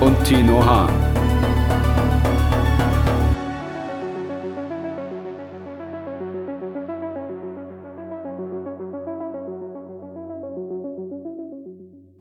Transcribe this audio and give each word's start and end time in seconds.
und 0.00 0.24
Tino 0.24 0.64
Hahn. 0.64 0.90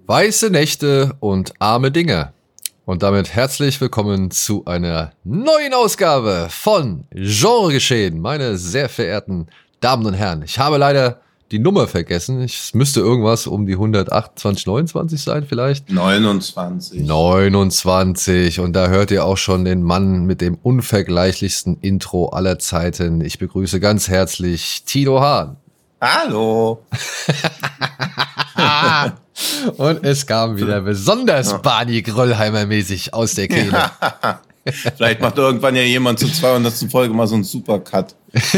Weiße 0.05 0.49
Nächte 0.49 1.15
und 1.19 1.53
arme 1.59 1.91
Dinge. 1.91 2.33
Und 2.85 3.01
damit 3.01 3.33
herzlich 3.33 3.79
willkommen 3.79 4.29
zu 4.29 4.65
einer 4.65 5.13
neuen 5.23 5.73
Ausgabe 5.73 6.47
von 6.49 7.05
Genregeschehen, 7.11 8.19
meine 8.19 8.57
sehr 8.57 8.89
verehrten 8.89 9.47
Damen 9.79 10.05
und 10.05 10.13
Herren. 10.13 10.43
Ich 10.43 10.59
habe 10.59 10.77
leider 10.77 11.21
die 11.51 11.59
Nummer 11.59 11.87
vergessen. 11.87 12.41
Es 12.41 12.73
müsste 12.73 12.99
irgendwas 12.99 13.47
um 13.47 13.65
die 13.65 13.73
128, 13.73 14.65
29 14.65 15.21
sein 15.21 15.45
vielleicht. 15.47 15.91
29. 15.91 17.01
29. 17.01 18.59
Und 18.59 18.73
da 18.73 18.87
hört 18.87 19.11
ihr 19.11 19.25
auch 19.25 19.37
schon 19.37 19.65
den 19.65 19.83
Mann 19.83 20.25
mit 20.25 20.41
dem 20.41 20.57
unvergleichlichsten 20.61 21.77
Intro 21.81 22.29
aller 22.29 22.59
Zeiten. 22.59 23.21
Ich 23.21 23.39
begrüße 23.39 23.79
ganz 23.79 24.07
herzlich 24.07 24.83
Tino 24.85 25.21
Hahn. 25.21 25.57
Hallo. 26.01 26.83
Und 29.77 30.03
es 30.03 30.27
kam 30.27 30.57
wieder 30.57 30.81
besonders 30.81 31.61
Barney 31.61 32.01
Gröllheimer 32.01 32.65
mäßig 32.65 33.13
aus 33.13 33.35
der 33.35 33.47
Kehle. 33.47 33.89
Vielleicht 34.65 35.21
macht 35.21 35.37
irgendwann 35.37 35.75
ja 35.75 35.81
jemand 35.81 36.19
zur 36.19 36.31
200. 36.31 36.73
Folge 36.91 37.13
mal 37.13 37.27
so 37.27 37.35
einen 37.35 37.43
Supercut. 37.43 38.15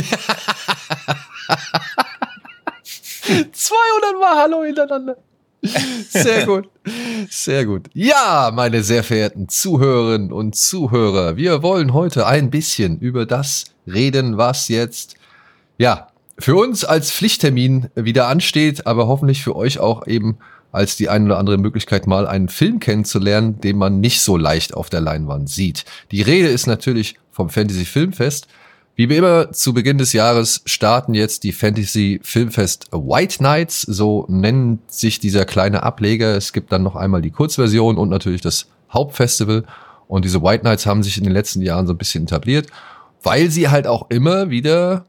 200 3.52 4.19
Mal 4.19 4.36
Hallo 4.38 4.64
hintereinander. 4.64 5.17
Sehr 6.09 6.45
gut. 6.45 6.69
Sehr 7.30 7.66
gut. 7.66 7.88
Ja, 7.94 8.52
meine 8.53 8.83
sehr 8.83 9.03
verehrten 9.03 9.50
Zuhörerinnen 9.50 10.31
und 10.31 10.55
Zuhörer, 10.55 11.38
wir 11.38 11.64
wollen 11.64 11.94
heute 11.94 12.27
ein 12.27 12.52
bisschen 12.52 13.00
über 13.00 13.25
das 13.25 13.66
reden, 13.88 14.38
was 14.38 14.67
jetzt, 14.67 15.16
ja, 15.77 16.08
für 16.38 16.55
uns 16.55 16.83
als 16.83 17.11
Pflichttermin 17.11 17.89
wieder 17.95 18.27
ansteht, 18.27 18.86
aber 18.86 19.08
hoffentlich 19.08 19.44
für 19.44 19.55
euch 19.55 19.80
auch 19.80 20.05
eben 20.05 20.38
als 20.72 20.97
die 20.97 21.08
eine 21.08 21.25
oder 21.25 21.38
andere 21.38 21.58
Möglichkeit, 21.58 22.05
mal 22.05 22.27
einen 22.27 22.49
Film 22.49 22.80
kennenzulernen, 22.80 23.61
den 23.61 23.77
man 23.77 24.02
nicht 24.02 24.22
so 24.22 24.36
leicht 24.36 24.73
auf 24.73 24.89
der 24.89 24.99
Leinwand 24.99 25.49
sieht. 25.49 25.86
Die 26.11 26.22
Rede 26.22 26.49
ist 26.49 26.67
natürlich 26.67 27.16
vom 27.31 27.49
Fantasy 27.49 27.86
Filmfest. 27.86 28.47
Wie 28.95 29.03
immer 29.03 29.51
zu 29.51 29.73
Beginn 29.73 29.97
des 29.97 30.13
Jahres 30.13 30.61
starten 30.65 31.13
jetzt 31.13 31.43
die 31.43 31.51
Fantasy 31.51 32.19
Filmfest 32.23 32.88
White 32.93 33.43
Nights, 33.43 33.81
so 33.81 34.25
nennt 34.29 34.89
sich 34.89 35.19
dieser 35.19 35.43
kleine 35.43 35.83
Ableger. 35.83 36.37
Es 36.37 36.53
gibt 36.53 36.71
dann 36.71 36.83
noch 36.83 36.95
einmal 36.95 37.21
die 37.21 37.31
Kurzversion 37.31 37.97
und 37.97 38.07
natürlich 38.07 38.39
das 38.39 38.67
Hauptfestival. 38.91 39.65
Und 40.07 40.23
diese 40.23 40.41
White 40.41 40.63
Nights 40.63 40.85
haben 40.85 41.03
sich 41.03 41.17
in 41.17 41.25
den 41.25 41.33
letzten 41.33 41.61
Jahren 41.61 41.87
so 41.87 41.93
ein 41.93 41.97
bisschen 41.97 42.23
etabliert, 42.23 42.67
weil 43.21 43.49
sie 43.49 43.67
halt 43.67 43.85
auch 43.85 44.09
immer 44.09 44.49
wieder 44.49 45.05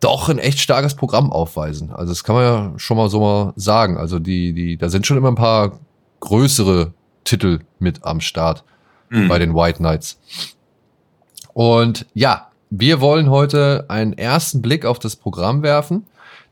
doch 0.00 0.28
ein 0.28 0.38
echt 0.38 0.58
starkes 0.58 0.94
Programm 0.96 1.30
aufweisen. 1.30 1.90
Also 1.92 2.12
das 2.12 2.24
kann 2.24 2.34
man 2.34 2.44
ja 2.44 2.72
schon 2.76 2.96
mal 2.96 3.08
so 3.08 3.20
mal 3.20 3.52
sagen. 3.54 3.98
Also 3.98 4.18
die, 4.18 4.52
die, 4.52 4.76
da 4.76 4.88
sind 4.88 5.06
schon 5.06 5.16
immer 5.16 5.28
ein 5.28 5.36
paar 5.36 5.78
größere 6.20 6.92
Titel 7.22 7.60
mit 7.78 8.04
am 8.04 8.20
Start 8.20 8.64
mhm. 9.10 9.28
bei 9.28 9.38
den 9.38 9.54
White 9.54 9.78
Knights. 9.78 10.18
Und 11.54 12.06
ja, 12.12 12.48
wir 12.70 13.00
wollen 13.00 13.30
heute 13.30 13.86
einen 13.88 14.12
ersten 14.12 14.62
Blick 14.62 14.84
auf 14.84 14.98
das 14.98 15.16
Programm 15.16 15.62
werfen, 15.62 16.06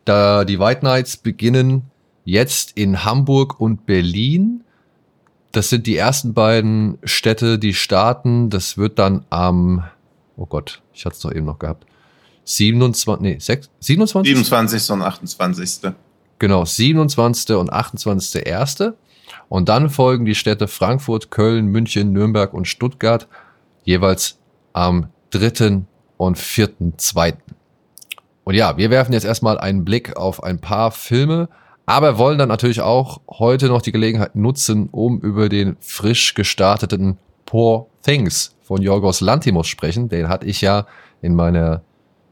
da 0.04 0.44
die 0.44 0.58
White 0.58 0.80
Knights 0.80 1.16
beginnen 1.16 1.90
jetzt 2.24 2.72
in 2.76 3.04
Hamburg 3.04 3.60
und 3.60 3.86
Berlin. 3.86 4.64
Das 5.52 5.70
sind 5.70 5.86
die 5.86 5.96
ersten 5.96 6.34
beiden 6.34 6.98
Städte, 7.04 7.58
die 7.58 7.74
starten. 7.74 8.50
Das 8.50 8.76
wird 8.76 8.98
dann 8.98 9.24
am, 9.30 9.84
oh 10.36 10.46
Gott, 10.46 10.82
ich 10.92 11.04
hatte 11.04 11.14
es 11.14 11.20
doch 11.20 11.32
eben 11.32 11.46
noch 11.46 11.58
gehabt. 11.58 11.86
27, 12.44 13.22
nee, 13.22 13.38
6, 13.38 13.70
27? 13.80 14.34
27. 14.34 14.90
und 14.90 15.02
28. 15.02 15.92
Genau, 16.38 16.64
27. 16.64 17.56
und 17.56 17.72
28.1. 17.72 18.94
Und 19.48 19.68
dann 19.68 19.88
folgen 19.88 20.24
die 20.24 20.34
Städte 20.34 20.68
Frankfurt, 20.68 21.30
Köln, 21.30 21.66
München, 21.66 22.12
Nürnberg 22.12 22.52
und 22.52 22.66
Stuttgart 22.66 23.28
jeweils 23.84 24.38
am 24.72 25.08
3 25.30 25.84
und 26.16 26.38
4.2. 26.38 27.34
Und 28.44 28.54
ja, 28.54 28.76
wir 28.76 28.90
werfen 28.90 29.12
jetzt 29.12 29.24
erstmal 29.24 29.58
einen 29.58 29.84
Blick 29.84 30.16
auf 30.16 30.42
ein 30.42 30.58
paar 30.58 30.90
Filme, 30.90 31.48
aber 31.86 32.18
wollen 32.18 32.38
dann 32.38 32.48
natürlich 32.48 32.80
auch 32.80 33.20
heute 33.28 33.68
noch 33.68 33.82
die 33.82 33.92
Gelegenheit 33.92 34.36
nutzen, 34.36 34.88
um 34.90 35.20
über 35.20 35.48
den 35.48 35.76
frisch 35.80 36.34
gestarteten 36.34 37.18
Poor 37.46 37.88
Things 38.02 38.54
von 38.62 38.82
Yorgos 38.82 39.20
Lantimos 39.20 39.66
sprechen. 39.66 40.08
Den 40.08 40.28
hatte 40.28 40.46
ich 40.46 40.60
ja 40.60 40.86
in 41.20 41.34
meiner 41.34 41.82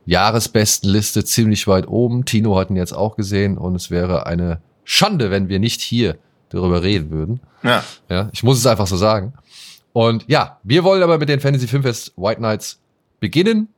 Jahresbestenliste 0.07 1.25
ziemlich 1.25 1.67
weit 1.67 1.87
oben. 1.87 2.25
Tino 2.25 2.59
hat 2.59 2.71
ihn 2.71 2.77
jetzt 2.77 2.93
auch 2.93 3.17
gesehen 3.17 3.59
und 3.59 3.75
es 3.75 3.91
wäre 3.91 4.27
eine 4.27 4.61
Schande, 4.85 5.31
wenn 5.31 5.49
wir 5.49 5.59
nicht 5.59 5.81
hier 5.81 6.19
darüber 6.49 6.83
reden 6.83 7.11
würden. 7.11 7.41
Ja. 7.63 7.85
ja 8.09 8.29
ich 8.33 8.43
muss 8.43 8.59
es 8.59 8.67
einfach 8.67 8.87
so 8.87 8.97
sagen. 8.97 9.35
Und 9.93 10.25
ja, 10.27 10.59
wir 10.63 10.85
wollen 10.85 11.03
aber 11.03 11.19
mit 11.19 11.29
den 11.29 11.41
Fantasy 11.41 11.67
Filmfest 11.69 12.13
White 12.17 12.39
Knights 12.39 12.82
beginnen 13.23 13.69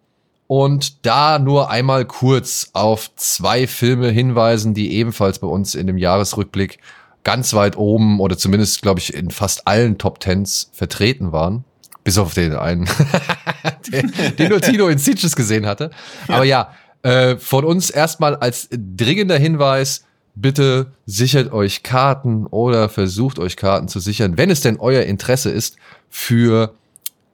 und 0.47 1.07
da 1.07 1.39
nur 1.39 1.71
einmal 1.71 2.07
kurz 2.07 2.71
auf 2.73 3.15
zwei 3.15 3.67
Filme 3.67 4.09
hinweisen, 4.09 4.75
die 4.75 4.95
ebenfalls 4.95 5.39
bei 5.39 5.47
uns 5.47 5.75
in 5.75 5.87
dem 5.87 5.99
Jahresrückblick 5.99 6.79
ganz 7.25 7.53
weit 7.55 7.77
oben 7.77 8.21
oder 8.21 8.37
zumindest, 8.37 8.83
glaube 8.83 9.01
ich, 9.01 9.15
in 9.15 9.31
fast 9.31 9.69
allen 9.69 9.99
Top 9.99 10.19
Tens 10.19 10.71
vertreten 10.73 11.31
waren. 11.33 11.65
Bis 12.05 12.19
auf 12.19 12.35
den 12.35 12.55
einen, 12.55 12.89
den, 13.93 14.13
den 14.39 14.49
nur 14.51 14.61
Tino 14.61 14.89
in 14.89 14.99
Sitges 14.99 15.37
gesehen 15.37 15.65
hatte. 15.65 15.91
Aber 16.29 16.45
ja, 16.45 16.75
äh, 17.03 17.37
von 17.37 17.65
uns 17.65 17.89
erstmal 17.89 18.37
als 18.37 18.69
dringender 18.71 19.39
Hinweis, 19.39 20.05
bitte 20.35 20.93
sichert 21.07 21.53
euch 21.53 21.83
Karten 21.83 22.47
oder 22.47 22.89
versucht 22.89 23.39
euch 23.39 23.57
Karten 23.57 23.89
zu 23.89 24.01
sichern, 24.01 24.37
wenn 24.37 24.51
es 24.51 24.61
denn 24.61 24.79
euer 24.79 25.05
Interesse 25.05 25.51
ist, 25.51 25.77
für 26.11 26.75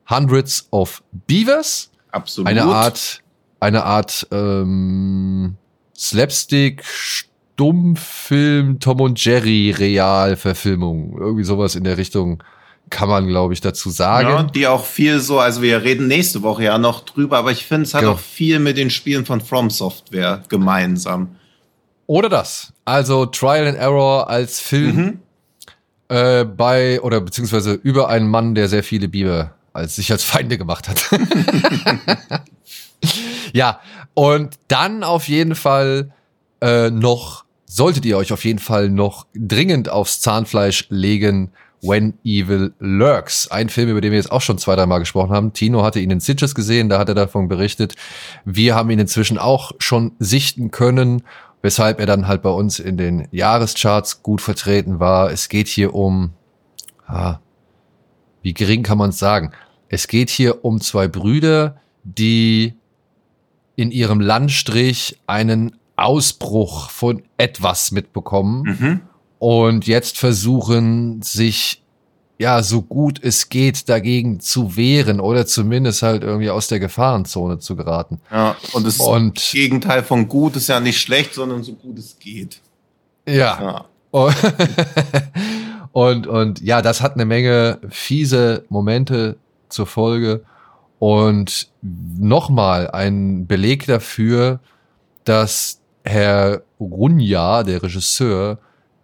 Hundreds 0.09 0.69
of 0.71 1.03
Beavers 1.27 1.90
Absolut. 2.13 2.49
Eine 2.49 2.65
Art, 2.65 3.23
eine 3.61 3.85
Art 3.85 4.27
ähm, 4.31 5.57
Slapstick, 5.97 6.85
Stummfilm, 6.85 8.81
Tom 8.81 9.01
und 9.01 9.23
Jerry 9.23 9.75
Realverfilmung. 9.77 11.17
Irgendwie 11.19 11.45
sowas 11.45 11.75
in 11.75 11.85
der 11.85 11.99
Richtung 11.99 12.43
kann 12.89 13.09
man, 13.09 13.29
glaube 13.29 13.55
ich, 13.55 13.61
dazu 13.61 13.91
sagen. 13.91 14.29
Ja, 14.29 14.43
die 14.43 14.67
auch 14.67 14.85
viel 14.85 15.21
so, 15.21 15.39
also 15.39 15.63
wir 15.63 15.83
reden 15.83 16.09
nächste 16.09 16.43
Woche 16.43 16.65
ja 16.65 16.79
noch 16.79 17.01
drüber, 17.05 17.39
aber 17.39 17.53
ich 17.53 17.65
finde, 17.65 17.83
es 17.83 17.95
hat 17.95 18.01
genau. 18.01 18.15
auch 18.15 18.19
viel 18.19 18.59
mit 18.59 18.77
den 18.77 18.91
Spielen 18.91 19.25
von 19.25 19.41
From 19.41 19.71
Software 19.71 20.43
gemeinsam. 20.49 21.37
Oder 22.07 22.29
das. 22.29 22.73
Also 22.85 23.27
Trial 23.27 23.69
and 23.69 23.79
Error 23.79 24.29
als 24.29 24.59
Film 24.59 24.97
mhm. 24.97 25.19
äh, 26.09 26.45
bei, 26.45 27.01
oder 27.01 27.21
beziehungsweise 27.21 27.75
über 27.75 28.09
einen 28.09 28.29
Mann, 28.29 28.57
der 28.57 28.69
sehr 28.69 28.83
viele 28.83 29.07
Biber 29.07 29.55
als 29.73 29.97
sich 29.97 30.11
als 30.13 30.25
Feinde 30.25 30.59
gemacht 30.59 30.89
hat. 30.89 31.11
ja, 33.53 33.81
und 34.15 34.59
dann 34.69 35.05
auf 35.05 35.29
jeden 35.29 35.55
Fall 35.55 36.13
äh, 36.61 36.91
noch, 36.91 37.45
solltet 37.67 38.05
ihr 38.05 38.17
euch 38.17 38.33
auf 38.33 38.45
jeden 38.45 38.59
Fall 38.59 38.89
noch 38.89 39.27
dringend 39.35 39.89
aufs 39.89 40.21
Zahnfleisch 40.21 40.87
legen, 40.91 41.53
When 41.83 42.15
Evil 42.25 42.75
Lurks. 42.79 43.51
Ein 43.51 43.69
Film, 43.71 43.89
über 43.89 44.01
den 44.01 44.13
wir 44.13 44.19
jetzt 44.19 44.33
auch 44.33 44.43
schon 44.43 44.59
zwei, 44.59 44.77
drei 44.77 44.87
Mal 44.87 44.99
gesprochen 44.99 45.33
haben. 45.33 45.53
Tino 45.53 45.83
hatte 45.83 46.01
ihn 46.01 46.11
in 46.11 46.21
Sitges 46.21 46.55
gesehen, 46.55 46.89
da 46.89 46.99
hat 46.99 47.09
er 47.09 47.15
davon 47.15 47.49
berichtet. 47.49 47.95
Wir 48.45 48.75
haben 48.75 48.91
ihn 48.91 48.99
inzwischen 48.99 49.39
auch 49.39 49.73
schon 49.79 50.13
sichten 50.19 50.71
können, 50.71 51.23
weshalb 51.63 52.01
er 52.01 52.07
dann 52.07 52.29
halt 52.29 52.43
bei 52.43 52.51
uns 52.51 52.79
in 52.79 52.97
den 52.97 53.29
Jahrescharts 53.31 54.23
gut 54.23 54.41
vertreten 54.43 55.01
war. 55.01 55.31
Es 55.31 55.49
geht 55.49 55.69
hier 55.69 55.95
um, 55.95 56.33
ah, 57.07 57.39
wie 58.43 58.55
gering 58.55 58.83
kann 58.83 58.99
man 58.99 59.11
es 59.11 59.19
sagen? 59.19 59.53
Es 59.91 60.07
geht 60.07 60.31
hier 60.31 60.65
um 60.65 60.81
zwei 60.81 61.09
Brüder, 61.09 61.77
die 62.05 62.75
in 63.75 63.91
ihrem 63.91 64.21
Landstrich 64.21 65.19
einen 65.27 65.77
Ausbruch 65.97 66.91
von 66.91 67.23
etwas 67.37 67.91
mitbekommen 67.91 68.63
mhm. 68.63 69.01
und 69.39 69.87
jetzt 69.87 70.17
versuchen, 70.17 71.21
sich 71.23 71.83
ja, 72.39 72.63
so 72.63 72.81
gut 72.81 73.23
es 73.23 73.51
geht, 73.51 73.91
dagegen 73.91 74.41
zu 74.41 74.75
wehren 74.75 75.21
oder 75.21 75.45
zumindest 75.45 76.03
halt 76.03 76.23
irgendwie 76.23 76.49
aus 76.49 76.69
der 76.69 76.81
Gefahrenzone 76.81 77.59
zu 77.59 77.77
geraten. 77.77 78.19
Ja, 78.31 78.57
und 78.73 78.87
das 78.87 78.99
und, 78.99 79.51
Gegenteil 79.53 80.03
von 80.03 80.27
gut 80.27 80.57
ist 80.57 80.69
ja 80.69 80.81
nicht 80.81 80.99
schlecht, 81.01 81.35
sondern 81.35 81.63
so 81.63 81.75
gut 81.75 81.99
es 81.99 82.19
geht. 82.19 82.63
Ja. 83.29 83.35
ja. 83.61 83.85
Und, 85.93 86.27
und 86.29 86.61
ja, 86.63 86.81
das 86.81 87.03
hat 87.03 87.15
eine 87.15 87.27
Menge 87.27 87.79
fiese 87.91 88.65
Momente 88.71 89.37
zur 89.73 89.87
Folge. 89.87 90.45
Und 90.99 91.69
nochmal 91.83 92.91
ein 92.91 93.47
Beleg 93.47 93.87
dafür, 93.87 94.61
dass 95.25 95.81
Herr 96.05 96.63
Runja, 96.79 97.63
der 97.63 97.83
Regisseur, 97.83 98.59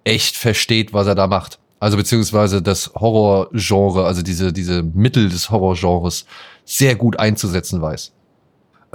echt 0.05 0.37
versteht, 0.37 0.93
was 0.93 1.07
er 1.07 1.15
da 1.15 1.27
macht. 1.27 1.59
Also 1.79 1.97
beziehungsweise 1.97 2.63
das 2.63 2.93
Horrorgenre, 2.95 4.07
also 4.07 4.23
diese, 4.23 4.53
diese 4.53 4.83
Mittel 4.83 5.29
des 5.29 5.51
Horrorgenres 5.51 6.27
sehr 6.65 6.95
gut 6.97 7.19
einzusetzen 7.19 7.83
weiß. 7.83 8.13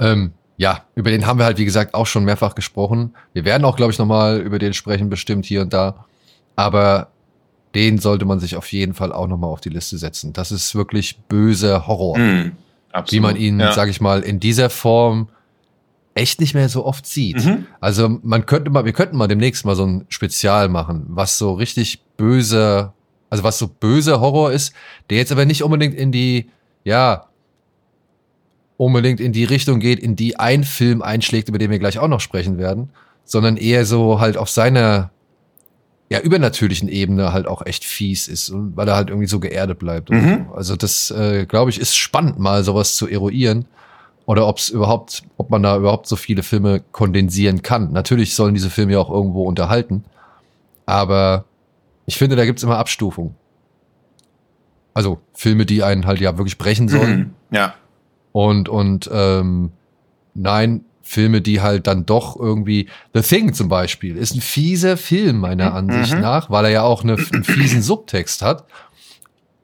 Ähm, 0.00 0.32
ja, 0.56 0.84
über 0.94 1.10
den 1.10 1.26
haben 1.26 1.38
wir 1.38 1.44
halt, 1.44 1.58
wie 1.58 1.64
gesagt, 1.64 1.94
auch 1.94 2.06
schon 2.06 2.24
mehrfach 2.24 2.54
gesprochen. 2.54 3.14
Wir 3.32 3.44
werden 3.44 3.64
auch, 3.64 3.76
glaube 3.76 3.92
ich, 3.92 3.98
nochmal 3.98 4.40
über 4.40 4.58
den 4.58 4.74
sprechen, 4.74 5.10
bestimmt 5.10 5.46
hier 5.46 5.62
und 5.62 5.72
da. 5.72 6.04
Aber 6.56 7.11
den 7.74 7.98
sollte 7.98 8.24
man 8.24 8.40
sich 8.40 8.56
auf 8.56 8.70
jeden 8.72 8.94
Fall 8.94 9.12
auch 9.12 9.26
nochmal 9.26 9.50
auf 9.50 9.60
die 9.60 9.70
Liste 9.70 9.98
setzen. 9.98 10.32
Das 10.32 10.52
ist 10.52 10.74
wirklich 10.74 11.18
böser 11.28 11.86
Horror. 11.86 12.18
Mm, 12.18 12.52
wie 13.08 13.20
man 13.20 13.36
ihn, 13.36 13.58
ja. 13.58 13.72
sage 13.72 13.90
ich 13.90 14.00
mal, 14.00 14.20
in 14.20 14.40
dieser 14.40 14.68
Form 14.68 15.28
echt 16.14 16.40
nicht 16.40 16.54
mehr 16.54 16.68
so 16.68 16.84
oft 16.84 17.06
sieht. 17.06 17.44
Mhm. 17.44 17.66
Also 17.80 18.18
man 18.22 18.44
könnte 18.44 18.70
mal, 18.70 18.84
wir 18.84 18.92
könnten 18.92 19.16
mal 19.16 19.28
demnächst 19.28 19.64
mal 19.64 19.76
so 19.76 19.86
ein 19.86 20.04
Spezial 20.08 20.68
machen, 20.68 21.04
was 21.08 21.38
so 21.38 21.54
richtig 21.54 22.02
böse, 22.16 22.92
also 23.30 23.44
was 23.44 23.58
so 23.58 23.68
böser 23.68 24.20
Horror 24.20 24.52
ist, 24.52 24.74
der 25.08 25.18
jetzt 25.18 25.32
aber 25.32 25.46
nicht 25.46 25.62
unbedingt 25.62 25.94
in 25.94 26.12
die, 26.12 26.50
ja, 26.84 27.28
unbedingt 28.76 29.20
in 29.20 29.32
die 29.32 29.44
Richtung 29.44 29.80
geht, 29.80 30.00
in 30.00 30.16
die 30.16 30.38
ein 30.38 30.64
Film 30.64 31.02
einschlägt, 31.02 31.48
über 31.48 31.58
den 31.58 31.70
wir 31.70 31.78
gleich 31.78 31.98
auch 31.98 32.08
noch 32.08 32.20
sprechen 32.20 32.58
werden, 32.58 32.90
sondern 33.24 33.56
eher 33.56 33.86
so 33.86 34.20
halt 34.20 34.36
auf 34.36 34.50
seiner 34.50 35.10
ja, 36.12 36.20
übernatürlichen 36.20 36.90
Ebene 36.90 37.32
halt 37.32 37.46
auch 37.46 37.64
echt 37.64 37.86
fies 37.86 38.28
ist, 38.28 38.52
weil 38.54 38.86
er 38.86 38.96
halt 38.96 39.08
irgendwie 39.08 39.26
so 39.26 39.40
geerdet 39.40 39.78
bleibt. 39.78 40.10
Mhm. 40.10 40.44
So. 40.46 40.54
Also 40.54 40.76
das, 40.76 41.10
äh, 41.10 41.46
glaube 41.46 41.70
ich, 41.70 41.80
ist 41.80 41.96
spannend, 41.96 42.38
mal 42.38 42.64
sowas 42.64 42.96
zu 42.96 43.08
eruieren. 43.08 43.64
Oder 44.26 44.46
ob 44.46 44.58
es 44.58 44.68
überhaupt, 44.68 45.22
ob 45.38 45.48
man 45.48 45.62
da 45.62 45.74
überhaupt 45.74 46.06
so 46.06 46.16
viele 46.16 46.42
Filme 46.42 46.82
kondensieren 46.92 47.62
kann. 47.62 47.92
Natürlich 47.92 48.34
sollen 48.34 48.52
diese 48.52 48.68
Filme 48.68 48.92
ja 48.92 48.98
auch 48.98 49.10
irgendwo 49.10 49.44
unterhalten. 49.44 50.04
Aber 50.84 51.46
ich 52.04 52.18
finde, 52.18 52.36
da 52.36 52.44
gibt's 52.44 52.62
immer 52.62 52.76
Abstufungen. 52.76 53.34
Also 54.92 55.18
Filme, 55.32 55.64
die 55.64 55.82
einen 55.82 56.04
halt 56.04 56.20
ja 56.20 56.36
wirklich 56.36 56.58
brechen 56.58 56.88
sollen. 56.88 57.34
Mhm. 57.50 57.56
Ja. 57.56 57.72
Und, 58.32 58.68
und 58.68 59.08
ähm, 59.10 59.72
nein, 60.34 60.84
Filme, 61.02 61.40
die 61.40 61.60
halt 61.60 61.86
dann 61.86 62.06
doch 62.06 62.38
irgendwie 62.38 62.88
The 63.12 63.20
Thing 63.20 63.52
zum 63.52 63.68
Beispiel 63.68 64.16
ist 64.16 64.34
ein 64.34 64.40
fieser 64.40 64.96
Film 64.96 65.38
meiner 65.38 65.70
mhm. 65.70 65.76
Ansicht 65.76 66.14
mhm. 66.14 66.20
nach, 66.20 66.50
weil 66.50 66.66
er 66.66 66.70
ja 66.70 66.82
auch 66.82 67.02
eine, 67.02 67.16
einen 67.32 67.44
fiesen 67.44 67.82
Subtext 67.82 68.42
hat. 68.42 68.64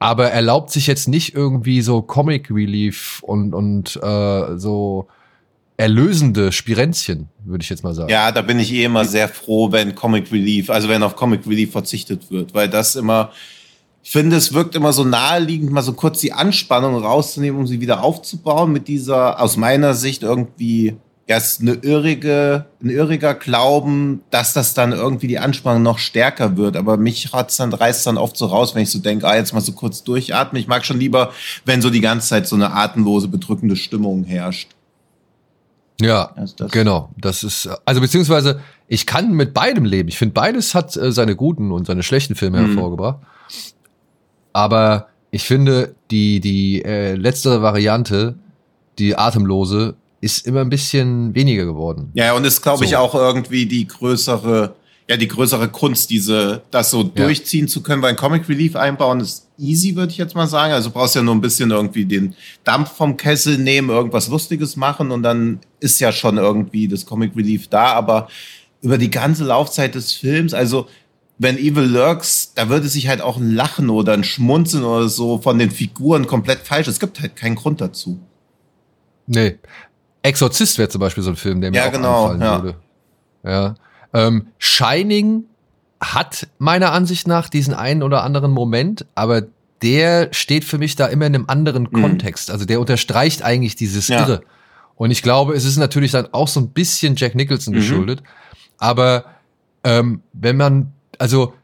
Aber 0.01 0.31
erlaubt 0.31 0.71
sich 0.71 0.87
jetzt 0.87 1.09
nicht 1.09 1.35
irgendwie 1.35 1.81
so 1.83 2.03
Comic 2.03 2.51
Relief 2.51 3.21
und, 3.25 3.53
und 3.53 3.97
äh, 4.01 4.57
so 4.57 5.09
erlösende 5.77 6.51
Spirenzchen, 6.53 7.29
würde 7.45 7.63
ich 7.63 7.71
jetzt 7.71 7.85
mal 7.85 7.95
sagen. 7.95 8.11
Ja, 8.11 8.33
da 8.33 8.43
bin 8.43 8.59
ich 8.59 8.73
eh 8.73 8.85
immer 8.85 9.05
sehr 9.05 9.29
froh, 9.29 9.73
wenn 9.73 9.95
Comic 9.95 10.31
Relief, 10.33 10.71
also 10.71 10.89
wenn 10.89 11.03
auf 11.03 11.17
Comic 11.17 11.47
Relief 11.47 11.73
verzichtet 11.73 12.31
wird, 12.31 12.53
weil 12.53 12.69
das 12.69 12.97
immer, 12.97 13.31
ich 14.03 14.11
finde, 14.11 14.37
es 14.37 14.53
wirkt 14.53 14.75
immer 14.75 14.93
so 14.93 15.05
naheliegend, 15.05 15.71
mal 15.71 15.83
so 15.83 15.93
kurz 15.93 16.21
die 16.21 16.33
Anspannung 16.33 16.97
rauszunehmen, 16.97 17.61
um 17.61 17.67
sie 17.67 17.81
wieder 17.81 18.03
aufzubauen 18.03 18.73
mit 18.73 18.89
dieser, 18.89 19.41
aus 19.41 19.57
meiner 19.57 19.95
Sicht 19.95 20.25
irgendwie 20.25 20.97
ja, 21.29 21.37
es 21.37 21.49
ist 21.49 21.61
eine 21.61 21.75
irrige, 21.75 22.65
ein 22.83 22.89
irriger 22.89 23.35
Glauben, 23.35 24.23
dass 24.31 24.55
das 24.55 24.73
dann 24.73 24.93
irgendwie 24.93 25.27
die 25.27 25.39
Anspannung 25.39 25.83
noch 25.83 25.99
stärker 25.99 26.57
wird. 26.57 26.75
Aber 26.75 26.97
mich 26.97 27.35
hat's 27.35 27.59
dann, 27.59 27.71
reißt 27.73 28.07
dann 28.07 28.17
oft 28.17 28.35
so 28.39 28.47
raus, 28.47 28.75
wenn 28.75 28.83
ich 28.83 28.91
so 28.91 28.99
denke, 28.99 29.29
ah, 29.29 29.37
jetzt 29.37 29.53
mal 29.53 29.61
so 29.61 29.73
kurz 29.73 30.03
durchatmen. 30.03 30.61
Ich 30.61 30.69
mag 30.69 30.87
schon 30.87 30.99
lieber, 30.99 31.33
wenn 31.67 31.83
so 31.83 31.91
die 31.91 32.01
ganze 32.01 32.29
Zeit 32.29 32.47
so 32.49 32.57
eine 32.57 32.73
atemlose, 32.73 33.29
bedrückende 33.29 33.77
Stimmung 33.77 34.25
herrscht. 34.25 34.71
Ja, 36.01 36.33
also 36.35 36.55
das 36.57 36.73
genau. 36.73 37.11
Das 37.19 37.45
ist, 37.45 37.69
also 37.85 38.01
beziehungsweise, 38.01 38.63
ich 38.87 39.05
kann 39.05 39.33
mit 39.33 39.53
beidem 39.53 39.85
leben. 39.85 40.09
Ich 40.09 40.17
finde, 40.17 40.33
beides 40.33 40.75
hat 40.75 40.97
äh, 40.97 41.13
seine 41.13 41.37
guten 41.37 41.73
und 41.73 41.87
seine 41.87 42.03
schlechten 42.03 42.37
Filme 42.37 42.63
mhm. 42.63 42.67
hervorgebracht. 42.69 43.19
Aber 44.55 45.09
ich 45.31 45.43
finde, 45.43 45.95
die, 46.11 46.41
die 46.41 46.83
äh, 46.83 47.17
letztere 47.17 47.61
Variante, 47.61 48.37
die 48.99 49.15
atemlose, 49.15 49.95
ist 50.21 50.47
immer 50.47 50.61
ein 50.61 50.71
bisschen 50.71 51.35
weniger 51.35 51.65
geworden. 51.65 52.11
Ja, 52.15 52.35
und 52.35 52.45
ist, 52.45 52.63
glaube 52.63 52.79
so. 52.79 52.85
ich, 52.85 52.97
auch 52.97 53.15
irgendwie 53.15 53.67
die 53.67 53.87
größere, 53.87 54.75
ja, 55.09 55.17
die 55.17 55.29
größere 55.29 55.69
Kunst, 55.69 56.11
diese, 56.11 56.63
das 56.71 56.91
so 56.91 57.03
ja. 57.03 57.09
durchziehen 57.09 57.69
zu 57.69 57.83
können, 57.83 58.03
weil 58.03 58.11
ein 58.11 58.17
Comic 58.17 58.49
Relief 58.49 58.75
einbauen 58.77 59.21
ist 59.21 59.47
easy, 59.59 59.95
würde 59.97 60.13
ich 60.13 60.19
jetzt 60.19 60.35
mal 60.35 60.47
sagen. 60.47 60.73
Also 60.73 60.89
du 60.89 60.95
brauchst 60.95 61.15
ja 61.15 61.23
nur 61.23 61.35
ein 61.35 61.41
bisschen 61.41 61.71
irgendwie 61.71 62.05
den 62.05 62.35
Dampf 62.65 62.93
vom 62.93 63.17
Kessel 63.17 63.59
nehmen, 63.59 63.91
irgendwas 63.91 64.29
Lustiges 64.29 64.77
machen 64.77 65.11
und 65.11 65.23
dann 65.23 65.61
ist 65.81 66.01
ja 66.01 66.13
schon 66.13 66.37
irgendwie 66.37 66.89
das 66.89 67.07
Comic 67.07 67.37
Relief 67.37 67.69
da, 67.69 67.93
aber 67.93 68.29
über 68.81 68.99
die 68.99 69.11
ganze 69.11 69.45
Laufzeit 69.45 69.95
des 69.95 70.13
Films, 70.13 70.55
also 70.55 70.87
wenn 71.39 71.57
Evil 71.57 71.85
lurks, 71.85 72.53
da 72.55 72.69
würde 72.69 72.89
sich 72.89 73.09
halt 73.09 73.21
auch 73.21 73.37
ein 73.37 73.53
Lachen 73.53 73.91
oder 73.91 74.13
ein 74.13 74.25
Schmunzeln 74.25 74.83
oder 74.83 75.09
so 75.09 75.39
von 75.39 75.59
den 75.59 75.71
Figuren 75.71 76.27
komplett 76.27 76.61
falsch. 76.61 76.89
Es 76.89 76.99
gibt 76.99 77.21
halt 77.21 77.37
keinen 77.37 77.55
Grund 77.55 77.81
dazu. 77.81 78.21
Nee. 79.29 79.59
Exorzist 80.23 80.79
wäre 80.79 80.89
zum 80.89 81.01
Beispiel 81.01 81.23
so 81.23 81.31
ein 81.31 81.37
Film, 81.37 81.61
der 81.61 81.71
mir 81.71 81.79
ja, 81.79 81.89
auch 81.89 81.93
genau, 81.93 82.25
einfallen 82.25 82.41
ja. 82.41 82.63
würde. 82.63 82.79
Ja. 83.45 83.75
Ähm, 84.13 84.49
Shining 84.59 85.45
hat 86.01 86.49
meiner 86.59 86.93
Ansicht 86.93 87.27
nach 87.27 87.49
diesen 87.49 87.75
einen 87.75 88.03
oder 88.03 88.23
anderen 88.23 88.51
Moment, 88.51 89.07
aber 89.15 89.43
der 89.83 90.29
steht 90.33 90.65
für 90.65 90.79
mich 90.79 90.97
da 90.97 91.07
immer 91.07 91.27
in 91.27 91.35
einem 91.35 91.45
anderen 91.49 91.89
mhm. 91.91 92.03
Kontext. 92.03 92.51
Also 92.51 92.65
der 92.65 92.81
unterstreicht 92.81 93.43
eigentlich 93.43 93.77
dieses 93.77 94.09
ja. 94.09 94.21
Irre. 94.21 94.43
Und 94.97 95.11
ich 95.11 95.23
glaube, 95.23 95.55
es 95.55 95.65
ist 95.65 95.77
natürlich 95.77 96.11
dann 96.11 96.29
auch 96.33 96.49
so 96.49 96.61
ein 96.61 96.71
bisschen 96.71 97.15
Jack 97.17 97.35
Nicholson 97.35 97.75
mhm. 97.75 97.79
geschuldet. 97.79 98.23
Aber 98.79 99.25
ähm, 99.85 100.23
wenn 100.33 100.57
man, 100.57 100.93
also 101.19 101.55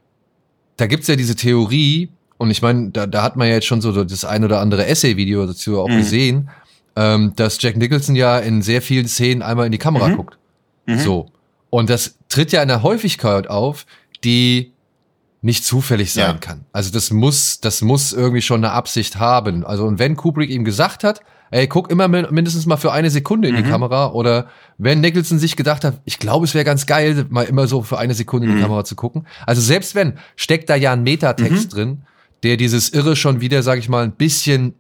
da 0.77 0.87
gibt's 0.87 1.09
ja 1.09 1.17
diese 1.17 1.35
Theorie, 1.35 2.11
und 2.37 2.51
ich 2.51 2.63
meine, 2.63 2.91
da, 2.91 3.07
da 3.07 3.23
hat 3.23 3.37
man 3.37 3.49
ja 3.49 3.55
jetzt 3.55 3.67
schon 3.67 3.81
so 3.81 4.05
das 4.05 4.25
ein 4.25 4.45
oder 4.45 4.61
andere 4.61 4.87
Essay-Video 4.87 5.47
dazu 5.47 5.81
auch 5.81 5.89
mhm. 5.89 5.99
gesehen, 5.99 6.51
ähm, 6.97 7.33
dass 7.37 7.61
Jack 7.61 7.77
Nicholson 7.77 8.15
ja 8.15 8.39
in 8.39 8.63
sehr 8.63 8.83
vielen 8.83 9.09
Szenen 9.09 9.43
einmal 9.43 9.67
in 9.67 9.73
die 9.73 9.79
Kamera 9.79 10.09
mhm. 10.09 10.17
guckt. 10.17 10.39
Mhm. 10.87 10.99
So. 10.99 11.27
Und 11.71 11.91
das 11.91 12.17
tritt 12.29 12.53
ja 12.53 12.63
in 12.63 12.71
einer 12.71 12.83
Häufigkeit 12.83 13.49
auf, 13.49 13.87
die 14.23 14.73
nicht 15.43 15.65
zufällig 15.65 16.13
sein 16.13 16.25
ja. 16.25 16.39
kann. 16.39 16.65
Also 16.73 16.91
das 16.91 17.11
muss, 17.11 17.61
das 17.61 17.83
muss 17.83 18.13
irgendwie 18.13 18.43
schon 18.43 18.65
eine 18.65 18.73
Absicht 18.73 19.19
haben. 19.19 19.65
Also 19.65 19.85
und 19.85 19.99
wenn 19.99 20.17
Kubrick 20.17 20.51
ihm 20.51 20.65
gesagt 20.65 21.05
hat, 21.05 21.21
ey, 21.51 21.69
guck 21.69 21.91
immer 21.91 22.09
mindestens 22.09 22.67
mal 22.67 22.79
für 22.79 22.93
eine 22.93 23.11
Sekunde 23.11 23.49
in 23.49 23.57
die 23.57 23.63
mhm. 23.63 23.69
Kamera 23.69 24.13
oder 24.13 24.49
wenn 24.79 25.01
Nicholson 25.01 25.39
sich 25.39 25.55
gedacht 25.57 25.85
hat, 25.85 26.01
ich 26.05 26.19
glaube, 26.19 26.47
es 26.47 26.55
wäre 26.55 26.65
ganz 26.65 26.87
geil, 26.87 27.27
mal 27.29 27.45
immer 27.45 27.67
so 27.67 27.83
für 27.83 27.99
eine 27.99 28.15
Sekunde 28.15 28.47
in 28.47 28.55
die 28.55 28.59
mhm. 28.59 28.63
Kamera 28.63 28.85
zu 28.85 28.97
gucken. 28.97 29.27
Also 29.47 29.61
selbst 29.61 29.95
wenn, 29.95 30.15
steckt 30.37 30.71
da 30.71 30.77
ja 30.77 30.93
ein 30.93 31.03
Metatext 31.03 31.73
mhm. 31.73 31.77
drin, 31.77 32.03
der 32.43 32.57
dieses 32.57 32.89
Irre 32.89 33.15
schon 33.15 33.41
wieder, 33.41 33.63
sag 33.63 33.79
ich 33.79 33.89
mal, 33.89 34.05
ein 34.05 34.13
bisschen 34.13 34.75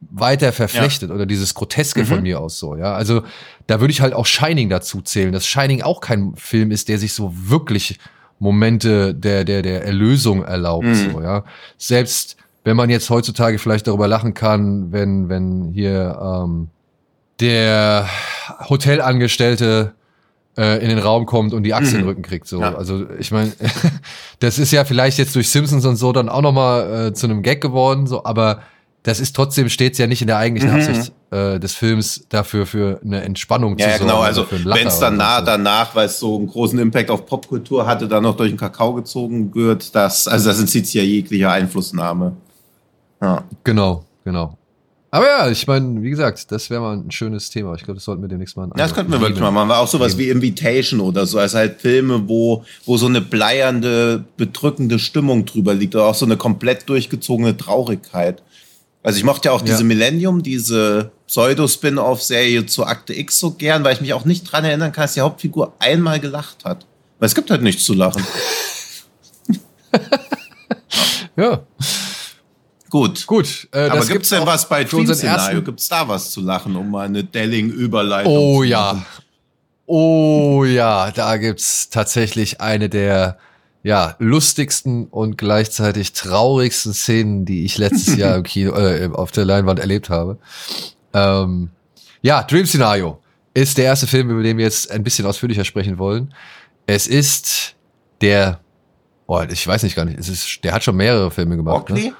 weiter 0.00 0.52
verflechtet 0.52 1.10
ja. 1.10 1.14
oder 1.14 1.26
dieses 1.26 1.54
Groteske 1.54 2.00
mhm. 2.00 2.06
von 2.06 2.22
mir 2.22 2.40
aus 2.40 2.58
so, 2.58 2.76
ja. 2.76 2.94
Also 2.94 3.22
da 3.66 3.80
würde 3.80 3.92
ich 3.92 4.00
halt 4.00 4.14
auch 4.14 4.26
Shining 4.26 4.68
dazu 4.68 5.02
zählen, 5.02 5.32
dass 5.32 5.46
Shining 5.46 5.82
auch 5.82 6.00
kein 6.00 6.34
Film 6.36 6.70
ist, 6.70 6.88
der 6.88 6.98
sich 6.98 7.12
so 7.12 7.32
wirklich 7.34 7.98
Momente 8.38 9.14
der, 9.14 9.44
der, 9.44 9.62
der 9.62 9.84
Erlösung 9.84 10.42
erlaubt, 10.42 10.86
mhm. 10.86 11.12
so, 11.12 11.20
ja. 11.20 11.44
Selbst 11.76 12.36
wenn 12.64 12.76
man 12.76 12.90
jetzt 12.90 13.08
heutzutage 13.10 13.58
vielleicht 13.58 13.86
darüber 13.86 14.08
lachen 14.08 14.34
kann, 14.34 14.92
wenn, 14.92 15.28
wenn 15.28 15.70
hier 15.72 16.18
ähm, 16.22 16.68
der 17.40 18.06
Hotelangestellte 18.68 19.94
äh, 20.56 20.82
in 20.82 20.88
den 20.88 20.98
Raum 20.98 21.26
kommt 21.26 21.54
und 21.54 21.62
die 21.62 21.74
Achse 21.74 21.92
mhm. 21.92 21.94
in 21.94 22.00
den 22.00 22.08
Rücken 22.08 22.22
kriegt. 22.22 22.46
So. 22.46 22.60
Ja. 22.60 22.74
Also 22.74 23.06
ich 23.18 23.30
meine, 23.30 23.52
das 24.40 24.58
ist 24.58 24.72
ja 24.72 24.84
vielleicht 24.84 25.18
jetzt 25.18 25.34
durch 25.34 25.48
Simpsons 25.48 25.84
und 25.86 25.96
so 25.96 26.12
dann 26.12 26.28
auch 26.28 26.42
noch 26.42 26.52
mal 26.52 27.08
äh, 27.08 27.12
zu 27.14 27.26
einem 27.26 27.42
Gag 27.42 27.60
geworden, 27.60 28.06
so, 28.06 28.24
aber 28.24 28.62
das 29.02 29.20
ist 29.20 29.34
trotzdem 29.34 29.68
stets 29.68 29.98
ja 29.98 30.06
nicht 30.06 30.20
in 30.20 30.26
der 30.26 30.36
eigentlichen 30.36 30.70
mhm. 30.70 30.76
Absicht 30.76 31.12
äh, 31.30 31.58
des 31.58 31.74
Films 31.74 32.26
dafür 32.28 32.66
für 32.66 33.00
eine 33.02 33.22
Entspannung 33.22 33.78
ja, 33.78 33.92
zu 33.92 33.98
sorgen. 33.98 34.08
Ja, 34.08 34.14
genau. 34.14 34.20
Also 34.20 34.46
wenn 34.50 34.86
es 34.86 34.98
dann 34.98 35.16
nah, 35.16 35.38
so. 35.38 35.46
danach, 35.46 35.94
weil 35.94 36.06
es 36.06 36.18
so 36.18 36.36
einen 36.36 36.48
großen 36.48 36.78
Impact 36.78 37.10
auf 37.10 37.24
Popkultur 37.24 37.86
hatte, 37.86 38.08
dann 38.08 38.22
noch 38.22 38.36
durch 38.36 38.50
den 38.50 38.58
Kakao 38.58 38.92
gezogen 38.94 39.54
wird, 39.54 39.94
das, 39.94 40.28
also 40.28 40.48
das 40.48 40.60
entzieht 40.60 40.86
sich 40.86 40.94
ja 40.94 41.02
jeglicher 41.02 41.50
Einflussnahme. 41.50 42.36
Ja. 43.22 43.44
Genau, 43.64 44.04
genau. 44.24 44.56
Aber 45.12 45.26
ja, 45.26 45.50
ich 45.50 45.66
meine, 45.66 46.02
wie 46.02 46.10
gesagt, 46.10 46.52
das 46.52 46.70
wäre 46.70 46.80
mal 46.80 46.96
ein 46.96 47.10
schönes 47.10 47.50
Thema. 47.50 47.74
Ich 47.74 47.82
glaube, 47.82 47.94
das 47.94 48.04
sollten 48.04 48.22
wir 48.22 48.28
demnächst 48.28 48.56
mal. 48.56 48.68
Ja, 48.68 48.84
das 48.84 48.94
könnten 48.94 49.10
wir 49.10 49.20
wirklich 49.20 49.40
mal 49.40 49.50
machen. 49.50 49.72
Auch 49.72 49.88
sowas 49.88 50.16
wie 50.18 50.28
Invitation 50.28 51.00
oder 51.00 51.26
so. 51.26 51.38
Also 51.38 51.58
halt 51.58 51.80
Filme, 51.80 52.28
wo, 52.28 52.64
wo 52.86 52.96
so 52.96 53.06
eine 53.06 53.20
bleiernde, 53.20 54.24
bedrückende 54.36 55.00
Stimmung 55.00 55.46
drüber 55.46 55.74
liegt 55.74 55.96
oder 55.96 56.04
auch 56.04 56.14
so 56.14 56.26
eine 56.26 56.36
komplett 56.36 56.88
durchgezogene 56.88 57.56
Traurigkeit. 57.56 58.40
Also 59.02 59.18
ich 59.18 59.24
mochte 59.24 59.48
ja 59.48 59.52
auch 59.52 59.62
diese 59.62 59.78
ja. 59.78 59.84
Millennium, 59.84 60.42
diese 60.42 61.10
Pseudo-Spin-Off-Serie 61.26 62.66
zu 62.66 62.84
Akte 62.84 63.14
X 63.14 63.38
so 63.38 63.52
gern, 63.52 63.82
weil 63.82 63.94
ich 63.94 64.00
mich 64.00 64.12
auch 64.12 64.24
nicht 64.24 64.44
dran 64.50 64.64
erinnern 64.64 64.92
kann, 64.92 65.02
dass 65.02 65.14
die 65.14 65.22
Hauptfigur 65.22 65.74
einmal 65.78 66.20
gelacht 66.20 66.64
hat. 66.64 66.86
Weil 67.18 67.26
es 67.26 67.34
gibt 67.34 67.50
halt 67.50 67.62
nichts 67.62 67.84
zu 67.84 67.94
lachen. 67.94 68.22
ja. 71.36 71.62
Gut. 72.90 73.26
Gut. 73.26 73.68
Äh, 73.72 73.88
Aber 73.88 74.04
gibt 74.04 74.24
es 74.24 74.30
denn 74.30 74.44
was 74.44 74.68
bei 74.68 74.84
Dream-Szenario? 74.84 75.62
Gibt 75.62 75.80
es 75.80 75.88
da 75.88 76.06
was 76.06 76.30
zu 76.30 76.40
lachen, 76.40 76.76
um 76.76 76.90
mal 76.90 77.06
eine 77.06 77.24
Delling-Überleitung 77.24 78.32
oh, 78.32 78.58
zu 78.58 78.64
ja. 78.64 79.02
Oh 79.86 80.64
ja, 80.64 81.10
da 81.10 81.36
gibt's 81.36 81.88
tatsächlich 81.90 82.60
eine 82.60 82.88
der 82.88 83.38
ja, 83.82 84.16
lustigsten 84.18 85.06
und 85.06 85.38
gleichzeitig 85.38 86.12
traurigsten 86.12 86.92
Szenen, 86.92 87.44
die 87.44 87.64
ich 87.64 87.78
letztes 87.78 88.16
Jahr 88.16 88.36
im 88.36 88.42
Kino, 88.44 88.72
äh, 88.74 89.08
auf 89.12 89.32
der 89.32 89.44
Leinwand 89.44 89.78
erlebt 89.78 90.10
habe. 90.10 90.38
Ähm, 91.14 91.70
ja, 92.22 92.42
Dream 92.42 92.66
Scenario 92.66 93.20
ist 93.54 93.78
der 93.78 93.86
erste 93.86 94.06
Film, 94.06 94.30
über 94.30 94.42
den 94.42 94.58
wir 94.58 94.64
jetzt 94.64 94.90
ein 94.90 95.02
bisschen 95.02 95.26
ausführlicher 95.26 95.64
sprechen 95.64 95.98
wollen. 95.98 96.34
Es 96.86 97.06
ist 97.06 97.74
der, 98.20 98.60
oh, 99.26 99.42
ich 99.48 99.66
weiß 99.66 99.82
nicht 99.82 99.96
gar 99.96 100.04
nicht, 100.04 100.18
es 100.18 100.28
ist, 100.28 100.62
der 100.62 100.72
hat 100.72 100.84
schon 100.84 100.96
mehrere 100.96 101.30
Filme 101.30 101.56
gemacht. 101.56 101.90
Okay. 101.90 102.08
Ne? 102.08 102.14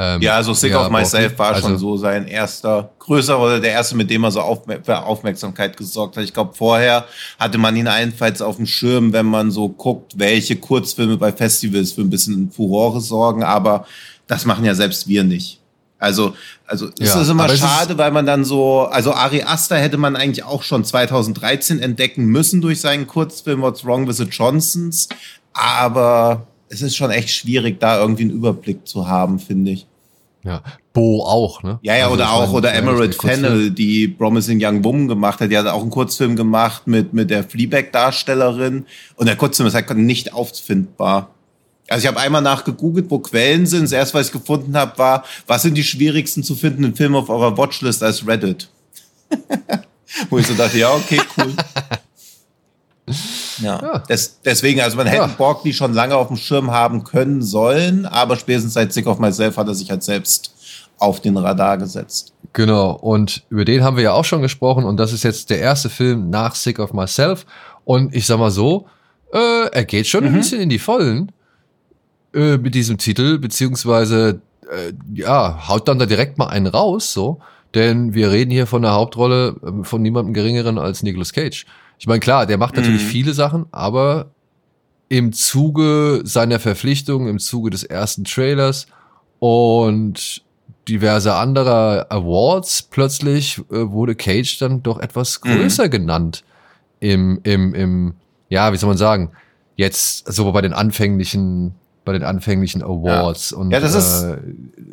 Ähm, 0.00 0.22
ja, 0.22 0.36
also 0.36 0.54
Sick 0.54 0.76
of 0.76 0.90
Myself 0.90 1.36
war 1.38 1.54
also, 1.54 1.68
schon 1.68 1.78
so 1.78 1.96
sein 1.96 2.28
erster 2.28 2.90
größer 3.00 3.38
oder 3.38 3.58
der 3.58 3.72
erste, 3.72 3.96
mit 3.96 4.08
dem 4.08 4.22
er 4.22 4.30
so 4.30 4.40
auf, 4.40 4.62
für 4.84 5.02
Aufmerksamkeit 5.02 5.76
gesorgt 5.76 6.16
hat. 6.16 6.22
Ich 6.22 6.32
glaube, 6.32 6.54
vorher 6.54 7.04
hatte 7.38 7.58
man 7.58 7.74
ihn 7.74 7.88
allenfalls 7.88 8.40
auf 8.40 8.56
dem 8.56 8.66
Schirm, 8.66 9.12
wenn 9.12 9.26
man 9.26 9.50
so 9.50 9.68
guckt, 9.68 10.12
welche 10.16 10.54
Kurzfilme 10.54 11.16
bei 11.16 11.32
Festivals 11.32 11.92
für 11.92 12.02
ein 12.02 12.10
bisschen 12.10 12.50
Furore 12.52 13.00
sorgen, 13.00 13.42
aber 13.42 13.86
das 14.28 14.44
machen 14.44 14.64
ja 14.64 14.74
selbst 14.74 15.08
wir 15.08 15.24
nicht. 15.24 15.58
Also, 15.98 16.34
also 16.64 16.86
ja, 16.86 17.06
ist 17.06 17.16
das 17.16 17.28
immer 17.28 17.48
schade, 17.48 17.98
weil 17.98 18.12
man 18.12 18.24
dann 18.24 18.44
so, 18.44 18.82
also 18.82 19.12
Ari 19.12 19.42
Aster 19.42 19.78
hätte 19.78 19.96
man 19.96 20.14
eigentlich 20.14 20.44
auch 20.44 20.62
schon 20.62 20.84
2013 20.84 21.80
entdecken 21.80 22.26
müssen 22.26 22.60
durch 22.60 22.80
seinen 22.80 23.08
Kurzfilm 23.08 23.62
What's 23.62 23.84
Wrong 23.84 24.06
with 24.06 24.18
the 24.18 24.24
Johnsons, 24.24 25.08
aber 25.52 26.46
es 26.68 26.82
ist 26.82 26.96
schon 26.96 27.10
echt 27.10 27.30
schwierig, 27.30 27.80
da 27.80 27.98
irgendwie 27.98 28.22
einen 28.22 28.32
Überblick 28.32 28.86
zu 28.86 29.08
haben, 29.08 29.38
finde 29.38 29.72
ich. 29.72 29.86
Ja, 30.44 30.62
Bo 30.92 31.24
auch, 31.24 31.62
ne? 31.62 31.78
Ja, 31.82 31.96
ja, 31.96 32.04
also 32.04 32.14
oder 32.14 32.32
auch, 32.32 32.52
oder 32.52 32.72
Emerald 32.72 33.14
Fennel, 33.14 33.70
die 33.70 34.08
Promising 34.08 34.58
Young 34.62 34.84
Woman 34.84 35.08
gemacht 35.08 35.40
hat. 35.40 35.50
Die 35.50 35.58
hat 35.58 35.66
auch 35.66 35.82
einen 35.82 35.90
Kurzfilm 35.90 36.36
gemacht 36.36 36.86
mit, 36.86 37.12
mit 37.12 37.30
der 37.30 37.44
Fleabag-Darstellerin. 37.44 38.86
Und 39.16 39.26
der 39.26 39.36
Kurzfilm 39.36 39.66
ist 39.66 39.74
halt 39.74 39.94
nicht 39.96 40.32
auffindbar. 40.32 41.34
Also 41.88 42.04
ich 42.04 42.08
habe 42.08 42.20
einmal 42.20 42.42
nachgegoogelt, 42.42 43.10
wo 43.10 43.18
Quellen 43.18 43.66
sind. 43.66 43.84
Das 43.84 43.92
erste, 43.92 44.18
was 44.18 44.26
ich 44.26 44.32
gefunden 44.32 44.76
habe, 44.76 44.96
war, 44.98 45.24
was 45.46 45.62
sind 45.62 45.74
die 45.74 45.84
schwierigsten 45.84 46.42
zu 46.42 46.54
findenden 46.54 46.94
Filme 46.94 47.18
auf 47.18 47.30
eurer 47.30 47.56
Watchlist 47.56 48.02
als 48.02 48.26
Reddit? 48.26 48.68
wo 50.30 50.38
ich 50.38 50.46
so 50.46 50.54
dachte, 50.54 50.78
ja, 50.78 50.92
okay, 50.92 51.20
cool. 51.36 51.54
Ja. 53.62 53.80
ja. 53.82 53.98
Des, 54.00 54.40
deswegen, 54.44 54.80
also 54.80 54.96
man 54.96 55.06
hätte 55.06 55.22
ja. 55.22 55.26
Borgli 55.26 55.72
schon 55.72 55.92
lange 55.92 56.16
auf 56.16 56.28
dem 56.28 56.36
Schirm 56.36 56.70
haben 56.70 57.04
können 57.04 57.42
sollen, 57.42 58.06
aber 58.06 58.36
spätestens 58.36 58.74
seit 58.74 58.92
Sick 58.92 59.06
of 59.06 59.18
Myself 59.18 59.56
hat 59.56 59.68
er 59.68 59.74
sich 59.74 59.90
halt 59.90 60.02
selbst 60.02 60.54
auf 60.98 61.20
den 61.20 61.36
Radar 61.36 61.78
gesetzt. 61.78 62.32
Genau, 62.52 62.92
und 62.92 63.44
über 63.50 63.64
den 63.64 63.84
haben 63.84 63.96
wir 63.96 64.04
ja 64.04 64.12
auch 64.12 64.24
schon 64.24 64.42
gesprochen 64.42 64.84
und 64.84 64.96
das 64.96 65.12
ist 65.12 65.22
jetzt 65.22 65.50
der 65.50 65.60
erste 65.60 65.90
Film 65.90 66.30
nach 66.30 66.54
Sick 66.54 66.78
of 66.78 66.92
Myself 66.92 67.46
und 67.84 68.14
ich 68.14 68.26
sag 68.26 68.38
mal 68.38 68.50
so, 68.50 68.86
äh, 69.32 69.66
er 69.70 69.84
geht 69.84 70.06
schon 70.06 70.24
mhm. 70.24 70.30
ein 70.30 70.34
bisschen 70.34 70.60
in 70.60 70.68
die 70.68 70.78
Vollen 70.78 71.32
äh, 72.34 72.56
mit 72.56 72.74
diesem 72.74 72.98
Titel, 72.98 73.38
beziehungsweise 73.38 74.40
äh, 74.70 74.92
ja, 75.14 75.68
haut 75.68 75.88
dann 75.88 75.98
da 75.98 76.06
direkt 76.06 76.38
mal 76.38 76.46
einen 76.46 76.66
raus, 76.66 77.12
so, 77.12 77.40
denn 77.74 78.14
wir 78.14 78.30
reden 78.30 78.50
hier 78.50 78.66
von 78.66 78.82
der 78.82 78.92
Hauptrolle 78.92 79.56
äh, 79.62 79.84
von 79.84 80.02
niemandem 80.02 80.34
geringeren 80.34 80.78
als 80.78 81.02
Nicolas 81.02 81.32
Cage. 81.32 81.66
Ich 81.98 82.06
meine, 82.06 82.20
klar, 82.20 82.46
der 82.46 82.58
macht 82.58 82.76
natürlich 82.76 83.02
mhm. 83.02 83.08
viele 83.08 83.34
Sachen, 83.34 83.66
aber 83.72 84.30
im 85.08 85.32
Zuge 85.32 86.20
seiner 86.24 86.60
Verpflichtung, 86.60 87.28
im 87.28 87.38
Zuge 87.38 87.70
des 87.70 87.82
ersten 87.82 88.24
Trailers 88.24 88.86
und 89.38 90.42
diverse 90.88 91.34
anderer 91.34 92.06
Awards 92.10 92.82
plötzlich 92.82 93.58
äh, 93.70 93.90
wurde 93.90 94.14
Cage 94.14 94.58
dann 94.58 94.82
doch 94.82 94.98
etwas 94.98 95.40
mhm. 95.42 95.50
größer 95.50 95.86
mhm. 95.86 95.90
genannt 95.90 96.44
im, 97.00 97.40
im, 97.42 97.74
im, 97.74 98.14
ja, 98.48 98.72
wie 98.72 98.76
soll 98.76 98.88
man 98.88 98.96
sagen, 98.96 99.30
jetzt 99.76 100.32
so 100.32 100.50
bei 100.52 100.60
den 100.60 100.72
anfänglichen 100.72 101.74
bei 102.08 102.14
den 102.14 102.24
anfänglichen 102.24 102.82
Awards. 102.82 103.50
Ja. 103.50 103.58
Und 103.58 103.70
ja, 103.70 103.80
das 103.80 103.94
ist, 103.94 104.22
äh, 104.22 104.38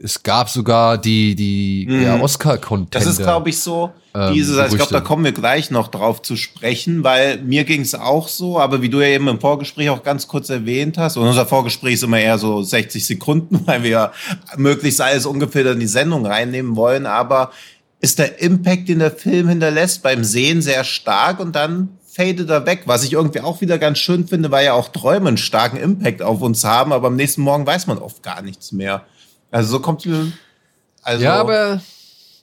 es 0.03 0.21
gab 0.21 0.49
sogar 0.49 0.97
die, 0.97 1.33
die 1.33 1.85
ja, 1.85 2.19
Oscar-Contender. 2.19 2.89
Das 2.91 3.05
ist, 3.05 3.19
glaube 3.19 3.49
ich, 3.49 3.57
so. 3.61 3.91
Ähm, 4.13 4.33
dieses, 4.33 4.57
also 4.57 4.75
ich 4.75 4.77
glaube, 4.77 4.91
da 4.91 4.99
kommen 4.99 5.23
wir 5.23 5.31
gleich 5.31 5.71
noch 5.71 5.87
drauf 5.87 6.21
zu 6.21 6.35
sprechen, 6.35 7.05
weil 7.05 7.41
mir 7.41 7.63
ging 7.63 7.79
es 7.79 7.95
auch 7.95 8.27
so, 8.27 8.59
aber 8.59 8.81
wie 8.81 8.89
du 8.89 8.99
ja 8.99 9.07
eben 9.07 9.29
im 9.29 9.39
Vorgespräch 9.39 9.89
auch 9.89 10.03
ganz 10.03 10.27
kurz 10.27 10.49
erwähnt 10.49 10.97
hast, 10.97 11.15
und 11.15 11.25
unser 11.25 11.45
Vorgespräch 11.45 11.93
ist 11.93 12.03
immer 12.03 12.19
eher 12.19 12.37
so 12.37 12.61
60 12.61 13.05
Sekunden, 13.05 13.61
weil 13.65 13.83
wir 13.83 13.89
ja 13.89 14.11
möglichst 14.57 14.99
alles 14.99 15.25
ungefähr 15.25 15.71
in 15.71 15.79
die 15.79 15.87
Sendung 15.87 16.25
reinnehmen 16.25 16.75
wollen, 16.75 17.05
aber 17.05 17.51
ist 18.01 18.19
der 18.19 18.41
Impact, 18.41 18.89
den 18.89 18.99
der 18.99 19.11
Film 19.11 19.47
hinterlässt, 19.47 20.03
beim 20.03 20.25
Sehen 20.25 20.61
sehr 20.61 20.83
stark 20.83 21.39
und 21.39 21.55
dann 21.55 21.97
fadet 22.15 22.49
er 22.49 22.65
weg. 22.65 22.83
Was 22.85 23.03
ich 23.03 23.13
irgendwie 23.13 23.41
auch 23.41 23.61
wieder 23.61 23.77
ganz 23.77 23.97
schön 23.97 24.27
finde, 24.27 24.51
weil 24.51 24.65
ja 24.65 24.73
auch 24.73 24.89
Träume 24.89 25.27
einen 25.27 25.37
starken 25.37 25.77
Impact 25.77 26.21
auf 26.21 26.41
uns 26.41 26.63
haben, 26.63 26.93
aber 26.93 27.07
am 27.07 27.15
nächsten 27.15 27.41
Morgen 27.41 27.65
weiß 27.65 27.87
man 27.87 27.97
oft 27.97 28.23
gar 28.23 28.41
nichts 28.41 28.71
mehr. 28.71 29.05
Also 29.51 29.71
so 29.71 29.79
kommt 29.79 30.07
also 31.01 31.23
Ja, 31.23 31.35
aber 31.35 31.81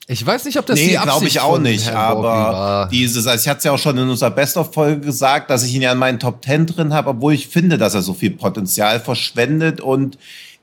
ich 0.07 0.25
weiß 0.25 0.45
nicht, 0.45 0.59
ob 0.59 0.65
das 0.65 0.77
nee, 0.77 0.89
die 0.89 0.97
glaube 0.97 1.25
ich 1.27 1.39
auch 1.39 1.59
nicht, 1.59 1.89
aber 1.89 2.89
dieses, 2.91 3.25
also 3.25 3.41
ich 3.41 3.49
hatte 3.49 3.59
es 3.59 3.63
ja 3.63 3.71
auch 3.71 3.77
schon 3.79 3.97
in 3.97 4.09
unserer 4.09 4.31
Best-of-Folge 4.31 4.99
gesagt, 4.99 5.49
dass 5.49 5.63
ich 5.63 5.73
ihn 5.73 5.81
ja 5.81 5.93
in 5.93 5.97
meinen 5.97 6.19
Top 6.19 6.41
Ten 6.41 6.65
drin 6.65 6.93
habe, 6.93 7.09
obwohl 7.11 7.33
ich 7.33 7.47
finde, 7.47 7.77
dass 7.77 7.93
er 7.93 8.01
so 8.01 8.13
viel 8.13 8.31
Potenzial 8.31 8.99
verschwendet 8.99 9.81
und 9.81 10.17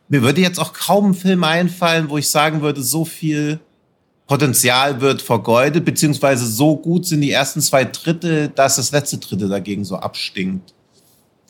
mir 0.09 0.23
würde 0.23 0.41
jetzt 0.41 0.59
auch 0.59 0.73
kaum 0.73 1.11
ein 1.11 1.15
Film 1.15 1.43
einfallen, 1.45 2.11
wo 2.11 2.19
ich 2.19 2.29
sagen 2.29 2.63
würde, 2.63 2.83
so 2.83 3.05
viel 3.05 3.61
Potenzial 4.31 5.01
wird 5.01 5.23
vergeudet, 5.23 5.85
beziehungsweise 5.85 6.47
so 6.47 6.77
gut 6.77 7.05
sind 7.05 7.21
die 7.21 7.33
ersten 7.33 7.61
zwei 7.61 7.85
Drittel, 7.85 8.47
dass 8.49 8.77
das 8.77 8.93
letzte 8.93 9.19
Drittel 9.19 9.49
dagegen 9.49 9.85
so 9.85 9.97
abstinkt. 9.97 10.73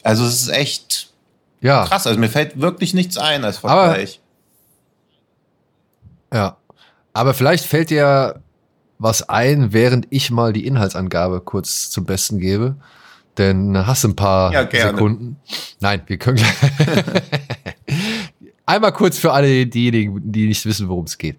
Also 0.02 0.24
es 0.24 0.40
ist 0.40 0.48
echt 0.48 1.12
ja. 1.60 1.84
krass. 1.84 2.06
Also 2.06 2.18
mir 2.18 2.30
fällt 2.30 2.58
wirklich 2.58 2.94
nichts 2.94 3.18
ein 3.18 3.44
als 3.44 3.58
Vergleich. 3.58 4.22
Aber, 6.30 6.38
ja. 6.38 6.56
Aber 7.12 7.34
vielleicht 7.34 7.66
fällt 7.66 7.90
dir 7.90 8.40
was 8.96 9.28
ein, 9.28 9.74
während 9.74 10.06
ich 10.08 10.30
mal 10.30 10.54
die 10.54 10.66
Inhaltsangabe 10.66 11.42
kurz 11.42 11.90
zum 11.90 12.06
Besten 12.06 12.38
gebe. 12.38 12.76
Denn 13.36 13.86
hast 13.86 14.04
du 14.04 14.08
ein 14.08 14.16
paar 14.16 14.54
ja, 14.54 14.66
Sekunden. 14.70 15.36
Nein, 15.80 16.00
wir 16.06 16.16
können 16.16 16.38
Einmal 18.70 18.92
kurz 18.92 19.18
für 19.18 19.32
alle 19.32 19.66
diejenigen, 19.66 20.30
die 20.30 20.46
nicht 20.46 20.64
wissen, 20.64 20.88
worum 20.88 21.06
es 21.06 21.18
geht. 21.18 21.38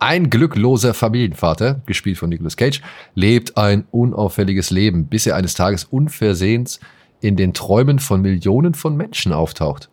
Ein 0.00 0.28
glückloser 0.28 0.92
Familienvater, 0.92 1.80
gespielt 1.86 2.18
von 2.18 2.28
Nicolas 2.28 2.56
Cage, 2.56 2.82
lebt 3.14 3.56
ein 3.56 3.84
unauffälliges 3.92 4.70
Leben, 4.70 5.06
bis 5.06 5.24
er 5.28 5.36
eines 5.36 5.54
Tages 5.54 5.84
unversehens 5.84 6.80
in 7.20 7.36
den 7.36 7.54
Träumen 7.54 8.00
von 8.00 8.22
Millionen 8.22 8.74
von 8.74 8.96
Menschen 8.96 9.32
auftaucht. 9.32 9.88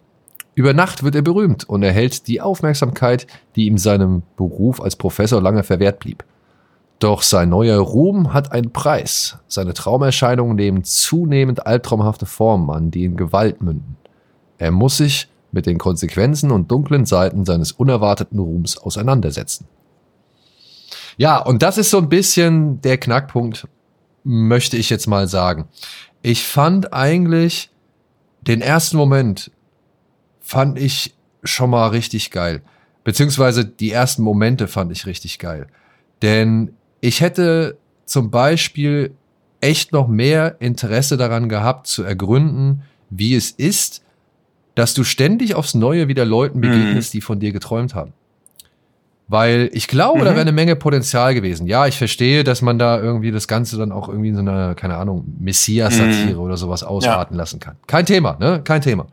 Über 0.56 0.74
Nacht 0.74 1.04
wird 1.04 1.14
er 1.14 1.22
berühmt 1.22 1.70
und 1.70 1.84
erhält 1.84 2.28
die 2.28 2.42
Aufmerksamkeit, 2.42 3.28
die 3.56 3.68
ihm 3.68 3.78
seinem 3.78 4.24
Beruf 4.36 4.82
als 4.82 4.96
Professor 4.96 5.40
lange 5.40 5.62
verwehrt 5.62 6.00
blieb. 6.00 6.24
Doch 6.98 7.22
sein 7.22 7.50
neuer 7.50 7.78
Ruhm 7.78 8.34
hat 8.34 8.54
einen 8.54 8.74
Preis. 8.74 9.38
Seine 9.48 9.76
Traumerscheinungen 9.76 10.56
nehmen 10.56 10.84
zunehmend 10.84 11.64
albtraumhafte 11.64 12.26
Formen 12.26 12.72
an, 12.72 12.90
die 12.90 13.06
in 13.06 13.18
Gewalt 13.18 13.62
münden. 13.62 13.98
Er 14.58 14.72
muss 14.72 14.98
sich 14.98 15.28
mit 15.52 15.66
den 15.66 15.78
Konsequenzen 15.78 16.52
und 16.52 16.72
dunklen 16.72 17.06
Seiten 17.06 17.46
seines 17.46 17.72
unerwarteten 17.72 18.40
Ruhms 18.40 18.78
auseinandersetzen. 18.78 19.68
Ja, 21.18 21.38
und 21.38 21.62
das 21.62 21.78
ist 21.78 21.90
so 21.90 21.98
ein 21.98 22.10
bisschen 22.10 22.82
der 22.82 22.98
Knackpunkt, 22.98 23.68
möchte 24.24 24.78
ich 24.78 24.90
jetzt 24.90 25.08
mal 25.08 25.28
sagen. 25.28 25.68
Ich 26.22 26.46
fand 26.46 26.94
eigentlich 26.94 27.70
den 28.42 28.62
ersten 28.62 28.98
Moment 28.98 29.52
fand 30.40 30.78
ich 30.78 31.16
schon 31.44 31.70
mal 31.70 31.88
richtig 31.90 32.32
geil. 32.32 32.62
Beziehungsweise 33.04 33.66
die 33.66 33.92
ersten 33.92 34.22
Momente 34.22 34.68
fand 34.68 34.92
ich 34.92 35.06
richtig 35.06 35.40
geil. 35.40 35.68
Denn 36.22 36.74
ich 37.00 37.22
hätte 37.22 37.78
zum 38.06 38.30
Beispiel 38.30 39.16
echt 39.60 39.92
noch 39.92 40.08
mehr 40.08 40.58
Interesse 40.60 41.18
daran 41.18 41.50
gehabt, 41.50 41.88
zu 41.88 42.04
ergründen, 42.04 42.84
wie 43.10 43.36
es 43.36 43.52
ist, 43.52 44.04
dass 44.76 44.94
du 44.94 45.04
ständig 45.04 45.56
aufs 45.56 45.74
Neue 45.74 46.08
wieder 46.08 46.26
Leuten 46.26 46.58
mhm. 46.58 46.62
begegnest, 46.62 47.14
mhm. 47.14 47.18
die 47.18 47.22
von 47.22 47.40
dir 47.40 47.52
geträumt 47.52 47.96
haben. 47.96 48.14
Weil 49.28 49.70
ich 49.72 49.88
glaube, 49.88 50.20
mhm. 50.20 50.26
da 50.26 50.32
wäre 50.32 50.42
eine 50.42 50.52
Menge 50.52 50.76
Potenzial 50.76 51.34
gewesen. 51.34 51.66
Ja, 51.66 51.88
ich 51.88 51.98
verstehe, 51.98 52.44
dass 52.44 52.62
man 52.62 52.78
da 52.78 53.00
irgendwie 53.00 53.32
das 53.32 53.48
Ganze 53.48 53.78
dann 53.78 53.92
auch 53.92 54.10
irgendwie 54.10 54.30
in 54.30 54.36
so 54.36 54.42
einer, 54.42 54.76
keine 54.76 54.98
Ahnung, 54.98 55.24
Messias-Satire 55.40 56.34
mhm. 56.34 56.40
oder 56.40 56.58
sowas 56.58 56.84
ausarten 56.84 57.36
ja. 57.36 57.42
lassen 57.42 57.60
kann. 57.60 57.78
Kein 57.88 58.06
Thema, 58.06 58.38
ne? 58.40 58.62
Kein 58.64 58.82
Thema. 58.82 59.08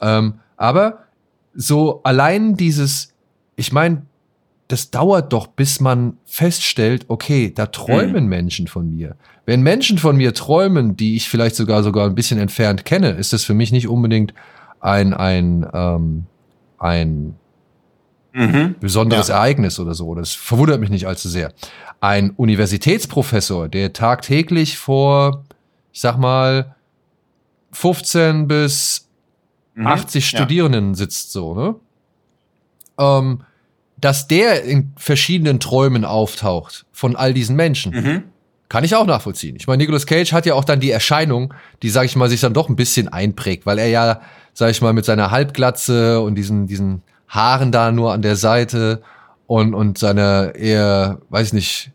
Ähm, 0.00 0.34
aber 0.56 1.04
so 1.54 2.02
allein 2.02 2.56
dieses, 2.56 3.14
ich 3.56 3.72
meine, 3.72 4.02
das 4.68 4.90
dauert 4.90 5.32
doch, 5.32 5.46
bis 5.46 5.80
man 5.80 6.16
feststellt, 6.24 7.04
okay, 7.08 7.52
da 7.54 7.66
träumen 7.66 8.24
mhm. 8.24 8.30
Menschen 8.30 8.66
von 8.66 8.90
mir. 8.90 9.16
Wenn 9.46 9.62
Menschen 9.62 9.98
von 9.98 10.16
mir 10.16 10.32
träumen, 10.34 10.96
die 10.96 11.16
ich 11.16 11.28
vielleicht 11.28 11.56
sogar 11.56 11.82
sogar 11.82 12.06
ein 12.06 12.14
bisschen 12.14 12.38
entfernt 12.38 12.84
kenne, 12.84 13.10
ist 13.10 13.32
das 13.32 13.44
für 13.44 13.54
mich 13.54 13.72
nicht 13.72 13.88
unbedingt 13.88 14.32
ein 14.84 15.14
ein 15.14 15.66
ähm, 15.72 16.26
ein 16.78 17.36
mhm. 18.34 18.74
besonderes 18.80 19.28
ja. 19.28 19.36
Ereignis 19.36 19.80
oder 19.80 19.94
so. 19.94 20.14
Das 20.14 20.32
verwundert 20.32 20.80
mich 20.80 20.90
nicht 20.90 21.06
allzu 21.06 21.28
sehr. 21.28 21.52
Ein 22.00 22.30
Universitätsprofessor, 22.30 23.68
der 23.68 23.94
tagtäglich 23.94 24.76
vor, 24.76 25.44
ich 25.92 26.00
sag 26.00 26.18
mal, 26.18 26.74
15 27.72 28.46
bis 28.46 29.08
mhm. 29.74 29.86
80 29.86 30.28
Studierenden 30.28 30.90
ja. 30.90 30.94
sitzt, 30.94 31.32
so, 31.32 31.54
ne? 31.54 31.74
Ähm, 32.98 33.40
dass 33.96 34.28
der 34.28 34.64
in 34.64 34.92
verschiedenen 34.96 35.60
Träumen 35.60 36.04
auftaucht 36.04 36.84
von 36.92 37.16
all 37.16 37.32
diesen 37.32 37.56
Menschen. 37.56 37.92
Mhm. 37.92 38.22
Kann 38.68 38.84
ich 38.84 38.94
auch 38.94 39.06
nachvollziehen. 39.06 39.56
Ich 39.56 39.66
meine, 39.66 39.78
Nicolas 39.78 40.04
Cage 40.04 40.32
hat 40.32 40.46
ja 40.46 40.54
auch 40.54 40.64
dann 40.64 40.80
die 40.80 40.90
Erscheinung, 40.90 41.54
die, 41.82 41.90
sag 41.90 42.04
ich 42.04 42.16
mal, 42.16 42.28
sich 42.28 42.40
dann 42.40 42.54
doch 42.54 42.68
ein 42.68 42.76
bisschen 42.76 43.08
einprägt, 43.08 43.66
weil 43.66 43.78
er 43.78 43.88
ja, 43.88 44.20
sag 44.54 44.70
ich 44.70 44.80
mal, 44.80 44.92
mit 44.92 45.04
seiner 45.04 45.30
Halbglatze 45.30 46.20
und 46.20 46.36
diesen, 46.36 46.66
diesen 46.66 47.02
Haaren 47.28 47.72
da 47.72 47.92
nur 47.92 48.12
an 48.12 48.22
der 48.22 48.36
Seite 48.36 49.02
und, 49.46 49.74
und 49.74 49.98
seiner 49.98 50.54
eher, 50.54 51.18
weiß 51.28 51.52
nicht, 51.52 51.90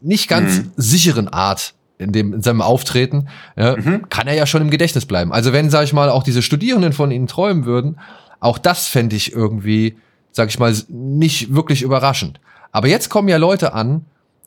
nicht 0.00 0.28
ganz 0.28 0.58
mhm. 0.58 0.72
sicheren 0.76 1.28
Art 1.28 1.74
in 1.96 2.12
dem 2.12 2.34
in 2.34 2.42
seinem 2.42 2.60
Auftreten, 2.60 3.28
ja, 3.56 3.76
mhm. 3.76 4.08
kann 4.08 4.26
er 4.26 4.34
ja 4.34 4.46
schon 4.46 4.62
im 4.62 4.70
Gedächtnis 4.70 5.06
bleiben. 5.06 5.32
Also 5.32 5.52
wenn, 5.52 5.70
sag 5.70 5.84
ich 5.84 5.92
mal, 5.92 6.10
auch 6.10 6.24
diese 6.24 6.42
Studierenden 6.42 6.92
von 6.92 7.10
ihnen 7.10 7.28
träumen 7.28 7.64
würden, 7.64 7.98
auch 8.40 8.58
das 8.58 8.88
fände 8.88 9.16
ich 9.16 9.32
irgendwie, 9.32 9.96
sag 10.32 10.48
ich 10.48 10.58
mal, 10.58 10.74
nicht 10.88 11.54
wirklich 11.54 11.82
überraschend. 11.82 12.40
Aber 12.72 12.88
jetzt 12.88 13.08
kommen 13.08 13.28
ja 13.28 13.36
Leute 13.36 13.72
an, 13.72 14.04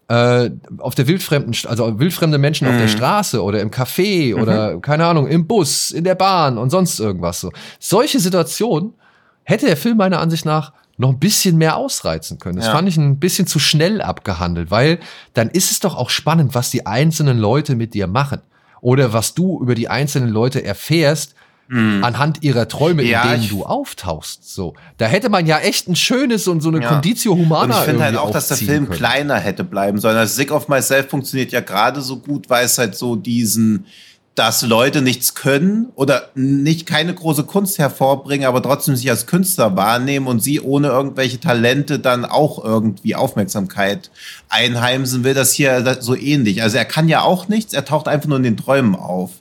äh, 0.09 0.49
auf 0.77 0.95
der 0.95 1.07
wildfremden, 1.07 1.53
also 1.67 1.99
wildfremde 1.99 2.37
Menschen 2.37 2.67
mhm. 2.67 2.73
auf 2.73 2.77
der 2.77 2.87
mhm. 2.87 2.97
Straße 2.97 3.43
oder 3.43 3.61
im 3.61 3.71
Café 3.71 4.35
mhm. 4.35 4.41
oder 4.41 4.79
keine 4.79 5.05
Ahnung, 5.05 5.27
im 5.27 5.47
Bus, 5.47 5.91
in 5.91 6.03
der 6.03 6.15
Bahn 6.15 6.57
und 6.57 6.69
sonst 6.69 6.99
irgendwas 6.99 7.41
so. 7.41 7.51
Solche 7.79 8.19
Situationen 8.19 8.93
hätte 9.43 9.65
der 9.65 9.77
Film 9.77 9.97
meiner 9.97 10.19
Ansicht 10.19 10.45
nach 10.45 10.73
noch 10.97 11.09
ein 11.09 11.19
bisschen 11.19 11.57
mehr 11.57 11.75
ausreizen 11.77 12.39
können. 12.39 12.57
Das 12.57 12.67
ja. 12.67 12.71
fand 12.71 12.89
ich 12.89 12.97
ein 12.97 13.19
bisschen 13.19 13.47
zu 13.47 13.59
schnell 13.59 14.01
abgehandelt, 14.01 14.71
weil 14.71 14.99
dann 15.33 15.49
ist 15.49 15.71
es 15.71 15.79
doch 15.79 15.95
auch 15.95 16.09
spannend, 16.09 16.55
was 16.55 16.71
die 16.71 16.85
einzelnen 16.85 17.37
Leute 17.37 17.75
mit 17.75 17.93
dir 17.93 18.07
machen 18.07 18.41
oder 18.81 19.13
was 19.13 19.33
du 19.35 19.61
über 19.61 19.75
die 19.75 19.89
einzelnen 19.89 20.29
Leute 20.29 20.63
erfährst, 20.63 21.35
mhm. 21.67 22.03
anhand 22.03 22.43
ihrer 22.43 22.67
Träume, 22.67 23.03
ja, 23.03 23.23
in 23.23 23.41
denen 23.41 23.49
du 23.49 23.65
auftauchst. 23.65 24.53
So, 24.53 24.73
da 24.97 25.05
hätte 25.05 25.29
man 25.29 25.45
ja 25.45 25.59
echt 25.59 25.87
ein 25.87 25.95
schönes 25.95 26.47
und 26.47 26.61
so 26.61 26.69
eine 26.69 26.81
ja. 26.81 26.89
Conditio 26.89 27.35
Humana. 27.35 27.75
Und 27.75 27.81
ich 27.81 27.85
finde 27.85 28.03
halt 28.03 28.17
auch, 28.17 28.31
dass 28.31 28.47
der 28.47 28.57
Film 28.57 28.85
können. 28.85 28.97
kleiner 28.97 29.35
hätte 29.35 29.63
bleiben 29.63 29.99
sollen. 29.99 30.17
Also 30.17 30.35
Sick 30.35 30.51
of 30.51 30.67
Myself 30.67 31.09
funktioniert 31.09 31.51
ja 31.51 31.61
gerade 31.61 32.01
so 32.01 32.17
gut, 32.17 32.49
weil 32.49 32.65
es 32.65 32.77
halt 32.77 32.95
so 32.95 33.15
diesen 33.15 33.85
dass 34.37 34.61
Leute 34.61 35.01
nichts 35.01 35.33
können 35.33 35.87
oder 35.95 36.29
nicht 36.35 36.85
keine 36.85 37.11
große 37.11 37.45
Kunst 37.45 37.79
hervorbringen, 37.79 38.47
aber 38.47 38.61
trotzdem 38.61 38.95
sich 38.95 39.09
als 39.09 39.25
Künstler 39.25 39.75
wahrnehmen 39.75 40.27
und 40.27 40.43
sie 40.43 40.61
ohne 40.61 40.89
irgendwelche 40.89 41.39
Talente 41.39 41.97
dann 41.97 42.23
auch 42.23 42.63
irgendwie 42.63 43.15
Aufmerksamkeit 43.15 44.11
einheimsen, 44.47 45.23
will 45.23 45.33
das 45.33 45.53
hier 45.53 45.97
so 46.01 46.15
ähnlich. 46.15 46.61
Also 46.61 46.77
er 46.77 46.85
kann 46.85 47.09
ja 47.09 47.21
auch 47.21 47.47
nichts, 47.47 47.73
er 47.73 47.83
taucht 47.83 48.07
einfach 48.07 48.27
nur 48.27 48.37
in 48.37 48.43
den 48.43 48.57
Träumen 48.57 48.95
auf. 48.95 49.31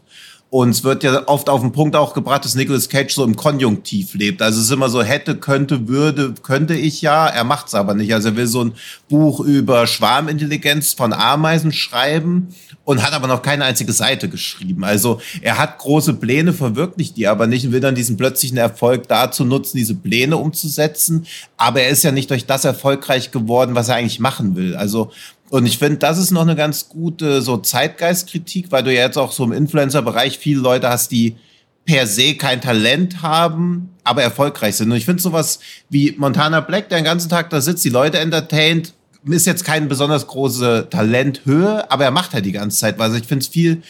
Und 0.48 0.70
es 0.70 0.84
wird 0.84 1.02
ja 1.02 1.26
oft 1.26 1.48
auf 1.48 1.60
den 1.60 1.72
Punkt 1.72 1.96
auch 1.96 2.14
gebracht, 2.14 2.44
dass 2.44 2.54
Nicolas 2.54 2.88
Cage 2.88 3.12
so 3.12 3.24
im 3.24 3.34
Konjunktiv 3.34 4.14
lebt. 4.14 4.40
Also 4.40 4.60
es 4.60 4.66
ist 4.66 4.72
immer 4.72 4.88
so, 4.88 5.02
hätte, 5.02 5.36
könnte, 5.36 5.88
würde, 5.88 6.34
könnte 6.40 6.74
ich 6.74 7.02
ja. 7.02 7.26
Er 7.26 7.42
macht 7.42 7.66
es 7.66 7.74
aber 7.74 7.94
nicht. 7.94 8.14
Also 8.14 8.28
er 8.28 8.36
will 8.36 8.46
so 8.46 8.64
ein 8.64 8.72
Buch 9.08 9.40
über 9.40 9.88
Schwarmintelligenz 9.88 10.92
von 10.92 11.12
Ameisen 11.12 11.72
schreiben 11.72 12.54
und 12.84 13.02
hat 13.02 13.12
aber 13.12 13.26
noch 13.26 13.42
keine 13.42 13.64
einzige 13.64 13.92
Seite 13.92 14.28
geschrieben. 14.28 14.84
Also 14.84 15.20
er 15.42 15.58
hat 15.58 15.78
große 15.78 16.14
Pläne, 16.14 16.52
verwirklicht 16.52 17.16
die 17.16 17.26
aber 17.26 17.48
nicht 17.48 17.66
und 17.66 17.72
will 17.72 17.80
dann 17.80 17.96
diesen 17.96 18.16
plötzlichen 18.16 18.56
Erfolg 18.56 19.08
dazu 19.08 19.44
nutzen, 19.44 19.76
diese 19.76 19.96
Pläne 19.96 20.36
umzusetzen. 20.36 21.26
Aber 21.56 21.80
er 21.80 21.88
ist 21.88 22.04
ja 22.04 22.12
nicht 22.12 22.30
durch 22.30 22.46
das 22.46 22.64
erfolgreich 22.64 23.32
geworden, 23.32 23.74
was 23.74 23.88
er 23.88 23.96
eigentlich 23.96 24.20
machen 24.20 24.54
will. 24.54 24.76
Also 24.76 25.10
und 25.50 25.66
ich 25.66 25.78
finde, 25.78 25.98
das 25.98 26.18
ist 26.18 26.30
noch 26.30 26.42
eine 26.42 26.56
ganz 26.56 26.88
gute 26.88 27.40
so 27.42 27.56
Zeitgeistkritik, 27.56 28.72
weil 28.72 28.82
du 28.82 28.92
ja 28.92 29.02
jetzt 29.02 29.16
auch 29.16 29.32
so 29.32 29.44
im 29.44 29.52
Influencer-Bereich 29.52 30.38
viele 30.38 30.60
Leute 30.60 30.88
hast, 30.88 31.12
die 31.12 31.36
per 31.84 32.06
se 32.06 32.34
kein 32.34 32.60
Talent 32.60 33.22
haben, 33.22 33.90
aber 34.02 34.22
erfolgreich 34.22 34.76
sind. 34.76 34.90
Und 34.90 34.96
ich 34.96 35.04
finde 35.04 35.22
sowas 35.22 35.60
wie 35.88 36.14
Montana 36.18 36.60
Black, 36.60 36.88
der 36.88 36.98
den 36.98 37.04
ganzen 37.04 37.28
Tag 37.28 37.50
da 37.50 37.60
sitzt, 37.60 37.84
die 37.84 37.90
Leute 37.90 38.18
entertaint, 38.18 38.92
ist 39.24 39.46
jetzt 39.46 39.64
keine 39.64 39.86
besonders 39.86 40.26
große 40.26 40.88
Talenthöhe, 40.90 41.90
aber 41.90 42.04
er 42.04 42.10
macht 42.10 42.32
halt 42.32 42.44
die 42.44 42.52
ganze 42.52 42.78
Zeit 42.78 42.98
was. 42.98 43.14
Ich 43.14 43.26
finde 43.26 43.42
es 43.42 43.48
viel, 43.48 43.82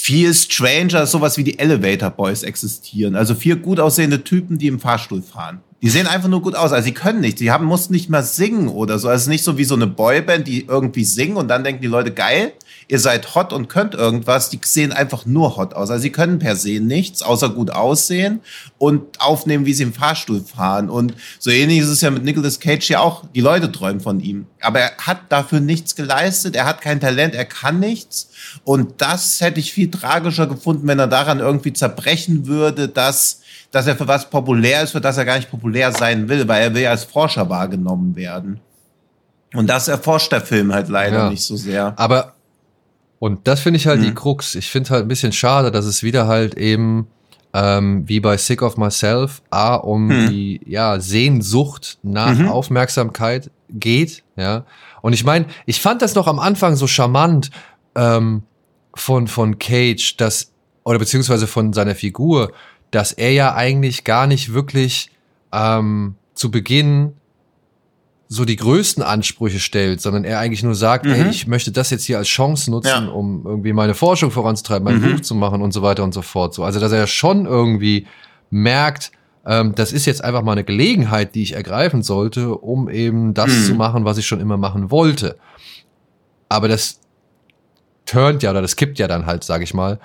viel 0.00 0.32
stranger, 0.32 1.06
sowas 1.06 1.36
wie 1.36 1.44
die 1.44 1.58
Elevator 1.58 2.10
Boys 2.10 2.44
existieren. 2.44 3.16
Also 3.16 3.34
vier 3.34 3.56
gut 3.56 3.80
aussehende 3.80 4.22
Typen, 4.22 4.56
die 4.56 4.68
im 4.68 4.78
Fahrstuhl 4.78 5.22
fahren. 5.22 5.60
Die 5.82 5.90
sehen 5.90 6.06
einfach 6.06 6.28
nur 6.28 6.40
gut 6.40 6.54
aus. 6.54 6.72
Also 6.72 6.86
sie 6.86 6.94
können 6.94 7.20
nicht. 7.20 7.40
Die 7.40 7.50
haben, 7.50 7.66
mussten 7.66 7.92
nicht 7.92 8.08
mal 8.08 8.22
singen 8.22 8.68
oder 8.68 8.98
so. 8.98 9.08
Also 9.08 9.16
es 9.16 9.22
ist 9.22 9.28
nicht 9.28 9.44
so 9.44 9.58
wie 9.58 9.64
so 9.64 9.74
eine 9.74 9.88
Boyband, 9.88 10.46
die 10.46 10.66
irgendwie 10.66 11.04
singen 11.04 11.36
und 11.36 11.48
dann 11.48 11.64
denken 11.64 11.82
die 11.82 11.88
Leute, 11.88 12.12
geil, 12.12 12.52
ihr 12.88 12.98
seid 12.98 13.34
hot 13.34 13.52
und 13.52 13.68
könnt 13.68 13.94
irgendwas. 13.94 14.50
Die 14.50 14.58
sehen 14.64 14.92
einfach 14.92 15.26
nur 15.26 15.56
hot 15.56 15.74
aus. 15.74 15.90
Also 15.90 16.02
sie 16.02 16.10
können 16.10 16.38
per 16.38 16.56
se 16.56 16.80
nichts, 16.80 17.22
außer 17.22 17.50
gut 17.50 17.70
aussehen 17.70 18.40
und 18.78 19.20
aufnehmen, 19.20 19.66
wie 19.66 19.74
sie 19.74 19.82
im 19.84 19.92
Fahrstuhl 19.92 20.40
fahren. 20.40 20.88
Und 20.88 21.14
so 21.38 21.50
ähnlich 21.50 21.78
ist 21.78 21.88
es 21.88 22.00
ja 22.00 22.10
mit 22.10 22.24
Nicolas 22.24 22.60
Cage 22.60 22.88
ja 22.88 23.00
auch. 23.00 23.24
Die 23.34 23.40
Leute 23.40 23.70
träumen 23.70 24.00
von 24.00 24.20
ihm. 24.20 24.46
Aber 24.60 24.80
er 24.80 24.96
hat 24.98 25.20
dafür 25.28 25.60
nichts 25.60 25.94
geleistet. 25.94 26.56
Er 26.56 26.64
hat 26.64 26.80
kein 26.80 26.98
Talent. 26.98 27.34
Er 27.34 27.44
kann 27.44 27.78
nichts. 27.78 28.30
Und 28.64 29.00
das 29.02 29.40
hätte 29.40 29.60
ich 29.60 29.72
viel 29.72 29.90
tragischer 29.90 30.46
gefunden, 30.46 30.88
wenn 30.88 30.98
er 30.98 31.06
daran 31.06 31.40
irgendwie 31.40 31.74
zerbrechen 31.74 32.46
würde, 32.46 32.88
dass 32.88 33.42
dass 33.70 33.86
er 33.86 33.96
für 33.96 34.08
was 34.08 34.30
populär 34.30 34.82
ist, 34.82 34.92
für 34.92 35.00
das 35.02 35.18
er 35.18 35.26
gar 35.26 35.36
nicht 35.36 35.50
populär 35.50 35.92
sein 35.92 36.28
will, 36.30 36.48
weil 36.48 36.62
er 36.62 36.74
will 36.74 36.82
ja 36.82 36.90
als 36.90 37.04
Forscher 37.04 37.50
wahrgenommen 37.50 38.16
werden. 38.16 38.60
Und 39.54 39.66
das 39.66 39.88
erforscht 39.88 40.32
der 40.32 40.40
Film 40.40 40.72
halt 40.72 40.88
leider 40.88 41.18
ja. 41.18 41.30
nicht 41.30 41.42
so 41.42 41.56
sehr. 41.56 41.94
Aber, 41.96 42.34
und 43.18 43.46
das 43.48 43.60
finde 43.60 43.78
ich 43.78 43.86
halt 43.86 44.00
hm. 44.00 44.06
die 44.06 44.14
Krux. 44.14 44.54
Ich 44.54 44.70
finde 44.70 44.90
halt 44.90 45.04
ein 45.04 45.08
bisschen 45.08 45.32
schade, 45.32 45.70
dass 45.70 45.84
es 45.84 46.02
wieder 46.02 46.26
halt 46.26 46.54
eben, 46.54 47.08
ähm, 47.52 48.08
wie 48.08 48.20
bei 48.20 48.36
Sick 48.36 48.62
of 48.62 48.76
Myself, 48.76 49.42
A, 49.50 49.74
um 49.74 50.10
hm. 50.10 50.30
die, 50.30 50.60
ja, 50.66 51.00
Sehnsucht 51.00 51.98
nach 52.02 52.36
mhm. 52.36 52.48
Aufmerksamkeit 52.48 53.50
geht, 53.70 54.22
ja. 54.36 54.64
Und 55.02 55.12
ich 55.12 55.24
meine, 55.24 55.46
ich 55.66 55.80
fand 55.80 56.02
das 56.02 56.14
noch 56.14 56.26
am 56.26 56.38
Anfang 56.38 56.76
so 56.76 56.86
charmant, 56.86 57.50
ähm, 57.94 58.42
von, 58.94 59.28
von 59.28 59.58
Cage, 59.58 60.16
dass, 60.16 60.52
oder 60.84 60.98
beziehungsweise 60.98 61.46
von 61.46 61.72
seiner 61.72 61.94
Figur, 61.94 62.52
dass 62.90 63.12
er 63.12 63.32
ja 63.32 63.54
eigentlich 63.54 64.04
gar 64.04 64.26
nicht 64.26 64.52
wirklich 64.52 65.10
ähm, 65.52 66.16
zu 66.34 66.50
Beginn 66.50 67.14
so 68.30 68.44
die 68.44 68.56
größten 68.56 69.02
Ansprüche 69.02 69.58
stellt, 69.58 70.02
sondern 70.02 70.24
er 70.24 70.38
eigentlich 70.38 70.62
nur 70.62 70.74
sagt, 70.74 71.06
mhm. 71.06 71.12
ey, 71.12 71.30
ich 71.30 71.46
möchte 71.46 71.72
das 71.72 71.88
jetzt 71.88 72.04
hier 72.04 72.18
als 72.18 72.28
Chance 72.28 72.70
nutzen, 72.70 72.88
ja. 72.88 73.08
um 73.08 73.46
irgendwie 73.46 73.72
meine 73.72 73.94
Forschung 73.94 74.30
voranzutreiben, 74.30 74.84
mein 74.84 75.00
mhm. 75.00 75.16
Buch 75.16 75.20
zu 75.22 75.34
machen 75.34 75.62
und 75.62 75.72
so 75.72 75.80
weiter 75.82 76.04
und 76.04 76.12
so 76.12 76.20
fort. 76.20 76.52
So, 76.52 76.62
also 76.62 76.78
dass 76.78 76.92
er 76.92 77.06
schon 77.06 77.46
irgendwie 77.46 78.06
merkt, 78.50 79.12
ähm, 79.46 79.74
das 79.74 79.92
ist 79.92 80.04
jetzt 80.04 80.22
einfach 80.22 80.42
mal 80.42 80.52
eine 80.52 80.64
Gelegenheit, 80.64 81.34
die 81.34 81.42
ich 81.42 81.54
ergreifen 81.54 82.02
sollte, 82.02 82.54
um 82.54 82.90
eben 82.90 83.32
das 83.32 83.48
mhm. 83.48 83.64
zu 83.64 83.74
machen, 83.74 84.04
was 84.04 84.18
ich 84.18 84.26
schon 84.26 84.40
immer 84.40 84.58
machen 84.58 84.90
wollte. 84.90 85.38
Aber 86.50 86.68
das 86.68 87.00
turnt 88.04 88.42
ja 88.42 88.50
oder 88.50 88.60
das 88.60 88.76
kippt 88.76 88.98
ja 88.98 89.08
dann 89.08 89.24
halt, 89.24 89.42
sag 89.42 89.62
ich 89.62 89.72
mal, 89.72 90.00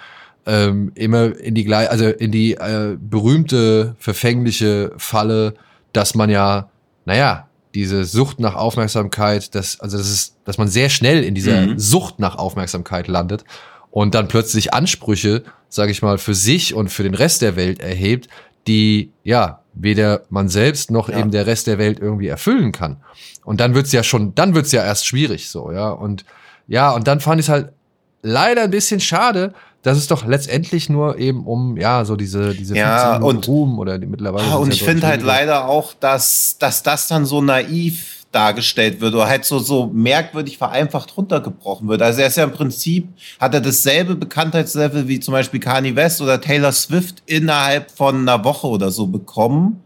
ähm, 0.46 0.94
immer 0.96 1.38
in 1.38 1.56
die 1.56 1.74
also 1.74 2.06
in 2.06 2.32
die 2.32 2.54
äh, 2.54 2.98
berühmte, 2.98 3.96
verfängliche 3.98 4.94
Falle, 4.98 5.56
dass 5.92 6.16
man 6.16 6.30
ja, 6.30 6.70
naja, 7.06 7.48
diese 7.74 8.06
Sucht 8.06 8.40
nach 8.40 8.56
Aufmerksamkeit, 8.56 9.56
das, 9.56 9.80
also 9.80 9.98
das 9.98 10.10
ist, 10.10 10.36
dass 10.46 10.58
man 10.58 10.68
sehr 10.68 10.90
schnell 10.90 11.24
in 11.24 11.36
dieser 11.36 11.62
mhm. 11.62 11.80
Sucht 11.80 12.20
nach 12.20 12.36
Aufmerksamkeit 12.36 13.08
landet 13.08 13.44
und 13.90 14.16
dann 14.16 14.28
plötzlich 14.28 14.74
Ansprüche, 14.74 15.44
sage 15.70 15.92
ich 15.92 16.02
mal, 16.02 16.18
für 16.18 16.36
sich 16.36 16.74
und 16.74 16.90
für 16.90 17.04
den 17.04 17.16
Rest 17.16 17.42
der 17.42 17.56
Welt 17.56 17.80
erhebt, 17.80 18.28
die 18.68 19.12
ja 19.24 19.62
weder 19.74 20.22
man 20.30 20.50
selbst 20.50 20.92
noch 20.92 21.10
ja. 21.10 21.20
eben 21.20 21.32
der 21.32 21.48
Rest 21.48 21.68
der 21.68 21.78
Welt 21.78 22.00
irgendwie 22.00 22.28
erfüllen 22.28 22.72
kann. 22.72 22.98
Und 23.44 23.60
dann 23.60 23.74
wird's 23.74 23.92
ja 23.92 24.04
schon, 24.04 24.36
dann 24.36 24.56
wird's 24.56 24.72
ja 24.72 24.84
erst 24.84 25.08
schwierig 25.08 25.50
so, 25.50 25.72
ja. 25.72 25.90
Und 25.90 26.26
ja, 26.68 26.92
und 26.92 27.08
dann 27.08 27.20
fand 27.20 27.42
ich 27.42 27.50
halt 27.50 27.74
leider 28.22 28.64
ein 28.64 28.72
bisschen 28.72 29.00
schade, 29.00 29.54
das 29.84 29.98
ist 29.98 30.10
doch 30.12 30.26
letztendlich 30.26 30.89
nur 30.89 31.19
eben 31.19 31.46
um, 31.46 31.76
ja, 31.78 32.06
so 32.06 32.15
diese, 32.15 32.56
diese 32.56 32.76
ja, 32.76 33.17
und, 33.17 33.48
Ruhm 33.48 33.80
oder 33.80 34.00
die 34.00 34.08
mittlerweile. 34.08 34.48
Ah, 34.48 34.56
und 34.56 34.74
ich 34.74 34.82
finde 34.82 35.06
halt 35.06 35.22
leider 35.22 35.67
auch, 35.67 35.93
dass, 35.93 36.58
dass 36.58 36.84
das 36.84 37.08
dann 37.10 37.26
so 37.26 37.41
naiv 37.41 38.24
dargestellt 38.32 39.02
wird 39.02 39.13
oder 39.13 39.28
halt 39.28 39.43
so, 39.46 39.60
so 39.60 39.88
merkwürdig 39.93 40.58
vereinfacht 40.58 41.15
runtergebrochen 41.17 41.88
wird. 41.89 42.02
Also 42.02 42.22
er 42.22 42.28
ist 42.28 42.38
ja 42.38 42.46
im 42.46 42.54
Prinzip, 42.54 43.10
hat 43.39 43.54
er 43.54 43.62
dasselbe 43.62 44.15
Bekanntheitslevel 44.15 45.08
wie 45.08 45.19
zum 45.19 45.34
Beispiel 45.34 45.60
Kanye 45.60 45.96
West 45.96 46.22
oder 46.22 46.39
Taylor 46.39 46.72
Swift 46.72 47.22
innerhalb 47.26 47.91
von 47.91 48.28
einer 48.28 48.43
Woche 48.43 48.67
oder 48.67 48.89
so 48.89 49.08
bekommen. 49.08 49.83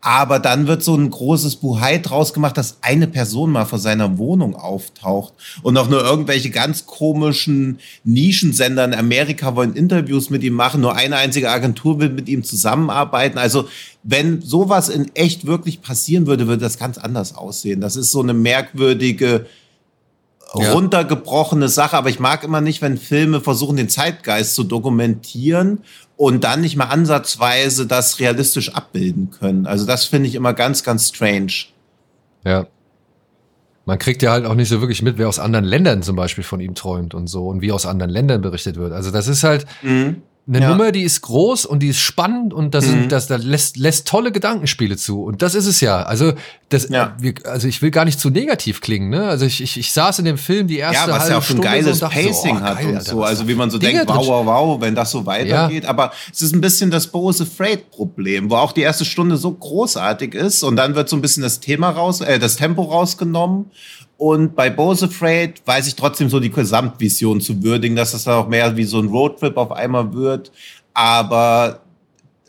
Aber 0.00 0.38
dann 0.38 0.68
wird 0.68 0.84
so 0.84 0.94
ein 0.94 1.10
großes 1.10 1.56
Buhai 1.56 1.98
draus 1.98 2.32
gemacht, 2.32 2.56
dass 2.56 2.78
eine 2.82 3.08
Person 3.08 3.50
mal 3.50 3.64
vor 3.64 3.80
seiner 3.80 4.16
Wohnung 4.16 4.54
auftaucht 4.54 5.32
und 5.62 5.76
auch 5.76 5.88
nur 5.88 6.04
irgendwelche 6.04 6.50
ganz 6.50 6.86
komischen 6.86 7.80
Nischensender 8.04 8.84
in 8.84 8.94
Amerika 8.94 9.56
wollen 9.56 9.74
Interviews 9.74 10.30
mit 10.30 10.44
ihm 10.44 10.54
machen. 10.54 10.82
Nur 10.82 10.94
eine 10.94 11.16
einzige 11.16 11.50
Agentur 11.50 11.98
will 11.98 12.10
mit 12.10 12.28
ihm 12.28 12.44
zusammenarbeiten. 12.44 13.38
Also 13.38 13.68
wenn 14.04 14.40
sowas 14.40 14.88
in 14.88 15.14
echt 15.16 15.46
wirklich 15.46 15.82
passieren 15.82 16.28
würde, 16.28 16.46
würde 16.46 16.62
das 16.62 16.78
ganz 16.78 16.96
anders 16.96 17.34
aussehen. 17.34 17.80
Das 17.80 17.96
ist 17.96 18.12
so 18.12 18.22
eine 18.22 18.34
merkwürdige, 18.34 19.46
ja. 20.54 20.72
runtergebrochene 20.72 21.68
Sache. 21.68 21.96
Aber 21.96 22.08
ich 22.08 22.20
mag 22.20 22.44
immer 22.44 22.60
nicht, 22.60 22.82
wenn 22.82 22.96
Filme 22.96 23.40
versuchen, 23.40 23.76
den 23.76 23.88
Zeitgeist 23.88 24.54
zu 24.54 24.64
dokumentieren 24.64 25.82
und 26.16 26.44
dann 26.44 26.60
nicht 26.60 26.76
mal 26.76 26.86
ansatzweise 26.86 27.86
das 27.86 28.18
realistisch 28.20 28.74
abbilden 28.74 29.30
können. 29.30 29.66
Also 29.66 29.86
das 29.86 30.04
finde 30.04 30.28
ich 30.28 30.34
immer 30.34 30.54
ganz, 30.54 30.82
ganz 30.82 31.08
strange. 31.08 31.52
Ja. 32.44 32.66
Man 33.84 33.98
kriegt 33.98 34.22
ja 34.22 34.32
halt 34.32 34.44
auch 34.44 34.54
nicht 34.54 34.68
so 34.68 34.80
wirklich 34.80 35.00
mit, 35.00 35.16
wer 35.16 35.28
aus 35.28 35.38
anderen 35.38 35.64
Ländern 35.64 36.02
zum 36.02 36.14
Beispiel 36.14 36.44
von 36.44 36.60
ihm 36.60 36.74
träumt 36.74 37.14
und 37.14 37.26
so 37.26 37.48
und 37.48 37.62
wie 37.62 37.72
aus 37.72 37.86
anderen 37.86 38.10
Ländern 38.10 38.42
berichtet 38.42 38.76
wird. 38.76 38.92
Also 38.92 39.10
das 39.10 39.28
ist 39.28 39.44
halt, 39.44 39.64
mhm 39.82 40.22
eine 40.48 40.60
ja. 40.60 40.70
Nummer, 40.70 40.92
die 40.92 41.02
ist 41.02 41.20
groß 41.20 41.66
und 41.66 41.80
die 41.80 41.88
ist 41.88 41.98
spannend 41.98 42.54
und 42.54 42.74
das, 42.74 42.86
mhm. 42.86 43.10
das, 43.10 43.26
das 43.26 43.44
lässt, 43.44 43.76
lässt 43.76 44.08
tolle 44.08 44.32
Gedankenspiele 44.32 44.96
zu. 44.96 45.22
Und 45.22 45.42
das 45.42 45.54
ist 45.54 45.66
es 45.66 45.82
ja. 45.82 46.02
Also, 46.04 46.32
das, 46.70 46.88
ja. 46.88 47.14
wir, 47.20 47.34
also 47.44 47.68
ich 47.68 47.82
will 47.82 47.90
gar 47.90 48.06
nicht 48.06 48.18
zu 48.18 48.30
negativ 48.30 48.80
klingen, 48.80 49.10
ne? 49.10 49.24
Also 49.24 49.44
ich, 49.44 49.62
ich, 49.62 49.78
ich 49.78 49.92
saß 49.92 50.20
in 50.20 50.24
dem 50.24 50.38
Film 50.38 50.66
die 50.66 50.78
erste 50.78 51.10
Ja, 51.10 51.16
was 51.16 51.28
ja 51.28 51.38
auch 51.38 51.50
ein 51.50 51.60
geiles 51.60 51.98
so 51.98 52.08
Pacing 52.08 52.56
so, 52.56 52.62
oh, 52.62 52.66
hat 52.66 52.78
geil, 52.78 52.94
und 52.94 53.04
so. 53.04 53.22
Also 53.22 53.46
wie 53.46 53.54
man 53.54 53.70
so 53.70 53.78
Dinge 53.78 54.06
denkt, 54.06 54.08
wow, 54.08 54.26
wow, 54.26 54.46
wow, 54.46 54.80
wenn 54.80 54.94
das 54.94 55.10
so 55.10 55.26
weitergeht. 55.26 55.84
Ja. 55.84 55.90
Aber 55.90 56.12
es 56.32 56.40
ist 56.40 56.54
ein 56.54 56.62
bisschen 56.62 56.90
das 56.90 57.08
Bose 57.08 57.44
Freight-Problem, 57.44 58.50
wo 58.50 58.56
auch 58.56 58.72
die 58.72 58.82
erste 58.82 59.04
Stunde 59.04 59.36
so 59.36 59.52
großartig 59.52 60.34
ist 60.34 60.62
und 60.62 60.76
dann 60.76 60.94
wird 60.94 61.10
so 61.10 61.16
ein 61.16 61.22
bisschen 61.22 61.42
das 61.42 61.60
Thema 61.60 61.90
raus, 61.90 62.22
äh, 62.22 62.38
das 62.38 62.56
Tempo 62.56 62.82
rausgenommen 62.82 63.66
und 64.18 64.56
bei 64.56 64.68
Bose 64.68 65.08
Freight 65.08 65.62
weiß 65.64 65.86
ich 65.86 65.94
trotzdem 65.94 66.28
so 66.28 66.40
die 66.40 66.50
Gesamtvision 66.50 67.40
zu 67.40 67.62
würdigen, 67.62 67.94
dass 67.94 68.12
das 68.12 68.24
dann 68.24 68.34
auch 68.34 68.48
mehr 68.48 68.76
wie 68.76 68.82
so 68.82 68.98
ein 68.98 69.06
Roadtrip 69.06 69.56
auf 69.56 69.70
einmal 69.70 70.12
wird. 70.12 70.50
Aber 70.92 71.82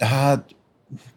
ja, 0.02 0.42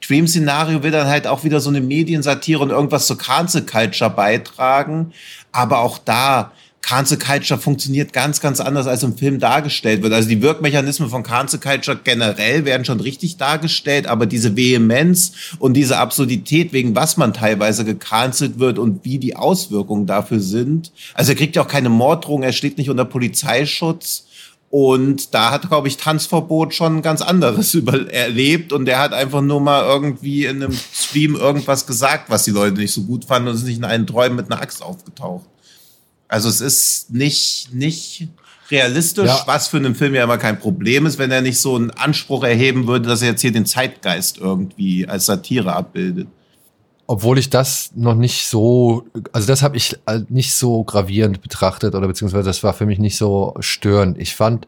Dream-Szenario 0.07 0.83
will 0.83 0.91
dann 0.91 1.09
halt 1.09 1.27
auch 1.27 1.43
wieder 1.43 1.59
so 1.59 1.71
eine 1.71 1.81
Mediensatire 1.81 2.61
und 2.63 2.69
irgendwas 2.69 3.07
zur 3.07 3.17
Cancel 3.17 3.65
Culture 3.65 4.11
beitragen. 4.11 5.15
Aber 5.53 5.79
auch 5.79 5.97
da, 5.97 6.53
Cancel 6.83 7.17
Culture 7.17 7.59
funktioniert 7.59 8.13
ganz, 8.13 8.41
ganz 8.41 8.61
anders, 8.61 8.87
als 8.87 9.03
im 9.05 9.17
Film 9.17 9.39
dargestellt 9.39 10.03
wird. 10.03 10.13
Also 10.13 10.29
die 10.29 10.43
Wirkmechanismen 10.43 11.09
von 11.09 11.23
Cancel 11.23 11.61
Culture 11.61 11.99
generell 12.03 12.65
werden 12.65 12.85
schon 12.85 13.01
richtig 13.01 13.37
dargestellt, 13.37 14.07
aber 14.09 14.27
diese 14.27 14.57
Vehemenz 14.57 15.33
und 15.59 15.75
diese 15.75 15.99
Absurdität, 15.99 16.73
wegen 16.73 16.95
was 16.95 17.17
man 17.17 17.33
teilweise 17.33 17.85
gecancelt 17.85 18.59
wird 18.59 18.79
und 18.79 19.05
wie 19.05 19.19
die 19.19 19.37
Auswirkungen 19.37 20.07
dafür 20.07 20.41
sind. 20.41 20.93
Also 21.15 21.33
er 21.33 21.37
kriegt 21.37 21.57
ja 21.57 21.63
auch 21.63 21.69
keine 21.69 21.89
Morddrohung, 21.89 22.43
er 22.43 22.53
steht 22.53 22.79
nicht 22.79 22.91
unter 22.91 23.05
Polizeischutz. 23.05 24.27
Und 24.69 25.35
da 25.35 25.51
hat, 25.51 25.69
glaube 25.69 25.89
ich, 25.89 25.99
Tanzverbot 25.99 26.75
schon 26.75 27.03
ganz 27.03 27.21
anderes 27.21 27.75
über 27.75 28.11
erlebt 28.11 28.73
und 28.73 28.87
der 28.87 28.99
hat 28.99 29.13
einfach 29.13 29.43
nur 29.43 29.61
mal 29.61 29.85
irgendwie 29.85 30.47
in 30.47 30.63
einem 30.63 30.73
Stream 30.73 31.37
irgendwas 31.37 31.87
gesagt, 31.87 32.29
was 32.29 32.45
die 32.45 32.53
Leute 32.53 32.79
nicht 32.79 32.93
so 32.93 33.03
gut 33.03 33.27
fanden 33.27 33.49
und 33.49 33.55
ist 33.55 33.65
nicht 33.65 33.77
in 33.77 33.85
einen 33.85 34.07
Träumen 34.07 34.37
mit 34.37 34.51
einer 34.51 34.63
Axt 34.63 34.83
aufgetaucht. 34.83 35.45
Also 36.33 36.49
es 36.49 36.63
ist 36.63 37.11
nicht, 37.11 37.75
nicht 37.75 38.29
realistisch, 38.71 39.27
ja. 39.27 39.43
was 39.45 39.69
für 39.69 39.77
einen 39.77 39.95
Film 39.95 40.15
ja 40.15 40.25
immer 40.25 40.39
kein 40.39 40.59
Problem 40.59 41.05
ist, 41.05 41.19
wenn 41.19 41.31
er 41.31 41.43
nicht 41.43 41.61
so 41.61 41.77
einen 41.77 41.91
Anspruch 41.91 42.43
erheben 42.43 42.87
würde, 42.87 43.07
dass 43.07 43.21
er 43.21 43.29
jetzt 43.29 43.43
hier 43.43 43.53
den 43.53 43.67
Zeitgeist 43.67 44.39
irgendwie 44.39 45.07
als 45.07 45.27
Satire 45.27 45.77
abbildet. 45.77 46.29
Obwohl 47.07 47.39
ich 47.39 47.51
das 47.51 47.91
noch 47.95 48.15
nicht 48.15 48.47
so, 48.47 49.05
also 49.33 49.47
das 49.47 49.61
habe 49.61 49.77
ich 49.77 49.99
nicht 50.29 50.55
so 50.55 50.85
gravierend 50.85 51.43
betrachtet 51.43 51.95
oder 51.95 52.07
beziehungsweise 52.07 52.45
das 52.45 52.63
war 52.63 52.73
für 52.73 52.87
mich 52.87 52.99
nicht 52.99 53.19
so 53.19 53.55
störend. 53.61 54.17
Ich 54.17 54.35
fand, 54.35 54.67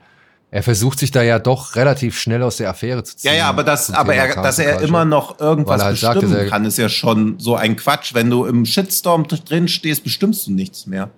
er 0.50 0.62
versucht 0.62 0.98
sich 0.98 1.12
da 1.12 1.22
ja 1.22 1.38
doch 1.38 1.76
relativ 1.76 2.18
schnell 2.18 2.42
aus 2.42 2.58
der 2.58 2.68
Affäre 2.68 3.04
zu 3.04 3.16
ziehen. 3.16 3.30
Ja, 3.30 3.38
ja, 3.38 3.48
aber 3.48 3.64
das, 3.64 3.90
aber 3.90 4.14
er, 4.14 4.34
dass 4.42 4.58
er 4.58 4.82
immer 4.82 5.06
noch 5.06 5.40
irgendwas 5.40 5.82
halt 5.82 5.92
bestimmen 5.98 6.30
sagte, 6.30 6.46
kann, 6.48 6.66
ist 6.66 6.76
ja 6.76 6.90
schon 6.90 7.38
so 7.38 7.56
ein 7.56 7.76
Quatsch. 7.76 8.12
Wenn 8.12 8.28
du 8.28 8.44
im 8.44 8.66
Shitstorm 8.66 9.26
drin 9.26 9.66
stehst, 9.66 10.04
bestimmst 10.04 10.46
du 10.46 10.52
nichts 10.52 10.86
mehr. 10.86 11.08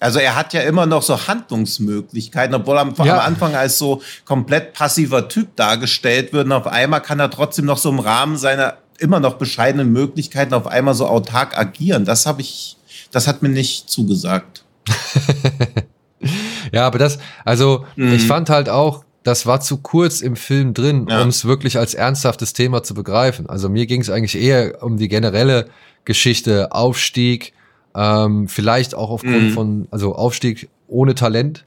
Also 0.00 0.20
er 0.20 0.36
hat 0.36 0.52
ja 0.52 0.60
immer 0.60 0.86
noch 0.86 1.02
so 1.02 1.26
Handlungsmöglichkeiten, 1.26 2.54
obwohl 2.54 2.76
er 2.76 2.82
am, 2.82 2.94
ja. 3.04 3.14
am, 3.14 3.20
Anfang 3.20 3.54
als 3.56 3.78
so 3.78 4.00
komplett 4.24 4.72
passiver 4.72 5.28
Typ 5.28 5.56
dargestellt 5.56 6.32
wird. 6.32 6.46
Und 6.46 6.52
auf 6.52 6.68
einmal 6.68 7.02
kann 7.02 7.18
er 7.18 7.30
trotzdem 7.30 7.64
noch 7.64 7.78
so 7.78 7.90
im 7.90 7.98
Rahmen 7.98 8.36
seiner 8.36 8.78
immer 8.98 9.20
noch 9.20 9.34
bescheidenen 9.34 9.92
Möglichkeiten 9.92 10.54
auf 10.54 10.66
einmal 10.66 10.94
so 10.94 11.06
autark 11.06 11.56
agieren. 11.58 12.04
Das 12.04 12.26
habe 12.26 12.42
ich, 12.42 12.76
das 13.10 13.26
hat 13.26 13.42
mir 13.42 13.48
nicht 13.48 13.90
zugesagt. 13.90 14.64
ja, 16.72 16.86
aber 16.86 16.98
das, 16.98 17.18
also 17.44 17.84
mhm. 17.96 18.12
ich 18.12 18.26
fand 18.26 18.50
halt 18.50 18.68
auch, 18.68 19.04
das 19.22 19.46
war 19.46 19.60
zu 19.60 19.78
kurz 19.78 20.20
im 20.20 20.36
Film 20.36 20.74
drin, 20.74 21.06
ja. 21.08 21.22
um 21.22 21.28
es 21.28 21.44
wirklich 21.44 21.76
als 21.76 21.94
ernsthaftes 21.94 22.52
Thema 22.52 22.82
zu 22.82 22.94
begreifen. 22.94 23.48
Also 23.48 23.68
mir 23.68 23.86
ging 23.86 24.00
es 24.00 24.10
eigentlich 24.10 24.40
eher 24.40 24.82
um 24.82 24.96
die 24.96 25.08
generelle 25.08 25.68
Geschichte, 26.04 26.72
Aufstieg, 26.72 27.52
ähm, 27.98 28.46
vielleicht 28.46 28.94
auch 28.94 29.10
aufgrund 29.10 29.42
mhm. 29.42 29.50
von, 29.50 29.88
also 29.90 30.14
Aufstieg 30.14 30.68
ohne 30.86 31.16
Talent 31.16 31.66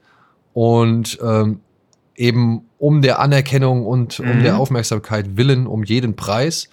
und 0.54 1.18
ähm, 1.22 1.60
eben 2.16 2.62
um 2.78 3.02
der 3.02 3.20
Anerkennung 3.20 3.86
und 3.86 4.18
mhm. 4.18 4.30
um 4.30 4.42
der 4.42 4.58
Aufmerksamkeit 4.58 5.36
willen, 5.36 5.66
um 5.66 5.84
jeden 5.84 6.16
Preis. 6.16 6.70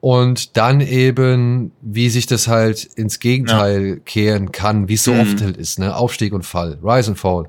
Und 0.00 0.56
dann 0.56 0.80
eben, 0.80 1.72
wie 1.82 2.08
sich 2.08 2.26
das 2.26 2.48
halt 2.48 2.84
ins 2.84 3.18
Gegenteil 3.18 3.88
ja. 3.88 3.96
kehren 3.96 4.52
kann, 4.52 4.88
wie 4.88 4.94
es 4.94 5.04
so 5.04 5.12
mhm. 5.12 5.20
oft 5.20 5.42
halt 5.42 5.56
ist, 5.56 5.78
ne? 5.78 5.94
Aufstieg 5.94 6.32
und 6.32 6.44
Fall, 6.44 6.78
Rise 6.82 7.10
and 7.10 7.18
Fall. 7.18 7.48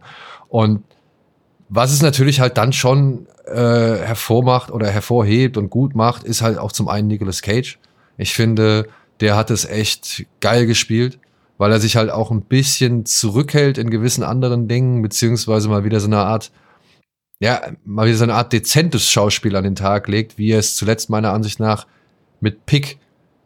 Und 0.50 0.84
was 1.70 1.92
es 1.92 2.02
natürlich 2.02 2.40
halt 2.40 2.58
dann 2.58 2.74
schon 2.74 3.28
äh, 3.46 3.54
hervormacht 3.54 4.72
oder 4.72 4.90
hervorhebt 4.90 5.56
und 5.58 5.70
gut 5.70 5.96
macht, 5.96 6.24
ist 6.24 6.42
halt 6.42 6.58
auch 6.58 6.72
zum 6.72 6.88
einen 6.88 7.08
Nicolas 7.08 7.42
Cage. 7.42 7.80
Ich 8.18 8.34
finde, 8.34 8.88
der 9.20 9.36
hat 9.36 9.52
es 9.52 9.66
echt 9.66 10.26
geil 10.40 10.66
gespielt, 10.66 11.20
weil 11.58 11.72
er 11.72 11.80
sich 11.80 11.96
halt 11.96 12.10
auch 12.10 12.32
ein 12.32 12.42
bisschen 12.42 13.06
zurückhält 13.06 13.78
in 13.78 13.90
gewissen 13.90 14.24
anderen 14.24 14.68
Dingen, 14.68 15.02
beziehungsweise 15.02 15.70
mal 15.70 15.84
wieder 15.84 16.00
so 16.00 16.08
eine 16.08 16.20
Art, 16.20 16.52
ja, 17.40 17.62
mal 17.86 18.08
wieder 18.08 18.18
so 18.18 18.24
eine 18.24 18.36
Art 18.36 18.54
dezentes 18.54 19.10
Schauspiel 19.10 19.56
an 19.56 19.64
den 19.64 19.76
Tag 19.76 20.08
legt, 20.08 20.38
wie 20.38 20.52
er 20.52 20.60
es 20.60 20.76
zuletzt 20.76 21.10
meiner 21.10 21.34
Ansicht 21.34 21.60
nach 21.60 21.88
mit 22.40 22.66
Pick 22.66 23.00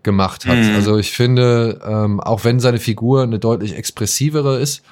gemacht 0.04 0.46
hat. 0.46 0.58
Mhm. 0.58 0.76
Also 0.76 0.98
ich 0.98 1.12
finde, 1.12 1.80
ähm, 1.86 2.20
auch 2.20 2.44
wenn 2.44 2.60
seine 2.60 2.80
Figur 2.80 3.24
eine 3.24 3.40
deutlich 3.40 3.76
expressivere 3.76 4.60
ist, 4.60 4.84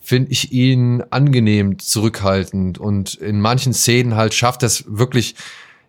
finde 0.00 0.32
ich 0.32 0.52
ihn 0.52 1.02
angenehm 1.10 1.78
zurückhaltend 1.78 2.78
und 2.78 3.14
in 3.14 3.40
manchen 3.40 3.72
Szenen 3.72 4.16
halt 4.16 4.34
schafft 4.34 4.62
das 4.62 4.84
wirklich, 4.86 5.34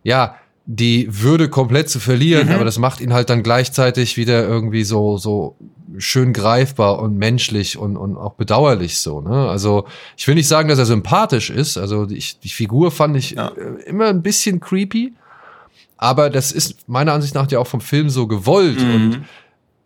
ja, 0.04 0.38
die 0.65 1.08
Würde 1.21 1.49
komplett 1.49 1.89
zu 1.89 1.99
verlieren, 1.99 2.47
mhm. 2.47 2.56
aber 2.56 2.65
das 2.65 2.80
macht 2.80 2.99
ihn 2.99 3.13
halt 3.13 3.30
dann 3.30 3.43
gleichzeitig 3.43 4.17
wieder 4.17 4.47
irgendwie 4.47 4.84
so, 4.84 5.17
so 5.17 5.56
schön 5.97 6.34
greifbar 6.34 6.99
und 6.99 7.17
menschlich 7.17 7.78
und, 7.78 7.97
und 7.97 8.17
auch 8.17 8.34
bedauerlich 8.34 8.97
so, 8.97 9.21
ne? 9.21 9.47
Also, 9.47 9.86
ich 10.17 10.28
will 10.28 10.36
nicht 10.36 10.47
sagen, 10.47 10.67
dass 10.67 10.80
er 10.80 10.86
sympathisch 10.86 11.49
ist. 11.49 11.78
Also, 11.78 12.06
die, 12.06 12.23
die 12.43 12.49
Figur 12.49 12.91
fand 12.91 13.15
ich 13.15 13.32
ja. 13.32 13.49
Äh, 13.49 13.84
immer 13.88 14.08
ein 14.08 14.23
bisschen 14.23 14.60
creepy. 14.60 15.13
Aber 15.97 16.30
das 16.30 16.51
ist 16.51 16.89
meiner 16.89 17.13
Ansicht 17.13 17.36
nach 17.36 17.49
ja 17.49 17.60
auch 17.60 17.67
vom 17.67 17.80
Film 17.80 18.10
so 18.10 18.28
gewollt 18.28 18.82
mhm. 18.82 18.93
und 18.93 19.21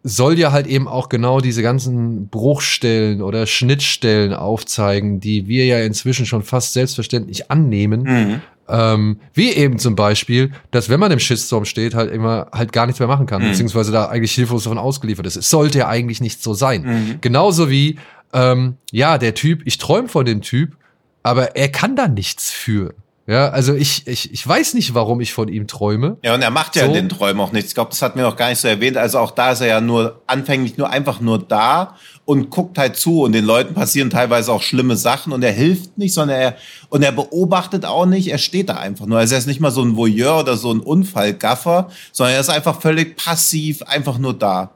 soll 0.03 0.39
ja 0.39 0.51
halt 0.51 0.67
eben 0.67 0.88
auch 0.88 1.09
genau 1.09 1.41
diese 1.41 1.62
ganzen 1.62 2.27
Bruchstellen 2.29 3.21
oder 3.21 3.45
Schnittstellen 3.45 4.33
aufzeigen, 4.33 5.19
die 5.19 5.47
wir 5.47 5.65
ja 5.65 5.79
inzwischen 5.79 6.25
schon 6.25 6.43
fast 6.43 6.73
selbstverständlich 6.73 7.51
annehmen. 7.51 8.03
Mhm. 8.03 8.41
Ähm, 8.69 9.19
wie 9.33 9.51
eben 9.51 9.79
zum 9.79 9.95
Beispiel, 9.95 10.51
dass 10.71 10.89
wenn 10.89 10.99
man 10.99 11.12
im 11.12 11.19
Shitstorm 11.19 11.65
steht, 11.65 11.95
halt 11.95 12.12
immer 12.12 12.47
halt 12.53 12.71
gar 12.71 12.85
nichts 12.85 12.99
mehr 12.99 13.07
machen 13.07 13.25
kann, 13.25 13.41
mhm. 13.41 13.49
beziehungsweise 13.49 13.91
da 13.91 14.05
eigentlich 14.05 14.31
hilflos 14.33 14.63
davon 14.63 14.77
ausgeliefert 14.77 15.25
ist. 15.25 15.35
Es 15.35 15.49
sollte 15.49 15.79
ja 15.79 15.88
eigentlich 15.88 16.21
nicht 16.21 16.41
so 16.41 16.53
sein. 16.53 16.83
Mhm. 16.83 17.17
Genauso 17.21 17.69
wie, 17.69 17.97
ähm, 18.31 18.75
ja, 18.91 19.17
der 19.17 19.33
Typ, 19.33 19.63
ich 19.65 19.79
träume 19.79 20.07
von 20.07 20.25
dem 20.25 20.41
Typ, 20.41 20.77
aber 21.23 21.55
er 21.55 21.69
kann 21.69 21.95
da 21.95 22.07
nichts 22.07 22.51
für. 22.51 22.93
Ja, 23.29 23.49
also 23.49 23.75
ich, 23.75 24.07
ich, 24.07 24.33
ich 24.33 24.47
weiß 24.47 24.73
nicht, 24.73 24.95
warum 24.95 25.21
ich 25.21 25.33
von 25.33 25.49
ihm 25.49 25.67
träume. 25.67 26.17
Ja, 26.23 26.33
und 26.33 26.41
er 26.41 26.49
macht 26.49 26.75
ja 26.75 26.81
So. 26.83 26.87
in 26.87 26.93
den 26.95 27.09
Träumen 27.09 27.39
auch 27.41 27.51
nichts. 27.51 27.69
Ich 27.69 27.75
glaube, 27.75 27.91
das 27.91 28.01
hat 28.01 28.15
mir 28.15 28.23
noch 28.23 28.35
gar 28.35 28.49
nicht 28.49 28.57
so 28.59 28.67
erwähnt. 28.67 28.97
Also 28.97 29.19
auch 29.19 29.29
da 29.29 29.51
ist 29.51 29.61
er 29.61 29.67
ja 29.67 29.81
nur 29.81 30.23
anfänglich 30.25 30.77
nur 30.77 30.89
einfach 30.89 31.19
nur 31.21 31.37
da 31.37 31.95
und 32.25 32.49
guckt 32.49 32.79
halt 32.79 32.95
zu 32.95 33.21
und 33.21 33.33
den 33.33 33.45
Leuten 33.45 33.75
passieren 33.75 34.09
teilweise 34.09 34.51
auch 34.51 34.63
schlimme 34.63 34.95
Sachen 34.97 35.31
und 35.31 35.43
er 35.43 35.51
hilft 35.51 35.95
nicht, 35.99 36.11
sondern 36.15 36.39
er 36.39 36.55
und 36.89 37.03
er 37.03 37.11
beobachtet 37.11 37.85
auch 37.85 38.07
nicht, 38.07 38.29
er 38.31 38.39
steht 38.39 38.69
da 38.69 38.77
einfach 38.77 39.05
nur. 39.05 39.19
Also 39.19 39.35
er 39.35 39.39
ist 39.39 39.45
nicht 39.45 39.59
mal 39.59 39.69
so 39.69 39.83
ein 39.83 39.95
Voyeur 39.95 40.39
oder 40.39 40.57
so 40.57 40.71
ein 40.71 40.79
Unfallgaffer, 40.79 41.89
sondern 42.11 42.33
er 42.33 42.41
ist 42.41 42.49
einfach 42.49 42.81
völlig 42.81 43.15
passiv, 43.15 43.83
einfach 43.83 44.17
nur 44.17 44.33
da. 44.33 44.71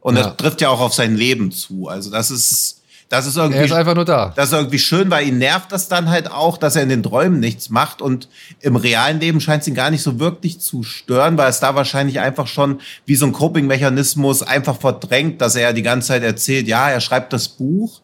Und 0.00 0.16
Ja. 0.16 0.22
das 0.22 0.36
trifft 0.38 0.62
ja 0.62 0.70
auch 0.70 0.80
auf 0.80 0.94
sein 0.94 1.14
Leben 1.14 1.50
zu. 1.52 1.88
Also 1.88 2.10
das 2.10 2.30
ist 2.30 2.80
das 3.08 3.26
ist 3.26 3.36
irgendwie 3.36 3.58
Er 3.58 3.64
ist 3.66 3.72
einfach 3.72 3.94
nur 3.94 4.04
da. 4.04 4.32
das 4.34 4.46
ist 4.46 4.52
irgendwie 4.52 4.78
schön, 4.78 5.10
weil 5.10 5.28
ihn 5.28 5.38
nervt 5.38 5.70
das 5.70 5.88
dann 5.88 6.10
halt 6.10 6.30
auch, 6.30 6.58
dass 6.58 6.74
er 6.74 6.82
in 6.82 6.88
den 6.88 7.02
Träumen 7.02 7.38
nichts 7.38 7.70
macht 7.70 8.02
und 8.02 8.28
im 8.60 8.74
realen 8.76 9.20
Leben 9.20 9.40
scheint 9.40 9.62
es 9.62 9.68
ihn 9.68 9.74
gar 9.74 9.90
nicht 9.90 10.02
so 10.02 10.18
wirklich 10.18 10.58
zu 10.60 10.82
stören, 10.82 11.38
weil 11.38 11.48
es 11.48 11.60
da 11.60 11.74
wahrscheinlich 11.74 12.18
einfach 12.18 12.46
schon 12.48 12.80
wie 13.04 13.14
so 13.14 13.26
ein 13.26 13.32
Coping-Mechanismus 13.32 14.42
einfach 14.42 14.78
verdrängt, 14.80 15.40
dass 15.40 15.54
er 15.54 15.62
ja 15.62 15.72
die 15.72 15.82
ganze 15.82 16.08
Zeit 16.08 16.22
erzählt, 16.24 16.66
ja, 16.66 16.90
er 16.90 17.00
schreibt 17.00 17.32
das 17.32 17.48
Buch 17.48 18.00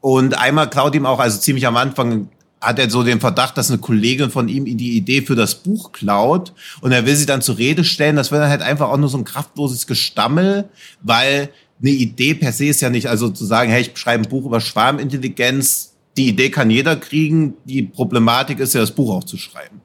und 0.00 0.36
einmal 0.38 0.68
klaut 0.68 0.94
ihm 0.94 1.06
auch, 1.06 1.18
also 1.18 1.38
ziemlich 1.38 1.66
am 1.66 1.76
Anfang 1.76 2.28
hat 2.60 2.78
er 2.78 2.88
so 2.88 3.02
den 3.02 3.20
Verdacht, 3.20 3.58
dass 3.58 3.70
eine 3.70 3.78
Kollegin 3.78 4.30
von 4.30 4.48
ihm 4.48 4.64
die 4.76 4.96
Idee 4.96 5.22
für 5.22 5.34
das 5.34 5.56
Buch 5.56 5.92
klaut 5.92 6.52
und 6.80 6.92
er 6.92 7.06
will 7.06 7.16
sie 7.16 7.26
dann 7.26 7.42
zur 7.42 7.58
Rede 7.58 7.82
stellen. 7.84 8.16
Das 8.16 8.30
wird 8.30 8.40
dann 8.40 8.50
halt 8.50 8.62
einfach 8.62 8.88
auch 8.88 8.96
nur 8.98 9.08
so 9.08 9.18
ein 9.18 9.24
kraftloses 9.24 9.86
Gestammel, 9.88 10.68
weil 11.00 11.48
eine 11.82 11.90
Idee 11.90 12.34
per 12.34 12.52
se 12.52 12.66
ist 12.66 12.80
ja 12.80 12.90
nicht, 12.90 13.08
also 13.08 13.28
zu 13.28 13.44
sagen, 13.44 13.70
hey, 13.70 13.82
ich 13.82 13.98
schreibe 13.98 14.24
ein 14.24 14.30
Buch 14.30 14.46
über 14.46 14.60
Schwarmintelligenz, 14.60 15.94
die 16.16 16.28
Idee 16.28 16.50
kann 16.50 16.70
jeder 16.70 16.96
kriegen, 16.96 17.54
die 17.64 17.82
Problematik 17.82 18.60
ist 18.60 18.74
ja, 18.74 18.80
das 18.80 18.92
Buch 18.92 19.12
auch 19.14 19.24
zu 19.24 19.36
schreiben. 19.36 19.80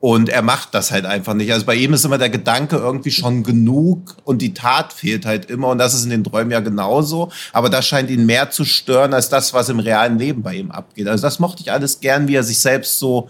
Und 0.00 0.30
er 0.30 0.40
macht 0.40 0.72
das 0.72 0.90
halt 0.90 1.04
einfach 1.04 1.34
nicht. 1.34 1.52
Also 1.52 1.66
bei 1.66 1.74
ihm 1.74 1.92
ist 1.92 2.06
immer 2.06 2.16
der 2.16 2.30
Gedanke 2.30 2.76
irgendwie 2.76 3.10
schon 3.10 3.42
genug 3.42 4.16
und 4.24 4.40
die 4.40 4.54
Tat 4.54 4.94
fehlt 4.94 5.26
halt 5.26 5.50
immer. 5.50 5.68
Und 5.68 5.76
das 5.76 5.92
ist 5.92 6.04
in 6.04 6.10
den 6.10 6.24
Träumen 6.24 6.50
ja 6.50 6.60
genauso. 6.60 7.30
Aber 7.52 7.68
das 7.68 7.86
scheint 7.86 8.08
ihn 8.08 8.24
mehr 8.24 8.50
zu 8.50 8.64
stören 8.64 9.12
als 9.12 9.28
das, 9.28 9.52
was 9.52 9.68
im 9.68 9.78
realen 9.78 10.18
Leben 10.18 10.42
bei 10.42 10.54
ihm 10.54 10.70
abgeht. 10.70 11.06
Also 11.06 11.20
das 11.20 11.38
mochte 11.38 11.60
ich 11.62 11.70
alles 11.70 12.00
gern, 12.00 12.28
wie 12.28 12.34
er 12.34 12.44
sich 12.44 12.60
selbst 12.60 12.98
so, 12.98 13.28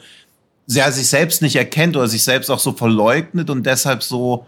ja, 0.69 0.93
sich 0.93 1.09
selbst 1.09 1.43
nicht 1.43 1.57
erkennt 1.57 1.97
oder 1.97 2.07
sich 2.07 2.23
selbst 2.23 2.49
auch 2.51 2.61
so 2.61 2.73
verleugnet 2.73 3.51
und 3.51 3.67
deshalb 3.67 4.05
so, 4.05 4.47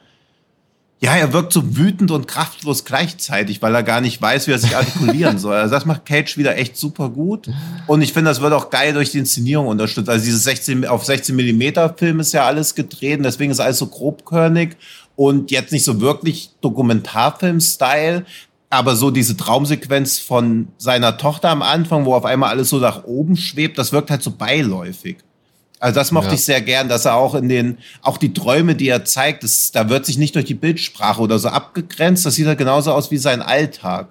ja, 1.03 1.17
er 1.17 1.33
wirkt 1.33 1.53
so 1.53 1.77
wütend 1.77 2.13
und 2.13 2.29
kraftlos 2.29 2.85
gleichzeitig, 2.85 3.61
weil 3.61 3.75
er 3.75 3.83
gar 3.83 4.01
nicht 4.01 4.23
weiß, 4.23 4.47
wie 4.47 4.53
er 4.53 4.61
sich 4.61 4.77
artikulieren 4.77 5.37
soll. 5.37 5.57
Also 5.57 5.75
das 5.75 5.85
macht 5.85 6.07
Cage 6.07 6.37
wieder 6.37 6.57
echt 6.57 6.77
super 6.77 7.09
gut. 7.09 7.51
Und 7.89 8.03
ich 8.03 8.13
finde, 8.13 8.31
das 8.31 8.41
wird 8.41 8.53
auch 8.53 8.71
geil 8.71 8.93
durch 8.93 9.11
die 9.11 9.19
Inszenierung 9.19 9.67
unterstützt. 9.67 10.09
Also 10.09 10.25
dieses 10.25 10.45
16 10.45 10.87
auf 10.87 11.05
16 11.05 11.35
Millimeter 11.35 11.93
Film 11.93 12.21
ist 12.21 12.33
ja 12.33 12.47
alles 12.47 12.77
gedreht, 12.77 13.19
deswegen 13.25 13.51
ist 13.51 13.59
alles 13.59 13.79
so 13.79 13.89
grobkörnig 13.89 14.77
und 15.17 15.51
jetzt 15.51 15.73
nicht 15.73 15.83
so 15.83 16.01
wirklich 16.01 16.51
Dokumentarfilm-Style. 16.61 18.25
Aber 18.71 18.95
so 18.95 19.11
diese 19.11 19.37
Traumsequenz 19.37 20.21
von 20.21 20.69
seiner 20.79 21.17
Tochter 21.17 21.51
am 21.51 21.63
Anfang, 21.63 22.05
wo 22.05 22.15
auf 22.15 22.25
einmal 22.25 22.51
alles 22.51 22.69
so 22.69 22.79
nach 22.79 23.03
oben 23.05 23.37
schwebt, 23.37 23.77
das 23.77 23.93
wirkt 23.93 24.11
halt 24.11 24.23
so 24.23 24.31
beiläufig. 24.31 25.17
Also 25.83 25.99
das 25.99 26.13
mochte 26.13 26.29
Ja. 26.29 26.35
ich 26.35 26.45
sehr 26.45 26.61
gern, 26.61 26.89
dass 26.89 27.07
er 27.07 27.15
auch 27.17 27.35
in 27.35 27.49
den, 27.49 27.79
auch 28.03 28.17
die 28.17 28.33
Träume, 28.33 28.77
die 28.77 28.89
er 28.89 29.05
zeigt, 29.05 29.43
das, 29.43 29.73
da 29.73 29.89
wird 29.89 30.07
sich 30.07 30.17
nicht 30.17 30.35
durch 30.37 30.45
die 30.45 30.55
Bildsprache 30.55 31.21
oder 31.21 31.41
so 31.41 31.49
abgegrenzt. 31.49 32.25
Das 32.25 32.37
sieht 32.37 32.47
halt 32.47 32.59
genauso 32.59 32.93
aus 32.93 33.11
wie 33.11 33.17
sein 33.19 33.43
Alltag. 33.43 34.09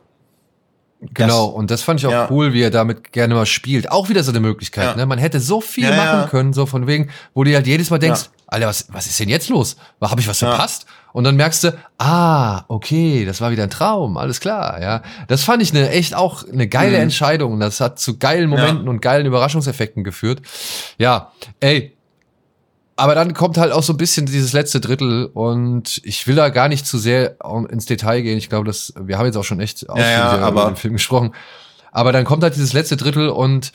Genau, 1.13 1.45
und 1.45 1.71
das 1.71 1.81
fand 1.81 1.99
ich 1.99 2.05
auch 2.05 2.11
Ja. 2.11 2.27
cool, 2.29 2.53
wie 2.53 2.61
er 2.61 2.69
damit 2.69 3.11
gerne 3.11 3.33
mal 3.33 3.45
spielt. 3.45 3.89
Auch 3.91 4.09
wieder 4.09 4.21
so 4.21 4.31
eine 4.31 4.39
Möglichkeit, 4.41 4.89
Ja. 4.89 4.95
ne? 4.97 5.05
Man 5.05 5.17
hätte 5.17 5.39
so 5.39 5.59
viel 5.61 5.89
machen 5.95 6.29
können, 6.29 6.53
so 6.53 6.65
von 6.65 6.85
wegen, 6.87 7.09
wo 7.33 7.43
du 7.43 7.53
halt 7.55 7.65
jedes 7.65 7.89
Mal 7.89 7.97
denkst. 7.99 8.29
Alter, 8.51 8.67
was, 8.67 8.85
was 8.91 9.07
ist 9.07 9.19
denn 9.19 9.29
jetzt 9.29 9.49
los? 9.49 9.77
Habe 10.01 10.21
ich 10.21 10.27
was 10.27 10.39
Ja. 10.41 10.49
verpasst? 10.49 10.85
Und 11.13 11.23
dann 11.23 11.35
merkst 11.35 11.63
du, 11.63 11.77
ah, 11.97 12.63
okay, 12.67 13.25
das 13.25 13.41
war 13.41 13.49
wieder 13.51 13.63
ein 13.63 13.69
Traum, 13.69 14.17
alles 14.17 14.39
klar, 14.39 14.81
ja. 14.81 15.01
Das 15.27 15.43
fand 15.43 15.61
ich 15.63 15.71
eine 15.71 15.89
echt 15.89 16.13
auch 16.15 16.43
eine 16.47 16.67
geile 16.67 16.97
Mhm. 16.97 17.03
Entscheidung 17.03 17.59
das 17.59 17.79
hat 17.81 17.97
zu 17.99 18.17
geilen 18.17 18.49
Momenten 18.49 18.87
und 18.87 19.01
geilen 19.01 19.25
Überraschungseffekten 19.25 20.03
geführt. 20.03 20.41
Ja, 20.99 21.31
ey, 21.61 21.95
aber 22.97 23.15
dann 23.15 23.33
kommt 23.33 23.57
halt 23.57 23.71
auch 23.71 23.83
so 23.83 23.93
ein 23.93 23.97
bisschen 23.97 24.25
dieses 24.25 24.53
letzte 24.53 24.79
Drittel 24.79 25.25
und 25.25 26.01
ich 26.03 26.27
will 26.27 26.35
da 26.35 26.49
gar 26.49 26.67
nicht 26.67 26.85
zu 26.85 26.97
sehr 26.99 27.37
ins 27.69 27.85
Detail 27.87 28.21
gehen. 28.21 28.37
Ich 28.37 28.49
glaube, 28.49 28.65
dass 28.67 28.93
wir 28.99 29.17
haben 29.17 29.25
jetzt 29.25 29.37
auch 29.37 29.43
schon 29.43 29.59
echt 29.59 29.89
ausführlich 29.89 30.11
ja, 30.13 30.37
über 30.37 30.45
aber- 30.45 30.65
den 30.71 30.75
Film 30.75 30.93
gesprochen. 30.93 31.33
Aber 31.91 32.11
dann 32.11 32.25
kommt 32.25 32.43
halt 32.43 32.55
dieses 32.55 32.73
letzte 32.73 32.97
Drittel 32.97 33.29
und 33.29 33.71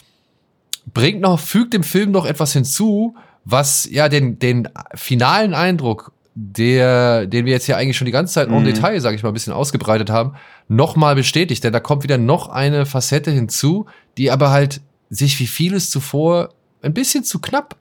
bringt 0.94 1.20
noch, 1.20 1.40
fügt 1.40 1.74
dem 1.74 1.82
Film 1.82 2.12
noch 2.12 2.24
etwas 2.24 2.52
hinzu, 2.52 3.16
was 3.48 3.88
ja 3.90 4.08
den, 4.10 4.38
den 4.40 4.68
finalen 4.94 5.54
Eindruck, 5.54 6.12
der, 6.34 7.26
den 7.26 7.46
wir 7.46 7.52
jetzt 7.52 7.64
hier 7.64 7.76
eigentlich 7.78 7.96
schon 7.96 8.04
die 8.04 8.12
ganze 8.12 8.34
Zeit 8.34 8.48
en 8.48 8.58
Mhm. 8.58 8.64
Detail, 8.64 9.00
sage 9.00 9.16
ich 9.16 9.22
mal, 9.22 9.30
ein 9.30 9.34
bisschen 9.34 9.52
ausgebreitet 9.54 10.10
haben, 10.10 10.34
nochmal 10.68 11.14
bestätigt. 11.14 11.64
Denn 11.64 11.72
da 11.72 11.80
kommt 11.80 12.02
wieder 12.02 12.18
noch 12.18 12.48
eine 12.50 12.84
Facette 12.84 13.30
hinzu, 13.30 13.86
die 14.18 14.30
aber 14.30 14.50
halt 14.50 14.80
sich 15.08 15.38
wie 15.38 15.46
vieles 15.46 15.90
zuvor 15.90 16.50
ein 16.82 16.92
bisschen 16.92 17.24
zu 17.24 17.38
knapp 17.40 17.76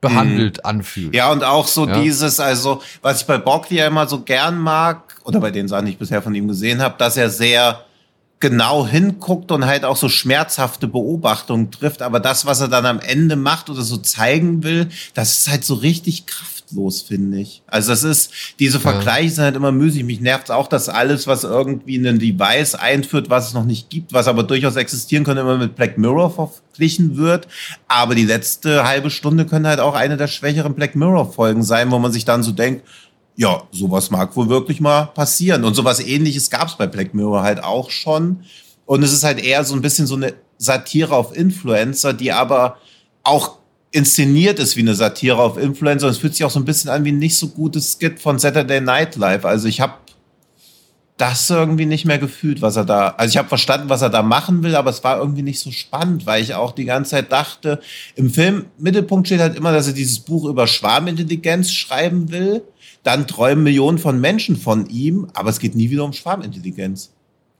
behandelt 0.00 0.64
anfühlt. 0.64 1.14
Ja, 1.14 1.30
und 1.30 1.44
auch 1.44 1.66
so 1.66 1.86
Ja. 1.86 2.00
dieses, 2.00 2.40
also, 2.40 2.80
was 3.02 3.20
ich 3.20 3.26
bei 3.26 3.36
Broccoli 3.36 3.80
ja 3.80 3.86
immer 3.88 4.08
so 4.08 4.22
gern 4.22 4.58
mag, 4.58 5.16
oder 5.24 5.40
bei 5.40 5.50
den 5.50 5.68
Sachen, 5.68 5.84
die 5.86 5.92
ich 5.92 5.98
bisher 5.98 6.22
von 6.22 6.34
ihm 6.34 6.48
gesehen 6.48 6.80
habe, 6.80 6.94
dass 6.96 7.16
er 7.18 7.28
sehr 7.28 7.84
genau 8.40 8.86
hinguckt 8.86 9.52
und 9.52 9.66
halt 9.66 9.84
auch 9.84 9.96
so 9.96 10.08
schmerzhafte 10.08 10.88
Beobachtungen 10.88 11.70
trifft. 11.70 12.00
Aber 12.00 12.20
das, 12.20 12.46
was 12.46 12.60
er 12.60 12.68
dann 12.68 12.86
am 12.86 12.98
Ende 12.98 13.36
macht 13.36 13.68
oder 13.68 13.82
so 13.82 13.98
zeigen 13.98 14.62
will, 14.64 14.88
das 15.12 15.38
ist 15.38 15.50
halt 15.50 15.62
so 15.62 15.74
richtig 15.74 16.24
kraftlos, 16.26 17.02
finde 17.02 17.38
ich. 17.38 17.62
Also 17.66 17.90
das 17.90 18.02
ist, 18.02 18.32
diese 18.58 18.80
Vergleiche 18.80 19.30
sind 19.30 19.44
halt 19.44 19.56
immer 19.56 19.72
müßig. 19.72 20.04
Mich 20.04 20.20
nervt 20.20 20.50
auch, 20.50 20.68
dass 20.68 20.88
alles, 20.88 21.26
was 21.26 21.44
irgendwie 21.44 21.96
ein 21.96 22.18
Device 22.18 22.74
einführt, 22.74 23.28
was 23.28 23.48
es 23.48 23.54
noch 23.54 23.66
nicht 23.66 23.90
gibt, 23.90 24.14
was 24.14 24.26
aber 24.26 24.42
durchaus 24.42 24.76
existieren 24.76 25.24
könnte, 25.24 25.42
immer 25.42 25.58
mit 25.58 25.76
Black 25.76 25.98
Mirror 25.98 26.30
verglichen 26.30 27.18
wird. 27.18 27.46
Aber 27.88 28.14
die 28.14 28.24
letzte 28.24 28.84
halbe 28.84 29.10
Stunde 29.10 29.44
könnte 29.44 29.68
halt 29.68 29.80
auch 29.80 29.94
eine 29.94 30.16
der 30.16 30.28
schwächeren 30.28 30.74
Black 30.74 30.96
Mirror-Folgen 30.96 31.62
sein, 31.62 31.90
wo 31.90 31.98
man 31.98 32.10
sich 32.10 32.24
dann 32.24 32.42
so 32.42 32.52
denkt, 32.52 32.86
ja, 33.36 33.62
sowas 33.72 34.10
mag 34.10 34.36
wohl 34.36 34.48
wirklich 34.48 34.80
mal 34.80 35.06
passieren. 35.06 35.64
Und 35.64 35.74
sowas 35.74 36.00
ähnliches 36.00 36.50
gab 36.50 36.68
es 36.68 36.76
bei 36.76 36.86
Black 36.86 37.14
Mirror 37.14 37.42
halt 37.42 37.64
auch 37.64 37.90
schon. 37.90 38.44
Und 38.86 39.02
es 39.02 39.12
ist 39.12 39.24
halt 39.24 39.42
eher 39.42 39.64
so 39.64 39.74
ein 39.74 39.82
bisschen 39.82 40.06
so 40.06 40.16
eine 40.16 40.34
Satire 40.58 41.14
auf 41.14 41.34
Influencer, 41.34 42.12
die 42.12 42.32
aber 42.32 42.76
auch 43.22 43.58
inszeniert 43.92 44.58
ist 44.58 44.76
wie 44.76 44.80
eine 44.80 44.94
Satire 44.94 45.38
auf 45.38 45.58
Influencer. 45.58 46.06
Und 46.06 46.12
es 46.12 46.18
fühlt 46.18 46.34
sich 46.34 46.44
auch 46.44 46.50
so 46.50 46.60
ein 46.60 46.64
bisschen 46.64 46.90
an 46.90 47.04
wie 47.04 47.12
ein 47.12 47.18
nicht 47.18 47.38
so 47.38 47.48
gutes 47.48 47.92
Skit 47.98 48.20
von 48.20 48.38
Saturday 48.38 48.80
Night 48.80 49.16
Live. 49.16 49.44
Also 49.44 49.68
ich 49.68 49.80
habe 49.80 49.94
das 51.20 51.50
irgendwie 51.50 51.84
nicht 51.84 52.06
mehr 52.06 52.18
gefühlt, 52.18 52.62
was 52.62 52.76
er 52.76 52.84
da. 52.86 53.08
Also 53.08 53.32
ich 53.32 53.36
habe 53.36 53.48
verstanden, 53.48 53.90
was 53.90 54.00
er 54.00 54.08
da 54.08 54.22
machen 54.22 54.62
will, 54.62 54.74
aber 54.74 54.88
es 54.88 55.04
war 55.04 55.18
irgendwie 55.18 55.42
nicht 55.42 55.60
so 55.60 55.70
spannend, 55.70 56.24
weil 56.24 56.42
ich 56.42 56.54
auch 56.54 56.72
die 56.72 56.86
ganze 56.86 57.10
Zeit 57.10 57.30
dachte, 57.30 57.80
im 58.16 58.30
Film 58.30 58.66
Mittelpunkt 58.78 59.28
steht 59.28 59.40
halt 59.40 59.54
immer, 59.54 59.72
dass 59.72 59.86
er 59.86 59.92
dieses 59.92 60.20
Buch 60.20 60.46
über 60.46 60.66
Schwarmintelligenz 60.66 61.72
schreiben 61.72 62.30
will. 62.30 62.62
Dann 63.02 63.26
träumen 63.26 63.64
Millionen 63.64 63.98
von 63.98 64.20
Menschen 64.20 64.56
von 64.56 64.86
ihm, 64.86 65.28
aber 65.34 65.50
es 65.50 65.58
geht 65.58 65.74
nie 65.74 65.90
wieder 65.90 66.04
um 66.04 66.12
Schwarmintelligenz. 66.12 67.10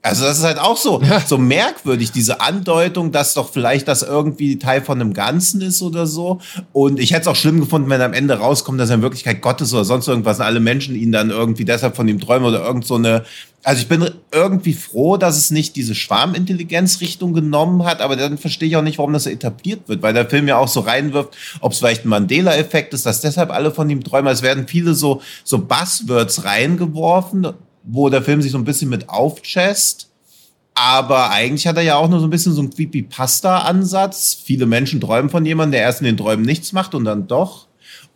Also 0.03 0.25
das 0.25 0.39
ist 0.39 0.43
halt 0.43 0.57
auch 0.59 0.77
so, 0.77 0.99
Ja. 1.03 1.19
so 1.19 1.37
merkwürdig, 1.37 2.11
diese 2.11 2.41
Andeutung, 2.41 3.11
dass 3.11 3.35
doch 3.35 3.51
vielleicht 3.51 3.87
das 3.87 4.01
irgendwie 4.01 4.57
Teil 4.57 4.81
von 4.81 4.99
einem 4.99 5.13
Ganzen 5.13 5.61
ist 5.61 5.81
oder 5.83 6.07
so. 6.07 6.39
Und 6.73 6.99
ich 6.99 7.11
hätte 7.11 7.21
es 7.21 7.27
auch 7.27 7.35
schlimm 7.35 7.59
gefunden, 7.59 7.87
wenn 7.89 8.01
am 8.01 8.13
Ende 8.13 8.33
rauskommt, 8.33 8.79
dass 8.79 8.89
er 8.89 8.95
in 8.95 9.01
Wirklichkeit 9.03 9.41
Gott 9.41 9.61
ist 9.61 9.73
oder 9.73 9.85
sonst 9.85 10.07
irgendwas 10.07 10.39
und 10.39 10.45
alle 10.45 10.59
Menschen 10.59 10.95
ihn 10.95 11.11
dann 11.11 11.29
irgendwie 11.29 11.65
deshalb 11.65 11.95
von 11.95 12.07
ihm 12.07 12.19
träumen 12.19 12.47
oder 12.47 12.65
irgend 12.65 12.85
so 12.85 12.95
eine. 12.95 13.23
Also 13.63 13.83
ich 13.83 13.87
bin 13.87 14.09
irgendwie 14.31 14.73
froh, 14.73 15.17
dass 15.17 15.37
es 15.37 15.51
nicht 15.51 15.75
diese 15.75 15.93
Schwarmintelligenz-Richtung 15.93 17.33
genommen 17.33 17.85
hat, 17.85 18.01
aber 18.01 18.15
dann 18.15 18.39
verstehe 18.39 18.69
ich 18.69 18.75
auch 18.75 18.81
nicht, 18.81 18.97
warum 18.97 19.13
das 19.13 19.27
etabliert 19.27 19.87
wird, 19.87 20.01
weil 20.01 20.15
der 20.15 20.29
Film 20.29 20.47
ja 20.47 20.57
auch 20.57 20.67
so 20.67 20.79
reinwirft, 20.79 21.37
ob 21.59 21.71
es 21.71 21.77
vielleicht 21.77 22.05
ein 22.05 22.09
Mandela-Effekt 22.09 22.93
ist, 22.95 23.05
dass 23.05 23.21
deshalb 23.21 23.51
alle 23.51 23.71
von 23.71 23.87
ihm 23.89 24.03
träumen. 24.03 24.33
Es 24.33 24.41
werden 24.41 24.67
viele 24.67 24.95
so, 24.95 25.21
so 25.43 25.59
Buzzwords 25.59 26.43
reingeworfen, 26.43 27.49
wo 27.83 28.09
der 28.09 28.23
Film 28.23 28.41
sich 28.41 28.51
so 28.51 28.57
ein 28.57 28.65
bisschen 28.65 28.89
mit 28.89 29.09
aufchest. 29.09 30.09
Aber 30.73 31.29
eigentlich 31.29 31.67
hat 31.67 31.77
er 31.77 31.83
ja 31.83 31.97
auch 31.97 32.09
nur 32.09 32.19
so 32.19 32.27
ein 32.27 32.31
bisschen 32.31 32.53
so 32.53 32.61
einen 32.61 32.73
Creepypasta-Ansatz. 32.73 34.39
Viele 34.43 34.65
Menschen 34.65 35.01
träumen 35.01 35.29
von 35.29 35.45
jemandem, 35.45 35.73
der 35.73 35.81
erst 35.81 35.99
in 35.99 36.05
den 36.05 36.17
Träumen 36.17 36.45
nichts 36.45 36.73
macht 36.73 36.95
und 36.95 37.05
dann 37.05 37.27
doch. 37.27 37.67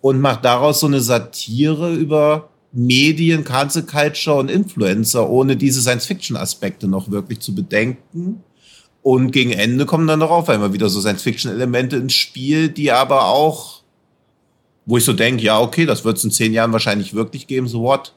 Und 0.02 0.22
macht 0.22 0.46
daraus 0.46 0.80
so 0.80 0.88
eine 0.88 1.02
Satire 1.02 1.94
über 1.94 2.50
Medien, 2.76 3.46
Cancel 3.46 3.84
Culture 3.84 4.38
und 4.38 4.52
Influencer, 4.52 5.30
ohne 5.30 5.56
diese 5.56 5.82
Science-Fiction-Aspekte 5.82 6.88
noch 6.88 7.10
wirklich 7.10 7.40
zu 7.40 7.56
bedenken. 7.56 8.44
Und 9.02 9.32
gegen 9.32 9.52
Ende 9.52 9.86
kommen 9.86 10.08
dann 10.08 10.20
noch 10.20 10.30
auf 10.30 10.50
einmal 10.50 10.74
wieder 10.74 10.90
so 10.90 11.00
Science-Fiction-Elemente 11.00 11.96
ins 11.96 12.14
Spiel, 12.14 12.70
die 12.70 12.92
aber 12.92 13.28
auch, 13.28 13.82
wo 14.86 14.98
ich 14.98 15.06
so 15.06 15.14
denke, 15.14 15.44
ja, 15.44 15.60
okay, 15.60 15.86
das 15.86 16.04
wird 16.04 16.18
es 16.18 16.24
in 16.26 16.32
zehn 16.32 16.52
Jahren 16.54 16.74
wahrscheinlich 16.74 17.14
wirklich 17.14 17.48
geben, 17.48 17.68
so 17.68 17.82
what? 17.82 18.14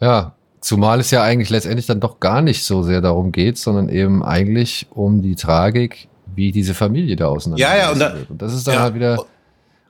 Ja, 0.00 0.34
zumal 0.60 1.00
es 1.00 1.10
ja 1.10 1.22
eigentlich 1.22 1.50
letztendlich 1.50 1.86
dann 1.86 2.00
doch 2.00 2.20
gar 2.20 2.42
nicht 2.42 2.64
so 2.64 2.82
sehr 2.82 3.00
darum 3.00 3.32
geht, 3.32 3.58
sondern 3.58 3.88
eben 3.88 4.22
eigentlich 4.22 4.86
um 4.90 5.20
die 5.20 5.34
Tragik, 5.34 6.08
wie 6.34 6.52
diese 6.52 6.74
Familie 6.74 7.16
da 7.16 7.26
auseinander 7.26 7.62
Ja, 7.62 7.76
ja, 7.76 7.90
und 7.90 7.98
da-. 7.98 8.16
Und 8.28 8.40
das 8.40 8.54
ist 8.54 8.66
dann 8.66 8.74
ja. 8.74 8.80
halt 8.82 8.94
wieder, 8.94 9.24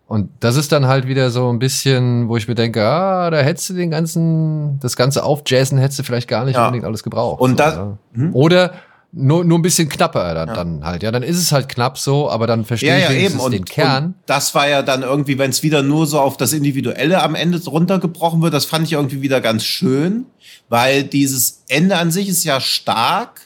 Und 0.09 0.29
das 0.39 0.55
ist 0.57 0.71
dann 0.71 0.87
halt 0.87 1.09
wieder 1.09 1.31
so 1.31 1.49
ein 1.53 1.59
bisschen, 1.59 2.29
wo 2.29 2.37
ich 2.37 2.47
mir 2.47 2.55
denke, 2.55 2.85
ah, 2.85 3.29
da 3.31 3.39
hättest 3.39 3.71
du 3.71 3.75
den 3.75 3.91
ganzen, 3.91 4.79
das 4.81 4.95
ganze 4.97 5.25
Aufjazzen 5.25 5.79
hättest 5.79 5.99
du 5.99 6.03
vielleicht 6.05 6.29
gar 6.29 6.45
nicht 6.45 6.55
Ja. 6.55 6.67
unbedingt 6.67 6.85
alles 6.85 7.03
gebraucht. 7.03 7.41
Und 7.41 7.51
so, 7.53 7.57
das- 7.57 7.75
ja. 7.75 7.99
Hm? 8.15 8.35
Oder 8.35 8.73
nur, 9.13 9.45
nur 9.45 9.59
ein 9.59 9.63
bisschen 9.63 9.89
knapper 9.89 10.35
dann, 10.35 10.49
dann 10.55 10.85
halt. 10.85 11.03
Ja, 11.03 11.11
dann 11.11 11.23
ist 11.23 11.39
es 11.39 11.51
halt 11.51 11.69
knapp 11.69 11.99
so, 11.99 12.31
aber 12.31 12.47
dann 12.47 12.65
verstehe 12.65 12.99
ich 12.99 13.09
wenigstens 13.09 13.49
den 13.51 13.65
Kern. 13.65 14.05
Und 14.07 14.15
das 14.27 14.55
war 14.55 14.69
ja 14.69 14.83
dann 14.83 15.03
irgendwie, 15.03 15.39
wenn 15.39 15.51
es 15.51 15.63
wieder 15.63 15.83
nur 15.83 16.07
so 16.07 16.21
auf 16.21 16.37
das 16.37 16.53
Individuelle 16.53 17.23
am 17.23 17.35
Ende 17.35 17.59
runtergebrochen 17.65 18.43
wird, 18.43 18.53
das 18.55 18.65
fand 18.67 18.85
ich 18.87 18.93
irgendwie 18.93 19.23
wieder 19.23 19.41
ganz 19.41 19.65
schön, 19.65 20.27
weil 20.69 21.03
dieses 21.05 21.63
Ende 21.69 21.97
an 21.97 22.11
sich 22.13 22.29
ist 22.29 22.45
ja 22.45 22.61
stark, 22.61 23.41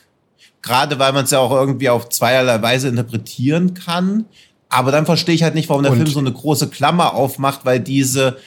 gerade 0.60 0.98
weil 0.98 1.12
man 1.12 1.24
es 1.24 1.30
ja 1.30 1.38
auch 1.38 1.52
irgendwie 1.52 1.88
auf 1.88 2.08
zweierlei 2.10 2.60
Weise 2.60 2.88
interpretieren 2.88 3.72
kann. 3.74 4.24
Aber 4.70 4.92
dann 4.92 5.04
verstehe 5.04 5.34
ich 5.34 5.42
halt 5.42 5.54
nicht, 5.54 5.68
warum 5.68 5.82
der 5.82 5.92
Und- 5.92 5.98
Film 5.98 6.08
so 6.10 6.20
eine 6.20 6.32
große 6.32 6.68
Klammer 6.68 7.14
aufmacht, 7.14 7.60
weil 7.64 7.80
diese, 7.80 8.38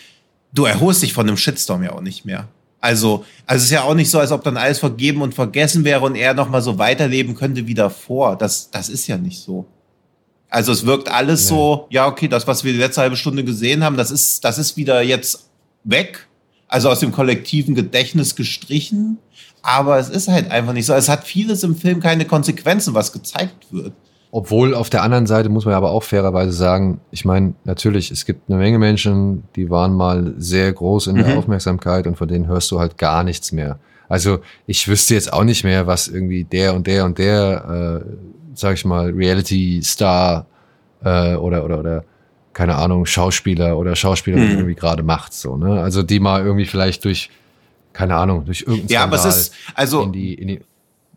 du 0.53 0.65
erholst 0.65 1.03
dich 1.03 1.13
von 1.13 1.27
dem 1.27 1.37
Shitstorm 1.37 1.83
ja 1.83 1.91
auch 1.91 2.01
nicht 2.01 2.25
mehr. 2.25 2.47
Also, 2.79 3.23
also 3.45 3.59
es 3.61 3.65
ist 3.65 3.71
ja 3.71 3.83
auch 3.83 3.93
nicht 3.93 4.09
so, 4.09 4.19
als 4.19 4.31
ob 4.31 4.43
dann 4.43 4.57
alles 4.57 4.79
vergeben 4.79 5.21
und 5.21 5.33
vergessen 5.33 5.83
wäre 5.85 6.01
und 6.01 6.15
er 6.15 6.33
noch 6.33 6.49
mal 6.49 6.61
so 6.61 6.77
weiterleben 6.77 7.35
könnte 7.35 7.65
wie 7.67 7.73
davor. 7.73 8.37
Das, 8.37 8.71
das 8.71 8.89
ist 8.89 9.07
ja 9.07 9.17
nicht 9.17 9.39
so. 9.39 9.65
Also 10.49 10.71
es 10.71 10.85
wirkt 10.85 11.09
alles 11.09 11.47
so, 11.47 11.87
ja, 11.89 12.07
okay, 12.07 12.27
das, 12.27 12.45
was 12.45 12.63
wir 12.63 12.73
die 12.73 12.79
letzte 12.79 13.01
halbe 13.01 13.15
Stunde 13.15 13.43
gesehen 13.43 13.83
haben, 13.83 13.95
das 13.97 14.11
ist, 14.11 14.43
das 14.43 14.57
ist 14.57 14.75
wieder 14.77 15.01
jetzt 15.01 15.45
weg. 15.83 16.27
Also 16.67 16.89
aus 16.89 16.99
dem 16.99 17.11
kollektiven 17.11 17.73
Gedächtnis 17.73 18.35
gestrichen. 18.35 19.17
Aber 19.61 19.97
es 19.97 20.09
ist 20.09 20.27
halt 20.27 20.51
einfach 20.51 20.73
nicht 20.73 20.85
so. 20.85 20.93
Es 20.93 21.07
hat 21.09 21.25
vieles 21.25 21.63
im 21.63 21.75
Film 21.75 22.01
keine 22.01 22.25
Konsequenzen, 22.25 22.93
was 22.93 23.13
gezeigt 23.13 23.65
wird. 23.71 23.93
Obwohl 24.35 24.73
auf 24.73 24.89
der 24.89 25.03
anderen 25.03 25.27
Seite 25.27 25.47
muss 25.49 25.65
man 25.65 25.75
aber 25.75 25.91
auch 25.91 26.01
fairerweise 26.01 26.53
sagen, 26.53 26.99
ich 27.11 27.23
meine, 27.23 27.53
natürlich, 27.65 28.09
es 28.09 28.25
gibt 28.25 28.49
eine 28.49 28.57
Menge 28.57 28.79
Menschen, 28.79 29.43
die 29.55 29.69
waren 29.69 29.93
mal 29.93 30.33
sehr 30.39 30.73
groß 30.73 31.05
in 31.05 31.17
der 31.17 31.27
Mhm. 31.27 31.37
Aufmerksamkeit 31.37 32.07
und 32.07 32.17
von 32.17 32.27
denen 32.27 32.47
hörst 32.47 32.71
du 32.71 32.79
halt 32.79 32.97
gar 32.97 33.23
nichts 33.23 33.51
mehr. 33.51 33.77
Also 34.09 34.39
ich 34.65 34.87
wüsste 34.87 35.13
jetzt 35.13 35.31
auch 35.31 35.43
nicht 35.43 35.63
mehr, 35.63 35.85
was 35.85 36.07
irgendwie 36.07 36.45
der 36.45 36.73
und 36.73 36.87
der 36.87 37.05
und 37.05 37.19
der, 37.19 38.01
äh, 38.03 38.09
sag 38.55 38.73
ich 38.73 38.85
mal, 38.85 39.11
Reality-Star 39.11 40.47
äh, 41.03 41.35
oder, 41.35 41.63
oder, 41.63 41.79
oder, 41.79 42.03
keine 42.53 42.73
Ahnung, 42.75 43.05
Schauspieler 43.05 43.77
oder 43.77 43.95
Schauspielerin 43.95 44.45
Mhm. 44.49 44.55
irgendwie 44.57 44.75
gerade 44.75 45.03
macht. 45.03 45.33
So, 45.33 45.57
ne? 45.57 45.79
Also 45.79 46.01
die 46.01 46.19
mal 46.19 46.43
irgendwie 46.43 46.65
vielleicht 46.65 47.05
durch, 47.05 47.29
keine 47.93 48.15
Ahnung, 48.15 48.45
durch 48.45 48.61
irgendeinen 48.61 48.89
Ja, 48.89 49.03
aber 49.03 49.15
es 49.17 49.25
ist, 49.25 49.53
also, 49.75 50.01
in 50.01 50.11
die, 50.11 50.33
in 50.33 50.47
die 50.47 50.61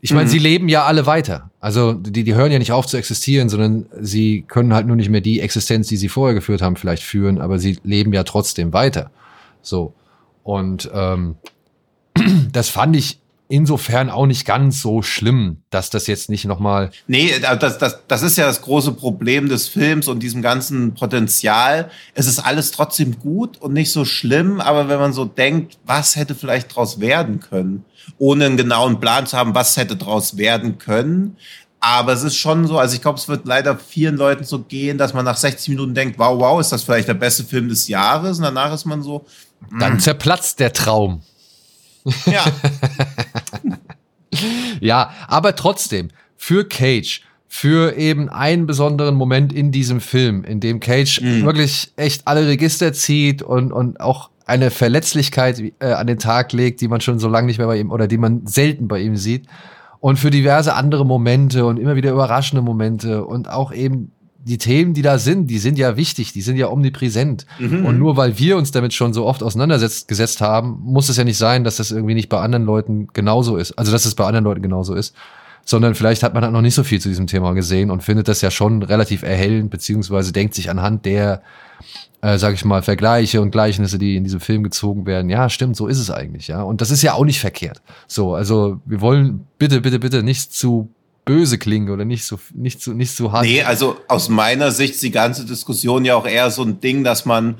ich 0.00 0.12
meine, 0.12 0.26
Mhm. 0.26 0.30
sie 0.30 0.38
leben 0.38 0.68
ja 0.68 0.84
alle 0.84 1.06
weiter. 1.06 1.50
Also 1.60 1.92
die, 1.94 2.22
die 2.24 2.34
hören 2.34 2.52
ja 2.52 2.58
nicht 2.58 2.72
auf 2.72 2.86
zu 2.86 2.96
existieren, 2.96 3.48
sondern 3.48 3.86
sie 4.00 4.44
können 4.46 4.72
halt 4.74 4.86
nur 4.86 4.96
nicht 4.96 5.08
mehr 5.08 5.20
die 5.20 5.40
Existenz, 5.40 5.88
die 5.88 5.96
sie 5.96 6.08
vorher 6.08 6.34
geführt 6.34 6.62
haben, 6.62 6.76
vielleicht 6.76 7.02
führen, 7.02 7.40
aber 7.40 7.58
sie 7.58 7.78
leben 7.82 8.12
ja 8.12 8.22
trotzdem 8.22 8.72
weiter. 8.72 9.10
So. 9.62 9.94
Und 10.42 10.90
ähm, 10.94 11.36
das 12.52 12.68
fand 12.68 12.94
ich 12.96 13.18
insofern 13.48 14.10
auch 14.10 14.26
nicht 14.26 14.44
ganz 14.44 14.80
so 14.80 15.02
schlimm, 15.02 15.62
dass 15.70 15.90
das 15.90 16.06
jetzt 16.06 16.28
nicht 16.30 16.44
nochmal. 16.44 16.90
Nee, 17.06 17.32
das, 17.40 17.78
das, 17.78 17.98
das 18.08 18.22
ist 18.22 18.36
ja 18.36 18.46
das 18.46 18.62
große 18.62 18.92
Problem 18.92 19.48
des 19.48 19.68
Films 19.68 20.08
und 20.08 20.20
diesem 20.20 20.42
ganzen 20.42 20.94
Potenzial. 20.94 21.90
Es 22.14 22.26
ist 22.26 22.40
alles 22.40 22.70
trotzdem 22.72 23.18
gut 23.18 23.58
und 23.58 23.72
nicht 23.72 23.92
so 23.92 24.04
schlimm, 24.04 24.60
aber 24.60 24.88
wenn 24.88 24.98
man 24.98 25.12
so 25.12 25.24
denkt, 25.24 25.78
was 25.84 26.16
hätte 26.16 26.34
vielleicht 26.34 26.74
draus 26.74 27.00
werden 27.00 27.40
können, 27.40 27.84
ohne 28.18 28.46
einen 28.46 28.56
genauen 28.56 29.00
Plan 29.00 29.26
zu 29.26 29.36
haben, 29.36 29.54
was 29.54 29.76
hätte 29.76 29.96
draus 29.96 30.36
werden 30.36 30.78
können. 30.78 31.36
Aber 31.78 32.12
es 32.12 32.22
ist 32.22 32.36
schon 32.36 32.66
so, 32.66 32.78
also 32.78 32.96
ich 32.96 33.02
glaube, 33.02 33.18
es 33.18 33.28
wird 33.28 33.46
leider 33.46 33.78
vielen 33.78 34.16
Leuten 34.16 34.44
so 34.44 34.60
gehen, 34.60 34.98
dass 34.98 35.14
man 35.14 35.24
nach 35.24 35.36
60 35.36 35.68
Minuten 35.68 35.94
denkt, 35.94 36.18
wow, 36.18 36.38
wow, 36.38 36.60
ist 36.60 36.72
das 36.72 36.82
vielleicht 36.82 37.06
der 37.06 37.14
beste 37.14 37.44
Film 37.44 37.68
des 37.68 37.86
Jahres? 37.86 38.38
Und 38.38 38.44
danach 38.44 38.72
ist 38.72 38.86
man 38.86 39.02
so, 39.02 39.24
Dann 39.78 40.00
zerplatzt 40.00 40.58
der 40.58 40.72
Traum. 40.72 41.22
Ja, 42.26 42.44
Ja, 44.80 45.10
aber 45.28 45.56
trotzdem, 45.56 46.08
für 46.36 46.66
Cage, 46.68 47.22
für 47.48 47.96
eben 47.96 48.28
einen 48.28 48.66
besonderen 48.66 49.14
Moment 49.14 49.52
in 49.52 49.72
diesem 49.72 50.00
Film, 50.00 50.44
in 50.44 50.60
dem 50.60 50.80
Cage 50.80 51.20
Mhm. 51.22 51.44
wirklich 51.44 51.92
echt 51.96 52.26
alle 52.26 52.46
Register 52.46 52.92
zieht 52.92 53.42
und, 53.42 53.72
und 53.72 54.00
auch 54.00 54.30
eine 54.44 54.70
Verletzlichkeit 54.70 55.60
äh, 55.80 55.92
an 55.92 56.06
den 56.06 56.18
Tag 56.18 56.52
legt, 56.52 56.80
die 56.80 56.88
man 56.88 57.00
schon 57.00 57.18
so 57.18 57.28
lange 57.28 57.46
nicht 57.46 57.58
mehr 57.58 57.66
bei 57.66 57.78
ihm 57.78 57.90
oder 57.90 58.06
die 58.06 58.18
man 58.18 58.46
selten 58.46 58.88
bei 58.88 59.00
ihm 59.00 59.16
sieht. 59.16 59.46
Und 60.00 60.18
für 60.18 60.30
diverse 60.30 60.74
andere 60.74 61.06
Momente 61.06 61.64
und 61.64 61.78
immer 61.78 61.96
wieder 61.96 62.12
überraschende 62.12 62.62
Momente 62.62 63.24
und 63.24 63.48
auch 63.48 63.72
eben 63.72 64.12
die 64.46 64.58
Themen, 64.58 64.94
die 64.94 65.02
da 65.02 65.18
sind, 65.18 65.48
die 65.48 65.58
sind 65.58 65.76
ja 65.76 65.96
wichtig, 65.96 66.32
die 66.32 66.40
sind 66.40 66.56
ja 66.56 66.68
omnipräsent. 66.68 67.46
Mhm. 67.58 67.84
Und 67.84 67.98
nur 67.98 68.16
weil 68.16 68.38
wir 68.38 68.56
uns 68.56 68.70
damit 68.70 68.94
schon 68.94 69.12
so 69.12 69.26
oft 69.26 69.42
auseinandergesetzt 69.42 70.40
haben, 70.40 70.78
muss 70.84 71.08
es 71.08 71.16
ja 71.16 71.24
nicht 71.24 71.36
sein, 71.36 71.64
dass 71.64 71.76
das 71.76 71.90
irgendwie 71.90 72.14
nicht 72.14 72.28
bei 72.28 72.40
anderen 72.40 72.64
Leuten 72.64 73.08
genauso 73.12 73.56
ist. 73.56 73.72
Also, 73.72 73.90
dass 73.90 74.04
es 74.04 74.14
bei 74.14 74.24
anderen 74.24 74.44
Leuten 74.44 74.62
genauso 74.62 74.94
ist. 74.94 75.16
Sondern 75.64 75.96
vielleicht 75.96 76.22
hat 76.22 76.32
man 76.32 76.44
halt 76.44 76.52
noch 76.52 76.62
nicht 76.62 76.76
so 76.76 76.84
viel 76.84 77.00
zu 77.00 77.08
diesem 77.08 77.26
Thema 77.26 77.54
gesehen 77.54 77.90
und 77.90 78.04
findet 78.04 78.28
das 78.28 78.40
ja 78.40 78.52
schon 78.52 78.84
relativ 78.84 79.24
erhellend, 79.24 79.70
beziehungsweise 79.70 80.30
denkt 80.30 80.54
sich 80.54 80.70
anhand 80.70 81.06
der, 81.06 81.42
äh, 82.22 82.38
sag 82.38 82.54
ich 82.54 82.64
mal, 82.64 82.82
Vergleiche 82.82 83.40
und 83.42 83.50
Gleichnisse, 83.50 83.98
die 83.98 84.14
in 84.14 84.22
diesem 84.22 84.38
Film 84.38 84.62
gezogen 84.62 85.06
werden, 85.06 85.28
ja, 85.28 85.50
stimmt, 85.50 85.76
so 85.76 85.88
ist 85.88 85.98
es 85.98 86.08
eigentlich, 86.08 86.46
ja. 86.46 86.62
Und 86.62 86.82
das 86.82 86.92
ist 86.92 87.02
ja 87.02 87.14
auch 87.14 87.24
nicht 87.24 87.40
verkehrt. 87.40 87.82
So, 88.06 88.36
also 88.36 88.80
wir 88.84 89.00
wollen 89.00 89.48
bitte, 89.58 89.80
bitte, 89.80 89.98
bitte 89.98 90.22
nicht 90.22 90.52
zu 90.52 90.88
böse 91.26 91.58
klingen 91.58 91.90
oder 91.90 92.06
nicht 92.06 92.24
so, 92.24 92.38
nicht 92.54 92.80
zu, 92.80 92.94
nicht 92.94 93.14
zu 93.14 93.32
hart. 93.32 93.44
Nee, 93.44 93.62
also 93.62 93.98
aus 94.08 94.30
meiner 94.30 94.70
Sicht 94.70 94.94
ist 94.94 95.02
die 95.02 95.10
ganze 95.10 95.44
Diskussion 95.44 96.06
ja 96.06 96.14
auch 96.14 96.26
eher 96.26 96.50
so 96.50 96.62
ein 96.62 96.80
Ding, 96.80 97.04
dass 97.04 97.26
man 97.26 97.56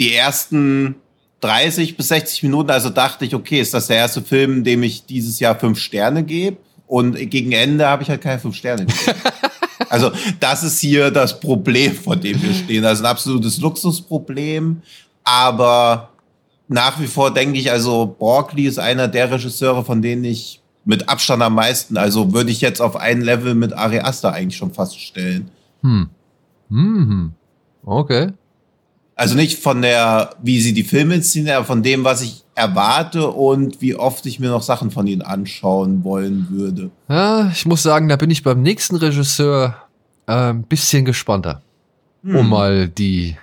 die 0.00 0.12
ersten 0.12 0.96
30 1.42 1.96
bis 1.96 2.08
60 2.08 2.42
Minuten, 2.42 2.70
also 2.70 2.88
dachte 2.90 3.24
ich, 3.24 3.34
okay, 3.34 3.60
ist 3.60 3.74
das 3.74 3.86
der 3.86 3.98
erste 3.98 4.22
Film, 4.22 4.64
dem 4.64 4.82
ich 4.82 5.04
dieses 5.04 5.38
Jahr 5.38 5.58
fünf 5.58 5.78
Sterne 5.78 6.24
gebe? 6.24 6.56
Und 6.86 7.16
gegen 7.30 7.52
Ende 7.52 7.86
habe 7.86 8.02
ich 8.02 8.08
halt 8.08 8.22
keine 8.22 8.38
fünf 8.38 8.56
Sterne 8.56 8.86
gegeben. 8.86 9.20
also 9.90 10.10
das 10.40 10.62
ist 10.62 10.80
hier 10.80 11.10
das 11.10 11.38
Problem, 11.38 11.94
vor 11.94 12.16
dem 12.16 12.42
wir 12.42 12.54
stehen. 12.54 12.84
Also 12.84 13.02
ein 13.02 13.10
absolutes 13.10 13.58
Luxusproblem. 13.58 14.80
Aber 15.22 16.10
nach 16.68 16.98
wie 16.98 17.06
vor 17.06 17.34
denke 17.34 17.58
ich, 17.58 17.70
also 17.70 18.16
Borgley 18.18 18.66
ist 18.66 18.78
einer 18.78 19.08
der 19.08 19.30
Regisseure, 19.30 19.84
von 19.84 20.00
denen 20.00 20.24
ich 20.24 20.60
mit 20.86 21.08
Abstand 21.08 21.42
am 21.42 21.54
meisten, 21.56 21.96
also 21.98 22.32
würde 22.32 22.50
ich 22.50 22.60
jetzt 22.62 22.80
auf 22.80 22.96
ein 22.96 23.20
Level 23.20 23.54
mit 23.54 23.72
Ari 23.74 23.98
Aster 23.98 24.32
eigentlich 24.32 24.56
schon 24.56 24.72
fast 24.72 24.98
stellen. 24.98 25.50
Hm. 25.82 26.08
Hm. 26.70 27.32
Okay. 27.84 28.28
Also 29.16 29.34
nicht 29.34 29.58
von 29.60 29.82
der, 29.82 30.30
wie 30.42 30.60
sie 30.60 30.72
die 30.74 30.84
Filme 30.84 31.16
inszenieren, 31.16 31.56
aber 31.56 31.66
von 31.66 31.82
dem, 31.82 32.04
was 32.04 32.22
ich 32.22 32.44
erwarte 32.54 33.28
und 33.30 33.80
wie 33.80 33.96
oft 33.96 34.24
ich 34.26 34.38
mir 34.38 34.50
noch 34.50 34.62
Sachen 34.62 34.90
von 34.90 35.06
ihnen 35.06 35.22
anschauen 35.22 36.04
wollen 36.04 36.48
würde. 36.50 36.90
Ja, 37.08 37.50
ich 37.50 37.66
muss 37.66 37.82
sagen, 37.82 38.08
da 38.08 38.16
bin 38.16 38.30
ich 38.30 38.42
beim 38.42 38.62
nächsten 38.62 38.96
Regisseur 38.96 39.76
äh, 40.26 40.32
ein 40.32 40.62
bisschen 40.62 41.04
gespannter, 41.04 41.62
Hm. 42.22 42.36
um 42.36 42.48
mal 42.48 42.88
die 42.88 43.36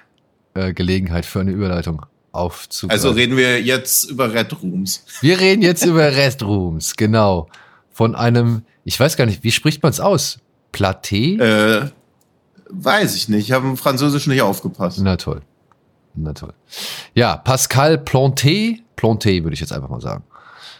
äh, 0.54 0.74
Gelegenheit 0.74 1.26
für 1.26 1.42
eine 1.42 1.52
Überleitung 1.52 2.06
aufzugreifen. 2.34 2.92
Also 3.06 3.12
reden 3.16 3.38
wir 3.38 3.62
jetzt 3.62 4.04
über 4.06 4.34
Red 4.34 4.62
Rooms. 4.62 5.06
Wir 5.22 5.40
reden 5.40 5.62
jetzt 5.62 5.86
über 5.86 6.04
Restrooms, 6.12 6.96
genau. 6.98 7.48
Von 7.92 8.16
einem, 8.16 8.64
ich 8.84 9.00
weiß 9.00 9.16
gar 9.16 9.26
nicht, 9.26 9.44
wie 9.44 9.52
spricht 9.52 9.82
man 9.84 9.92
es 9.92 10.00
aus? 10.00 10.40
Platé? 10.74 11.40
Äh, 11.40 11.90
weiß 12.70 13.16
ich 13.16 13.30
nicht, 13.30 13.46
ich 13.48 13.52
habe 13.52 13.68
im 13.68 13.78
Französischen 13.78 14.32
nicht 14.32 14.42
aufgepasst. 14.42 15.00
Na 15.02 15.16
toll. 15.16 15.42
Na 16.16 16.34
toll. 16.34 16.54
Ja, 17.14 17.38
Pascal 17.38 17.96
Planté, 17.98 18.80
Planté 18.98 19.44
würde 19.44 19.54
ich 19.54 19.60
jetzt 19.62 19.72
einfach 19.72 19.90
mal 19.90 20.02
sagen. 20.02 20.24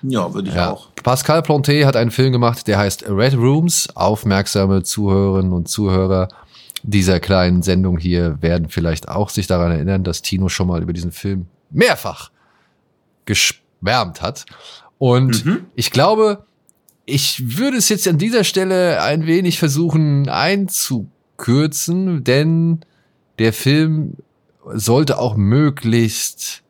Ja, 0.02 0.34
würde 0.34 0.50
ich 0.50 0.56
Ja. 0.56 0.72
auch. 0.72 0.90
Pascal 1.04 1.40
Planté 1.42 1.86
hat 1.86 1.96
einen 1.96 2.12
Film 2.12 2.32
gemacht, 2.32 2.68
der 2.68 2.78
heißt 2.78 3.06
Red 3.08 3.36
Rooms. 3.36 3.88
Aufmerksame 3.96 4.84
Zuhörerinnen 4.84 5.54
und 5.54 5.70
Zuhörer 5.70 6.28
dieser 6.84 7.20
kleinen 7.20 7.62
Sendung 7.64 7.98
hier 7.98 8.42
werden 8.42 8.70
vielleicht 8.70 9.08
auch 9.10 9.30
sich 9.30 9.48
daran 9.48 9.72
erinnern, 9.72 10.04
dass 10.04 10.22
Tino 10.22 10.50
schon 10.50 10.68
mal 10.68 10.82
über 10.82 10.94
diesen 10.94 11.12
Film 11.12 11.48
mehrfach 11.72 12.30
geschwärmt 13.26 14.22
hat. 14.22 14.46
Und 14.98 15.46
Mhm. 15.46 15.66
ich 15.76 15.92
glaube, 15.92 16.46
ich 17.06 17.58
würde 17.58 17.78
es 17.78 17.90
jetzt 17.90 18.08
an 18.08 18.18
dieser 18.18 18.44
Stelle 18.44 19.02
ein 19.02 19.26
wenig 19.26 19.60
versuchen 19.60 20.30
einzukürzen, 21.38 22.24
denn 22.24 22.82
der 23.40 23.54
Film 23.54 24.16
sollte 24.74 25.18
auch 25.18 25.36
möglichst 25.36 26.62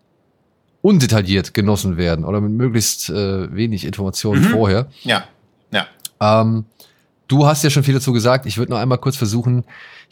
undetailliert 0.82 1.54
genossen 1.54 1.97
werden 1.97 2.26
oder 2.26 2.41
mit 2.41 2.52
möglichst 2.52 3.10
äh, 3.10 3.54
wenig 3.56 3.86
Informationen 3.86 4.41
Mhm. 4.43 4.49
vorher. 4.49 4.88
Ja, 5.04 5.23
ja. 5.71 5.86
Ähm, 6.19 6.65
du 7.28 7.45
hast 7.45 7.63
ja 7.63 7.69
schon 7.69 7.84
viel 7.84 7.93
dazu 7.93 8.12
gesagt. 8.13 8.45
Ich 8.45 8.58
würde 8.58 8.71
noch 8.71 8.80
einmal 8.80 8.97
kurz 8.97 9.15
versuchen, 9.15 9.63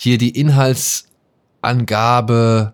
hier 0.04 0.18
die 0.18 0.32
Inhaltsangabe, 1.62 2.74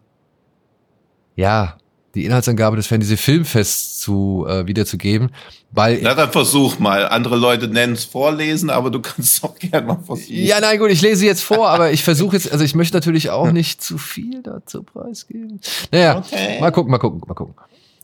ja, 1.36 1.78
die 2.16 2.24
Inhaltsangabe 2.26 2.78
des 2.78 2.88
Fantasy 2.88 3.18
Filmfests 3.18 4.00
zu 4.00 4.46
äh, 4.48 4.66
wiederzugeben, 4.66 5.32
weil 5.72 6.00
Na, 6.02 6.14
dann 6.16 6.32
versuch 6.32 6.80
mal. 6.80 7.06
Andere 7.10 7.36
Leute 7.36 7.68
nennen 7.68 7.94
es 7.94 8.06
vorlesen, 8.06 8.70
aber 8.70 8.90
du 8.92 9.02
kannst 9.02 9.44
auch 9.44 9.56
gerne 9.60 9.88
mal 9.88 10.00
versuchen. 10.02 10.36
ja, 10.38 10.62
nein, 10.62 10.80
gut, 10.80 10.90
ich 10.90 11.02
lese 11.02 11.26
jetzt 11.26 11.44
vor, 11.44 11.68
aber 11.70 11.92
ich 11.92 12.02
versuche 12.04 12.38
jetzt, 12.38 12.50
also 12.52 12.64
ich 12.64 12.76
möchte 12.76 12.96
natürlich 12.96 13.30
auch 13.30 13.52
nicht 13.52 13.82
zu 13.82 13.98
viel 13.98 14.42
dazu 14.42 14.84
preisgeben. 14.84 15.60
Naja, 15.92 16.18
Okay. 16.20 16.62
mal 16.62 16.72
gucken, 16.72 16.92
mal 16.92 16.98
gucken, 16.98 17.22
mal 17.28 17.34
gucken. 17.36 17.56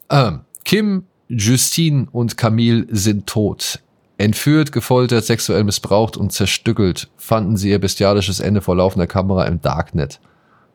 Ähm, 0.09 0.41
Kim, 0.65 1.05
Justine 1.29 2.07
und 2.11 2.35
Camille 2.37 2.85
sind 2.91 3.25
tot. 3.25 3.79
Entführt, 4.17 4.71
gefoltert, 4.71 5.25
sexuell 5.25 5.63
missbraucht 5.63 6.17
und 6.17 6.31
zerstückelt 6.31 7.09
fanden 7.17 7.57
sie 7.57 7.71
ihr 7.71 7.79
bestialisches 7.79 8.39
Ende 8.39 8.61
vor 8.61 8.75
laufender 8.75 9.07
Kamera 9.07 9.45
im 9.45 9.59
Darknet. 9.61 10.19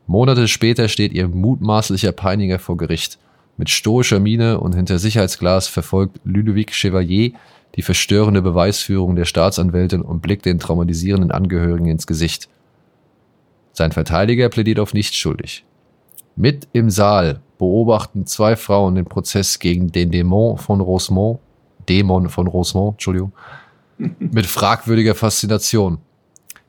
Monate 0.07 0.49
später 0.49 0.89
steht 0.89 1.12
ihr 1.12 1.28
mutmaßlicher 1.28 2.12
Peiniger 2.12 2.59
vor 2.59 2.76
Gericht. 2.76 3.18
Mit 3.57 3.70
stoischer 3.70 4.20
Miene 4.20 4.59
und 4.59 4.74
hinter 4.74 4.99
Sicherheitsglas 4.99 5.68
verfolgt 5.68 6.20
Ludovic 6.24 6.72
Chevalier 6.72 7.32
die 7.76 7.82
verstörende 7.82 8.43
Beweisführung 8.43 9.14
der 9.14 9.24
Staatsanwältin 9.24 10.03
und 10.03 10.20
blickt 10.20 10.47
den 10.47 10.59
traumatisierenden 10.59 11.30
Angehörigen 11.30 11.86
ins 11.86 12.07
Gesicht. 12.07 12.49
Sein 13.72 13.93
Verteidiger 13.93 14.49
plädiert 14.49 14.80
auf 14.80 14.95
nicht 14.95 15.14
schuldig. 15.14 15.64
Mit 16.34 16.66
im 16.72 16.91
Saal 16.91 17.41
beobachten 17.59 18.26
zwei 18.26 18.57
Frauen 18.57 18.95
den 18.95 19.05
Prozess 19.05 19.59
gegen 19.59 19.93
den 19.93 20.11
Dämon 20.11 20.57
von 20.57 20.80
Rosemont, 20.80 21.41
Dämon 21.89 22.28
von 22.28 22.47
Rosemont, 22.47 22.95
Entschuldigung, 22.95 23.32
mit 24.18 24.47
fragwürdiger 24.47 25.14
Faszination. 25.14 25.99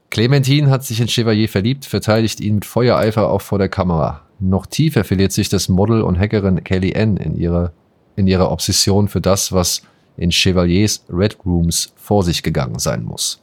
Clementine 0.10 0.70
hat 0.70 0.84
sich 0.84 1.00
in 1.00 1.08
Chevalier 1.08 1.48
verliebt, 1.48 1.86
verteidigt 1.86 2.40
ihn 2.40 2.56
mit 2.56 2.66
Feuereifer 2.66 3.30
auch 3.30 3.42
vor 3.42 3.60
der 3.60 3.70
Kamera. 3.70 4.22
Noch 4.40 4.66
tiefer 4.66 5.04
verliert 5.04 5.32
sich 5.32 5.50
das 5.50 5.70
Model 5.70 6.02
und 6.02 6.18
Hackerin 6.18 6.64
Kelly 6.64 6.96
Ann 6.96 7.18
in 7.18 7.38
ihrer, 7.38 7.72
in 8.16 8.26
ihrer 8.26 8.52
Obsession 8.52 9.08
für 9.08 9.22
das, 9.22 9.52
was 9.52 9.84
in 10.18 10.32
Chevaliers 10.32 11.04
Red 11.10 11.38
Rooms 11.46 11.94
vor 11.96 12.24
sich 12.24 12.42
gegangen 12.42 12.80
sein 12.80 13.04
muss. 13.04 13.40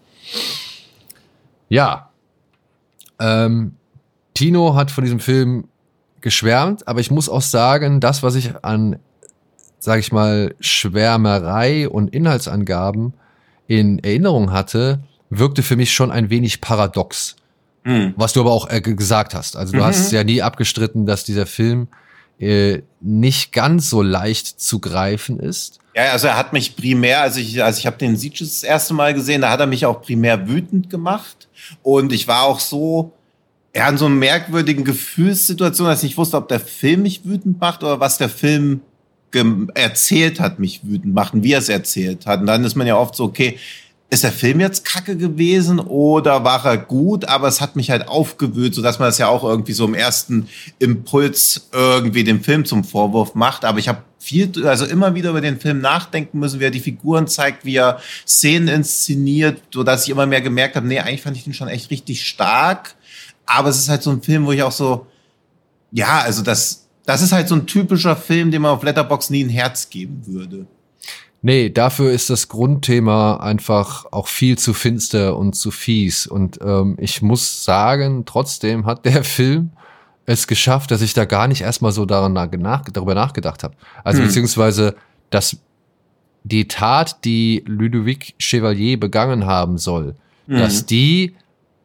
Ja. 1.69 2.11
Ähm, 3.19 3.77
Tino 4.35 4.75
hat 4.75 4.91
von 4.91 5.05
diesem 5.05 5.21
Film 5.21 5.69
geschwärmt, 6.21 6.89
aber 6.89 7.01
ich 7.01 7.11
muss 7.11 7.29
auch 7.29 7.43
sagen, 7.43 8.01
das, 8.01 8.23
was 8.23 8.35
ich 8.35 8.65
an, 8.65 8.99
sag 9.79 10.01
ich 10.01 10.13
mal, 10.13 10.55
Schwärmerei 10.61 11.89
und 11.89 12.13
Inhaltsangaben 12.15 13.13
in 13.67 13.99
Erinnerung 13.99 14.53
hatte, 14.53 15.01
wirkte 15.31 15.63
für 15.63 15.77
mich 15.77 15.93
schon 15.93 16.11
ein 16.11 16.31
wenig 16.31 16.61
paradox. 16.61 17.37
Hm. 17.85 18.15
Was 18.17 18.33
du 18.33 18.41
aber 18.41 18.53
auch 18.53 18.69
äh, 18.71 18.81
ge- 18.81 18.95
gesagt 18.95 19.35
hast. 19.35 19.57
Also 19.57 19.73
du 19.73 19.79
Mhm. 19.79 19.85
hast 19.85 20.11
ja 20.13 20.25
nie 20.25 20.43
abgestritten, 20.43 21.07
dass 21.07 21.25
dieser 21.25 21.47
Film 21.47 21.89
äh, 22.39 22.83
nicht 23.01 23.53
ganz 23.53 23.89
so 23.89 24.03
leicht 24.03 24.61
zu 24.61 24.79
greifen 24.81 25.39
ist. 25.41 25.79
Ja, 25.95 26.13
also 26.13 26.27
er 26.27 26.37
hat 26.37 26.53
mich 26.53 26.77
primär, 26.77 27.23
also 27.23 27.41
ich, 27.41 27.63
also 27.63 27.79
ich 27.79 27.87
habe 27.87 27.97
den 27.97 28.17
Siege 28.17 28.37
das 28.41 28.63
erste 28.63 28.93
Mal 28.93 29.15
gesehen, 29.15 29.41
da 29.41 29.51
hat 29.51 29.61
er 29.61 29.67
mich 29.67 29.87
auch 29.87 30.03
primär 30.03 30.47
wütend 30.49 30.91
gemacht. 30.91 31.49
Und 31.83 32.13
ich 32.13 32.29
war 32.29 32.43
auch 32.43 32.61
so, 32.61 33.13
ja, 33.75 33.89
in 33.89 33.97
so 33.97 34.05
einer 34.07 34.15
merkwürdigen 34.15 34.85
Gefühlssituation, 34.85 35.87
dass 35.87 36.01
ich 36.03 36.11
nicht 36.11 36.19
wusste, 36.19 36.37
ob 36.37 36.49
der 36.49 36.61
Film 36.61 37.03
mich 37.03 37.25
wütend 37.25 37.59
macht 37.61 37.83
oder 37.83 38.01
was 38.01 38.19
der 38.19 38.29
Film 38.29 38.81
erzählt 39.75 40.41
hat, 40.41 40.59
mich 40.59 40.81
wütend 40.85 41.15
macht 41.15 41.35
und 41.35 41.43
wie 41.43 41.53
er 41.53 41.59
es 41.59 41.69
erzählt 41.69 42.27
hat. 42.27 42.41
Und 42.41 42.47
dann 42.47 42.65
ist 42.65 42.77
man 42.77 42.87
ja 42.87 42.97
oft 42.97 43.15
so, 43.15 43.25
okay, 43.25 43.59
ist 44.09 44.23
der 44.23 44.33
Film 44.33 44.61
jetzt 44.61 44.85
kacke 44.85 45.17
gewesen 45.17 45.81
oder 45.81 46.45
war 46.45 46.65
er 46.65 46.79
gut? 46.79 47.25
Aber 47.25 47.49
es 47.49 47.61
hat 47.61 47.75
mich 47.75 47.91
halt 47.91 48.07
aufgewühlt, 48.07 48.75
sodass 48.75 48.99
man 48.99 49.09
das 49.09 49.19
ja 49.19 49.27
auch 49.29 49.43
irgendwie 49.43 49.73
so 49.73 49.85
im 49.85 49.95
ersten 49.95 50.49
Impuls 50.79 51.69
irgendwie 51.73 52.23
dem 52.23 52.43
Film 52.43 52.65
zum 52.65 52.85
Vorwurf 52.85 53.35
macht. 53.35 53.65
Aber 53.65 53.81
ich 53.81 53.89
habe 53.89 54.03
viel, 54.21 54.67
also 54.67 54.85
immer 54.85 55.15
wieder 55.15 55.31
über 55.31 55.41
den 55.41 55.59
Film 55.59 55.81
nachdenken 55.81 56.39
müssen, 56.39 56.61
wie 56.61 56.65
er 56.65 56.71
die 56.71 56.81
Figuren 56.81 57.27
zeigt, 57.27 57.65
wie 57.65 57.77
er 57.77 58.01
Szenen 58.27 58.69
inszeniert, 58.69 59.61
sodass 59.73 60.05
ich 60.05 60.11
immer 60.11 60.27
mehr 60.27 60.41
gemerkt 60.41 60.77
habe, 60.77 60.87
nee, 60.87 61.01
eigentlich 61.01 61.23
fand 61.23 61.37
ich 61.37 61.45
den 61.45 61.55
schon 61.55 61.69
echt 61.69 61.91
richtig 61.91 62.27
stark. 62.27 62.95
Aber 63.45 63.69
es 63.69 63.79
ist 63.79 63.89
halt 63.89 64.03
so 64.03 64.11
ein 64.11 64.23
Film, 64.23 64.47
wo 64.47 64.53
ich 64.53 64.63
auch 64.63 64.73
so, 64.73 65.07
ja, 65.91 66.21
also 66.21 66.43
das, 66.43 66.86
das 67.07 67.23
ist 67.23 67.33
halt 67.33 67.49
so 67.49 67.55
ein 67.55 67.67
typischer 67.67 68.17
Film, 68.17 68.51
dem 68.51 68.63
man 68.63 68.73
auf 68.73 68.83
Letterbox 68.83 69.31
nie 69.31 69.45
ein 69.45 69.49
Herz 69.49 69.89
geben 69.91 70.23
würde. 70.27 70.67
Nee, 71.43 71.71
dafür 71.71 72.11
ist 72.11 72.29
das 72.31 72.49
Grundthema 72.49 73.37
einfach 73.37 74.07
auch 74.11 74.27
viel 74.27 74.59
zu 74.59 74.75
finster 74.75 75.37
und 75.37 75.55
zu 75.55 75.71
fies. 75.71 76.27
Und 76.27 76.59
ähm, 76.63 76.97
ich 76.99 77.23
muss 77.23 77.65
sagen, 77.65 78.25
trotzdem 78.27 78.85
hat 78.87 79.05
der 79.05 79.23
Film 79.39 79.71
es 80.25 80.49
geschafft, 80.49 80.91
dass 80.91 81.03
ich 81.03 81.15
da 81.15 81.25
gar 81.25 81.47
nicht 81.47 81.61
erstmal 81.63 81.93
so 81.93 82.05
daran 82.05 82.33
nach, 82.33 82.83
darüber 82.93 83.15
nachgedacht 83.15 83.63
habe. 83.63 83.77
Also 84.03 84.21
Hm. 84.21 84.27
beziehungsweise, 84.27 84.97
dass 85.31 85.59
die 86.43 86.67
Tat, 86.67 87.25
die 87.25 87.63
Ludovic 87.67 88.35
Chevalier 88.39 88.99
begangen 88.99 89.47
haben 89.47 89.79
soll, 89.79 90.17
Mhm. 90.49 90.59
dass 90.59 90.87
die, 90.87 91.35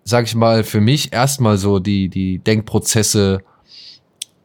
sag 0.03 0.25
ich 0.25 0.33
mal, 0.35 0.63
für 0.63 0.81
mich 0.81 1.13
erstmal 1.13 1.57
so 1.57 1.77
die, 1.79 2.09
die 2.09 2.39
Denkprozesse 2.39 3.41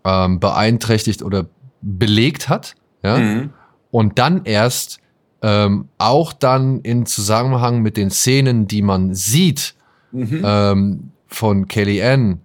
ähm, 0.06 0.40
beeinträchtigt 0.40 1.22
oder 1.22 1.46
belegt 1.82 2.48
hat. 2.48 2.74
Ja? 3.02 3.18
Mhm. 3.18 3.50
und 3.90 4.18
dann 4.18 4.44
erst 4.44 4.98
ähm, 5.42 5.88
auch 5.98 6.32
dann 6.32 6.80
in 6.80 7.04
Zusammenhang 7.06 7.82
mit 7.82 7.96
den 7.98 8.10
Szenen, 8.10 8.66
die 8.66 8.82
man 8.82 9.14
sieht 9.14 9.74
Mhm. 10.12 10.42
ähm, 10.44 11.10
von 11.26 11.68
Kelly 11.68 12.02
Ann, 12.02 12.40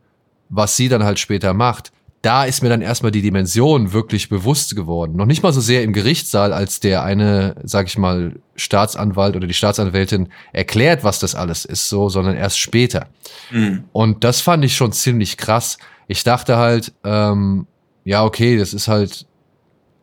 was 0.50 0.76
sie 0.76 0.90
dann 0.90 1.04
halt 1.04 1.20
später 1.20 1.54
macht, 1.54 1.92
da 2.22 2.44
ist 2.44 2.62
mir 2.62 2.70
dann 2.70 2.82
erstmal 2.82 3.12
die 3.12 3.22
Dimension 3.22 3.94
wirklich 3.94 4.30
bewusst 4.30 4.76
geworden. 4.76 5.16
Noch 5.16 5.26
nicht 5.26 5.42
mal 5.42 5.54
so 5.54 5.62
sehr 5.62 5.84
im 5.84 5.94
Gerichtssaal, 5.94 6.54
als 6.54 6.80
der 6.82 7.04
eine, 7.04 7.56
sag 7.64 7.88
ich 7.88 7.98
mal, 7.98 8.34
Staatsanwalt 8.56 9.36
oder 9.36 9.48
die 9.48 9.54
Staatsanwältin 9.54 10.30
erklärt, 10.54 11.04
was 11.04 11.20
das 11.20 11.34
alles 11.34 11.64
ist, 11.66 11.88
so, 11.88 12.10
sondern 12.10 12.36
erst 12.36 12.60
später. 12.60 13.08
Mhm. 13.52 13.86
Und 13.94 14.24
das 14.24 14.42
fand 14.42 14.66
ich 14.66 14.76
schon 14.76 14.92
ziemlich 14.92 15.38
krass. 15.38 15.78
Ich 16.12 16.26
dachte 16.26 16.58
halt, 16.58 16.92
ähm, 17.06 17.68
ja, 18.04 18.26
okay, 18.26 18.58
das 18.58 18.74
ist 18.74 18.90
halt 18.90 19.26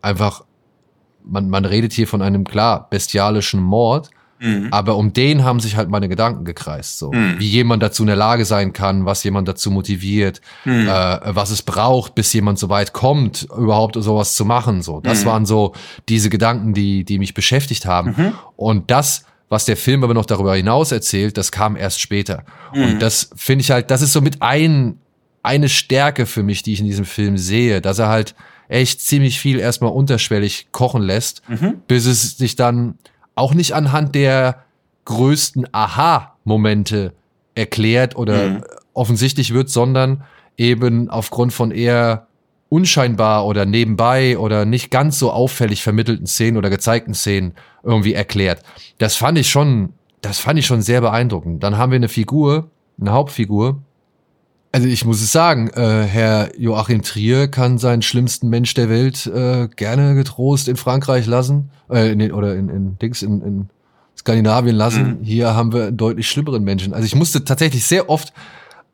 einfach, 0.01 0.43
man, 1.23 1.51
man 1.51 1.67
redet 1.67 1.93
hier 1.93 2.09
von 2.09 2.23
einem 2.23 2.45
klar 2.45 2.87
bestialischen 2.89 3.61
Mord, 3.63 4.09
Mhm. 4.41 4.69
aber 4.71 4.97
um 4.97 5.13
den 5.13 5.43
haben 5.45 5.59
sich 5.59 5.77
halt 5.77 5.91
meine 5.91 6.09
Gedanken 6.09 6.45
gekreist. 6.45 6.99
So. 7.01 7.11
Hm. 7.13 7.41
Wie 7.41 7.49
jemand 7.49 7.83
dazu 7.83 8.05
in 8.05 8.07
der 8.07 8.15
Lage 8.15 8.45
sein 8.45 8.73
kann, 8.73 9.05
was 9.05 9.25
jemand 9.25 9.49
dazu 9.49 9.69
motiviert, 9.73 10.41
Mhm. 10.65 10.87
äh, 10.89 11.35
was 11.35 11.51
es 11.51 11.61
braucht, 11.63 12.15
bis 12.15 12.33
jemand 12.33 12.59
so 12.61 12.69
weit 12.69 12.93
kommt, 12.93 13.49
überhaupt 13.55 13.97
sowas 14.01 14.35
zu 14.35 14.45
machen. 14.45 14.81
So. 14.81 15.01
Das 15.01 15.25
Mhm. 15.25 15.29
waren 15.29 15.45
so 15.47 15.75
diese 16.09 16.31
Gedanken, 16.31 16.73
die, 16.73 17.05
die 17.05 17.19
mich 17.19 17.35
beschäftigt 17.35 17.85
haben. 17.85 18.15
Mhm. 18.17 18.33
Und 18.57 18.91
das, 18.93 19.25
was 19.49 19.65
der 19.65 19.77
Film 19.77 20.05
aber 20.05 20.15
noch 20.15 20.25
darüber 20.27 20.55
hinaus 20.55 20.93
erzählt, 20.93 21.37
das 21.37 21.51
kam 21.51 21.75
erst 21.77 22.01
später. 22.01 22.45
Mhm. 22.73 22.83
Und 22.85 23.03
das 23.03 23.31
finde 23.35 23.63
ich 23.63 23.73
halt, 23.73 23.91
das 23.91 24.03
ist 24.03 24.13
so 24.13 24.21
mit 24.21 24.41
ein, 24.41 25.01
eine 25.49 25.69
Stärke 25.69 26.27
für 26.27 26.43
mich, 26.43 26.63
die 26.63 26.73
ich 26.75 26.81
in 26.81 26.87
diesem 26.87 27.05
Film 27.07 27.37
sehe, 27.39 27.81
dass 27.81 27.99
er 27.99 28.09
halt 28.09 28.35
echt 28.69 29.01
ziemlich 29.01 29.41
viel 29.41 29.59
erstmal 29.59 29.91
unterschwellig 29.93 30.69
kochen 30.73 31.03
lässt, 31.03 31.43
Mhm. 31.49 31.77
bis 31.89 32.05
es 32.07 32.37
sich 32.37 32.55
dann 32.55 32.99
auch 33.35 33.55
nicht 33.55 33.73
anhand 33.73 34.15
der 34.15 34.65
größten 35.07 35.67
Aha-Momente 35.73 37.13
erklärt 37.55 38.17
oder 38.17 38.49
Mhm. 38.51 38.65
offensichtlich 38.95 39.53
wird, 39.55 39.69
sondern 39.71 40.23
eben 40.57 41.09
aufgrund 41.09 41.53
von 41.53 41.71
eher 41.71 42.27
unscheinbar 42.69 43.47
oder 43.47 43.65
nebenbei 43.65 44.37
oder 44.39 44.65
nicht 44.67 44.91
ganz 44.91 45.19
so 45.19 45.33
auffällig 45.33 45.83
vermittelten 45.83 46.27
Szenen 46.27 46.59
oder 46.59 46.69
gezeigten 46.69 47.15
Szenen 47.15 47.55
irgendwie 47.83 48.13
erklärt. 48.13 48.63
Das 48.99 49.17
fand 49.17 49.39
ich 49.39 49.49
schon, 49.49 49.95
das 50.21 50.39
fand 50.39 50.59
ich 50.59 50.67
schon 50.67 50.83
sehr 50.83 51.01
beeindruckend. 51.01 51.63
Dann 51.63 51.79
haben 51.79 51.93
wir 51.93 51.97
eine 51.97 52.09
Figur, 52.09 52.71
eine 53.01 53.13
Hauptfigur. 53.13 53.81
Also 54.71 54.87
ich 54.87 55.05
muss 55.05 55.23
es 55.23 55.33
sagen, 55.33 55.69
äh, 55.71 56.03
Herr 56.05 56.51
Joachim 56.59 57.03
Trier 57.03 57.49
kann 57.49 57.79
seinen 57.79 58.03
schlimmsten 58.03 58.49
Mensch 58.49 58.75
der 58.75 58.89
Welt 58.91 59.27
äh, 59.27 59.69
gerne 59.75 60.15
getrost 60.15 60.69
in 60.69 60.77
Frankreich 60.77 61.27
lassen, 61.27 61.71
äh, 61.91 62.13
in 62.13 62.19
den, 62.19 62.33
oder 62.33 62.55
in, 62.55 62.69
in 62.69 62.99
Dings 62.99 63.23
in, 63.23 63.41
in 63.43 63.71
Skandinavien 64.17 64.77
lassen. 64.77 65.19
Mhm. 65.21 65.25
Hier 65.25 65.55
haben 65.55 65.73
wir 65.73 65.87
einen 65.87 65.97
deutlich 65.97 66.29
schlimmeren 66.29 66.65
Menschen. 66.65 66.93
Also 66.93 67.07
ich 67.07 67.15
musste 67.15 67.45
tatsächlich 67.45 67.87
sehr 67.87 68.11
oft 68.11 68.33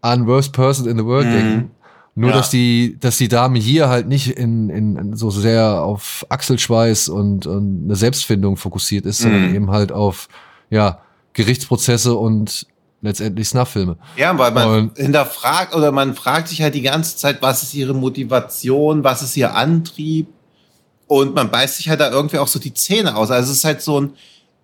an 0.01 0.27
Worst 0.27 0.53
Person 0.53 0.87
in 0.89 0.97
the 0.97 1.05
World 1.05 1.27
Mhm. 1.27 1.33
denken. 1.33 1.71
Nur 2.15 2.31
Ja. 2.31 2.37
dass 2.37 2.51
die, 2.51 2.97
dass 3.01 3.19
die 3.19 3.27
Dame 3.27 3.59
hier 3.59 3.89
halt 3.89 4.07
nicht 4.07 4.29
in, 4.39 4.71
in 4.71 5.17
so 5.17 5.31
sehr 5.31 5.83
auf 5.83 6.25
Achselschweiß 6.29 7.09
und, 7.09 7.47
und 7.49 7.87
eine 7.87 7.97
Selbstfindung 7.97 8.57
fokussiert 8.57 9.07
ist, 9.07 9.19
sondern 9.19 9.49
Mhm. 9.49 9.55
eben 9.57 9.71
halt 9.73 9.91
auf 9.91 10.29
ja 10.71 11.01
Gerichtsprozesse 11.33 12.15
und 12.15 12.67
letztendlich 13.05 13.49
Snuff-Filme. 13.49 13.97
Ja, 14.17 14.37
weil 14.39 14.51
man 14.53 14.69
Und- 14.89 14.97
hinterfragt 14.99 15.75
oder 15.75 15.93
man 15.93 16.15
fragt 16.15 16.49
sich 16.49 16.61
halt 16.63 16.75
die 16.75 16.83
ganze 16.83 17.17
Zeit, 17.17 17.41
was 17.43 17.63
ist 17.63 17.75
ihre 17.75 17.95
Motivation, 17.95 19.05
was 19.05 19.23
ist 19.23 19.37
ihr 19.37 19.55
Antrieb? 19.55 20.27
Und 21.07 21.35
man 21.35 21.51
beißt 21.51 21.77
sich 21.77 21.89
halt 21.89 22.01
da 22.01 22.11
irgendwie 22.11 22.39
auch 22.39 22.49
so 22.49 22.59
die 22.59 22.75
Zähne 22.75 23.15
aus. 23.17 23.31
Also 23.31 23.51
es 23.53 23.59
ist 23.59 23.65
halt 23.65 23.83
so 23.83 24.01
ein 24.01 24.13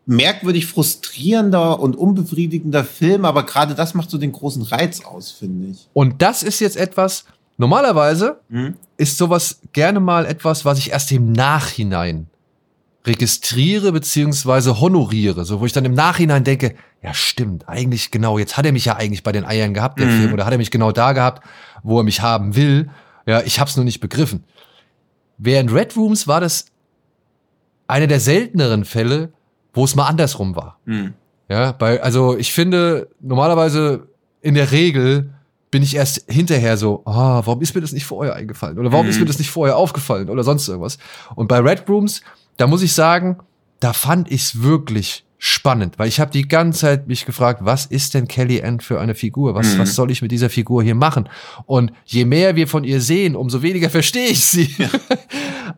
merkwürdig 0.06 0.66
frustrierender 0.66 1.78
und 1.78 1.94
unbefriedigender 1.96 2.82
Film, 2.84 3.24
aber 3.24 3.44
gerade 3.44 3.74
das 3.74 3.94
macht 3.94 4.10
so 4.10 4.18
den 4.18 4.32
großen 4.32 4.62
Reiz 4.62 5.04
aus, 5.04 5.30
finde 5.30 5.68
ich. 5.68 5.88
Und 5.92 6.20
das 6.22 6.42
ist 6.42 6.60
jetzt 6.60 6.76
etwas, 6.76 7.24
Normalerweise 7.58 8.40
Hm? 8.48 8.72
ist 8.96 9.18
sowas 9.18 9.60
gerne 9.74 10.00
mal 10.00 10.24
etwas, 10.24 10.64
was 10.64 10.78
ich 10.78 10.92
erst 10.92 11.12
im 11.12 11.32
Nachhinein 11.32 12.26
registriere 13.06 13.92
beziehungsweise 13.92 14.80
honoriere, 14.80 15.44
so 15.44 15.60
wo 15.60 15.66
ich 15.66 15.72
dann 15.74 15.84
im 15.84 15.92
Nachhinein 15.94 16.42
denke, 16.42 16.74
ja 17.02 17.14
stimmt, 17.14 17.68
eigentlich 17.68 18.10
genau, 18.10 18.38
jetzt 18.38 18.56
hat 18.56 18.66
er 18.66 18.72
mich 18.72 18.84
ja 18.84 18.96
eigentlich 18.96 19.22
bei 19.22 19.32
den 19.32 19.44
Eiern 19.44 19.72
gehabt, 19.74 19.98
der 20.00 20.06
Mhm. 20.06 20.18
Film, 20.20 20.32
oder 20.34 20.44
hat 20.44 20.52
er 20.52 20.58
mich 20.58 20.70
genau 20.70 20.92
da 20.92 21.12
gehabt, 21.12 21.42
wo 21.82 21.98
er 21.98 22.04
mich 22.04 22.20
haben 22.20 22.56
will. 22.56 22.90
Ja, 23.26 23.40
ich 23.42 23.58
hab's 23.60 23.76
nur 23.76 23.84
nicht 23.84 24.00
begriffen. 24.00 24.44
Während 25.38 25.72
Red 25.72 25.96
Rooms 25.96 26.26
war 26.28 26.40
das 26.40 26.66
einer 27.86 28.06
der 28.06 28.20
selteneren 28.20 28.84
Fälle, 28.84 29.32
wo 29.72 29.84
es 29.84 29.94
mal 29.94 30.06
andersrum 30.06 30.54
war. 30.56 30.78
Hm. 30.86 31.14
Ja, 31.48 31.72
bei, 31.72 32.02
also 32.02 32.36
ich 32.36 32.52
finde, 32.52 33.08
normalerweise 33.20 34.08
in 34.42 34.54
der 34.54 34.70
Regel 34.72 35.34
bin 35.70 35.82
ich 35.82 35.96
erst 35.96 36.24
hinterher 36.30 36.76
so, 36.76 37.02
ah, 37.06 37.42
warum 37.44 37.60
ist 37.62 37.74
mir 37.74 37.80
das 37.80 37.92
nicht 37.92 38.04
vorher 38.04 38.34
eingefallen? 38.34 38.78
Oder 38.78 38.92
warum 38.92 39.06
Mhm. 39.06 39.10
ist 39.10 39.20
mir 39.20 39.26
das 39.26 39.38
nicht 39.38 39.50
vorher 39.50 39.76
aufgefallen? 39.76 40.28
Oder 40.28 40.42
sonst 40.44 40.68
irgendwas. 40.68 40.98
Und 41.34 41.48
bei 41.48 41.58
Red 41.60 41.88
Rooms, 41.88 42.22
da 42.56 42.66
muss 42.66 42.82
ich 42.82 42.92
sagen, 42.92 43.38
da 43.80 43.92
fand 43.92 44.30
ich's 44.30 44.62
wirklich 44.62 45.24
spannend, 45.42 45.98
weil 45.98 46.06
ich 46.08 46.20
habe 46.20 46.30
die 46.30 46.46
ganze 46.46 46.80
Zeit 46.80 47.08
mich 47.08 47.24
gefragt, 47.24 47.60
was 47.64 47.86
ist 47.86 48.12
denn 48.12 48.28
Kelly 48.28 48.62
Ann 48.62 48.78
für 48.80 49.00
eine 49.00 49.14
Figur? 49.14 49.54
Was, 49.54 49.74
Mhm. 49.74 49.78
was 49.78 49.94
soll 49.94 50.10
ich 50.10 50.20
mit 50.20 50.30
dieser 50.32 50.50
Figur 50.50 50.82
hier 50.82 50.94
machen? 50.94 51.30
Und 51.64 51.92
je 52.04 52.26
mehr 52.26 52.56
wir 52.56 52.68
von 52.68 52.84
ihr 52.84 53.00
sehen, 53.00 53.34
umso 53.34 53.62
weniger 53.62 53.88
verstehe 53.90 54.28
ich 54.28 54.44
sie. 54.44 54.74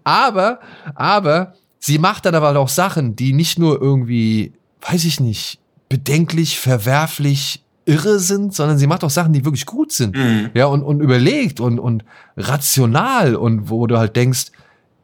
aber, 0.04 0.58
aber 0.96 1.54
sie 1.78 1.98
macht 1.98 2.26
dann 2.26 2.34
aber 2.34 2.58
auch 2.58 2.68
Sachen, 2.68 3.14
die 3.16 3.32
nicht 3.32 3.58
nur 3.58 3.80
irgendwie, 3.80 4.52
weiß 4.88 5.04
ich 5.04 5.20
nicht, 5.20 5.60
bedenklich, 5.88 6.58
verwerflich, 6.58 7.62
irre 7.84 8.18
sind, 8.18 8.54
sondern 8.54 8.78
sie 8.78 8.86
macht 8.88 9.04
auch 9.04 9.10
Sachen, 9.10 9.32
die 9.32 9.44
wirklich 9.44 9.66
gut 9.66 9.92
sind. 9.92 10.16
Hm. 10.16 10.50
Ja, 10.54 10.66
und, 10.66 10.82
und 10.82 11.00
überlegt 11.00 11.60
und, 11.60 11.78
und 11.78 12.04
rational 12.36 13.36
und 13.36 13.70
wo 13.70 13.86
du 13.86 13.96
halt 13.98 14.16
denkst, 14.16 14.46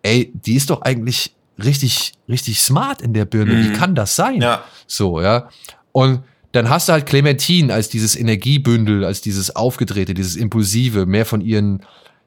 ey, 0.02 0.32
die 0.34 0.54
ist 0.54 0.70
doch 0.70 0.82
eigentlich 0.82 1.32
richtig, 1.62 2.12
richtig 2.28 2.60
smart 2.60 3.02
in 3.02 3.12
der 3.12 3.24
Birne. 3.24 3.54
Mhm. 3.54 3.64
Wie 3.64 3.72
kann 3.72 3.94
das 3.94 4.16
sein? 4.16 4.40
Ja. 4.40 4.64
So, 4.86 5.20
ja. 5.20 5.48
Und 5.92 6.22
dann 6.52 6.70
hast 6.70 6.88
du 6.88 6.92
halt 6.92 7.06
Clementine 7.06 7.72
als 7.72 7.88
dieses 7.88 8.16
Energiebündel, 8.16 9.04
als 9.04 9.20
dieses 9.20 9.54
Aufgedrehte, 9.54 10.14
dieses 10.14 10.36
Impulsive, 10.36 11.06
mehr 11.06 11.26
von 11.26 11.40
ihren, 11.40 11.82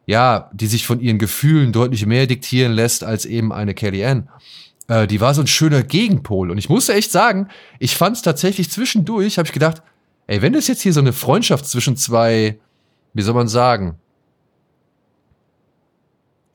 ja, 0.05 0.49
die 0.53 0.67
sich 0.67 0.85
von 0.85 0.99
ihren 0.99 1.17
Gefühlen 1.17 1.71
deutlich 1.71 2.05
mehr 2.05 2.27
diktieren 2.27 2.73
lässt 2.73 3.03
als 3.03 3.25
eben 3.25 3.51
eine 3.51 3.73
Kelly 3.73 4.05
Ann. 4.05 4.29
Äh, 4.87 5.07
die 5.07 5.21
war 5.21 5.33
so 5.33 5.41
ein 5.41 5.47
schöner 5.47 5.83
Gegenpol. 5.83 6.51
Und 6.51 6.57
ich 6.57 6.69
muss 6.69 6.89
echt 6.89 7.11
sagen, 7.11 7.47
ich 7.79 7.95
fand 7.95 8.17
es 8.17 8.21
tatsächlich 8.21 8.69
zwischendurch, 8.69 9.37
habe 9.37 9.47
ich 9.47 9.53
gedacht, 9.53 9.81
ey, 10.27 10.41
wenn 10.41 10.53
das 10.53 10.67
jetzt 10.67 10.81
hier 10.81 10.93
so 10.93 10.99
eine 10.99 11.13
Freundschaft 11.13 11.65
zwischen 11.65 11.97
zwei, 11.97 12.59
wie 13.13 13.21
soll 13.21 13.33
man 13.33 13.47
sagen, 13.47 13.95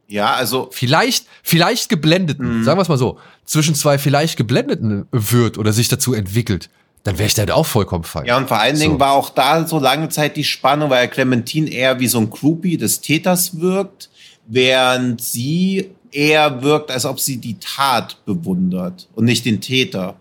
Ja, 0.08 0.34
also 0.34 0.68
vielleicht, 0.72 1.26
vielleicht 1.42 1.88
geblendeten, 1.88 2.60
Mhm. 2.60 2.64
sagen 2.64 2.78
wir 2.78 2.82
es 2.82 2.88
mal 2.88 2.96
so, 2.98 3.18
zwischen 3.44 3.74
zwei 3.74 3.98
vielleicht 3.98 4.36
geblendeten 4.36 5.06
wird 5.10 5.58
oder 5.58 5.72
sich 5.72 5.88
dazu 5.88 6.14
entwickelt, 6.14 6.70
dann 7.02 7.18
wäre 7.18 7.26
ich 7.28 7.34
da 7.34 7.40
halt 7.40 7.50
auch 7.52 7.66
vollkommen 7.66 8.04
fein. 8.04 8.24
Ja, 8.26 8.36
und 8.36 8.48
vor 8.48 8.58
allen 8.58 8.78
Dingen 8.78 8.94
So. 8.94 9.00
war 9.00 9.12
auch 9.12 9.30
da 9.30 9.66
so 9.66 9.78
lange 9.78 10.08
Zeit 10.08 10.36
die 10.36 10.44
Spannung, 10.44 10.90
weil 10.90 11.08
Clementine 11.08 11.70
eher 11.70 11.98
wie 12.00 12.08
so 12.08 12.18
ein 12.18 12.30
Groupie 12.30 12.76
des 12.76 13.00
Täters 13.00 13.60
wirkt, 13.60 14.10
während 14.46 15.20
sie 15.20 15.90
eher 16.12 16.62
wirkt, 16.62 16.90
als 16.90 17.04
ob 17.04 17.20
sie 17.20 17.36
die 17.38 17.58
Tat 17.58 18.24
bewundert 18.26 19.08
und 19.14 19.24
nicht 19.24 19.44
den 19.44 19.60
Täter. 19.60 20.16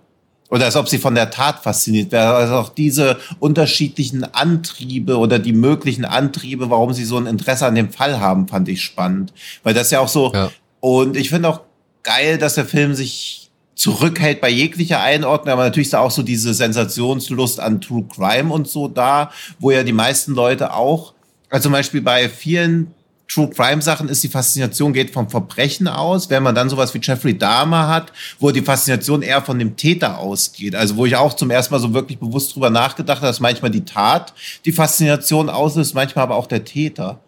Oder 0.49 0.65
als 0.65 0.75
ob 0.75 0.87
sie 0.87 0.99
von 0.99 1.15
der 1.15 1.31
Tat 1.31 1.63
fasziniert 1.63 2.11
wäre. 2.11 2.33
Also 2.35 2.55
auch 2.55 2.69
diese 2.69 3.17
unterschiedlichen 3.39 4.23
Antriebe 4.23 5.17
oder 5.17 5.39
die 5.39 5.53
möglichen 5.53 6.05
Antriebe, 6.05 6.69
warum 6.69 6.93
sie 6.93 7.05
so 7.05 7.17
ein 7.17 7.25
Interesse 7.25 7.65
an 7.65 7.75
dem 7.75 7.91
Fall 7.91 8.19
haben, 8.19 8.47
fand 8.47 8.69
ich 8.69 8.83
spannend. 8.83 9.33
Weil 9.63 9.73
das 9.73 9.89
ja 9.91 9.99
auch 9.99 10.07
so, 10.07 10.31
Ja. 10.33 10.51
und 10.81 11.17
ich 11.17 11.29
finde 11.29 11.49
auch 11.49 11.61
geil, 12.03 12.37
dass 12.37 12.55
der 12.55 12.65
Film 12.65 12.93
sich 12.93 13.49
zurückhält 13.73 14.39
bei 14.39 14.49
jeglicher 14.49 15.01
Einordnung, 15.01 15.51
aber 15.53 15.63
natürlich 15.65 15.87
ist 15.87 15.93
da 15.93 15.99
auch 15.99 16.11
so 16.11 16.23
diese 16.23 16.53
Sensationslust 16.53 17.59
an 17.59 17.81
True 17.81 18.05
Crime 18.07 18.53
und 18.53 18.67
so 18.69 18.87
da, 18.87 19.31
wo 19.59 19.71
ja 19.71 19.83
die 19.83 19.91
meisten 19.93 20.33
Leute 20.33 20.73
auch, 20.73 21.13
also 21.49 21.63
zum 21.63 21.73
Beispiel 21.73 22.01
bei 22.01 22.29
vielen 22.29 22.93
True 23.27 23.49
Crime 23.49 23.81
Sachen 23.81 24.07
ist 24.07 24.23
die 24.23 24.27
Faszination 24.27 24.93
geht 24.93 25.09
vom 25.11 25.29
Verbrechen 25.29 25.87
aus, 25.87 26.29
wenn 26.29 26.43
man 26.43 26.53
dann 26.53 26.69
sowas 26.69 26.93
wie 26.93 26.99
Jeffrey 27.01 27.35
Dahmer 27.37 27.87
hat, 27.87 28.11
wo 28.39 28.51
die 28.51 28.61
Faszination 28.61 29.23
eher 29.23 29.41
von 29.41 29.57
dem 29.57 29.75
Täter 29.75 30.19
ausgeht. 30.19 30.75
Also 30.75 30.95
wo 30.95 31.05
ich 31.07 31.15
auch 31.15 31.33
zum 31.33 31.49
ersten 31.49 31.73
Mal 31.73 31.79
so 31.79 31.93
wirklich 31.93 32.19
bewusst 32.19 32.53
drüber 32.53 32.69
nachgedacht 32.69 33.17
habe, 33.17 33.27
dass 33.27 33.39
manchmal 33.39 33.71
die 33.71 33.83
Tat 33.83 34.33
die 34.63 34.71
Faszination 34.71 35.49
auslöst, 35.49 35.95
manchmal 35.95 36.23
aber 36.23 36.35
auch 36.35 36.45
der 36.47 36.63
Täter. 36.63 37.19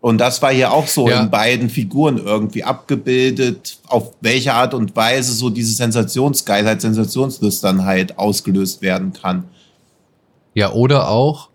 Und 0.00 0.18
das 0.18 0.40
war 0.40 0.52
hier 0.52 0.72
auch 0.72 0.86
so 0.86 1.08
Ja. 1.08 1.20
in 1.20 1.30
beiden 1.30 1.68
Figuren 1.68 2.18
irgendwie 2.18 2.64
abgebildet, 2.64 3.78
auf 3.86 4.12
welche 4.20 4.54
Art 4.54 4.72
und 4.72 4.94
Weise 4.96 5.32
so 5.32 5.50
diese 5.50 5.74
Sensationsgeilheit, 5.74 6.80
Sensationslüsternheit 6.80 8.16
ausgelöst 8.18 8.82
werden 8.82 9.12
kann. 9.12 9.44
Ja, 10.54 10.72
oder 10.72 11.08
auch, 11.08 11.50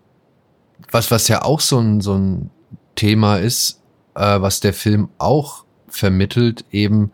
was, 0.90 1.10
was 1.10 1.28
ja 1.28 1.42
auch 1.42 1.60
so 1.60 1.78
ein, 1.78 2.00
so 2.00 2.14
ein 2.14 2.50
Thema 2.94 3.38
ist, 3.38 3.80
äh, 4.16 4.40
was 4.40 4.60
der 4.60 4.72
Film 4.72 5.08
auch 5.18 5.64
vermittelt, 5.88 6.64
eben, 6.72 7.12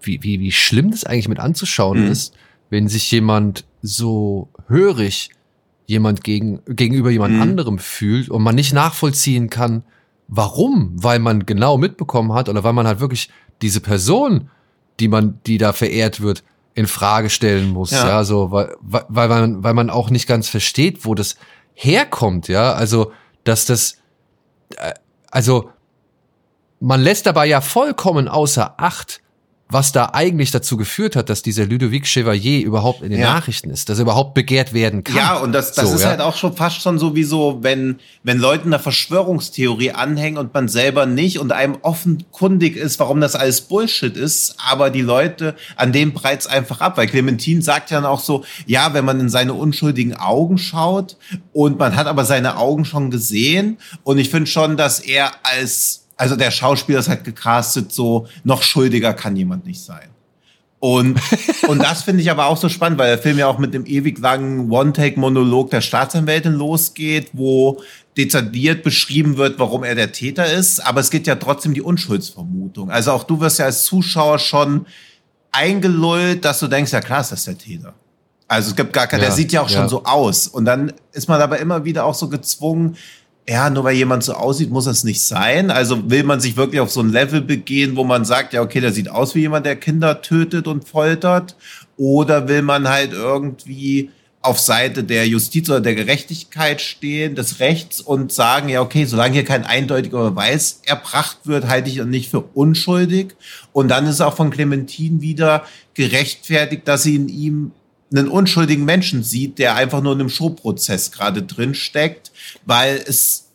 wie, 0.00 0.22
wie, 0.22 0.38
wie 0.40 0.52
schlimm 0.52 0.90
das 0.92 1.04
eigentlich 1.04 1.28
mit 1.28 1.40
anzuschauen 1.40 2.04
Mhm. 2.04 2.10
ist, 2.12 2.34
wenn 2.70 2.86
sich 2.88 3.10
jemand 3.10 3.64
so 3.82 4.48
hörig 4.68 5.30
jemand 5.86 6.22
gegen, 6.22 6.60
gegenüber 6.66 7.10
jemand 7.10 7.34
Mhm. 7.36 7.42
anderem 7.42 7.78
fühlt 7.78 8.28
und 8.28 8.42
man 8.42 8.54
nicht 8.54 8.72
nachvollziehen 8.74 9.48
kann, 9.50 9.82
warum, 10.28 10.92
weil 10.94 11.18
man 11.18 11.46
genau 11.46 11.78
mitbekommen 11.78 12.34
hat 12.34 12.48
oder 12.50 12.62
weil 12.62 12.74
man 12.74 12.86
halt 12.86 13.00
wirklich 13.00 13.30
diese 13.62 13.80
Person, 13.80 14.50
die 15.00 15.08
man, 15.08 15.40
die 15.46 15.56
da 15.58 15.72
verehrt 15.72 16.20
wird, 16.20 16.44
in 16.74 16.86
Frage 16.86 17.30
stellen 17.30 17.70
muss, 17.70 17.90
Ja. 17.90 18.06
ja, 18.06 18.24
so, 18.24 18.50
weil, 18.52 18.76
weil, 18.82 19.28
man, 19.28 19.64
weil 19.64 19.74
man 19.74 19.88
auch 19.90 20.10
nicht 20.10 20.28
ganz 20.28 20.48
versteht, 20.48 21.04
wo 21.06 21.14
das 21.14 21.36
herkommt, 21.74 22.48
ja, 22.48 22.72
also, 22.74 23.12
dass 23.44 23.64
das, 23.64 23.96
äh, 24.76 24.92
also, 25.30 25.70
man 26.80 27.00
lässt 27.02 27.26
dabei 27.26 27.46
ja 27.46 27.60
vollkommen 27.60 28.28
außer 28.28 28.74
Acht, 28.78 29.20
was 29.70 29.92
da 29.92 30.12
eigentlich 30.14 30.50
dazu 30.50 30.78
geführt 30.78 31.14
hat, 31.14 31.28
dass 31.28 31.42
dieser 31.42 31.66
Ludovic 31.66 32.06
Chevalier 32.06 32.64
überhaupt 32.64 33.02
in 33.02 33.10
den 33.10 33.20
Ja. 33.20 33.34
Nachrichten 33.34 33.68
ist, 33.68 33.90
dass 33.90 33.98
er 33.98 34.04
überhaupt 34.04 34.32
begehrt 34.32 34.72
werden 34.72 35.04
kann. 35.04 35.14
Ja, 35.16 35.36
und 35.36 35.52
das, 35.52 35.72
das 35.74 35.90
So, 35.90 35.96
ist 35.96 36.02
ja. 36.04 36.08
halt 36.08 36.22
auch 36.22 36.36
schon 36.38 36.56
fast 36.56 36.80
schon 36.80 36.98
so 36.98 37.14
wie 37.14 37.22
so, 37.24 37.58
wenn, 37.60 37.98
wenn 38.22 38.38
Leute 38.38 38.64
einer 38.64 38.78
Verschwörungstheorie 38.78 39.90
anhängen 39.90 40.38
und 40.38 40.54
man 40.54 40.68
selber 40.68 41.04
nicht 41.04 41.38
und 41.38 41.52
einem 41.52 41.76
offenkundig 41.82 42.76
ist, 42.76 42.98
warum 42.98 43.20
das 43.20 43.34
alles 43.34 43.60
Bullshit 43.60 44.16
ist, 44.16 44.54
aber 44.66 44.88
die 44.88 45.02
Leute 45.02 45.54
an 45.76 45.92
dem 45.92 46.14
breit's 46.14 46.46
einfach 46.46 46.80
ab, 46.80 46.96
weil 46.96 47.06
Clementine 47.06 47.60
sagt 47.60 47.90
ja 47.90 47.98
dann 48.00 48.06
auch 48.10 48.20
so, 48.20 48.44
ja, 48.64 48.94
wenn 48.94 49.04
man 49.04 49.20
in 49.20 49.28
seine 49.28 49.52
unschuldigen 49.52 50.14
Augen 50.16 50.56
schaut 50.56 51.18
und 51.52 51.78
man 51.78 51.94
hat 51.94 52.06
aber 52.06 52.24
seine 52.24 52.56
Augen 52.56 52.86
schon 52.86 53.10
gesehen 53.10 53.76
und 54.02 54.16
ich 54.16 54.30
finde 54.30 54.46
schon, 54.46 54.78
dass 54.78 54.98
er 54.98 55.32
als, 55.42 56.06
also 56.18 56.36
der 56.36 56.50
Schauspieler 56.50 56.98
ist 56.98 57.08
halt 57.08 57.24
gecastet 57.24 57.92
so, 57.92 58.26
noch 58.44 58.62
schuldiger 58.62 59.14
kann 59.14 59.36
jemand 59.36 59.64
nicht 59.64 59.80
sein. 59.80 60.10
Und, 60.80 61.18
und 61.68 61.82
das 61.82 62.02
finde 62.02 62.22
ich 62.22 62.30
aber 62.30 62.46
auch 62.46 62.56
so 62.56 62.68
spannend, 62.68 62.98
weil 62.98 63.08
der 63.08 63.18
Film 63.18 63.38
ja 63.38 63.46
auch 63.46 63.58
mit 63.58 63.72
dem 63.72 63.86
ewig 63.86 64.18
langen 64.18 64.70
One-Take-Monolog 64.70 65.70
der 65.70 65.80
Staatsanwältin 65.80 66.52
losgeht, 66.52 67.30
wo 67.32 67.80
dezidiert 68.16 68.82
beschrieben 68.82 69.36
wird, 69.36 69.58
warum 69.58 69.84
er 69.84 69.94
der 69.94 70.12
Täter 70.12 70.52
ist. 70.52 70.84
Aber 70.84 71.00
es 71.00 71.10
geht 71.10 71.26
ja 71.26 71.36
trotzdem 71.36 71.72
die 71.72 71.82
Unschuldsvermutung. 71.82 72.90
Also 72.90 73.12
auch 73.12 73.24
du 73.24 73.40
wirst 73.40 73.60
ja 73.60 73.66
als 73.66 73.84
Zuschauer 73.84 74.38
schon 74.38 74.86
eingelullt, 75.52 76.44
dass 76.44 76.58
du 76.58 76.66
denkst, 76.66 76.92
ja 76.92 77.00
klar 77.00 77.20
ist 77.20 77.32
das 77.32 77.44
der 77.44 77.56
Täter. 77.56 77.94
Also 78.48 78.70
es 78.70 78.76
gibt 78.76 78.92
gar 78.92 79.06
keinen, 79.06 79.20
Ja, 79.20 79.26
der 79.26 79.36
sieht 79.36 79.52
ja 79.52 79.60
auch 79.60 79.68
schon 79.68 79.82
ja. 79.82 79.88
so 79.88 80.04
aus. 80.04 80.48
Und 80.48 80.64
dann 80.64 80.92
ist 81.12 81.28
man 81.28 81.40
aber 81.40 81.58
immer 81.58 81.84
wieder 81.84 82.04
auch 82.04 82.14
so 82.14 82.28
gezwungen, 82.28 82.96
ja, 83.48 83.70
nur 83.70 83.84
weil 83.84 83.96
jemand 83.96 84.22
so 84.22 84.34
aussieht, 84.34 84.70
muss 84.70 84.86
es 84.86 85.04
nicht 85.04 85.22
sein. 85.22 85.70
Also 85.70 86.10
will 86.10 86.22
man 86.22 86.38
sich 86.38 86.58
wirklich 86.58 86.82
auf 86.82 86.90
so 86.90 87.00
ein 87.00 87.08
Level 87.08 87.40
begehen, 87.40 87.96
wo 87.96 88.04
man 88.04 88.26
sagt, 88.26 88.52
ja, 88.52 88.60
okay, 88.60 88.80
der 88.80 88.92
sieht 88.92 89.08
aus 89.08 89.34
wie 89.34 89.40
jemand, 89.40 89.64
der 89.64 89.76
Kinder 89.76 90.20
tötet 90.20 90.66
und 90.66 90.86
foltert. 90.86 91.56
Oder 91.96 92.46
will 92.46 92.60
man 92.60 92.88
halt 92.88 93.14
irgendwie 93.14 94.10
auf 94.42 94.60
Seite 94.60 95.02
der 95.02 95.26
Justiz 95.26 95.70
oder 95.70 95.80
der 95.80 95.94
Gerechtigkeit 95.94 96.82
stehen, 96.82 97.34
des 97.34 97.58
Rechts 97.58 98.02
und 98.02 98.32
sagen, 98.32 98.68
ja, 98.68 98.82
okay, 98.82 99.06
solange 99.06 99.32
hier 99.32 99.44
kein 99.44 99.64
eindeutiger 99.64 100.30
Beweis 100.30 100.82
erbracht 100.84 101.38
wird, 101.44 101.68
halte 101.68 101.88
ich 101.88 101.96
ihn 101.96 102.10
nicht 102.10 102.30
für 102.30 102.40
unschuldig. 102.40 103.34
Und 103.72 103.88
dann 103.88 104.06
ist 104.06 104.20
auch 104.20 104.36
von 104.36 104.50
Clementine 104.50 105.22
wieder 105.22 105.64
gerechtfertigt, 105.94 106.86
dass 106.86 107.02
sie 107.02 107.16
in 107.16 107.28
ihm 107.30 107.72
einen 108.10 108.28
unschuldigen 108.28 108.84
Menschen 108.84 109.22
sieht, 109.22 109.58
der 109.58 109.74
einfach 109.74 110.00
nur 110.02 110.12
in 110.14 110.20
einem 110.20 110.28
Showprozess 110.30 111.12
gerade 111.12 111.42
drin 111.42 111.74
steckt, 111.74 112.32
weil 112.64 113.02
es 113.06 113.48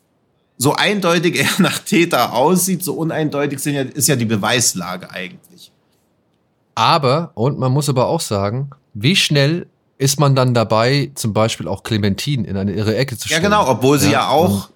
so 0.57 0.73
eindeutig 0.75 1.35
er 1.39 1.49
nach 1.61 1.79
Täter 1.79 2.33
aussieht, 2.33 2.83
so 2.83 2.93
uneindeutig 2.93 3.59
sind 3.59 3.73
ja, 3.75 3.81
ist 3.81 4.07
ja 4.07 4.15
die 4.15 4.25
Beweislage 4.25 5.09
eigentlich. 5.11 5.71
Aber, 6.75 7.31
und 7.35 7.59
man 7.59 7.71
muss 7.71 7.89
aber 7.89 8.07
auch 8.07 8.21
sagen, 8.21 8.69
wie 8.93 9.15
schnell 9.15 9.67
ist 9.97 10.19
man 10.19 10.35
dann 10.35 10.53
dabei, 10.53 11.11
zum 11.15 11.33
Beispiel 11.33 11.67
auch 11.67 11.83
Clementine 11.83 12.47
in 12.47 12.57
eine 12.57 12.73
irre 12.73 12.95
Ecke 12.95 13.15
zu 13.17 13.29
Ja, 13.29 13.37
stellen? 13.37 13.43
genau, 13.51 13.67
obwohl 13.69 13.99
sie 13.99 14.11
ja, 14.11 14.27
auch 14.29 14.65
und- 14.67 14.69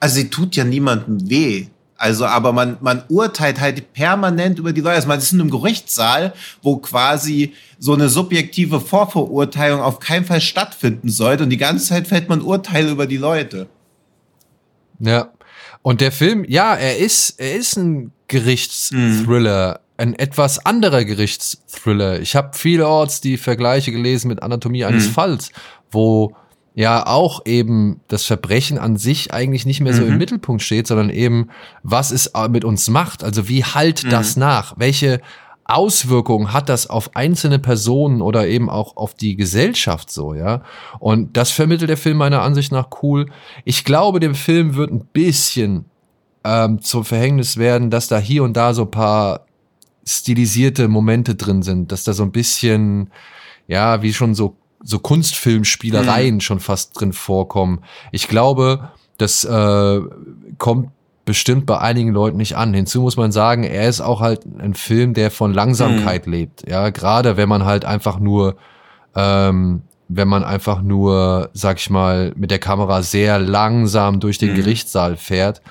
also 0.00 0.16
sie 0.16 0.28
tut 0.30 0.56
ja 0.56 0.64
niemandem 0.64 1.28
weh. 1.30 1.66
Also, 2.02 2.26
aber 2.26 2.52
man, 2.52 2.78
man 2.80 3.04
urteilt 3.08 3.60
halt 3.60 3.92
permanent 3.92 4.58
über 4.58 4.72
die 4.72 4.80
Leute. 4.80 4.96
Also 4.96 5.06
man 5.06 5.18
ist 5.18 5.32
in 5.32 5.40
einem 5.40 5.50
Gerichtssaal, 5.50 6.34
wo 6.60 6.78
quasi 6.78 7.52
so 7.78 7.92
eine 7.92 8.08
subjektive 8.08 8.80
Vorverurteilung 8.80 9.80
auf 9.80 10.00
keinen 10.00 10.24
Fall 10.24 10.40
stattfinden 10.40 11.10
sollte. 11.10 11.44
Und 11.44 11.50
die 11.50 11.58
ganze 11.58 11.86
Zeit 11.86 12.08
fällt 12.08 12.28
man 12.28 12.40
Urteile 12.40 12.90
über 12.90 13.06
die 13.06 13.18
Leute. 13.18 13.68
Ja. 14.98 15.30
Und 15.82 16.00
der 16.00 16.10
Film, 16.10 16.44
ja, 16.48 16.74
er 16.74 16.98
ist, 16.98 17.38
er 17.38 17.54
ist 17.54 17.76
ein 17.76 18.10
Gerichtsthriller, 18.26 19.74
mhm. 19.74 19.94
ein 19.96 20.18
etwas 20.18 20.66
anderer 20.66 21.04
Gerichtsthriller. 21.04 22.18
Ich 22.18 22.34
habe 22.34 22.58
vielerorts 22.58 23.20
die 23.20 23.36
Vergleiche 23.36 23.92
gelesen 23.92 24.26
mit 24.26 24.42
Anatomie 24.42 24.84
eines 24.84 25.06
mhm. 25.06 25.12
Falls, 25.12 25.52
wo 25.92 26.34
ja 26.74 27.06
auch 27.06 27.44
eben 27.44 28.00
das 28.08 28.24
Verbrechen 28.24 28.78
an 28.78 28.96
sich 28.96 29.32
eigentlich 29.32 29.66
nicht 29.66 29.80
mehr 29.80 29.92
so 29.92 30.02
mhm. 30.02 30.12
im 30.12 30.18
Mittelpunkt 30.18 30.62
steht, 30.62 30.86
sondern 30.86 31.10
eben, 31.10 31.48
was 31.82 32.10
es 32.10 32.32
mit 32.50 32.64
uns 32.64 32.88
macht. 32.88 33.22
Also 33.22 33.48
wie 33.48 33.64
halt 33.64 34.04
mhm. 34.04 34.10
das 34.10 34.36
nach? 34.36 34.74
Welche 34.78 35.20
Auswirkungen 35.64 36.52
hat 36.52 36.68
das 36.68 36.88
auf 36.88 37.14
einzelne 37.14 37.58
Personen 37.58 38.20
oder 38.20 38.46
eben 38.46 38.68
auch 38.68 38.96
auf 38.96 39.14
die 39.14 39.36
Gesellschaft 39.36 40.10
so, 40.10 40.34
ja? 40.34 40.62
Und 40.98 41.36
das 41.36 41.50
vermittelt 41.50 41.88
der 41.88 41.96
Film 41.96 42.18
meiner 42.18 42.42
Ansicht 42.42 42.72
nach 42.72 42.88
cool. 43.02 43.26
Ich 43.64 43.84
glaube, 43.84 44.18
dem 44.18 44.34
Film 44.34 44.74
wird 44.74 44.90
ein 44.90 45.06
bisschen 45.12 45.84
ähm, 46.44 46.82
zum 46.82 47.04
Verhängnis 47.04 47.56
werden, 47.56 47.90
dass 47.90 48.08
da 48.08 48.18
hier 48.18 48.42
und 48.42 48.56
da 48.56 48.74
so 48.74 48.86
paar 48.86 49.46
stilisierte 50.04 50.88
Momente 50.88 51.36
drin 51.36 51.62
sind, 51.62 51.92
dass 51.92 52.04
da 52.04 52.12
so 52.12 52.24
ein 52.24 52.32
bisschen, 52.32 53.10
ja, 53.68 54.02
wie 54.02 54.12
schon 54.12 54.34
so 54.34 54.56
so 54.82 54.98
Kunstfilmspielereien 54.98 56.36
mhm. 56.36 56.40
schon 56.40 56.60
fast 56.60 56.98
drin 57.00 57.12
vorkommen. 57.12 57.80
Ich 58.10 58.28
glaube, 58.28 58.90
das 59.18 59.44
äh, 59.44 60.00
kommt 60.58 60.90
bestimmt 61.24 61.66
bei 61.66 61.78
einigen 61.78 62.10
Leuten 62.10 62.36
nicht 62.36 62.56
an. 62.56 62.74
Hinzu 62.74 63.00
muss 63.02 63.16
man 63.16 63.30
sagen, 63.30 63.62
er 63.62 63.88
ist 63.88 64.00
auch 64.00 64.20
halt 64.20 64.40
ein 64.58 64.74
Film, 64.74 65.14
der 65.14 65.30
von 65.30 65.54
Langsamkeit 65.54 66.26
mhm. 66.26 66.32
lebt. 66.32 66.68
Ja, 66.68 66.90
gerade 66.90 67.36
wenn 67.36 67.48
man 67.48 67.64
halt 67.64 67.84
einfach 67.84 68.18
nur, 68.18 68.56
ähm, 69.14 69.82
wenn 70.08 70.28
man 70.28 70.42
einfach 70.44 70.82
nur, 70.82 71.50
sag 71.52 71.78
ich 71.78 71.90
mal, 71.90 72.32
mit 72.36 72.50
der 72.50 72.58
Kamera 72.58 73.02
sehr 73.02 73.38
langsam 73.38 74.18
durch 74.18 74.38
den 74.38 74.52
mhm. 74.52 74.56
Gerichtssaal 74.56 75.16
fährt 75.16 75.62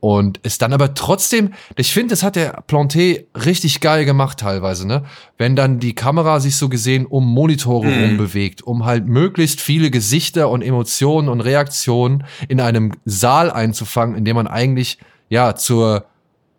und 0.00 0.40
es 0.42 0.56
dann 0.56 0.72
aber 0.72 0.94
trotzdem, 0.94 1.52
ich 1.76 1.92
finde, 1.92 2.08
das 2.12 2.22
hat 2.22 2.34
der 2.34 2.64
Planté 2.64 3.26
richtig 3.34 3.80
geil 3.80 4.06
gemacht 4.06 4.40
teilweise, 4.40 4.86
ne? 4.86 5.04
Wenn 5.36 5.56
dann 5.56 5.78
die 5.78 5.94
Kamera 5.94 6.40
sich 6.40 6.56
so 6.56 6.70
gesehen 6.70 7.04
um 7.04 7.26
Monitore 7.26 7.86
mhm. 7.86 8.02
rum 8.02 8.16
bewegt, 8.16 8.62
um 8.62 8.86
halt 8.86 9.06
möglichst 9.06 9.60
viele 9.60 9.90
Gesichter 9.90 10.48
und 10.48 10.62
Emotionen 10.62 11.28
und 11.28 11.42
Reaktionen 11.42 12.24
in 12.48 12.60
einem 12.60 12.92
Saal 13.04 13.50
einzufangen, 13.50 14.16
in 14.16 14.24
dem 14.24 14.36
man 14.36 14.46
eigentlich, 14.46 14.98
ja, 15.28 15.54
zur 15.54 16.06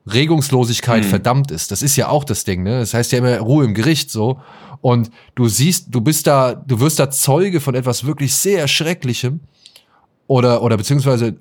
Regungslosigkeit 0.05 1.03
mhm. 1.03 1.09
verdammt 1.09 1.51
ist. 1.51 1.71
Das 1.71 1.81
ist 1.81 1.95
ja 1.95 2.09
auch 2.09 2.23
das 2.23 2.43
Ding, 2.43 2.61
ne? 2.61 2.79
Das 2.79 2.93
heißt 2.93 3.11
ja 3.11 3.17
immer 3.17 3.39
Ruhe 3.39 3.65
im 3.65 3.73
Gericht 3.73 4.11
so. 4.11 4.39
Und 4.81 5.09
du 5.35 5.47
siehst, 5.47 5.87
du 5.89 6.01
bist 6.01 6.27
da, 6.27 6.53
du 6.53 6.79
wirst 6.79 6.99
da 6.99 7.09
Zeuge 7.09 7.59
von 7.59 7.73
etwas 7.73 8.05
wirklich 8.05 8.35
sehr 8.35 8.67
Schrecklichem 8.67 9.41
oder 10.31 10.61
oder 10.61 10.77
beziehungsweise 10.77 11.35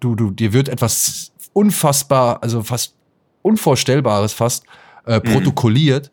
du 0.00 0.16
du 0.16 0.32
dir 0.32 0.52
wird 0.52 0.68
etwas 0.68 1.30
unfassbar, 1.52 2.42
also 2.42 2.64
fast 2.64 2.96
unvorstellbares 3.42 4.32
fast 4.32 4.64
äh, 5.06 5.18
mhm. 5.18 5.32
protokolliert 5.32 6.10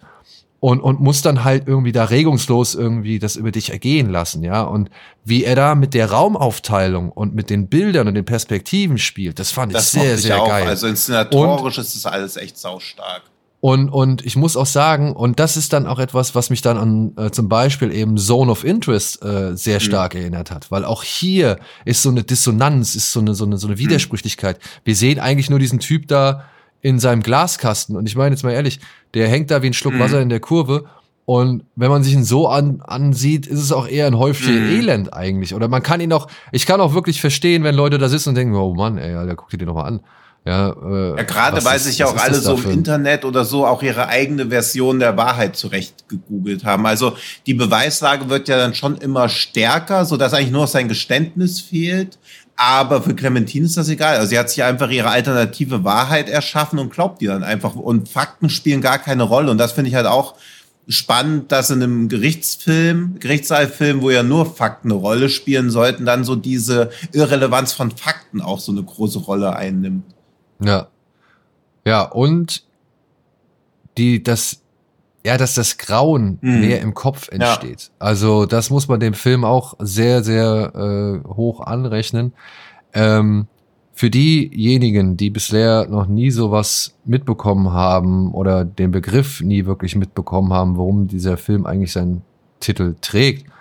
und 0.60 0.82
und 0.82 1.00
muss 1.00 1.24
dann 1.24 1.44
halt 1.44 1.68
irgendwie 1.68 1.92
da 1.92 2.04
regungslos 2.04 2.76
irgendwie 2.76 3.18
das 3.18 3.38
über 3.38 3.50
dich 3.52 3.72
ergehen 3.72 4.12
lassen, 4.12 4.44
ja 4.44 4.62
und 4.62 4.92
wie 5.26 5.44
er 5.44 5.56
da 5.56 5.74
mit 5.74 5.96
der 5.96 6.12
Raumaufteilung 6.12 7.12
und 7.12 7.34
mit 7.34 7.50
den 7.50 7.70
Bildern 7.70 8.08
und 8.08 8.14
den 8.14 8.26
Perspektiven 8.26 9.00
spielt, 9.00 9.40
das 9.40 9.50
fand 9.50 9.72
ich 9.72 9.78
das 9.78 9.92
sehr 9.92 10.16
sehr 10.20 10.44
auch. 10.44 10.48
geil. 10.48 10.68
Also 10.68 10.86
inszenatorisch 10.86 11.80
und, 11.80 11.84
ist 11.84 11.96
das 11.96 12.06
alles 12.06 12.38
echt 12.38 12.60
saustark. 12.60 13.24
Und, 13.62 13.90
und 13.90 14.26
ich 14.26 14.38
muss 14.38 14.56
auch 14.56 14.66
sagen, 14.66 15.12
und 15.12 15.40
das 15.40 15.58
ist 15.58 15.74
dann 15.74 15.86
auch 15.86 16.00
etwas, 16.00 16.34
was 16.34 16.50
mich 16.50 16.62
dann 16.62 16.78
an 16.78 17.12
äh, 17.18 17.30
zum 17.30 17.50
Beispiel 17.50 17.92
eben 17.92 18.18
Zone 18.18 18.50
of 18.50 18.64
Interest 18.64 19.22
äh, 19.24 19.56
sehr 19.56 19.76
mhm. 19.76 19.84
stark 19.84 20.14
mhm. 20.14 20.22
erinnert 20.22 20.52
hat. 20.52 20.72
Weil 20.72 20.86
auch 20.86 21.04
hier 21.04 21.60
ist 21.84 22.02
so 22.02 22.10
eine 22.10 22.24
Dissonanz, 22.24 22.96
ist 22.96 23.12
so 23.12 23.20
eine, 23.20 23.36
so 23.36 23.44
eine, 23.44 23.58
so 23.58 23.68
eine 23.68 23.76
mhm. 23.76 23.80
Widersprüchlichkeit. 23.80 24.60
Wir 24.86 24.96
sehen 24.96 25.20
eigentlich 25.20 25.50
nur 25.50 25.60
diesen 25.60 25.80
Typ 25.80 26.08
da 26.08 26.46
in 26.82 27.00
seinem 27.00 27.22
Glaskasten. 27.22 27.98
Und 27.98 28.08
ich 28.08 28.16
meine 28.16 28.34
jetzt 28.34 28.44
mal 28.44 28.52
ehrlich, 28.52 28.80
der 29.14 29.28
hängt 29.28 29.52
da 29.52 29.62
wie 29.62 29.68
ein 29.68 29.74
Schluck 29.74 29.96
mhm. 29.96 30.00
Wasser 30.00 30.22
in 30.22 30.30
der 30.30 30.40
Kurve. 30.40 30.86
Und 31.26 31.66
wenn 31.76 31.92
man 31.92 32.02
sich 32.02 32.14
ihn 32.14 32.24
so 32.24 32.48
an, 32.48 32.82
ansieht, 32.82 33.46
ist 33.46 33.60
es 33.60 33.74
auch 33.74 33.88
eher 33.88 34.08
ein 34.08 34.18
Häufchen 34.18 34.68
mhm. 34.68 34.72
Elend 34.72 35.14
eigentlich. 35.14 35.54
Oder 35.54 35.68
man 35.68 35.84
kann 35.84 36.00
ihn 36.00 36.14
auch, 36.14 36.28
ich 36.54 36.66
kann 36.66 36.80
auch 36.80 36.94
wirklich 36.94 37.20
verstehen, 37.20 37.64
wenn 37.66 37.76
Leute 37.76 37.98
da 37.98 38.08
sitzen 38.08 38.30
und 38.30 38.36
denken, 38.36 38.56
oh 38.56 38.74
Mann, 38.74 38.98
ey, 38.98 39.16
Alter, 39.16 39.36
guck 39.36 39.50
dir 39.50 39.58
den 39.58 39.68
doch 39.68 39.76
mal 39.76 39.84
an. 39.84 40.00
Ja, 40.46 40.70
äh, 40.70 41.18
ja 41.18 41.24
gerade 41.24 41.64
weil 41.66 41.80
sich 41.80 42.00
ja 42.00 42.08
auch 42.08 42.16
alle 42.16 42.40
so 42.40 42.56
im 42.56 42.72
Internet 42.72 43.26
oder 43.26 43.44
so 43.44 43.66
auch 43.66 43.84
ihre 43.84 44.08
eigene 44.08 44.48
Version 44.48 45.00
der 45.00 45.18
Wahrheit 45.18 45.56
zurecht 45.56 46.08
gegoogelt 46.08 46.64
haben. 46.64 46.86
Also 46.86 47.16
die 47.46 47.54
Beweislage 47.54 48.30
wird 48.30 48.48
ja 48.48 48.58
dann 48.58 48.74
schon 48.74 48.98
immer 48.98 49.30
stärker, 49.30 50.06
so 50.06 50.18
dass 50.18 50.34
eigentlich 50.34 50.52
nur 50.52 50.68
sein 50.68 50.88
Geständnis 50.88 51.60
fehlt. 51.60 52.18
Aber 52.56 53.02
für 53.02 53.16
Clementine 53.16 53.66
ist 53.66 53.78
das 53.78 53.88
egal. 53.88 54.18
Also 54.18 54.30
sie 54.30 54.40
hat 54.40 54.50
sich 54.50 54.64
einfach 54.64 54.90
ihre 54.90 55.10
alternative 55.10 55.86
Wahrheit 55.86 56.28
erschaffen 56.28 56.78
und 56.80 56.92
glaubt 56.92 57.22
die 57.22 57.28
dann 57.28 57.44
einfach. 57.44 57.76
Und 57.76 58.10
Fakten 58.10 58.50
spielen 58.50 58.82
gar 58.82 59.00
keine 59.00 59.24
Rolle. 59.24 59.50
Und 59.50 59.58
das 59.58 59.72
finde 59.72 59.90
ich 59.90 59.96
halt 59.96 60.08
auch 60.08 60.36
spannend, 60.90 61.52
dass 61.52 61.70
in 61.70 61.82
einem 61.82 62.10
Gerichtsfilm, 62.10 63.18
Gerichtssaalfilm, 63.20 64.02
wo 64.02 64.10
ja 64.10 64.24
nur 64.24 64.56
Fakten 64.56 64.92
eine 64.92 65.00
Rolle 65.00 65.30
spielen 65.30 65.70
sollten, 65.70 66.06
dann 66.06 66.26
so 66.26 66.36
diese 66.36 66.90
Irrelevanz 67.14 67.72
von 67.72 67.92
Fakten 67.92 68.42
auch 68.42 68.60
so 68.60 68.72
eine 68.72 68.84
große 68.84 69.20
Rolle 69.20 69.56
einnimmt. 69.56 70.04
Ja. 70.60 70.88
Ja, 71.86 72.04
und 72.04 72.64
die, 73.98 74.22
das, 74.24 74.62
ja, 75.26 75.38
dass 75.38 75.56
das 75.56 75.78
Grauen 75.78 76.38
mhm. 76.42 76.60
mehr 76.62 76.82
im 76.82 76.94
Kopf 76.94 77.30
entsteht. 77.30 77.82
Ja. 77.84 77.90
Also, 78.00 78.46
das 78.46 78.70
muss 78.70 78.88
man 78.88 79.00
dem 79.00 79.14
Film 79.14 79.44
auch 79.44 79.76
sehr, 79.80 80.24
sehr 80.24 80.72
äh, 80.76 81.28
hoch 81.28 81.62
anrechnen. 81.62 82.34
Ähm, 82.94 83.48
für 83.94 84.10
diejenigen, 84.10 85.18
die 85.18 85.30
bisher 85.30 85.88
noch 85.90 86.08
nie 86.08 86.32
sowas 86.32 86.96
mitbekommen 87.04 87.74
haben 87.74 88.32
oder 88.34 88.64
den 88.64 88.92
Begriff 88.92 89.42
nie 89.42 89.66
wirklich 89.66 89.98
mitbekommen 89.98 90.54
haben, 90.54 90.78
warum 90.78 91.08
dieser 91.08 91.36
Film 91.36 91.66
eigentlich 91.66 91.92
seinen 91.92 92.22
Titel 92.62 92.96
trägt, 93.02 93.52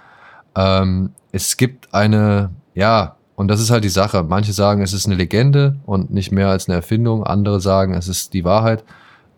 ähm, 0.55 1.11
es 1.33 1.57
gibt 1.57 1.93
eine, 1.93 2.51
ja, 2.75 3.17
und 3.39 3.47
das 3.47 3.61
ist 3.61 3.71
halt 3.71 3.85
die 3.85 3.89
Sache. 3.89 4.25
Manche 4.25 4.53
sagen, 4.53 4.83
es 4.83 4.93
ist 4.93 5.07
eine 5.07 5.15
Legende 5.15 5.77
und 5.87 6.11
nicht 6.11 6.33
mehr 6.33 6.49
als 6.49 6.69
eine 6.69 6.75
Erfindung. 6.75 7.23
Andere 7.23 7.61
sagen, 7.61 7.95
es 7.95 8.09
ist 8.09 8.35
die 8.35 8.43
Wahrheit. 8.43 8.83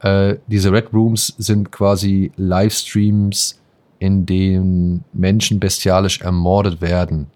Äh, 0.01 0.37
diese 0.47 0.73
Red 0.73 0.95
Rooms 0.95 1.35
sind 1.37 1.71
quasi 1.71 2.33
Livestreams, 2.37 3.61
in 3.99 4.25
denen 4.25 5.05
Menschen 5.13 5.61
bestialisch 5.61 6.23
ermordet 6.23 6.81
werden 6.81 7.27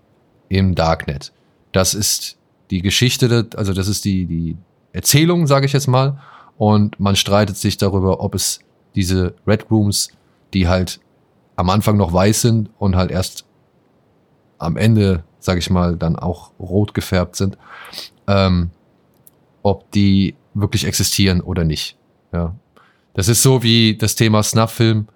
im 0.49 0.75
Darknet. 0.75 1.33
Das 1.73 1.93
ist 1.93 2.39
die 2.71 2.81
Geschichte, 2.81 3.47
also 3.57 3.75
das 3.75 3.87
ist 3.87 4.07
die, 4.07 4.25
die 4.25 4.57
Erzählung, 4.95 5.47
sage 5.47 5.67
ich 5.67 5.75
jetzt 5.75 5.87
mal. 5.87 6.19
Und 6.57 6.99
man 6.99 7.15
streitet 7.15 7.59
sich 7.59 7.77
darüber, 7.77 8.21
ob 8.21 8.35
es 8.35 8.61
diese 8.95 9.35
Red 9.47 9.71
Rooms, 9.71 10.13
die 10.55 10.67
halt 10.67 10.99
am 11.57 11.69
Anfang 11.69 11.99
noch 11.99 12.15
weiß 12.15 12.41
sind 12.41 12.71
und 12.79 12.97
halt 12.97 13.11
erst 13.11 13.45
am 14.57 14.79
Ende 14.79 15.25
sage 15.45 15.59
ich 15.59 15.71
mal, 15.71 15.97
dann 15.97 16.17
auch 16.17 16.51
rot 16.59 16.95
gefärbt 16.95 17.37
sind, 17.37 17.59
ähm, 18.27 18.71
ob 19.63 19.91
die 19.93 20.35
wirklich 20.55 20.87
existieren 20.87 21.41
oder 21.41 21.65
nicht. 21.65 21.97
Ja. 22.33 22.55
Das 23.15 23.29
ist 23.29 23.43
so 23.43 23.63
wie 23.63 23.97
das 23.97 24.15
Thema 24.15 24.43
Snuff-Film. 24.43 25.09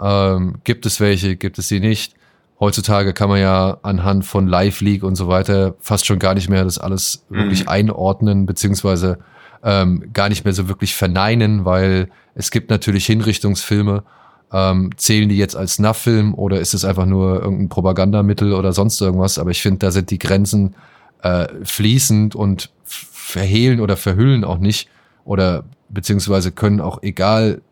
Ähm, 0.00 0.56
gibt 0.64 0.86
es 0.86 1.00
welche, 1.00 1.36
gibt 1.36 1.58
es 1.58 1.68
sie 1.68 1.80
nicht? 1.80 2.14
Heutzutage 2.58 3.14
kann 3.14 3.28
man 3.28 3.40
ja 3.40 3.78
anhand 3.82 4.24
von 4.24 4.46
Live-Leak 4.46 5.02
und 5.02 5.16
so 5.16 5.28
weiter 5.28 5.74
fast 5.80 6.06
schon 6.06 6.18
gar 6.18 6.34
nicht 6.34 6.48
mehr 6.48 6.64
das 6.64 6.78
alles 6.78 7.24
mhm. 7.28 7.36
wirklich 7.36 7.68
einordnen, 7.68 8.46
beziehungsweise 8.46 9.18
ähm, 9.62 10.10
gar 10.12 10.28
nicht 10.28 10.44
mehr 10.44 10.54
so 10.54 10.68
wirklich 10.68 10.94
verneinen, 10.94 11.64
weil 11.64 12.08
es 12.34 12.50
gibt 12.50 12.70
natürlich 12.70 13.06
Hinrichtungsfilme, 13.06 14.04
ähm, 14.52 14.90
zählen 14.96 15.28
die 15.28 15.36
jetzt 15.36 15.56
als 15.56 15.74
Snuff-Film 15.74 16.34
oder 16.34 16.60
ist 16.60 16.74
es 16.74 16.84
einfach 16.84 17.06
nur 17.06 17.42
irgendein 17.42 17.68
Propagandamittel 17.68 18.52
oder 18.52 18.72
sonst 18.72 19.00
irgendwas? 19.00 19.38
Aber 19.38 19.50
ich 19.50 19.62
finde, 19.62 19.78
da 19.78 19.90
sind 19.90 20.10
die 20.10 20.18
Grenzen 20.18 20.74
äh, 21.22 21.46
fließend 21.62 22.34
und 22.34 22.70
verhehlen 22.84 23.80
oder 23.80 23.96
verhüllen 23.96 24.44
auch 24.44 24.58
nicht 24.58 24.88
oder 25.24 25.64
beziehungsweise 25.88 26.50
können 26.52 26.80
auch 26.80 27.02
egal 27.02 27.62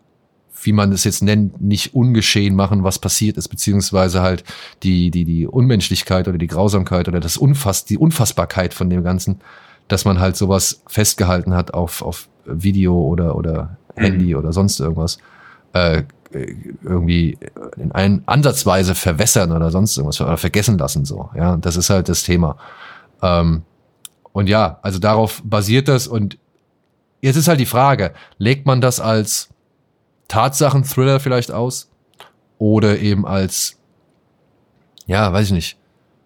wie 0.63 0.73
man 0.73 0.93
es 0.93 1.05
jetzt 1.05 1.23
nennt, 1.23 1.61
nicht 1.61 1.95
ungeschehen 1.95 2.55
machen, 2.55 2.83
was 2.83 2.99
passiert 2.99 3.37
ist, 3.37 3.49
beziehungsweise 3.49 4.23
halt 4.23 4.45
die, 4.83 5.11
die, 5.11 5.25
die 5.25 5.47
Unmenschlichkeit 5.47 6.29
oder 6.29 6.39
die 6.39 6.47
Grausamkeit 6.47 7.09
oder 7.09 7.21
das 7.21 7.37
Unfass, 7.37 7.85
die 7.85 7.99
Unfassbarkeit 7.99 8.75
von 8.75 8.91
dem 8.91 9.05
Ganzen, 9.05 9.41
dass 9.87 10.05
man 10.05 10.19
halt 10.19 10.37
sowas 10.37 10.83
festgehalten 10.87 11.55
hat 11.55 11.75
auf, 11.75 12.03
auf 12.03 12.29
Video 12.45 13.01
oder, 13.01 13.37
oder 13.37 13.77
Handy 13.95 14.33
mhm. 14.33 14.41
oder 14.41 14.53
sonst 14.53 14.81
irgendwas, 14.81 15.19
äh, 15.73 16.03
irgendwie 16.31 17.39
in 17.77 17.93
einen 17.93 18.23
ansatzweise 18.27 18.95
verwässern 18.95 19.53
oder 19.53 19.71
sonst 19.71 19.97
irgendwas 19.97 20.21
oder 20.21 20.37
vergessen 20.37 20.79
lassen 20.79 21.05
so 21.05 21.31
ja 21.35 21.57
das 21.57 21.77
ist 21.77 21.91
halt 21.91 22.09
das 22.09 22.23
Thema 22.23 22.57
ähm, 23.23 23.63
und 24.33 24.49
ja, 24.49 24.79
also 24.83 24.99
darauf 24.99 25.41
basiert 25.45 25.87
das 25.89 26.07
und 26.07 26.39
jetzt 27.21 27.37
ist 27.37 27.49
halt 27.49 27.61
die 27.61 27.67
Frage, 27.67 28.15
legt 28.39 28.65
man 28.67 28.81
das 28.81 29.01
als 29.01 29.51
Tatsachen-Thriller 30.29 31.21
vielleicht 31.21 31.51
aus 31.51 31.91
oder 32.59 33.01
eben 33.01 33.27
als, 33.27 33.77
ja, 35.07 35.31
weiß 35.33 35.47
ich 35.47 35.53
nicht, 35.53 35.79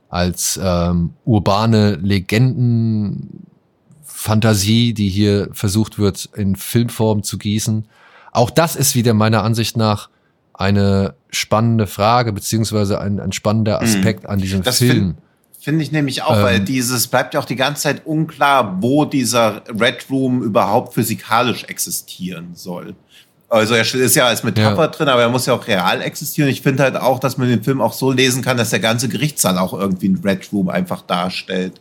als 0.08 0.58
ähm, 0.62 1.14
urbane 1.24 1.94
Legenden-Fantasie, 1.96 4.92
die 4.92 5.08
hier 5.08 5.48
versucht 5.52 5.98
wird 5.98 6.28
in 6.36 6.54
Filmform 6.56 7.22
zu 7.22 7.38
gießen. 7.38 7.88
Auch 8.32 8.50
das 8.50 8.76
ist 8.76 8.94
wieder 8.94 9.14
meiner 9.14 9.44
Ansicht 9.44 9.76
nach 9.76 10.08
eine 10.54 11.14
spannende 11.30 11.86
Frage, 11.86 12.32
beziehungsweise 12.32 13.00
ein, 13.00 13.20
ein 13.20 13.32
spannender 13.32 13.80
mhm. 13.80 13.86
Aspekt 13.86 14.24
mhm. 14.24 14.30
an 14.30 14.38
diesem 14.40 14.62
das 14.62 14.78
Film. 14.78 15.16
Finde 15.60 15.84
ich 15.84 15.92
nämlich 15.92 16.22
auch, 16.22 16.36
ähm, 16.36 16.42
weil 16.42 16.60
dieses 16.60 17.06
bleibt 17.06 17.34
ja 17.34 17.40
auch 17.40 17.44
die 17.44 17.56
ganze 17.56 17.82
Zeit 17.82 18.04
unklar, 18.04 18.78
wo 18.80 19.04
dieser 19.04 19.62
Red 19.68 20.06
Room 20.10 20.42
überhaupt 20.42 20.94
physikalisch 20.94 21.64
existieren 21.64 22.50
soll. 22.54 22.96
Also 23.48 23.74
er 23.74 23.82
ist 23.82 24.16
ja 24.16 24.26
als 24.26 24.42
Metapher 24.42 24.82
ja. 24.82 24.88
drin, 24.88 25.08
aber 25.08 25.22
er 25.22 25.28
muss 25.28 25.46
ja 25.46 25.52
auch 25.52 25.66
real 25.66 26.00
existieren. 26.00 26.48
Ich 26.48 26.62
finde 26.62 26.82
halt 26.82 26.96
auch, 26.96 27.20
dass 27.20 27.36
man 27.36 27.48
den 27.48 27.62
Film 27.62 27.82
auch 27.82 27.92
so 27.92 28.10
lesen 28.10 28.42
kann, 28.42 28.56
dass 28.56 28.70
der 28.70 28.80
ganze 28.80 29.08
Gerichtssaal 29.08 29.58
auch 29.58 29.74
irgendwie 29.74 30.08
ein 30.08 30.20
Red 30.24 30.48
Room 30.52 30.70
einfach 30.70 31.02
darstellt. 31.02 31.80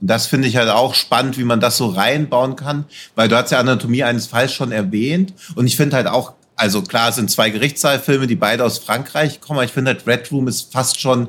Das 0.00 0.26
finde 0.26 0.48
ich 0.48 0.56
halt 0.56 0.68
auch 0.68 0.94
spannend, 0.94 1.38
wie 1.38 1.44
man 1.44 1.60
das 1.60 1.76
so 1.76 1.88
reinbauen 1.88 2.56
kann, 2.56 2.84
weil 3.14 3.28
du 3.28 3.36
hast 3.36 3.50
ja 3.50 3.58
Anatomie 3.58 4.04
eines 4.04 4.26
Falls 4.26 4.52
schon 4.52 4.72
erwähnt. 4.72 5.32
Und 5.54 5.66
ich 5.66 5.76
finde 5.76 5.96
halt 5.96 6.06
auch, 6.06 6.34
also 6.56 6.82
klar, 6.82 7.12
sind 7.12 7.30
zwei 7.30 7.50
Gerichtssaalfilme, 7.50 8.26
die 8.26 8.36
beide 8.36 8.64
aus 8.64 8.78
Frankreich 8.78 9.40
kommen, 9.40 9.64
ich 9.64 9.72
finde 9.72 9.92
halt 9.92 10.06
Red 10.06 10.30
Room 10.30 10.48
ist 10.48 10.72
fast 10.72 11.00
schon 11.00 11.28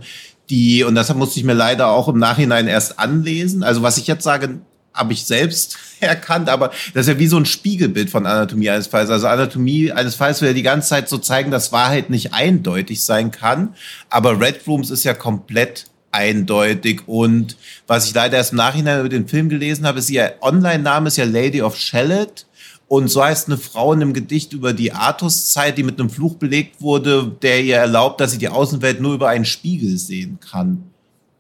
die, 0.50 0.84
und 0.84 0.96
das 0.96 1.14
musste 1.14 1.40
ich 1.40 1.46
mir 1.46 1.54
leider 1.54 1.88
auch 1.88 2.08
im 2.08 2.20
Nachhinein 2.20 2.68
erst 2.68 3.00
anlesen. 3.00 3.64
Also 3.64 3.82
was 3.82 3.98
ich 3.98 4.08
jetzt 4.08 4.24
sage, 4.24 4.60
habe 4.94 5.14
ich 5.14 5.26
selbst 5.26 5.78
erkannt, 6.00 6.50
aber 6.50 6.72
das 6.94 7.08
ist 7.08 7.14
ja 7.14 7.20
wie 7.20 7.28
so 7.28 7.38
ein 7.38 7.46
Spiegelbild 7.46 8.10
von 8.10 8.26
Anatomie 8.26 8.70
eines 8.70 8.88
Falls. 8.88 9.10
Also 9.10 9.28
Anatomie 9.28 9.92
eines 9.92 10.16
Falls 10.16 10.42
will 10.42 10.50
ja 10.50 10.54
die 10.54 10.64
ganze 10.64 10.90
Zeit 10.90 11.10
so 11.10 11.18
zeigen, 11.18 11.52
dass 11.52 11.72
Wahrheit 11.72 12.10
nicht 12.10 12.34
eindeutig 12.34 13.04
sein 13.04 13.32
kann, 13.32 13.76
aber 14.10 14.40
Red 14.40 14.62
Rooms 14.68 14.90
ist 14.90 15.04
ja 15.04 15.14
komplett 15.14 15.88
eindeutig 16.16 17.02
und 17.08 17.58
was 17.86 18.08
ich 18.08 18.14
leider 18.14 18.38
erst 18.38 18.54
im 18.54 18.58
Nachhinein 18.58 19.02
über 19.02 19.10
den 19.10 19.28
Film 19.28 19.50
gelesen 19.50 19.86
habe, 19.86 20.00
ist 20.00 20.10
ihr 20.10 20.36
Online-Name 20.42 21.10
ist 21.10 21.18
ja 21.18 21.26
Lady 21.26 21.62
of 21.62 21.78
Shalott 21.78 22.46
und 22.88 23.10
so 23.10 23.24
heißt 23.24 23.48
eine 23.48 23.58
Frau 23.58 23.94
in 23.94 24.02
einem 24.02 24.14
Gedicht 24.14 24.54
über 24.54 24.74
die 24.74 24.92
Artuszeit, 24.92 25.78
die 25.78 25.84
mit 25.84 26.00
einem 26.00 26.10
Fluch 26.10 26.36
belegt 26.36 26.82
wurde, 26.82 27.32
der 27.42 27.64
ihr 27.64 27.78
erlaubt, 27.78 28.22
dass 28.22 28.32
sie 28.32 28.38
die 28.38 28.50
Außenwelt 28.50 29.02
nur 29.02 29.16
über 29.16 29.30
einen 29.30 29.46
Spiegel 29.46 29.98
sehen 29.98 30.40
kann. 30.40 30.84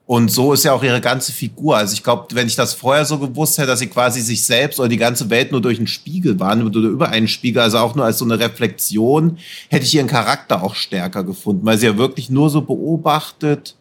Und 0.07 0.31
so 0.31 0.53
ist 0.53 0.63
ja 0.63 0.73
auch 0.73 0.83
ihre 0.83 1.01
ganze 1.01 1.31
Figur. 1.31 1.77
Also 1.77 1.93
ich 1.93 2.03
glaube, 2.03 2.27
wenn 2.33 2.45
ich 2.45 2.55
das 2.55 2.75
vorher 2.75 3.05
so 3.05 3.17
gewusst 3.17 3.57
hätte, 3.57 3.67
dass 3.67 3.79
sie 3.79 3.87
quasi 3.87 4.21
sich 4.21 4.43
selbst 4.43 4.79
oder 4.79 4.87
die 4.87 4.97
ganze 4.97 5.31
Welt 5.31 5.51
nur 5.51 5.61
durch 5.61 5.79
einen 5.79 5.87
Spiegel 5.87 6.39
wahrnimmt 6.39 6.75
oder 6.75 6.89
über 6.89 7.09
einen 7.09 7.27
Spiegel, 7.27 7.63
also 7.63 7.79
auch 7.79 7.95
nur 7.95 8.05
als 8.05 8.19
so 8.19 8.25
eine 8.25 8.39
Reflexion, 8.39 9.39
hätte 9.69 9.85
ich 9.85 9.95
ihren 9.95 10.07
Charakter 10.07 10.61
auch 10.61 10.75
stärker 10.75 11.23
gefunden, 11.23 11.65
weil 11.65 11.79
sie 11.79 11.87
ja 11.87 11.97
wirklich 11.97 12.29
nur 12.29 12.51
so 12.51 12.61
beobachtet 12.61 13.75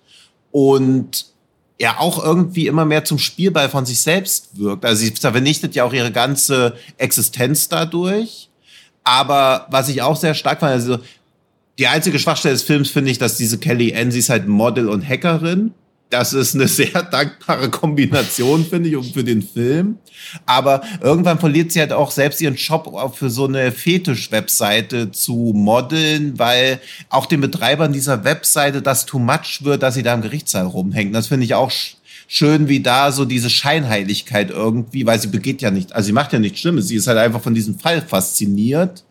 und 0.55 1.27
ja 1.81 1.99
auch 1.99 2.25
irgendwie 2.25 2.69
immer 2.69 2.85
mehr 2.85 3.05
zum 3.05 3.19
Spielball 3.19 3.69
von 3.69 3.85
sich 3.87 4.01
selbst 4.01 4.57
wirkt. 4.57 4.85
Also 4.85 5.05
sie 5.05 5.11
vernichtet 5.11 5.75
ja 5.75 5.83
auch 5.83 5.93
ihre 5.93 6.13
ganze 6.13 6.77
Existenz 6.97 7.69
dadurch. 7.69 8.49
Aber 9.03 9.67
was 9.71 9.89
ich 9.89 10.01
auch 10.01 10.15
sehr 10.15 10.33
stark 10.33 10.61
fand, 10.61 10.71
also 10.71 10.99
die 11.77 11.89
einzige 11.89 12.21
Schwachstelle 12.21 12.55
des 12.55 12.63
Films 12.63 12.89
finde 12.89 13.11
ich, 13.11 13.19
dass 13.19 13.37
diese 13.37 13.59
Kelly 13.59 13.97
Ann, 13.97 14.13
sie 14.13 14.21
ist 14.21 14.31
halt 14.31 14.47
Model 14.47 14.89
und 14.89 15.07
Hackerin. 15.07 15.75
Das 16.11 16.33
ist 16.33 16.55
eine 16.55 16.69
sehr 16.69 17.03
dankbare 17.03 17.71
Kombination, 17.71 18.65
finde 18.65 18.91
ich, 18.91 19.13
für 19.13 19.25
den 19.25 19.43
Film. 19.43 19.99
Aber 20.47 20.83
irgendwann 21.03 21.39
verliert 21.39 21.73
sie 21.73 21.81
halt 21.81 21.93
auch 21.93 22.11
selbst 22.11 22.41
ihren 22.41 22.55
Job 22.55 23.15
für 23.15 23.31
so 23.31 23.47
eine 23.47 23.73
Fetisch-Webseite 23.73 25.11
zu 25.11 25.53
modeln, 25.55 26.39
weil 26.39 26.81
auch 27.09 27.27
den 27.27 27.41
Betreibern 27.41 27.93
dieser 27.93 28.25
Webseite 28.25 28.83
das 28.83 29.07
too 29.07 29.19
much 29.19 29.61
wird, 29.63 29.83
dass 29.83 29.95
sie 29.95 30.03
da 30.03 30.15
im 30.15 30.23
Gerichtssaal 30.23 30.67
rumhängen. 30.67 31.13
Das 31.13 31.27
finde 31.27 31.45
ich 31.45 31.55
auch 31.55 31.71
schön, 32.27 32.69
wie 32.69 32.81
da 32.81 33.13
so 33.13 33.25
diese 33.25 33.51
Scheinheiligkeit 33.51 34.51
irgendwie, 34.51 35.07
weil 35.07 35.21
sie 35.21 35.29
begeht 35.29 35.63
ja 35.63 35.71
nicht, 35.71 35.95
also 35.95 36.07
sie 36.07 36.13
macht 36.13 36.33
ja 36.33 36.39
nichts 36.39 36.61
Schlimmes, 36.61 36.89
sie 36.89 36.97
ist 36.97 37.07
halt 37.07 37.19
einfach 37.19 37.43
von 37.43 37.55
diesem 37.55 37.79
Fall 37.79 38.03
fasziniert 38.03 39.04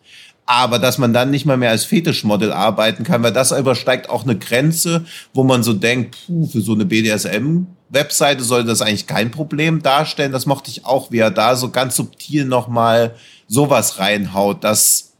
aber 0.46 0.78
dass 0.78 0.98
man 0.98 1.12
dann 1.12 1.30
nicht 1.30 1.46
mal 1.46 1.56
mehr 1.56 1.70
als 1.70 1.84
Fetischmodel 1.84 2.52
arbeiten 2.52 3.04
kann, 3.04 3.22
weil 3.22 3.32
das 3.32 3.52
übersteigt 3.52 4.10
auch 4.10 4.24
eine 4.24 4.38
Grenze, 4.38 5.04
wo 5.32 5.42
man 5.42 5.62
so 5.62 5.72
denkt, 5.72 6.16
puh, 6.26 6.46
für 6.46 6.60
so 6.60 6.74
eine 6.74 6.84
BDSM-Webseite 6.84 8.42
sollte 8.42 8.68
das 8.68 8.82
eigentlich 8.82 9.06
kein 9.06 9.30
Problem 9.30 9.82
darstellen. 9.82 10.32
Das 10.32 10.46
mochte 10.46 10.70
ich 10.70 10.84
auch, 10.84 11.10
wie 11.10 11.18
er 11.18 11.30
da 11.30 11.56
so 11.56 11.70
ganz 11.70 11.96
subtil 11.96 12.44
nochmal 12.44 13.14
sowas 13.48 13.98
reinhaut, 13.98 14.64
dass 14.64 15.14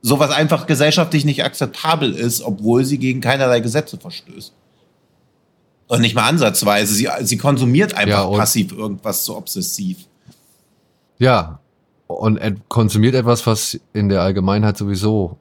sowas 0.00 0.30
einfach 0.30 0.66
gesellschaftlich 0.66 1.24
nicht 1.24 1.44
akzeptabel 1.44 2.12
ist, 2.12 2.42
obwohl 2.42 2.84
sie 2.84 2.98
gegen 2.98 3.20
keinerlei 3.20 3.60
Gesetze 3.60 3.98
verstößt. 3.98 4.52
Und 5.88 6.00
nicht 6.02 6.14
mal 6.14 6.28
ansatzweise. 6.28 6.94
Sie, 6.94 7.08
sie 7.22 7.38
konsumiert 7.38 7.94
einfach 7.94 8.30
ja, 8.30 8.36
passiv 8.36 8.72
irgendwas 8.72 9.24
so 9.24 9.36
obsessiv. 9.36 9.98
Ja, 11.18 11.60
und 12.08 12.38
er 12.38 12.54
konsumiert 12.68 13.14
etwas, 13.14 13.46
was 13.46 13.78
in 13.92 14.08
der 14.08 14.22
Allgemeinheit 14.22 14.76
sowieso. 14.76 15.38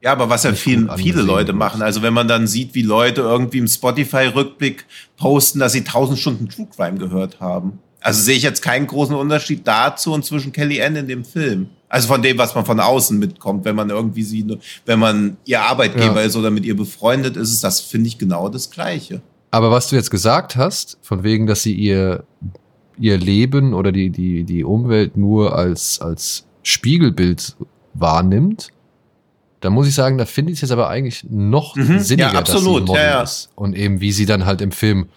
Ja, 0.00 0.12
aber 0.12 0.30
was 0.30 0.44
ja 0.44 0.52
viel, 0.52 0.88
viele 0.96 1.22
Leute 1.22 1.52
machen. 1.52 1.82
Also 1.82 2.02
wenn 2.02 2.14
man 2.14 2.28
dann 2.28 2.46
sieht, 2.46 2.74
wie 2.74 2.82
Leute 2.82 3.22
irgendwie 3.22 3.58
im 3.58 3.66
Spotify-Rückblick 3.66 4.86
posten, 5.16 5.58
dass 5.58 5.72
sie 5.72 5.82
tausend 5.82 6.20
Stunden 6.20 6.48
True 6.48 6.68
Crime 6.74 6.98
gehört 6.98 7.40
haben. 7.40 7.80
Also 8.00 8.22
sehe 8.22 8.36
ich 8.36 8.44
jetzt 8.44 8.62
keinen 8.62 8.86
großen 8.86 9.16
Unterschied 9.16 9.66
dazu 9.66 10.12
und 10.12 10.24
zwischen 10.24 10.52
Kelly 10.52 10.80
Ann 10.80 10.94
in 10.94 11.08
dem 11.08 11.24
Film. 11.24 11.68
Also 11.88 12.06
von 12.06 12.22
dem, 12.22 12.38
was 12.38 12.54
man 12.54 12.64
von 12.64 12.78
außen 12.78 13.18
mitkommt, 13.18 13.64
wenn 13.64 13.74
man 13.74 13.90
irgendwie 13.90 14.22
sie, 14.22 14.46
wenn 14.86 15.00
man 15.00 15.36
ihr 15.44 15.62
Arbeitgeber 15.62 16.20
ja. 16.20 16.26
ist 16.26 16.36
oder 16.36 16.50
mit 16.50 16.64
ihr 16.64 16.76
befreundet 16.76 17.36
ist, 17.36 17.52
ist 17.52 17.64
das, 17.64 17.80
finde 17.80 18.06
ich, 18.06 18.18
genau 18.18 18.48
das 18.48 18.70
Gleiche. 18.70 19.20
Aber 19.50 19.72
was 19.72 19.88
du 19.88 19.96
jetzt 19.96 20.10
gesagt 20.10 20.54
hast, 20.54 20.98
von 21.02 21.24
wegen, 21.24 21.46
dass 21.48 21.62
sie 21.62 21.74
ihr 21.74 22.22
ihr 22.98 23.18
Leben 23.18 23.74
oder 23.74 23.92
die, 23.92 24.10
die, 24.10 24.44
die 24.44 24.64
Umwelt 24.64 25.16
nur 25.16 25.56
als, 25.56 26.00
als 26.00 26.46
Spiegelbild 26.62 27.56
wahrnimmt, 27.94 28.70
da 29.60 29.70
muss 29.70 29.88
ich 29.88 29.94
sagen, 29.94 30.18
da 30.18 30.24
finde 30.24 30.52
ich 30.52 30.58
es 30.58 30.62
jetzt 30.62 30.70
aber 30.70 30.88
eigentlich 30.88 31.24
noch 31.28 31.74
mhm, 31.74 31.98
sinniger, 31.98 32.32
ja, 32.32 32.38
absolut, 32.38 32.88
dass 32.88 32.94
sie 32.94 33.00
ja, 33.02 33.08
ja. 33.08 33.22
ist. 33.22 33.50
Und 33.54 33.76
eben, 33.76 34.00
wie 34.00 34.12
sie 34.12 34.26
dann 34.26 34.46
halt 34.46 34.60
im 34.60 34.70
Film 34.70 35.08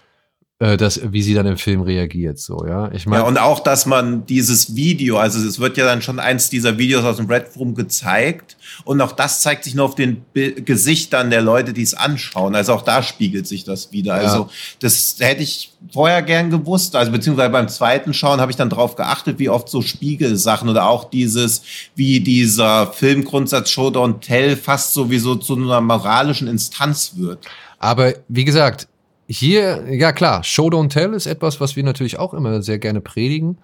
äh, 0.62 0.76
das, 0.76 1.00
wie 1.10 1.22
sie 1.22 1.34
dann 1.34 1.46
im 1.46 1.56
Film 1.56 1.80
reagiert, 1.80 2.38
so, 2.38 2.64
ja. 2.64 2.88
Ich 2.92 3.04
meine. 3.06 3.22
Ja, 3.22 3.28
und 3.28 3.36
auch, 3.36 3.58
dass 3.58 3.84
man 3.84 4.26
dieses 4.26 4.76
Video, 4.76 5.18
also 5.18 5.44
es 5.44 5.58
wird 5.58 5.76
ja 5.76 5.84
dann 5.84 6.02
schon 6.02 6.20
eins 6.20 6.50
dieser 6.50 6.78
Videos 6.78 7.04
aus 7.04 7.16
dem 7.16 7.26
Red 7.26 7.46
Room 7.56 7.74
gezeigt 7.74 8.56
und 8.84 9.00
auch 9.00 9.10
das 9.10 9.42
zeigt 9.42 9.64
sich 9.64 9.74
nur 9.74 9.86
auf 9.86 9.96
den 9.96 10.22
Bi 10.32 10.62
Gesichtern 10.64 11.30
der 11.30 11.42
Leute, 11.42 11.72
die 11.72 11.82
es 11.82 11.94
anschauen. 11.94 12.54
Also 12.54 12.74
auch 12.74 12.82
da 12.82 13.02
spiegelt 13.02 13.48
sich 13.48 13.64
das 13.64 13.90
wieder. 13.90 14.22
Ja. 14.22 14.28
Also 14.28 14.50
das 14.78 15.16
hätte 15.18 15.42
ich 15.42 15.72
vorher 15.92 16.22
gern 16.22 16.50
gewusst, 16.50 16.94
also 16.94 17.10
beziehungsweise 17.10 17.50
beim 17.50 17.68
zweiten 17.68 18.14
Schauen 18.14 18.40
habe 18.40 18.52
ich 18.52 18.56
dann 18.56 18.70
drauf 18.70 18.94
geachtet, 18.94 19.40
wie 19.40 19.48
oft 19.48 19.68
so 19.68 19.82
Spiegelsachen 19.82 20.68
oder 20.68 20.86
auch 20.86 21.10
dieses, 21.10 21.62
wie 21.96 22.20
dieser 22.20 22.92
Filmgrundsatz 22.92 23.68
Showdown 23.70 24.20
Tell 24.20 24.56
fast 24.56 24.92
sowieso 24.92 25.34
zu 25.34 25.56
einer 25.56 25.80
moralischen 25.80 26.46
Instanz 26.46 27.14
wird. 27.16 27.48
Aber 27.80 28.14
wie 28.28 28.44
gesagt, 28.44 28.86
hier, 29.28 29.84
ja 29.88 30.12
klar, 30.12 30.44
Show 30.44 30.68
Don't 30.68 30.90
Tell 30.90 31.14
ist 31.14 31.26
etwas, 31.26 31.60
was 31.60 31.76
wir 31.76 31.84
natürlich 31.84 32.18
auch 32.18 32.34
immer 32.34 32.62
sehr 32.62 32.78
gerne 32.78 33.00
predigen. 33.00 33.58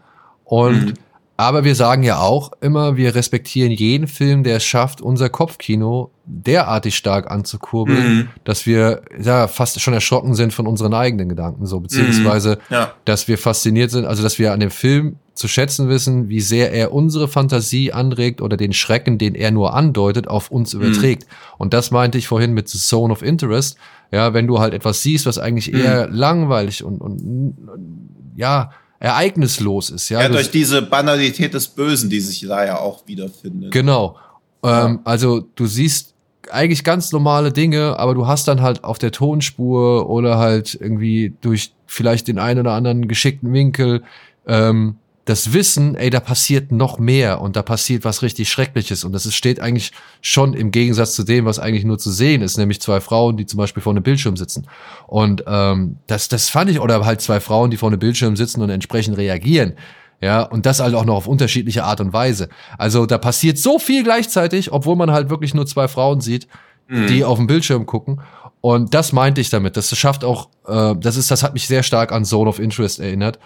Und 0.45 0.87
mhm. 0.87 0.95
aber 1.37 1.65
wir 1.65 1.75
sagen 1.75 2.03
ja 2.03 2.21
auch 2.21 2.53
immer, 2.61 2.97
wir 2.97 3.15
respektieren 3.15 3.71
jeden 3.71 4.07
Film, 4.07 4.45
der 4.45 4.57
es 4.57 4.65
schafft, 4.65 5.01
unser 5.01 5.29
Kopfkino 5.29 6.11
derartig 6.25 6.97
stark 6.97 7.31
anzukurbeln, 7.31 8.17
mhm. 8.17 8.29
dass 8.45 8.67
wir 8.67 9.03
ja 9.23 9.47
fast 9.49 9.81
schon 9.81 9.95
erschrocken 9.95 10.35
sind 10.35 10.53
von 10.53 10.67
unseren 10.67 10.95
eigenen 10.95 11.29
Gedanken, 11.29 11.67
so 11.67 11.81
beziehungsweise, 11.81 12.59
mhm. 12.69 12.75
ja. 12.75 12.93
dass 13.05 13.29
wir 13.29 13.37
fasziniert 13.37 13.91
sind, 13.91 14.07
also 14.07 14.23
dass 14.23 14.39
wir 14.39 14.53
an 14.53 14.61
dem 14.61 14.71
Film 14.71 15.17
zu 15.35 15.49
schätzen 15.49 15.89
wissen, 15.89 16.29
wie 16.29 16.41
sehr 16.41 16.73
er 16.73 16.93
unsere 16.93 17.29
Fantasie 17.29 17.93
anregt 17.93 18.41
oder 18.43 18.57
den 18.57 18.73
Schrecken, 18.73 19.19
den 19.19 19.35
er 19.35 19.53
nur 19.53 19.73
andeutet, 19.73 20.29
auf 20.29 20.51
uns 20.51 20.75
mhm. 20.75 20.83
überträgt. 20.83 21.27
Und 21.59 21.73
das 21.75 21.91
meinte 21.91 22.19
ich 22.19 22.27
vorhin 22.27 22.55
mit 22.55 22.69
The 22.69 22.79
Zone 22.79 23.13
of 23.13 23.23
Interest 23.23 23.79
ja, 24.11 24.35
wenn 24.35 24.47
du 24.47 24.59
halt 24.59 24.75
etwas 24.75 25.03
siehst, 25.03 25.27
was 25.27 25.39
eigentlich 25.39 25.73
eher 25.73 26.09
mhm. 26.09 26.15
langweilig 26.15 26.83
und, 26.83 27.01
und 27.01 27.57
ja, 28.37 28.71
ereignislos 29.01 29.91
ist. 29.91 30.09
Ja, 30.09 30.23
ja 30.23 30.29
durch 30.29 30.51
diese 30.51 30.83
Banalität 30.83 31.55
des 31.55 31.69
Bösen, 31.69 32.11
die 32.11 32.21
sich 32.21 32.41
da 32.47 32.65
ja 32.65 32.79
auch 32.79 33.07
wiederfindet. 33.07 33.71
Genau. 33.71 34.17
Ja. 34.65 34.87
Ähm, 34.87 35.01
also 35.05 35.41
du 35.55 35.67
siehst 35.67 36.15
eigentlich 36.51 36.85
ganz 36.85 37.13
normale 37.13 37.53
Dinge, 37.53 37.99
aber 37.99 38.15
du 38.15 38.27
hast 38.27 38.49
dann 38.49 38.63
halt 38.63 38.85
auf 38.85 38.99
der 38.99 39.13
Tonspur 39.13 40.09
oder 40.09 40.39
halt 40.39 40.77
irgendwie 40.81 41.35
durch 41.41 41.73
vielleicht 41.87 42.29
den 42.29 42.39
einen 42.39 42.61
oder 42.61 42.73
anderen 42.73 43.09
geschickten 43.09 43.53
Winkel 43.53 44.03
ähm, 44.47 44.97
das 45.29 45.53
Wissen, 45.53 45.95
ey, 45.95 46.09
da 46.09 46.21
passiert 46.21 46.73
noch 46.73 46.99
mehr 46.99 47.43
und 47.43 47.55
da 47.55 47.63
passiert 47.63 48.05
was 48.05 48.23
richtig 48.23 48.49
Schreckliches 48.49 49.05
und 49.05 49.13
das 49.13 49.27
ist, 49.27 49.35
steht 49.35 49.61
eigentlich 49.61 49.93
schon 50.23 50.55
im 50.55 50.71
Gegensatz 50.71 51.15
zu 51.15 51.23
dem, 51.23 51.45
was 51.45 51.59
eigentlich 51.59 51.85
nur 51.85 51.99
zu 51.99 52.11
sehen 52.11 52.41
ist, 52.41 52.57
nämlich 52.57 52.81
zwei 52.81 53.01
Frauen, 53.01 53.37
die 53.37 53.45
zum 53.45 53.59
Beispiel 53.59 53.83
vor 53.83 53.93
einem 53.93 54.03
Bildschirm 54.03 54.39
sitzen. 54.39 54.67
Und 55.07 55.45
ähm, 55.47 55.97
das, 56.07 56.29
das 56.29 56.49
fand 56.49 56.71
ich, 56.71 56.81
oder 56.81 57.05
halt 57.05 57.21
zwei 57.21 57.41
Frauen, 57.41 57.71
die 57.71 57.77
vor 57.77 57.91
einem 57.91 57.99
Bildschirm 57.99 58.37
sitzen 58.37 58.63
und 58.63 58.71
entsprechend 58.71 59.19
reagieren. 59.19 59.75
Ja, 60.23 60.43
und 60.43 60.65
das 60.67 60.81
halt 60.81 60.95
auch 60.95 61.05
noch 61.05 61.15
auf 61.15 61.29
unterschiedliche 61.29 61.85
Art 61.85 62.01
und 62.01 62.13
Weise. 62.15 62.49
Also 62.79 63.05
da 63.05 63.19
passiert 63.19 63.59
so 63.59 63.79
viel 63.79 64.03
gleichzeitig, 64.03 64.73
obwohl 64.73 64.97
man 64.97 65.13
halt 65.13 65.29
wirklich 65.29 65.53
nur 65.53 65.67
zwei 65.67 65.89
Frauen 65.89 66.23
sieht, 66.23 66.49
mhm. 66.89 67.07
die 67.07 67.23
auf 67.23 67.37
dem 67.37 67.47
Bildschirm 67.47 67.85
gucken. 67.85 68.21
Und 68.63 68.95
das 68.95 69.13
meinte 69.13 69.43
ich 69.43 69.51
damit. 69.51 69.77
Das 69.77 69.97
schafft 69.97 70.25
auch, 70.25 70.49
äh, 70.67 70.95
das 70.99 71.17
ist, 71.17 71.31
das 71.31 71.43
hat 71.43 71.53
mich 71.53 71.69
sehr 71.69 71.83
stark 71.83 72.13
an 72.13 72.25
Zone 72.25 72.49
of 72.49 72.59
Interest 72.59 72.99
erinnert. 72.99 73.39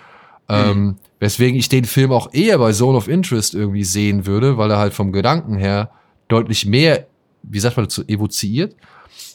Ähm, 0.48 0.84
mhm. 0.84 0.96
weswegen 1.20 1.58
ich 1.58 1.68
den 1.68 1.84
Film 1.84 2.12
auch 2.12 2.32
eher 2.32 2.58
bei 2.58 2.72
Zone 2.72 2.98
of 2.98 3.08
Interest 3.08 3.54
irgendwie 3.54 3.84
sehen 3.84 4.26
würde, 4.26 4.58
weil 4.58 4.70
er 4.70 4.78
halt 4.78 4.92
vom 4.92 5.12
Gedanken 5.12 5.56
her 5.56 5.90
deutlich 6.28 6.66
mehr, 6.66 7.06
wie 7.42 7.60
sagt 7.60 7.76
man 7.76 7.86
dazu, 7.86 8.02
evoziert. 8.06 8.74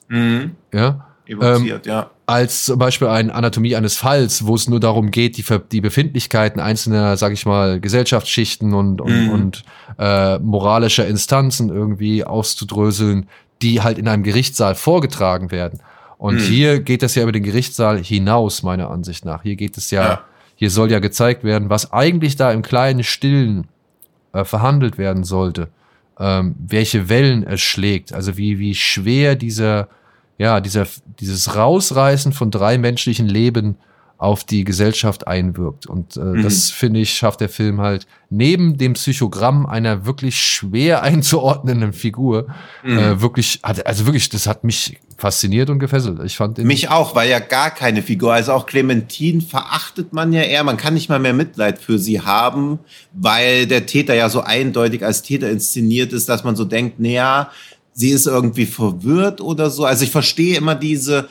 Mhm. 0.09 0.51
Ja. 0.73 1.07
Evoziert, 1.25 1.87
ähm, 1.87 1.91
ja. 1.91 2.11
Als 2.25 2.65
zum 2.65 2.79
Beispiel 2.79 3.07
eine 3.07 3.33
Anatomie 3.33 3.75
eines 3.75 3.95
Falls, 3.95 4.45
wo 4.45 4.55
es 4.55 4.67
nur 4.67 4.79
darum 4.79 5.11
geht, 5.11 5.37
die, 5.37 5.45
die 5.71 5.81
Befindlichkeiten 5.81 6.59
einzelner, 6.59 7.15
sag 7.17 7.33
ich 7.33 7.45
mal, 7.45 7.79
Gesellschaftsschichten 7.79 8.73
und, 8.73 9.01
und, 9.01 9.25
mhm. 9.25 9.29
und 9.29 9.63
äh, 9.97 10.39
moralischer 10.39 11.07
Instanzen 11.07 11.69
irgendwie 11.69 12.23
auszudröseln, 12.23 13.27
die 13.61 13.81
halt 13.81 13.97
in 13.97 14.07
einem 14.07 14.23
Gerichtssaal 14.23 14.75
vorgetragen 14.75 15.51
werden. 15.51 15.79
Und 16.17 16.35
mhm. 16.35 16.39
hier 16.39 16.79
geht 16.79 17.03
es 17.03 17.15
ja 17.15 17.23
über 17.23 17.31
den 17.31 17.43
Gerichtssaal 17.43 18.03
hinaus, 18.03 18.63
meiner 18.63 18.89
Ansicht 18.89 19.25
nach. 19.25 19.43
Hier 19.43 19.55
geht 19.55 19.77
es 19.77 19.91
ja, 19.91 20.03
ja 20.03 20.21
hier 20.57 20.71
soll 20.71 20.91
ja 20.91 20.99
gezeigt 20.99 21.43
werden, 21.43 21.69
was 21.69 21.93
eigentlich 21.93 22.35
da 22.35 22.51
im 22.51 22.63
kleinen 22.63 23.03
Stillen 23.03 23.67
äh, 24.33 24.43
verhandelt 24.43 24.97
werden 24.97 25.23
sollte. 25.23 25.69
Ähm, 26.19 26.55
welche 26.57 27.09
Wellen 27.09 27.45
es 27.45 27.61
schlägt, 27.61 28.11
also 28.11 28.37
wie, 28.37 28.57
wie 28.57 28.73
schwer 28.73 29.35
dieser, 29.35 29.87
ja, 30.39 30.59
dieser, 30.59 30.87
dieses 31.19 31.55
Rausreißen 31.55 32.33
von 32.33 32.49
drei 32.49 32.79
menschlichen 32.79 33.27
Leben 33.27 33.77
auf 34.17 34.43
die 34.43 34.63
Gesellschaft 34.63 35.27
einwirkt. 35.27 35.85
Und 35.85 36.17
äh, 36.17 36.21
mhm. 36.21 36.43
das, 36.43 36.71
finde 36.71 36.99
ich, 36.99 37.13
schafft 37.13 37.39
der 37.39 37.49
Film 37.49 37.81
halt 37.81 38.07
neben 38.29 38.77
dem 38.77 38.93
Psychogramm 38.93 39.65
einer 39.65 40.05
wirklich 40.05 40.41
schwer 40.41 41.03
einzuordnenden 41.03 41.93
Figur, 41.93 42.47
mhm. 42.83 42.97
äh, 42.97 43.21
wirklich, 43.21 43.59
hat, 43.63 43.85
also 43.85 44.05
wirklich, 44.05 44.29
das 44.29 44.47
hat 44.47 44.63
mich 44.63 44.97
fasziniert 45.17 45.69
und 45.69 45.79
gefesselt. 45.79 46.19
Ich 46.23 46.37
fand 46.37 46.57
Mich 46.59 46.89
auch, 46.89 47.15
weil 47.15 47.29
ja 47.29 47.39
gar 47.39 47.71
keine 47.71 48.01
Figur, 48.03 48.33
also 48.33 48.53
auch 48.53 48.65
Clementine 48.65 49.41
verachtet 49.41 50.13
man 50.13 50.31
ja 50.31 50.41
eher, 50.41 50.63
man 50.63 50.77
kann 50.77 50.93
nicht 50.93 51.09
mal 51.09 51.19
mehr 51.19 51.33
Mitleid 51.33 51.79
für 51.79 51.97
sie 51.97 52.21
haben, 52.21 52.79
weil 53.13 53.65
der 53.65 53.85
Täter 53.85 54.13
ja 54.13 54.29
so 54.29 54.41
eindeutig 54.41 55.03
als 55.03 55.23
Täter 55.23 55.49
inszeniert 55.49 56.13
ist, 56.13 56.29
dass 56.29 56.43
man 56.43 56.55
so 56.55 56.65
denkt, 56.65 56.99
naja, 56.99 57.51
sie 57.93 58.11
ist 58.11 58.27
irgendwie 58.27 58.67
verwirrt 58.67 59.41
oder 59.41 59.71
so. 59.71 59.85
Also 59.85 60.03
ich 60.03 60.11
verstehe 60.11 60.55
immer 60.55 60.75
diese, 60.75 61.27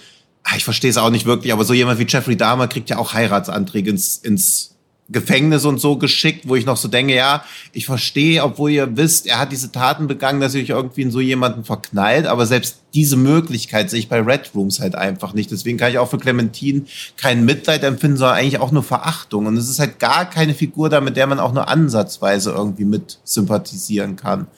ich 0.56 0.64
verstehe 0.64 0.90
es 0.90 0.96
auch 0.96 1.10
nicht 1.10 1.26
wirklich, 1.26 1.52
aber 1.52 1.64
so 1.64 1.74
jemand 1.74 1.98
wie 1.98 2.06
Jeffrey 2.06 2.36
Dahmer 2.36 2.68
kriegt 2.68 2.90
ja 2.90 2.98
auch 2.98 3.14
Heiratsanträge 3.14 3.90
ins, 3.90 4.18
ins 4.18 4.76
Gefängnis 5.08 5.64
und 5.64 5.80
so 5.80 5.96
geschickt, 5.96 6.48
wo 6.48 6.56
ich 6.56 6.66
noch 6.66 6.76
so 6.76 6.88
denke, 6.88 7.14
ja, 7.14 7.44
ich 7.72 7.86
verstehe, 7.86 8.42
obwohl 8.42 8.70
ihr 8.70 8.96
wisst, 8.96 9.26
er 9.26 9.38
hat 9.38 9.52
diese 9.52 9.70
Taten 9.70 10.08
begangen, 10.08 10.40
dass 10.40 10.54
ihr 10.54 10.62
euch 10.62 10.70
irgendwie 10.70 11.02
in 11.02 11.12
so 11.12 11.20
jemanden 11.20 11.64
verknallt, 11.64 12.26
aber 12.26 12.44
selbst 12.44 12.80
diese 12.92 13.16
Möglichkeit 13.16 13.88
sehe 13.88 14.00
ich 14.00 14.08
bei 14.08 14.20
Red 14.20 14.50
Rooms 14.54 14.80
halt 14.80 14.96
einfach 14.96 15.32
nicht. 15.32 15.50
Deswegen 15.52 15.78
kann 15.78 15.92
ich 15.92 15.98
auch 15.98 16.10
für 16.10 16.18
Clementine 16.18 16.82
kein 17.16 17.44
Mitleid 17.44 17.84
empfinden, 17.84 18.16
sondern 18.16 18.36
eigentlich 18.36 18.58
auch 18.58 18.72
nur 18.72 18.82
Verachtung. 18.82 19.46
Und 19.46 19.56
es 19.56 19.68
ist 19.68 19.78
halt 19.78 20.00
gar 20.00 20.28
keine 20.28 20.54
Figur 20.54 20.88
da, 20.88 21.00
mit 21.00 21.16
der 21.16 21.28
man 21.28 21.38
auch 21.38 21.52
nur 21.52 21.68
ansatzweise 21.68 22.50
irgendwie 22.50 22.84
mit 22.84 23.20
sympathisieren 23.22 24.16
kann. 24.16 24.48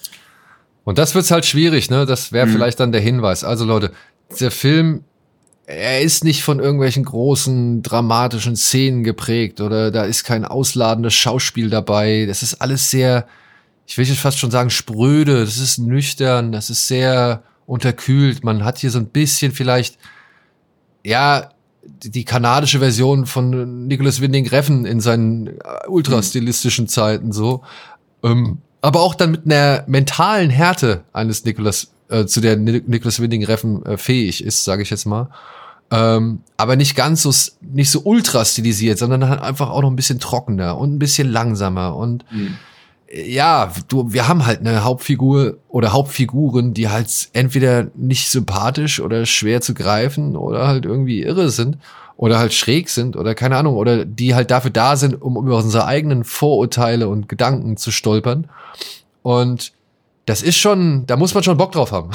Und 0.85 0.97
das 0.97 1.15
wird's 1.15 1.31
halt 1.31 1.45
schwierig, 1.45 1.91
ne? 1.91 2.07
Das 2.07 2.33
wäre 2.33 2.47
hm. 2.47 2.53
vielleicht 2.55 2.81
dann 2.81 2.93
der 2.93 3.03
Hinweis. 3.03 3.45
Also 3.45 3.67
Leute, 3.67 3.93
der 4.41 4.51
Film 4.51 5.05
er 5.69 6.01
ist 6.01 6.25
nicht 6.25 6.45
von 6.45 6.61
irgendwelchen 6.61 7.05
großen 7.05 7.83
dramatischen 7.83 8.57
Szenen 8.57 9.05
geprägt 9.05 9.61
oder 9.61 9.91
da 9.91 10.05
ist 10.05 10.25
kein 10.25 10.47
ausladendes 10.47 11.13
Schauspiel 11.13 11.69
dabei. 11.69 12.25
Das 12.27 12.43
ist 12.43 12.63
alles 12.63 12.91
sehr, 12.91 13.27
ich 13.87 13.99
will 13.99 14.07
jetzt 14.07 14.19
fast 14.19 14.39
schon 14.39 14.51
sagen, 14.51 14.71
spröde. 14.71 15.45
Das 15.45 15.59
ist 15.59 15.77
nüchtern, 15.79 16.53
das 16.53 16.71
ist 16.71 16.89
sehr 16.89 17.43
unterkühlt. 17.67 18.45
Man 18.45 18.65
hat 18.65 18.79
hier 18.79 18.91
so 18.91 18.99
ein 18.99 19.09
bisschen 19.09 19.53
vielleicht, 19.53 19.99
ja, 21.05 21.51
die 21.85 22.25
kanadische 22.25 22.79
Version 22.79 23.27
von 23.27 23.87
Nicholas 23.87 24.23
Winding 24.23 24.49
Reffen 24.49 24.87
in 24.87 25.01
seinen 25.01 25.49
äh, 25.49 25.87
ultrastilistischen 25.87 26.89
Zeiten 26.89 27.31
so. 27.31 27.63
Ähm, 28.23 28.63
aber 28.81 29.03
auch 29.03 29.15
dann 29.15 29.33
mit 29.33 29.45
einer 29.45 29.85
mentalen 29.87 30.49
Härte 30.49 31.05
eines 31.13 31.45
Nicholas, 31.45 31.91
äh, 32.09 32.25
zu 32.25 32.41
der 32.41 32.57
Nicholas 32.57 33.21
Winding 33.21 33.45
Reffen 33.45 33.85
äh, 33.85 33.99
fähig 33.99 34.43
ist, 34.43 34.65
sage 34.65 34.81
ich 34.81 34.89
jetzt 34.89 35.05
mal. 35.05 35.29
Ähm, 35.91 36.41
aber 36.57 36.77
nicht 36.77 36.95
ganz 36.97 37.23
so, 37.23 37.33
nicht 37.61 37.91
so 37.91 38.03
ultra 38.05 38.45
stilisiert, 38.45 38.99
sondern 38.99 39.29
halt 39.29 39.41
einfach 39.41 39.71
auch 39.71 39.81
noch 39.83 39.91
ein 39.91 39.97
bisschen 39.97 40.21
trockener 40.21 40.77
und 40.77 40.95
ein 40.95 40.99
bisschen 40.99 41.31
langsamer 41.31 41.97
und 41.97 42.25
mhm. 42.31 42.57
ja, 43.11 43.73
du, 43.89 44.13
wir 44.13 44.29
haben 44.29 44.45
halt 44.45 44.61
eine 44.61 44.85
Hauptfigur 44.85 45.57
oder 45.69 45.93
Hauptfiguren, 45.93 46.75
die 46.75 46.91
halt 46.91 47.31
entweder 47.33 47.87
nicht 47.95 48.29
sympathisch 48.31 49.01
oder 49.01 49.25
schwer 49.25 49.63
zu 49.63 49.73
greifen 49.73 50.37
oder 50.37 50.69
halt 50.69 50.85
irgendwie 50.85 51.23
irre 51.23 51.49
sind 51.49 51.79
oder 52.19 52.39
halt 52.39 52.53
schräg 52.53 52.91
sind 52.91 53.17
oder 53.17 53.35
keine 53.35 53.57
Ahnung 53.57 53.77
oder 53.77 54.05
die 54.05 54.35
halt 54.35 54.51
dafür 54.51 54.71
da 54.71 54.97
sind, 54.97 55.23
um 55.23 55.39
über 55.39 55.57
unsere 55.57 55.87
eigenen 55.87 56.25
Vorurteile 56.25 57.09
und 57.09 57.31
Gedanken 57.31 57.79
zu 57.79 57.93
stolpern 57.93 58.49
und 59.23 59.73
das 60.29 60.43
ist 60.43 60.59
schon, 60.59 61.07
da 61.07 61.17
muss 61.17 61.33
man 61.33 61.43
schon 61.43 61.57
Bock 61.57 61.73
drauf 61.73 61.91
haben. 61.91 62.11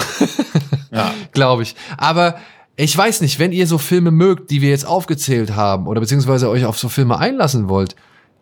ja. 0.92 1.12
Glaube 1.32 1.64
ich. 1.64 1.76
Aber 1.98 2.36
ich 2.76 2.98
weiß 2.98 3.22
nicht, 3.22 3.40
wenn 3.40 3.52
ihr 3.52 3.68
so 3.68 3.78
Filme 3.78 4.12
mögt, 4.12 4.50
die 4.50 4.62
wir 4.62 4.70
jetzt 4.70 4.86
aufgezählt 4.86 5.56
haben, 5.56 5.88
oder 5.88 6.02
beziehungsweise 6.02 6.50
euch 6.50 6.66
auf 6.66 6.80
so 6.80 6.90
Filme 6.90 7.20
einlassen 7.20 7.70
wollt, 7.70 7.96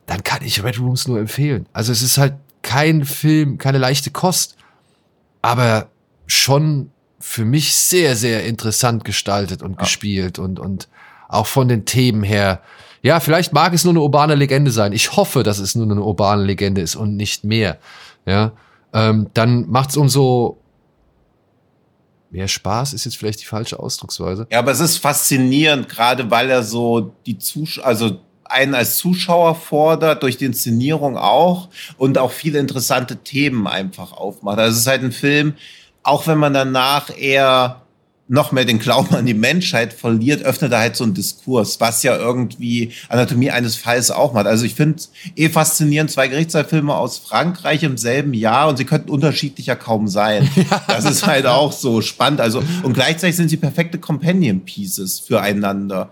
dann 0.05 0.23
kann 0.23 0.43
ich 0.43 0.63
Red 0.63 0.79
Rooms 0.79 1.07
nur 1.07 1.19
empfehlen. 1.19 1.67
Also 1.73 1.91
es 1.91 2.01
ist 2.01 2.17
halt 2.17 2.35
kein 2.61 3.05
Film, 3.05 3.57
keine 3.57 3.77
leichte 3.77 4.11
Kost, 4.11 4.55
aber 5.41 5.89
schon 6.27 6.91
für 7.19 7.45
mich 7.45 7.75
sehr, 7.75 8.15
sehr 8.15 8.45
interessant 8.45 9.03
gestaltet 9.03 9.61
und 9.61 9.71
ja. 9.71 9.77
gespielt 9.77 10.39
und, 10.39 10.59
und 10.59 10.87
auch 11.27 11.47
von 11.47 11.67
den 11.67 11.85
Themen 11.85 12.23
her. 12.23 12.61
Ja, 13.01 13.19
vielleicht 13.19 13.53
mag 13.53 13.73
es 13.73 13.83
nur 13.83 13.93
eine 13.93 14.01
urbane 14.01 14.35
Legende 14.35 14.71
sein. 14.71 14.93
Ich 14.93 15.15
hoffe, 15.15 15.43
dass 15.43 15.59
es 15.59 15.75
nur 15.75 15.85
eine 15.85 16.01
urbane 16.01 16.43
Legende 16.43 16.81
ist 16.81 16.95
und 16.95 17.15
nicht 17.15 17.43
mehr. 17.43 17.77
Ja, 18.25 18.53
ähm, 18.93 19.27
dann 19.33 19.69
macht 19.69 19.91
es 19.91 19.97
umso 19.97 20.60
mehr 22.31 22.47
Spaß 22.47 22.93
ist 22.93 23.05
jetzt 23.05 23.17
vielleicht 23.17 23.41
die 23.41 23.45
falsche 23.45 23.79
Ausdrucksweise. 23.79 24.47
Ja, 24.51 24.59
aber 24.59 24.71
es 24.71 24.79
ist 24.79 24.97
faszinierend, 24.97 25.89
gerade 25.89 26.31
weil 26.31 26.49
er 26.49 26.63
so 26.63 27.13
die 27.25 27.37
Zuschauer, 27.37 27.85
also 27.85 28.19
einen 28.45 28.75
als 28.75 28.97
Zuschauer 28.97 29.55
fordert, 29.55 30.23
durch 30.23 30.37
die 30.37 30.45
Inszenierung 30.45 31.17
auch 31.17 31.69
und 31.97 32.17
auch 32.17 32.31
viele 32.31 32.59
interessante 32.59 33.17
Themen 33.17 33.67
einfach 33.67 34.11
aufmacht. 34.11 34.59
Also 34.59 34.73
es 34.73 34.81
ist 34.81 34.87
halt 34.87 35.03
ein 35.03 35.11
Film, 35.11 35.53
auch 36.03 36.27
wenn 36.27 36.37
man 36.37 36.53
danach 36.53 37.15
eher 37.15 37.80
noch 38.31 38.53
mehr 38.53 38.63
den 38.63 38.79
Glauben 38.79 39.13
an 39.13 39.25
die 39.25 39.33
Menschheit 39.33 39.91
verliert, 39.91 40.41
öffnet 40.43 40.71
er 40.71 40.79
halt 40.79 40.95
so 40.95 41.03
einen 41.03 41.13
Diskurs, 41.13 41.81
was 41.81 42.01
ja 42.01 42.15
irgendwie 42.15 42.93
Anatomie 43.09 43.51
eines 43.51 43.75
Falls 43.75 44.09
auch 44.09 44.31
macht. 44.31 44.47
Also 44.47 44.63
ich 44.63 44.73
finde 44.73 45.03
eh 45.35 45.49
faszinierend, 45.49 46.11
zwei 46.11 46.29
Gerichtssaalfilme 46.29 46.95
aus 46.95 47.17
Frankreich 47.17 47.83
im 47.83 47.97
selben 47.97 48.33
Jahr 48.33 48.69
und 48.69 48.77
sie 48.77 48.85
könnten 48.85 49.09
unterschiedlicher 49.09 49.75
kaum 49.75 50.07
sein. 50.07 50.49
Das 50.87 51.05
ist 51.05 51.27
halt 51.27 51.45
auch 51.45 51.71
so 51.71 52.01
spannend. 52.01 52.39
Also, 52.39 52.63
und 52.83 52.93
gleichzeitig 52.93 53.35
sind 53.35 53.49
sie 53.49 53.57
perfekte 53.57 53.97
Companion 53.97 54.61
Pieces 54.61 55.19
füreinander. 55.19 56.09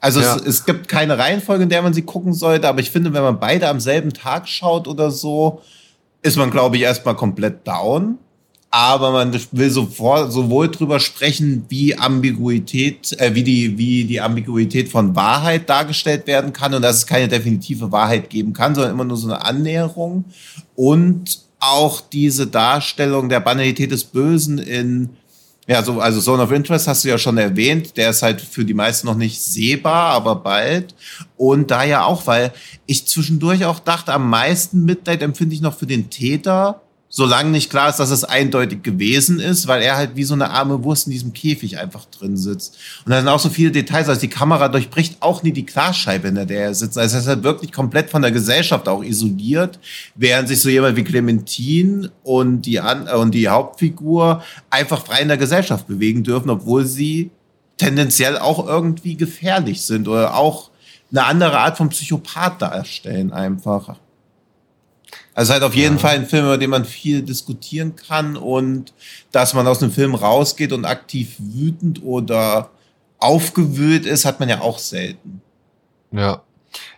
Also 0.00 0.20
ja. 0.20 0.36
es, 0.36 0.42
es 0.42 0.64
gibt 0.66 0.88
keine 0.88 1.16
Reihenfolge, 1.16 1.62
in 1.62 1.68
der 1.70 1.80
man 1.80 1.94
sie 1.94 2.02
gucken 2.02 2.34
sollte, 2.34 2.68
aber 2.68 2.80
ich 2.80 2.90
finde, 2.90 3.14
wenn 3.14 3.22
man 3.22 3.40
beide 3.40 3.68
am 3.68 3.80
selben 3.80 4.12
Tag 4.12 4.48
schaut 4.48 4.88
oder 4.88 5.10
so, 5.10 5.62
ist 6.22 6.36
man, 6.36 6.50
glaube 6.50 6.76
ich, 6.76 6.82
erstmal 6.82 7.14
komplett 7.14 7.66
down 7.66 8.18
aber 8.74 9.12
man 9.12 9.38
will 9.52 9.68
sofort 9.68 10.32
sowohl 10.32 10.70
drüber 10.70 10.98
sprechen, 10.98 11.66
wie 11.68 11.94
Ambiguität, 11.94 13.14
äh, 13.20 13.34
wie 13.34 13.42
die 13.42 13.76
wie 13.76 14.04
die 14.04 14.18
Ambiguität 14.18 14.88
von 14.88 15.14
Wahrheit 15.14 15.68
dargestellt 15.68 16.26
werden 16.26 16.54
kann 16.54 16.72
und 16.72 16.80
dass 16.80 16.96
es 16.96 17.06
keine 17.06 17.28
definitive 17.28 17.92
Wahrheit 17.92 18.30
geben 18.30 18.54
kann, 18.54 18.74
sondern 18.74 18.94
immer 18.94 19.04
nur 19.04 19.18
so 19.18 19.28
eine 19.28 19.44
Annäherung 19.44 20.24
und 20.74 21.42
auch 21.60 22.00
diese 22.00 22.46
Darstellung 22.46 23.28
der 23.28 23.40
Banalität 23.40 23.92
des 23.92 24.04
Bösen 24.04 24.56
in 24.56 25.10
ja, 25.68 25.82
so, 25.82 26.00
also 26.00 26.20
Zone 26.20 26.42
of 26.42 26.50
Interest 26.50 26.88
hast 26.88 27.04
du 27.04 27.08
ja 27.08 27.18
schon 27.18 27.36
erwähnt, 27.36 27.96
der 27.98 28.10
ist 28.10 28.22
halt 28.22 28.40
für 28.40 28.64
die 28.64 28.74
meisten 28.74 29.06
noch 29.06 29.16
nicht 29.16 29.40
sehbar, 29.40 30.10
aber 30.12 30.34
bald. 30.34 30.94
Und 31.36 31.70
da 31.70 31.84
ja 31.84 32.04
auch, 32.04 32.26
weil 32.26 32.52
ich 32.86 33.06
zwischendurch 33.06 33.64
auch 33.64 33.78
dachte, 33.78 34.12
am 34.12 34.28
meisten 34.28 34.84
Mitleid 34.84 35.22
empfinde 35.22 35.54
ich 35.54 35.60
noch 35.60 35.78
für 35.78 35.86
den 35.86 36.10
Täter, 36.10 36.82
solange 37.14 37.50
nicht 37.50 37.68
klar 37.68 37.90
ist, 37.90 37.98
dass 37.98 38.10
es 38.10 38.24
eindeutig 38.24 38.82
gewesen 38.82 39.38
ist, 39.38 39.68
weil 39.68 39.82
er 39.82 39.96
halt 39.96 40.16
wie 40.16 40.24
so 40.24 40.32
eine 40.32 40.48
arme 40.48 40.82
Wurst 40.82 41.06
in 41.06 41.12
diesem 41.12 41.34
Käfig 41.34 41.78
einfach 41.78 42.06
drin 42.06 42.38
sitzt. 42.38 42.78
Und 43.04 43.10
da 43.10 43.18
sind 43.18 43.28
auch 43.28 43.38
so 43.38 43.50
viele 43.50 43.70
Details, 43.70 44.08
also 44.08 44.22
die 44.22 44.28
Kamera 44.28 44.68
durchbricht 44.68 45.18
auch 45.20 45.42
nie 45.42 45.52
die 45.52 45.66
Glasscheibe, 45.66 46.28
in 46.28 46.36
der 46.36 46.48
er 46.48 46.74
sitzt. 46.74 46.96
Also 46.96 47.16
er 47.16 47.20
ist 47.20 47.28
halt 47.28 47.42
wirklich 47.42 47.70
komplett 47.70 48.08
von 48.08 48.22
der 48.22 48.32
Gesellschaft 48.32 48.88
auch 48.88 49.04
isoliert, 49.04 49.78
während 50.14 50.48
sich 50.48 50.62
so 50.62 50.70
jemand 50.70 50.96
wie 50.96 51.04
Clementine 51.04 52.10
und 52.22 52.62
die, 52.62 52.80
An 52.80 53.06
und 53.06 53.32
die 53.32 53.46
Hauptfigur 53.46 54.42
einfach 54.70 55.04
frei 55.04 55.20
in 55.20 55.28
der 55.28 55.36
Gesellschaft 55.36 55.86
bewegen 55.86 56.24
dürfen, 56.24 56.48
obwohl 56.48 56.86
sie 56.86 57.30
tendenziell 57.76 58.38
auch 58.38 58.66
irgendwie 58.66 59.18
gefährlich 59.18 59.82
sind 59.82 60.08
oder 60.08 60.34
auch 60.34 60.70
eine 61.10 61.24
andere 61.26 61.58
Art 61.58 61.76
von 61.76 61.90
Psychopath 61.90 62.62
darstellen 62.62 63.34
einfach. 63.34 63.96
Also 65.34 65.54
halt 65.54 65.62
auf 65.62 65.74
jeden 65.74 65.94
ja. 65.94 66.00
Fall 66.00 66.16
ein 66.16 66.26
Film, 66.26 66.44
über 66.44 66.58
den 66.58 66.70
man 66.70 66.84
viel 66.84 67.22
diskutieren 67.22 67.96
kann 67.96 68.36
und 68.36 68.92
dass 69.30 69.54
man 69.54 69.66
aus 69.66 69.82
einem 69.82 69.92
Film 69.92 70.14
rausgeht 70.14 70.72
und 70.72 70.84
aktiv 70.84 71.36
wütend 71.38 72.02
oder 72.02 72.70
aufgewühlt 73.18 74.04
ist, 74.04 74.24
hat 74.24 74.40
man 74.40 74.48
ja 74.48 74.60
auch 74.60 74.78
selten. 74.78 75.40
Ja. 76.10 76.42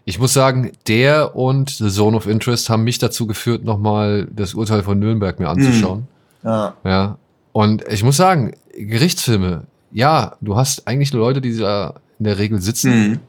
Ich 0.04 0.18
muss 0.18 0.32
sagen, 0.32 0.72
der 0.86 1.36
und 1.36 1.70
The 1.70 1.90
Zone 1.90 2.16
of 2.16 2.26
Interest 2.26 2.68
haben 2.68 2.84
mich 2.84 2.98
dazu 2.98 3.26
geführt, 3.26 3.64
nochmal 3.64 4.28
das 4.34 4.54
Urteil 4.54 4.82
von 4.82 4.98
Nürnberg 4.98 5.38
mir 5.38 5.48
anzuschauen. 5.48 6.06
Mhm. 6.42 6.48
Ja. 6.48 6.74
Ja. 6.84 7.18
Und 7.52 7.84
ich 7.88 8.02
muss 8.02 8.16
sagen, 8.16 8.52
Gerichtsfilme, 8.76 9.64
ja, 9.92 10.36
du 10.40 10.56
hast 10.56 10.86
eigentlich 10.88 11.12
nur 11.12 11.22
Leute, 11.22 11.40
die 11.40 11.56
da 11.56 11.94
in 12.18 12.24
der 12.24 12.38
Regel 12.38 12.60
sitzen. 12.60 13.10
Mhm 13.10 13.20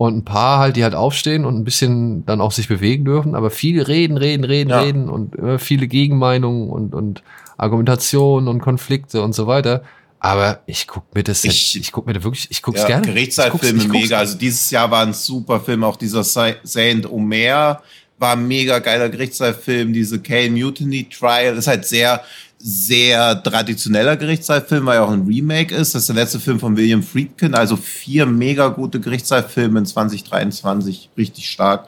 und 0.00 0.16
ein 0.16 0.24
paar 0.24 0.60
halt, 0.60 0.76
die 0.76 0.82
halt 0.82 0.94
aufstehen 0.94 1.44
und 1.44 1.58
ein 1.58 1.64
bisschen 1.64 2.24
dann 2.24 2.40
auch 2.40 2.52
sich 2.52 2.68
bewegen 2.68 3.04
dürfen, 3.04 3.34
aber 3.34 3.50
viel 3.50 3.82
reden, 3.82 4.16
reden, 4.16 4.44
reden, 4.44 4.70
ja. 4.70 4.80
reden 4.80 5.10
und 5.10 5.34
immer 5.34 5.58
viele 5.58 5.88
Gegenmeinungen 5.88 6.70
und, 6.70 6.94
und 6.94 7.22
Argumentationen 7.58 8.48
und 8.48 8.60
Konflikte 8.60 9.20
und 9.20 9.34
so 9.34 9.46
weiter. 9.46 9.82
Aber 10.18 10.60
ich 10.64 10.86
guck 10.86 11.14
mir 11.14 11.22
das, 11.22 11.44
ich, 11.44 11.78
ich 11.78 11.92
guck 11.92 12.06
mir 12.06 12.14
da 12.14 12.24
wirklich, 12.24 12.46
ich 12.50 12.62
guck's 12.62 12.80
ja, 12.80 12.86
gerne. 12.86 13.08
Gerichtszeitfilme 13.08 13.84
mega. 13.88 14.16
Also 14.16 14.38
dieses 14.38 14.70
Jahr 14.70 14.90
war 14.90 15.04
ein 15.04 15.12
super 15.12 15.60
Film, 15.60 15.84
auch 15.84 15.96
dieser 15.96 16.24
Saint 16.24 17.12
Omer 17.12 17.82
war 18.18 18.32
ein 18.36 18.48
mega 18.48 18.78
geiler 18.78 19.10
Gerichtszeitfilm. 19.10 19.92
Diese 19.92 20.18
Kane 20.22 20.52
Mutiny 20.52 21.10
Trial 21.10 21.58
ist 21.58 21.66
halt 21.66 21.84
sehr 21.84 22.22
sehr 22.62 23.42
traditioneller 23.42 24.16
Gerichtszeitfilm, 24.16 24.84
weil 24.86 24.98
er 24.98 25.04
auch 25.04 25.10
ein 25.10 25.26
Remake 25.26 25.74
ist. 25.74 25.94
Das 25.94 26.02
ist 26.02 26.08
der 26.08 26.16
letzte 26.16 26.40
Film 26.40 26.60
von 26.60 26.76
William 26.76 27.02
Friedkin. 27.02 27.54
Also 27.54 27.76
vier 27.76 28.26
mega 28.26 28.68
gute 28.68 29.00
Gerichtszeitfilme 29.00 29.78
in 29.78 29.86
2023. 29.86 31.10
Richtig 31.16 31.48
stark. 31.48 31.86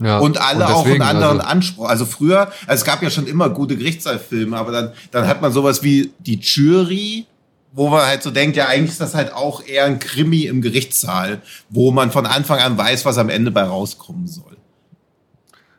Ja, 0.00 0.18
und 0.18 0.40
alle 0.40 0.64
und 0.66 0.70
deswegen, 0.72 1.02
auch 1.02 1.06
einen 1.06 1.16
anderen 1.16 1.40
also 1.40 1.50
Anspruch. 1.50 1.88
Also 1.88 2.04
früher, 2.04 2.50
also 2.66 2.80
es 2.80 2.84
gab 2.84 3.02
ja 3.02 3.10
schon 3.10 3.28
immer 3.28 3.48
gute 3.50 3.76
Gerichtszeitfilme, 3.76 4.56
aber 4.56 4.72
dann, 4.72 4.92
dann 5.12 5.28
hat 5.28 5.40
man 5.40 5.52
sowas 5.52 5.84
wie 5.84 6.12
die 6.18 6.40
Jury, 6.40 7.26
wo 7.72 7.88
man 7.88 8.04
halt 8.04 8.24
so 8.24 8.32
denkt, 8.32 8.56
ja, 8.56 8.66
eigentlich 8.66 8.90
ist 8.90 9.00
das 9.00 9.14
halt 9.14 9.32
auch 9.32 9.64
eher 9.64 9.84
ein 9.84 10.00
Krimi 10.00 10.46
im 10.46 10.60
Gerichtssaal, 10.60 11.40
wo 11.68 11.92
man 11.92 12.10
von 12.10 12.26
Anfang 12.26 12.58
an 12.58 12.76
weiß, 12.76 13.04
was 13.04 13.18
am 13.18 13.28
Ende 13.28 13.52
bei 13.52 13.62
rauskommen 13.62 14.26
soll. 14.26 14.56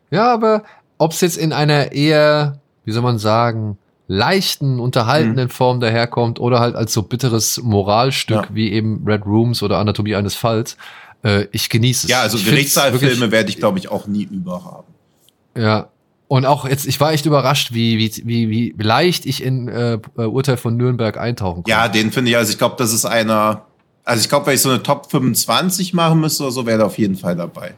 Ja, 0.09 0.31
aber 0.31 0.63
ob 0.97 1.11
es 1.11 1.19
jetzt 1.19 1.37
in 1.37 1.51
einer 1.51 1.91
eher 1.91 2.61
wie 2.85 2.91
soll 2.91 3.03
man 3.03 3.17
sagen, 3.17 3.77
leichten, 4.07 4.79
unterhaltenden 4.79 5.45
mhm. 5.45 5.51
Form 5.51 5.79
daherkommt 5.79 6.39
oder 6.39 6.59
halt 6.59 6.75
als 6.75 6.93
so 6.93 7.03
bitteres 7.03 7.61
Moralstück 7.61 8.43
ja. 8.43 8.49
wie 8.51 8.71
eben 8.71 9.03
Red 9.05 9.25
Rooms 9.25 9.63
oder 9.63 9.77
Anatomie 9.77 10.15
eines 10.15 10.35
Falls. 10.35 10.77
Äh, 11.23 11.47
ich 11.51 11.69
genieße 11.69 12.07
es. 12.07 12.11
Ja, 12.11 12.21
also 12.21 12.37
Gerichtssaalfilme 12.37 13.31
werde 13.31 13.49
ich, 13.49 13.57
glaube 13.57 13.79
ich, 13.79 13.89
auch 13.89 14.07
nie 14.07 14.23
überhaben. 14.23 14.93
Ja. 15.57 15.87
Und 16.27 16.45
auch 16.45 16.67
jetzt, 16.67 16.87
ich 16.87 16.99
war 16.99 17.11
echt 17.11 17.25
überrascht, 17.25 17.73
wie, 17.73 17.99
wie, 17.99 18.11
wie, 18.25 18.73
wie 18.75 18.83
leicht 18.83 19.25
ich 19.25 19.43
in 19.43 19.67
äh, 19.67 19.99
Urteil 20.15 20.57
von 20.57 20.75
Nürnberg 20.75 21.17
eintauchen 21.17 21.57
konnte. 21.57 21.69
Ja, 21.69 21.87
den 21.87 22.11
finde 22.11 22.31
ich, 22.31 22.37
also 22.37 22.51
ich 22.51 22.57
glaube, 22.57 22.75
das 22.79 22.91
ist 22.91 23.05
einer, 23.05 23.65
also 24.03 24.21
ich 24.21 24.29
glaube, 24.29 24.47
wenn 24.47 24.55
ich 24.55 24.61
so 24.61 24.69
eine 24.69 24.81
Top 24.81 25.11
25 25.11 25.93
machen 25.93 26.19
müsste 26.19 26.43
oder 26.43 26.51
so, 26.51 26.65
wäre 26.65 26.81
er 26.81 26.85
auf 26.87 26.97
jeden 26.97 27.15
Fall 27.15 27.35
dabei. 27.35 27.75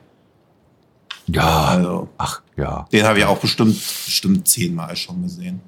Ja, 1.28 1.66
also, 1.66 2.10
ach 2.18 2.42
ja. 2.58 2.88
Den 2.92 3.06
habe 3.06 3.20
ich 3.20 3.26
auch 3.26 3.40
bestimmt, 3.40 3.76
bestimmt 4.06 4.48
zehnmal 4.48 4.96
schon 4.96 5.24
gesehen. 5.24 5.62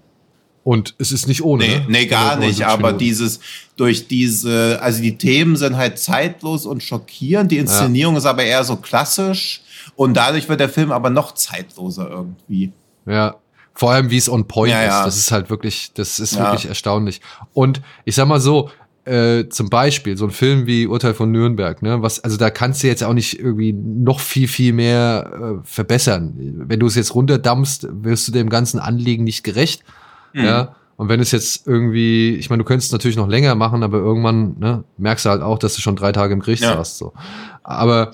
Und 0.64 0.96
es 0.98 1.14
ist 1.14 1.28
nicht 1.28 1.44
ohne. 1.44 1.66
Nee, 1.66 1.78
ne? 1.78 1.86
nee 1.88 2.06
gar 2.08 2.36
nicht. 2.36 2.66
Aber 2.66 2.88
Minuten. 2.88 3.00
dieses, 3.00 3.40
durch 3.78 4.08
diese, 4.10 4.80
also 4.82 5.02
die 5.02 5.18
Themen 5.18 5.56
sind 5.56 5.78
halt 5.78 5.98
zeitlos 5.98 6.66
und 6.66 6.84
schockierend. 6.84 7.52
Die 7.52 7.58
Inszenierung 7.58 8.16
ja. 8.16 8.20
ist 8.20 8.26
aber 8.26 8.44
eher 8.44 8.64
so 8.66 8.76
klassisch. 8.76 9.62
Und 9.96 10.16
dadurch 10.16 10.50
wird 10.50 10.60
der 10.60 10.68
Film 10.68 10.92
aber 10.92 11.10
noch 11.10 11.34
zeitloser 11.34 12.10
irgendwie. 12.10 12.74
Ja. 13.06 13.36
Vor 13.74 13.92
allem, 13.92 14.10
wie 14.10 14.18
es 14.18 14.28
on 14.28 14.48
point 14.48 14.74
ja, 14.74 14.84
ist. 14.84 15.06
Das 15.06 15.18
ist 15.18 15.32
halt 15.32 15.50
wirklich, 15.50 15.92
das 15.94 16.20
ist 16.20 16.38
wirklich 16.38 16.66
erstaunlich. 16.66 17.22
Und 17.54 17.82
ich 18.04 18.16
sag 18.16 18.28
mal 18.28 18.42
so, 18.42 18.70
äh, 19.08 19.50
zum 19.50 19.70
Beispiel 19.70 20.18
so 20.18 20.26
ein 20.26 20.32
Film 20.32 20.68
wie 20.68 20.86
Urteil 20.86 21.14
von 21.14 21.32
Nürnberg, 21.32 21.82
ne, 21.82 22.02
was, 22.02 22.20
also 22.24 22.38
da 22.38 22.50
kannst 22.50 22.84
du 22.84 22.88
jetzt 22.88 23.04
auch 23.04 23.14
nicht 23.14 23.40
irgendwie 23.40 23.74
noch 23.74 24.20
viel, 24.20 24.48
viel 24.48 24.74
mehr 24.74 25.32
äh, 25.34 25.68
verbessern. 25.68 26.34
Wenn 26.38 26.80
du 26.80 26.88
es 26.88 26.96
jetzt 26.96 27.16
runterdampfst, 27.16 27.88
wirst 27.90 28.28
du 28.28 28.32
dem 28.32 28.50
ganzen 28.50 28.80
Anliegen 28.80 29.24
nicht 29.24 29.44
gerecht. 29.44 29.84
Mhm. 30.34 30.44
Ja. 30.44 30.76
Und 30.98 31.10
wenn 31.10 31.20
es 31.20 31.32
jetzt 31.32 31.68
irgendwie, 31.68 32.36
ich 32.36 32.50
meine, 32.50 32.64
du 32.64 32.68
könntest 32.68 32.90
es 32.90 32.92
natürlich 32.92 33.18
noch 33.18 33.28
länger 33.28 33.56
machen, 33.56 33.84
aber 33.84 34.00
irgendwann 34.00 34.56
ne, 34.60 34.84
merkst 34.98 35.26
du 35.26 35.30
halt 35.30 35.42
auch, 35.42 35.60
dass 35.60 35.76
du 35.76 35.82
schon 35.82 35.96
drei 35.96 36.12
Tage 36.12 36.34
im 36.34 36.40
Gericht 36.40 36.64
ja. 36.64 36.76
saßt. 36.76 36.98
So. 36.98 37.14
Aber 37.64 38.14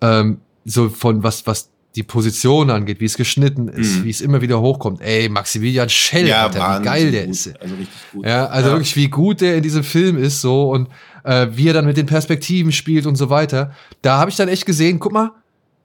ähm, 0.00 0.38
so 0.64 0.88
von 0.88 1.22
was, 1.22 1.46
was 1.46 1.70
die 1.96 2.02
Position 2.02 2.70
angeht, 2.70 3.00
wie 3.00 3.04
es 3.04 3.16
geschnitten 3.16 3.68
ist, 3.68 3.98
mhm. 3.98 4.04
wie 4.04 4.10
es 4.10 4.20
immer 4.20 4.40
wieder 4.40 4.60
hochkommt. 4.60 5.00
Ey, 5.00 5.28
Maximilian 5.28 5.88
Schell, 5.88 6.26
ja, 6.26 6.46
Alter, 6.46 6.80
wie 6.80 6.84
geil 6.84 7.10
der 7.12 7.26
gut. 7.26 7.34
ist. 7.34 7.60
Also 7.60 7.74
richtig 7.76 7.94
gut. 8.12 8.26
Ja, 8.26 8.46
also 8.46 8.68
ja. 8.68 8.74
wirklich, 8.74 8.96
wie 8.96 9.08
gut 9.08 9.40
der 9.40 9.56
in 9.56 9.62
diesem 9.62 9.84
Film 9.84 10.18
ist 10.18 10.40
so 10.40 10.70
und 10.70 10.88
äh, 11.22 11.46
wie 11.52 11.68
er 11.68 11.74
dann 11.74 11.86
mit 11.86 11.96
den 11.96 12.06
Perspektiven 12.06 12.72
spielt 12.72 13.06
und 13.06 13.16
so 13.16 13.30
weiter. 13.30 13.72
Da 14.02 14.18
habe 14.18 14.30
ich 14.30 14.36
dann 14.36 14.48
echt 14.48 14.66
gesehen, 14.66 14.98
guck 14.98 15.12
mal, 15.12 15.30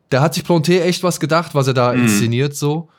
da 0.09 0.21
hat 0.21 0.33
sich 0.33 0.43
Plonté 0.43 0.81
echt 0.81 1.03
was 1.03 1.19
gedacht, 1.19 1.53
was 1.53 1.67
er 1.67 1.73
da 1.73 1.93
mhm. 1.93 2.03
inszeniert 2.03 2.55
so. 2.55 2.89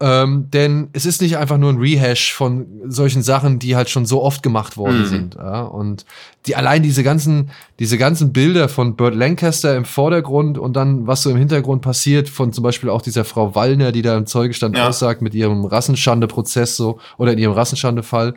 Ähm, 0.00 0.48
denn 0.52 0.90
es 0.92 1.06
ist 1.06 1.20
nicht 1.20 1.38
einfach 1.38 1.58
nur 1.58 1.72
ein 1.72 1.78
Rehash 1.78 2.32
von 2.32 2.66
solchen 2.86 3.22
Sachen, 3.22 3.58
die 3.58 3.74
halt 3.74 3.90
schon 3.90 4.06
so 4.06 4.22
oft 4.22 4.44
gemacht 4.44 4.76
worden 4.76 5.00
mhm. 5.00 5.06
sind. 5.06 5.34
Ja? 5.34 5.62
Und 5.62 6.04
die 6.46 6.54
allein 6.54 6.84
diese 6.84 7.02
ganzen, 7.02 7.50
diese 7.80 7.98
ganzen 7.98 8.32
Bilder 8.32 8.68
von 8.68 8.94
Burt 8.94 9.16
Lancaster 9.16 9.76
im 9.76 9.84
Vordergrund 9.84 10.56
und 10.56 10.74
dann, 10.74 11.08
was 11.08 11.22
so 11.22 11.30
im 11.30 11.36
Hintergrund 11.36 11.82
passiert, 11.82 12.28
von 12.28 12.52
zum 12.52 12.62
Beispiel 12.62 12.90
auch 12.90 13.02
dieser 13.02 13.24
Frau 13.24 13.56
Wallner, 13.56 13.90
die 13.90 14.02
da 14.02 14.16
im 14.16 14.26
Zeugestand 14.26 14.76
ja. 14.76 14.88
aussagt 14.88 15.20
mit 15.20 15.34
ihrem 15.34 15.64
Rassenschande-Prozess 15.64 16.76
so 16.76 17.00
oder 17.16 17.32
in 17.32 17.38
ihrem 17.38 17.54
Rassenschande-Fall. 17.54 18.34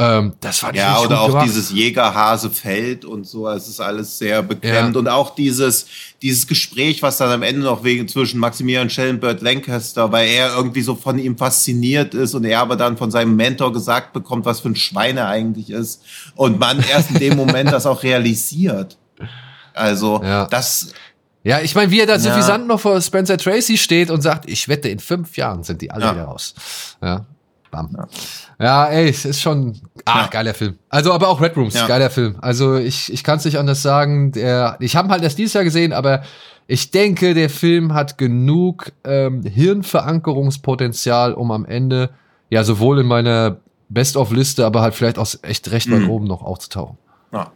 Ähm, 0.00 0.32
das 0.40 0.62
war 0.62 0.74
Ja, 0.74 0.98
oder 1.00 1.20
auch 1.20 1.26
gemacht. 1.28 1.46
dieses 1.46 1.70
Jägerhasefeld 1.72 3.04
und 3.04 3.26
so. 3.26 3.46
Es 3.48 3.68
ist 3.68 3.80
alles 3.80 4.16
sehr 4.16 4.42
beklemmend. 4.42 4.94
Ja. 4.94 4.98
Und 4.98 5.08
auch 5.08 5.34
dieses, 5.34 5.84
dieses 6.22 6.46
Gespräch, 6.46 7.02
was 7.02 7.18
dann 7.18 7.30
am 7.30 7.42
Ende 7.42 7.60
noch 7.60 7.84
wegen 7.84 8.08
zwischen 8.08 8.40
Maximilian 8.40 8.88
Schell 8.88 9.10
und 9.10 9.20
Burt 9.20 9.42
Lancaster, 9.42 10.10
weil 10.10 10.30
er 10.30 10.56
irgendwie 10.56 10.80
so 10.80 10.94
von 10.94 11.18
ihm 11.18 11.36
fasziniert 11.36 12.14
ist 12.14 12.32
und 12.32 12.46
er 12.46 12.60
aber 12.60 12.76
dann 12.76 12.96
von 12.96 13.10
seinem 13.10 13.36
Mentor 13.36 13.74
gesagt 13.74 14.14
bekommt, 14.14 14.46
was 14.46 14.60
für 14.60 14.70
ein 14.70 14.76
Schwein 14.76 15.18
er 15.18 15.28
eigentlich 15.28 15.68
ist. 15.68 16.02
Und 16.34 16.58
man 16.58 16.80
erst 16.80 17.10
in 17.10 17.18
dem 17.18 17.36
Moment 17.36 17.70
das 17.70 17.84
auch 17.84 18.02
realisiert. 18.02 18.96
Also, 19.74 20.20
ja. 20.24 20.46
das. 20.46 20.94
Ja, 21.44 21.60
ich 21.60 21.74
meine, 21.74 21.90
wie 21.90 22.00
er 22.00 22.06
da 22.06 22.14
ja. 22.14 22.18
suffisant 22.20 22.66
noch 22.66 22.80
vor 22.80 22.98
Spencer 23.02 23.36
Tracy 23.36 23.76
steht 23.76 24.10
und 24.10 24.22
sagt, 24.22 24.48
ich 24.48 24.66
wette, 24.68 24.88
in 24.88 24.98
fünf 24.98 25.36
Jahren 25.36 25.62
sind 25.62 25.82
die 25.82 25.90
alle 25.90 26.06
ja. 26.06 26.14
wieder 26.14 26.24
raus. 26.24 26.54
Ja. 27.02 27.26
Bam. 27.70 27.96
Ja. 28.58 28.86
ey, 28.86 29.08
es 29.08 29.24
ist 29.24 29.40
schon 29.40 29.80
ah, 30.04 30.22
ja. 30.22 30.26
geiler 30.26 30.54
Film. 30.54 30.78
Also, 30.88 31.12
aber 31.12 31.28
auch 31.28 31.40
Red 31.40 31.56
Rooms, 31.56 31.74
ja. 31.74 31.86
geiler 31.86 32.10
Film. 32.10 32.36
Also, 32.40 32.76
ich, 32.76 33.12
ich 33.12 33.24
kann 33.24 33.38
es 33.38 33.44
nicht 33.44 33.58
anders 33.58 33.82
sagen. 33.82 34.32
Der, 34.32 34.76
ich 34.80 34.96
habe 34.96 35.08
halt 35.08 35.22
erst 35.22 35.38
dieses 35.38 35.54
Jahr 35.54 35.64
gesehen, 35.64 35.92
aber 35.92 36.22
ich 36.66 36.90
denke, 36.90 37.34
der 37.34 37.50
Film 37.50 37.94
hat 37.94 38.18
genug 38.18 38.92
ähm, 39.04 39.42
Hirnverankerungspotenzial, 39.42 41.34
um 41.34 41.50
am 41.50 41.64
Ende 41.64 42.10
ja 42.48 42.62
sowohl 42.64 43.00
in 43.00 43.06
meiner 43.06 43.56
Best-of-Liste, 43.88 44.64
aber 44.64 44.80
halt 44.80 44.94
vielleicht 44.94 45.18
auch 45.18 45.26
echt 45.42 45.70
recht 45.70 45.90
weit 45.90 46.02
mhm. 46.02 46.10
oben 46.10 46.26
noch 46.26 46.42
aufzutauchen. 46.42 46.96
Ja. 47.32 47.50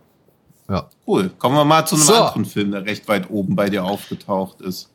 ja. 0.68 0.88
Cool. 1.06 1.30
Kommen 1.38 1.56
wir 1.56 1.64
mal 1.64 1.86
zu 1.86 1.94
einem 1.94 2.04
so. 2.04 2.14
anderen 2.14 2.44
Film, 2.44 2.72
der 2.72 2.84
recht 2.84 3.06
weit 3.08 3.30
oben 3.30 3.54
bei 3.54 3.70
dir 3.70 3.84
aufgetaucht 3.84 4.60
ist. 4.60 4.90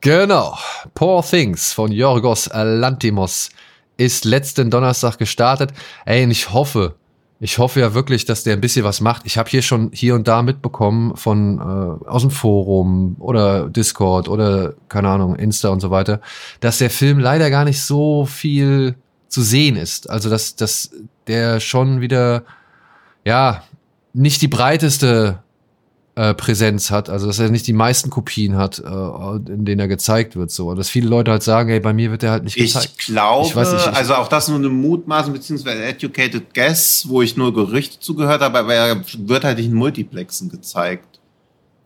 Genau. 0.00 0.58
Poor 0.94 1.22
Things 1.22 1.72
von 1.72 1.92
Yorgos 1.92 2.50
Lantimos 2.52 3.50
ist 3.96 4.24
letzten 4.24 4.70
Donnerstag 4.70 5.18
gestartet. 5.18 5.72
Ey, 6.04 6.24
und 6.24 6.30
ich 6.30 6.52
hoffe, 6.52 6.94
ich 7.40 7.58
hoffe 7.58 7.80
ja 7.80 7.94
wirklich, 7.94 8.24
dass 8.24 8.42
der 8.42 8.54
ein 8.54 8.60
bisschen 8.60 8.84
was 8.84 9.00
macht. 9.00 9.26
Ich 9.26 9.38
habe 9.38 9.50
hier 9.50 9.62
schon 9.62 9.90
hier 9.92 10.14
und 10.14 10.26
da 10.28 10.42
mitbekommen 10.42 11.16
von 11.16 11.58
äh, 11.58 12.08
aus 12.08 12.22
dem 12.22 12.30
Forum 12.30 13.16
oder 13.18 13.68
Discord 13.68 14.28
oder 14.28 14.74
keine 14.88 15.08
Ahnung, 15.08 15.36
Insta 15.36 15.68
und 15.68 15.80
so 15.80 15.90
weiter, 15.90 16.20
dass 16.60 16.78
der 16.78 16.90
Film 16.90 17.18
leider 17.18 17.50
gar 17.50 17.64
nicht 17.64 17.82
so 17.82 18.24
viel 18.24 18.94
zu 19.28 19.42
sehen 19.42 19.76
ist. 19.76 20.08
Also 20.08 20.30
dass, 20.30 20.56
dass 20.56 20.90
der 21.26 21.60
schon 21.60 22.00
wieder 22.00 22.44
ja 23.24 23.62
nicht 24.12 24.40
die 24.40 24.48
breiteste 24.48 25.43
äh, 26.16 26.34
Präsenz 26.34 26.90
hat, 26.90 27.10
also 27.10 27.26
dass 27.26 27.40
er 27.40 27.50
nicht 27.50 27.66
die 27.66 27.72
meisten 27.72 28.08
Kopien 28.08 28.56
hat, 28.56 28.78
äh, 28.78 29.52
in 29.52 29.64
denen 29.64 29.80
er 29.80 29.88
gezeigt 29.88 30.36
wird, 30.36 30.52
so. 30.52 30.68
Und 30.68 30.76
dass 30.76 30.88
viele 30.88 31.08
Leute 31.08 31.32
halt 31.32 31.42
sagen, 31.42 31.70
ey, 31.70 31.80
bei 31.80 31.92
mir 31.92 32.12
wird 32.12 32.22
er 32.22 32.30
halt 32.30 32.44
nicht 32.44 32.56
gezeigt. 32.56 32.94
Ich 32.98 33.06
glaube, 33.06 33.48
ich 33.48 33.54
nicht, 33.56 33.86
ich 33.86 33.92
also 33.92 34.14
auch 34.14 34.28
das 34.28 34.48
nur 34.48 34.58
eine 34.58 34.68
Mutmaßen 34.68 35.32
beziehungsweise 35.32 35.82
educated 35.82 36.54
guess, 36.54 37.08
wo 37.08 37.20
ich 37.20 37.36
nur 37.36 37.52
Gerüchte 37.52 37.98
zugehört 37.98 38.42
habe, 38.42 38.60
aber 38.60 38.74
er 38.74 39.02
wird 39.18 39.42
halt 39.42 39.58
nicht 39.58 39.66
in 39.66 39.74
Multiplexen 39.74 40.50
gezeigt. 40.50 41.18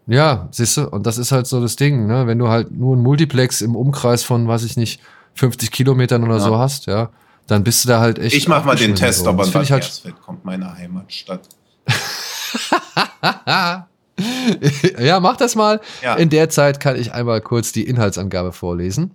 Ja, 0.06 0.48
siehst 0.50 0.76
du, 0.76 0.88
und 0.88 1.06
das 1.06 1.18
ist 1.18 1.32
halt 1.32 1.46
so 1.46 1.60
das 1.60 1.76
Ding, 1.76 2.06
ne? 2.06 2.26
Wenn 2.26 2.38
du 2.38 2.48
halt 2.48 2.70
nur 2.70 2.96
ein 2.96 3.00
Multiplex 3.00 3.62
im 3.62 3.76
Umkreis 3.76 4.24
von, 4.24 4.46
weiß 4.46 4.64
ich 4.64 4.76
nicht, 4.76 5.00
50 5.34 5.70
Kilometern 5.70 6.24
oder 6.24 6.36
ja. 6.36 6.40
so 6.40 6.58
hast, 6.58 6.86
ja, 6.86 7.10
dann 7.46 7.64
bist 7.64 7.84
du 7.84 7.88
da 7.88 8.00
halt 8.00 8.18
echt. 8.18 8.36
Ich 8.36 8.48
mach 8.48 8.64
mal 8.64 8.76
den 8.76 8.94
Test, 8.94 9.24
so. 9.24 9.30
ob 9.30 9.40
an 9.40 9.50
Bad 9.50 9.70
halt 9.70 10.02
kommt, 10.22 10.44
meine 10.44 10.74
Heimatstadt. 10.74 11.48
ja, 14.98 15.20
mach 15.20 15.36
das 15.36 15.54
mal. 15.54 15.80
Ja. 16.02 16.14
In 16.14 16.30
der 16.30 16.48
Zeit 16.50 16.80
kann 16.80 16.96
ich 16.96 17.12
einmal 17.12 17.40
kurz 17.40 17.72
die 17.72 17.84
Inhaltsangabe 17.84 18.52
vorlesen. 18.52 19.12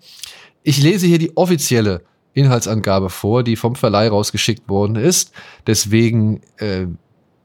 Ich 0.64 0.82
lese 0.82 1.08
hier 1.08 1.20
die 1.20 1.36
offizielle 1.36 2.02
Inhaltsangabe 2.34 3.10
vor, 3.10 3.44
die 3.44 3.56
vom 3.56 3.76
Verleih 3.76 4.10
rausgeschickt 4.10 4.68
worden 4.70 4.96
ist. 4.96 5.32
Deswegen, 5.68 6.42
äh, 6.58 6.88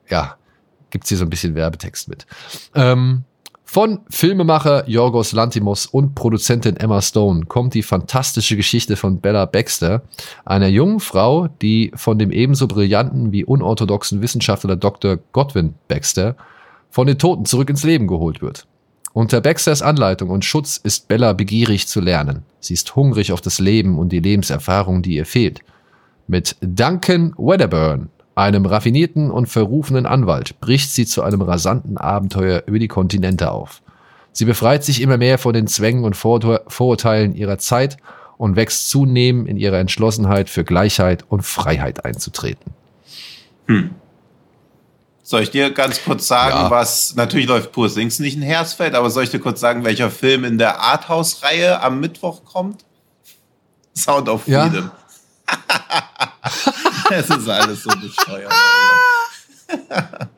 ja, 0.09 0.37
gibt's 0.91 1.09
hier 1.09 1.19
so 1.19 1.25
ein 1.25 1.31
bisschen 1.31 1.55
Werbetext 1.55 2.09
mit. 2.09 2.27
Ähm, 2.75 3.25
von 3.71 4.01
Filmemacher 4.09 4.89
Yorgos 4.89 5.33
Lantimos 5.33 5.85
und 5.85 6.15
Produzentin 6.15 6.77
Emma 6.77 7.03
Stone 7.03 7.45
kommt 7.45 7.75
die 7.75 7.83
fantastische 7.83 8.57
Geschichte 8.57 8.97
von 8.97 9.21
Bella 9.21 9.45
Baxter, 9.45 10.05
einer 10.47 10.69
jungen 10.69 11.01
Frau, 11.01 11.49
die 11.61 11.93
von 11.95 12.19
dem 12.19 12.33
ebenso 12.33 12.67
brillanten 12.67 13.31
wie 13.31 13.45
unorthodoxen 13.45 14.23
Wissenschaftler 14.23 14.77
Dr. 14.77 15.19
Godwin 15.33 15.75
Baxter 15.87 16.35
von 16.91 17.07
den 17.07 17.19
Toten 17.19 17.45
zurück 17.45 17.71
ins 17.71 17.85
Leben 17.85 18.07
geholt 18.07 18.43
wird. 18.43 18.67
Unter 19.13 19.41
Baxters 19.41 19.83
Anleitung 19.83 20.31
und 20.31 20.45
Schutz 20.45 20.77
ist 20.77 21.09
Bella 21.09 21.33
begierig 21.33 21.89
zu 21.89 22.01
lernen. 22.01 22.45
Sie 22.61 22.75
ist 22.75 22.95
hungrig 22.95 23.33
auf 23.33 23.41
das 23.41 23.59
Leben 23.59 23.99
und 23.99 24.11
die 24.11 24.21
Lebenserfahrung, 24.21 25.03
die 25.03 25.17
ihr 25.17 25.27
fehlt. 25.27 25.61
Mit 26.27 26.57
Duncan 26.61 27.35
Wedderburn, 27.39 28.11
einem 28.35 28.67
raffinierten 28.67 29.31
und 29.31 29.47
verrufenen 29.47 30.07
Anwalt, 30.07 30.61
bricht 30.61 30.93
sie 30.93 31.07
zu 31.07 31.23
einem 31.23 31.43
rasanten 31.43 31.99
Abenteuer 31.99 32.63
über 32.67 32.79
die 32.79 32.87
Kontinente 32.87 33.51
auf. 33.51 33.83
Sie 34.33 34.45
befreit 34.45 34.85
sich 34.85 35.01
immer 35.01 35.17
mehr 35.17 35.39
von 35.39 35.53
den 35.53 35.67
Zwängen 35.67 36.05
und 36.05 36.15
Vorurteilen 36.15 37.35
ihrer 37.35 37.59
Zeit 37.59 37.97
und 38.37 38.55
wächst 38.55 38.89
zunehmend 38.89 39.49
in 39.49 39.57
ihrer 39.57 39.79
Entschlossenheit 39.79 40.49
für 40.49 40.63
Gleichheit 40.63 41.25
und 41.29 41.43
Freiheit 41.43 42.05
einzutreten. 42.05 42.73
Hm. 43.67 43.91
Soll 45.29 45.43
ich 45.43 45.51
dir 45.51 45.71
ganz 45.71 46.03
kurz 46.03 46.27
sagen, 46.27 46.57
ja. 46.57 46.71
was, 46.71 47.15
natürlich 47.15 47.47
läuft 47.47 47.71
Pur 47.73 47.91
Sings 47.91 48.19
nicht 48.19 48.35
in 48.35 48.41
Hersfeld, 48.41 48.95
aber 48.95 49.11
soll 49.11 49.25
ich 49.25 49.31
dir 49.31 49.41
kurz 49.41 49.61
sagen, 49.61 49.85
welcher 49.85 50.11
Film 50.11 50.43
in 50.45 50.57
der 50.57 50.81
Arthouse-Reihe 50.81 51.83
am 51.83 52.01
Mittwoch 52.01 52.47
kommt? 52.47 52.87
Sound 53.95 54.31
of 54.31 54.45
Freedom. 54.45 54.91
Ja. 54.91 55.55
es 57.11 57.29
ist 57.29 57.47
alles 57.47 57.83
so 57.83 57.91
bescheuert. 57.91 58.55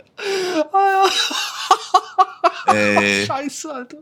Ey. 2.67 3.27
Scheiße, 3.27 3.73
Alter. 3.73 3.99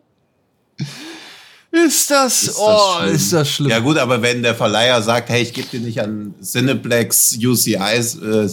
Ist 1.71 2.11
das, 2.11 2.45
ist 2.45 2.49
das 2.49 2.59
oh, 2.59 3.01
schlimm? 3.01 3.15
ist 3.15 3.33
das 3.35 3.51
schlimm. 3.51 3.71
Ja 3.71 3.81
gut, 3.81 3.99
aber 3.99 4.23
wenn 4.23 4.43
der 4.43 4.55
Verleiher 4.55 5.03
sagt, 5.03 5.29
hey, 5.29 5.43
ich 5.43 5.53
gebe 5.53 5.69
dir 5.69 5.81
nicht 5.81 6.01
an 6.01 6.35
Cineplex 6.43 7.37
UCIs 7.39 8.15
äh, 8.23 8.49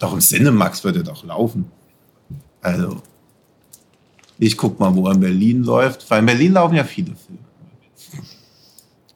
doch 0.00 0.12
im 0.12 0.18
Cinemax 0.18 0.82
würde 0.82 1.04
doch 1.04 1.24
laufen. 1.24 1.70
Also, 2.60 3.00
ich 4.38 4.56
guck 4.56 4.80
mal, 4.80 4.94
wo 4.96 5.06
er 5.06 5.14
in 5.14 5.20
Berlin 5.20 5.62
läuft. 5.62 6.10
Weil 6.10 6.20
in 6.20 6.26
Berlin 6.26 6.52
laufen 6.54 6.74
ja 6.74 6.82
viele 6.82 7.14
Filme. 7.14 7.38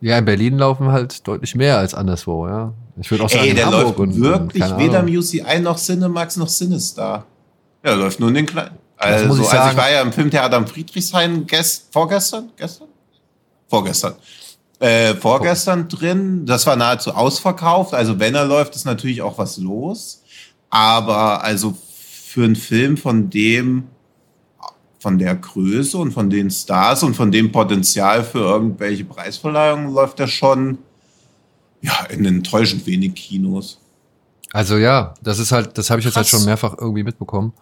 Ja, 0.00 0.18
in 0.18 0.24
Berlin 0.26 0.58
laufen 0.58 0.92
halt 0.92 1.26
deutlich 1.26 1.54
mehr 1.54 1.78
als 1.78 1.94
anderswo, 1.94 2.46
ja. 2.46 2.74
Ich 3.00 3.10
würde 3.10 3.24
auch 3.24 3.30
sagen, 3.30 3.44
Ey, 3.44 3.54
der 3.54 3.66
Hamburg 3.66 3.82
läuft 3.84 3.98
und, 3.98 4.20
wirklich 4.20 4.64
und, 4.64 4.78
weder 4.78 5.00
im 5.00 5.18
UCI 5.18 5.60
noch 5.60 5.78
Cinemax 5.78 6.36
noch 6.36 6.48
Cinestar. 6.48 7.24
Ja, 7.82 7.94
läuft 7.94 8.20
nur 8.20 8.28
in 8.28 8.34
den 8.34 8.46
kleinen. 8.46 8.76
Also, 8.98 9.42
ich, 9.42 9.50
also 9.50 9.70
ich 9.70 9.76
war 9.76 9.90
ja 9.90 10.02
im 10.02 10.12
Filmtheater 10.12 10.56
am 10.56 10.66
Friedrichshain 10.66 11.46
gest, 11.46 11.88
vorgestern, 11.90 12.50
gestern? 12.56 12.88
Vorgestern. 13.68 14.14
Äh, 14.78 15.14
vorgestern 15.14 15.88
drin. 15.88 16.44
Das 16.44 16.66
war 16.66 16.76
nahezu 16.76 17.12
ausverkauft. 17.14 17.94
Also 17.94 18.20
wenn 18.20 18.34
er 18.34 18.44
läuft, 18.44 18.74
ist 18.74 18.84
natürlich 18.84 19.22
auch 19.22 19.38
was 19.38 19.56
los. 19.56 20.22
Aber 20.74 21.44
also 21.44 21.76
für 21.92 22.42
einen 22.42 22.56
Film 22.56 22.96
von 22.96 23.30
dem, 23.30 23.84
von 24.98 25.18
der 25.18 25.36
Größe 25.36 25.96
und 25.96 26.10
von 26.10 26.28
den 26.28 26.50
Stars 26.50 27.04
und 27.04 27.14
von 27.14 27.30
dem 27.30 27.52
Potenzial 27.52 28.24
für 28.24 28.40
irgendwelche 28.40 29.04
Preisverleihungen 29.04 29.94
läuft 29.94 30.18
er 30.18 30.26
schon 30.26 30.78
ja, 31.80 32.06
in 32.06 32.24
enttäuschend 32.24 32.84
wenig 32.88 33.14
Kinos. 33.14 33.78
Also 34.52 34.76
ja, 34.76 35.14
das 35.22 35.38
ist 35.38 35.52
halt, 35.52 35.78
das 35.78 35.90
habe 35.90 36.00
ich 36.00 36.06
jetzt 36.06 36.16
halt 36.16 36.26
schon 36.26 36.44
mehrfach 36.44 36.74
irgendwie 36.76 37.04
mitbekommen. 37.04 37.52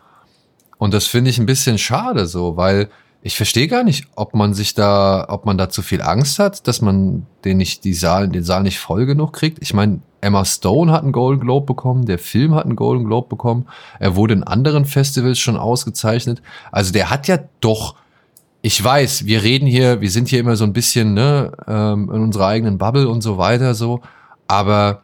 Und 0.79 0.95
das 0.95 1.07
finde 1.07 1.29
ich 1.29 1.39
ein 1.39 1.45
bisschen 1.45 1.77
schade 1.77 2.27
so, 2.27 2.57
weil 2.57 2.89
ich 3.25 3.37
verstehe 3.37 3.69
gar 3.69 3.85
nicht, 3.85 4.07
ob 4.17 4.35
man 4.35 4.53
sich 4.53 4.75
da, 4.75 5.27
ob 5.29 5.47
man 5.47 5.57
da 5.57 5.69
zu 5.69 5.83
viel 5.83 6.03
Angst 6.03 6.41
hat, 6.41 6.67
dass 6.67 6.83
man 6.83 7.27
den 7.45 7.57
nicht, 7.57 7.85
die 7.85 7.95
Saal, 7.95 8.29
den 8.29 8.43
Saal 8.43 8.65
nicht 8.65 8.81
voll 8.81 9.07
genug 9.07 9.33
kriegt. 9.33 9.59
Ich 9.61 9.73
meine, 9.73 10.01
Emma 10.21 10.45
Stone 10.45 10.91
hat 10.91 11.05
einen 11.05 11.13
Golden 11.13 11.41
Globe 11.41 11.67
bekommen, 11.67 12.05
der 12.07 12.19
Film 12.19 12.55
hat 12.55 12.65
einen 12.65 12.75
Golden 12.75 13.05
Globe 13.05 13.29
bekommen, 13.29 13.67
er 14.01 14.17
wurde 14.17 14.35
in 14.35 14.43
anderen 14.43 14.85
Festivals 14.85 15.39
schon 15.39 15.57
ausgezeichnet. 15.57 16.43
Also 16.73 16.93
der 16.93 17.11
hat 17.11 17.29
ja 17.29 17.39
doch, 17.61 17.95
ich 18.61 18.83
weiß, 18.83 19.25
wir 19.27 19.45
reden 19.45 19.67
hier, 19.67 20.01
wir 20.01 20.11
sind 20.11 20.29
hier 20.29 20.41
immer 20.41 20.57
so 20.57 20.65
ein 20.65 20.73
bisschen 20.73 21.15
ne, 21.15 21.53
ähm, 21.69 22.11
in 22.13 22.23
unserer 22.23 22.49
eigenen 22.49 22.79
Bubble 22.79 23.09
und 23.09 23.21
so 23.21 23.39
weiter 23.39 23.75
so, 23.75 24.01
aber 24.49 25.03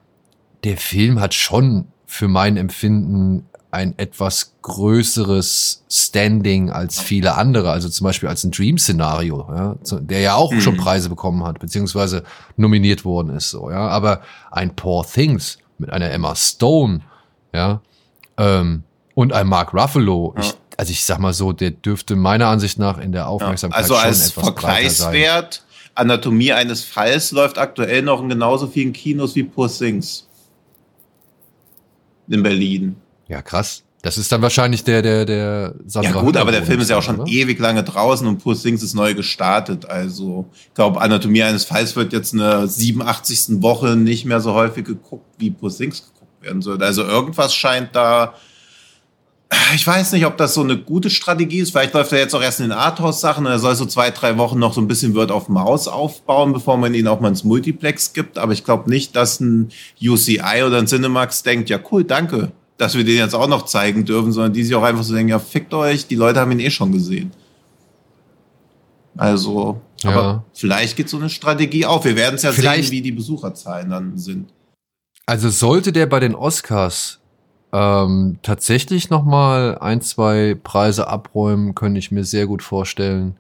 der 0.65 0.77
Film 0.77 1.21
hat 1.21 1.35
schon 1.35 1.87
für 2.07 2.27
mein 2.27 2.57
Empfinden 2.57 3.47
ein 3.71 3.99
etwas 3.99 4.55
größeres 4.63 5.85
Standing 5.91 6.71
als 6.71 7.01
viele 7.01 7.35
andere, 7.37 7.71
also 7.71 7.89
zum 7.89 8.05
Beispiel 8.07 8.29
als 8.29 8.43
ein 8.45 8.51
Dream-Szenario, 8.51 9.47
ja, 9.51 9.77
der 10.01 10.21
ja 10.21 10.35
auch 10.37 10.53
mhm. 10.53 10.61
schon 10.61 10.77
Preise 10.77 11.09
bekommen 11.09 11.45
hat, 11.45 11.59
beziehungsweise 11.59 12.23
nominiert 12.57 13.05
worden 13.05 13.37
ist, 13.37 13.51
so, 13.51 13.71
ja. 13.71 13.89
Aber 13.89 14.23
ein 14.51 14.75
Poor 14.75 15.07
Things 15.07 15.59
mit 15.79 15.91
einer 15.91 16.11
Emma 16.11 16.35
Stone, 16.35 17.01
ja, 17.53 17.83
ähm, 18.39 18.85
und 19.15 19.33
ein 19.33 19.47
Mark 19.47 19.75
Ruffalo, 19.75 20.35
ja. 20.37 20.43
ich, 20.43 20.55
also 20.79 20.91
ich 20.91 21.05
sag 21.05 21.19
mal 21.19 21.35
so, 21.35 21.53
der 21.53 21.73
dürfte 21.73 22.17
meiner 22.17 22.47
Ansicht 22.47 22.79
nach 22.79 22.99
in 22.99 23.13
der 23.13 23.29
Aufmerksamkeit 23.29 23.79
ja. 23.79 23.83
also 23.83 23.95
schon 23.97 24.05
als 24.05 24.31
etwas 24.31 24.45
Vergleichswert, 24.45 25.63
Anatomie 25.95 26.53
eines 26.53 26.85
Falls 26.85 27.33
läuft 27.33 27.59
aktuell 27.59 28.03
noch 28.03 28.23
in 28.23 28.29
genauso 28.29 28.69
vielen 28.69 28.93
Kinos 28.93 29.35
wie 29.35 29.43
Poor 29.43 29.69
Things 29.69 30.27
in 32.29 32.43
Berlin. 32.43 32.97
Ja, 33.29 33.43
krass. 33.43 33.85
Das 34.03 34.17
ist 34.17 34.31
dann 34.31 34.43
wahrscheinlich 34.43 34.85
der, 34.85 35.03
der, 35.03 35.25
der 35.25 35.75
Sandra 35.87 36.11
Ja 36.11 36.21
gut, 36.21 36.37
aber 36.37 36.53
der 36.53 36.63
Film 36.63 36.81
ist 36.81 36.89
ja 36.89 36.99
auch 36.99 37.03
schon 37.03 37.21
oder? 37.21 37.31
ewig 37.31 37.59
lange 37.59 37.83
draußen 37.83 38.27
und 38.27 38.39
Puss 38.39 38.63
Things 38.63 38.83
ist 38.83 38.95
neu 38.95 39.15
gestartet. 39.15 39.87
Also 39.87 40.47
ich 40.55 40.75
glaube, 40.75 41.01
Anatomie 41.01 41.43
eines 41.43 41.65
Falls 41.65 41.97
wird 41.97 42.13
jetzt 42.13 42.33
in 42.33 42.39
der 42.39 42.69
87. 42.69 43.61
Woche 43.61 43.97
nicht 43.97 44.25
mehr 44.25 44.41
so 44.41 44.55
häufig 44.55 44.85
geguckt, 44.85 45.27
wie 45.39 45.51
Puss 45.51 45.79
Things 45.79 46.05
geguckt 46.07 46.43
werden 46.43 46.63
sollte. 46.63 46.85
Also 46.85 47.03
irgendwas 47.03 47.55
scheint 47.55 47.95
da 47.95 48.35
ich 49.75 49.87
weiß 49.87 50.13
nicht, 50.13 50.27
ob 50.27 50.37
das 50.37 50.53
so 50.53 50.63
eine 50.63 50.77
gute 50.77 51.09
Strategie 51.09 51.61
ist. 51.61 51.71
Vielleicht 51.71 51.95
läuft 51.95 52.13
er 52.13 52.19
jetzt 52.19 52.35
auch 52.35 52.43
erst 52.43 52.61
in 52.61 52.69
den 52.69 52.79
Arthouse-Sachen. 52.79 53.47
Er 53.47 53.59
soll 53.59 53.75
so 53.77 53.87
zwei, 53.87 54.11
drei 54.11 54.37
Wochen 54.37 54.59
noch 54.59 54.75
so 54.75 54.81
ein 54.83 54.89
bisschen 54.89 55.15
Word 55.15 55.31
auf 55.31 55.49
Maus 55.49 55.89
aufbauen, 55.89 56.53
bevor 56.53 56.77
man 56.77 56.93
ihn 56.93 57.09
auch 57.09 57.21
mal 57.21 57.29
ins 57.29 57.45
Multiplex 57.45 58.13
gibt. 58.13 58.37
Aber 58.37 58.53
ich 58.53 58.63
glaube 58.63 58.91
nicht, 58.91 59.17
dass 59.17 59.41
ein 59.41 59.71
UCI 60.03 60.65
oder 60.67 60.77
ein 60.77 60.87
Cinemax 60.87 61.45
denkt, 61.45 61.71
ja 61.71 61.81
cool, 61.91 62.05
danke 62.05 62.53
dass 62.79 62.95
wir 62.95 63.05
den 63.05 63.17
jetzt 63.17 63.35
auch 63.35 63.49
noch 63.49 63.67
zeigen 63.67 64.05
dürfen, 64.05 64.33
sondern 64.33 64.53
die 64.53 64.65
sich 64.65 64.75
auch 64.75 64.83
einfach 64.83 65.03
so 65.03 65.15
denken, 65.15 65.31
ja, 65.31 65.39
fickt 65.39 65.75
euch, 65.75 66.07
die 66.07 66.15
Leute 66.15 66.41
haben 66.41 66.53
ihn 66.53 66.61
eh 66.61 66.71
schon 66.71 66.93
gesehen. 66.93 67.33
Also, 69.17 69.81
ja. 70.03 70.11
aber 70.11 70.45
vielleicht 70.55 70.97
geht 70.97 71.09
so 71.09 71.19
eine 71.19 71.29
Strategie 71.29 71.85
auf. 71.85 72.05
Wir 72.05 72.17
werden 72.17 72.37
es 72.37 72.43
ja 72.43 72.53
vielleicht, 72.53 72.85
sehen, 72.85 72.93
wie 72.93 73.03
die 73.03 73.13
Besucherzahlen 73.13 73.91
dann 73.91 74.17
sind. 74.17 74.53
Also 75.27 75.51
sollte 75.51 75.93
der 75.93 76.07
bei 76.07 76.21
den 76.21 76.37
Oscars 76.37 77.19
ähm, 77.73 78.39
tatsächlich 78.43 79.11
noch 79.11 79.25
mal 79.25 79.77
ein, 79.79 80.01
zwei 80.01 80.57
Preise 80.63 81.09
abräumen, 81.09 81.75
könnte 81.75 81.99
ich 81.99 82.13
mir 82.13 82.25
sehr 82.25 82.47
gut 82.47 82.63
vorstellen 82.63 83.37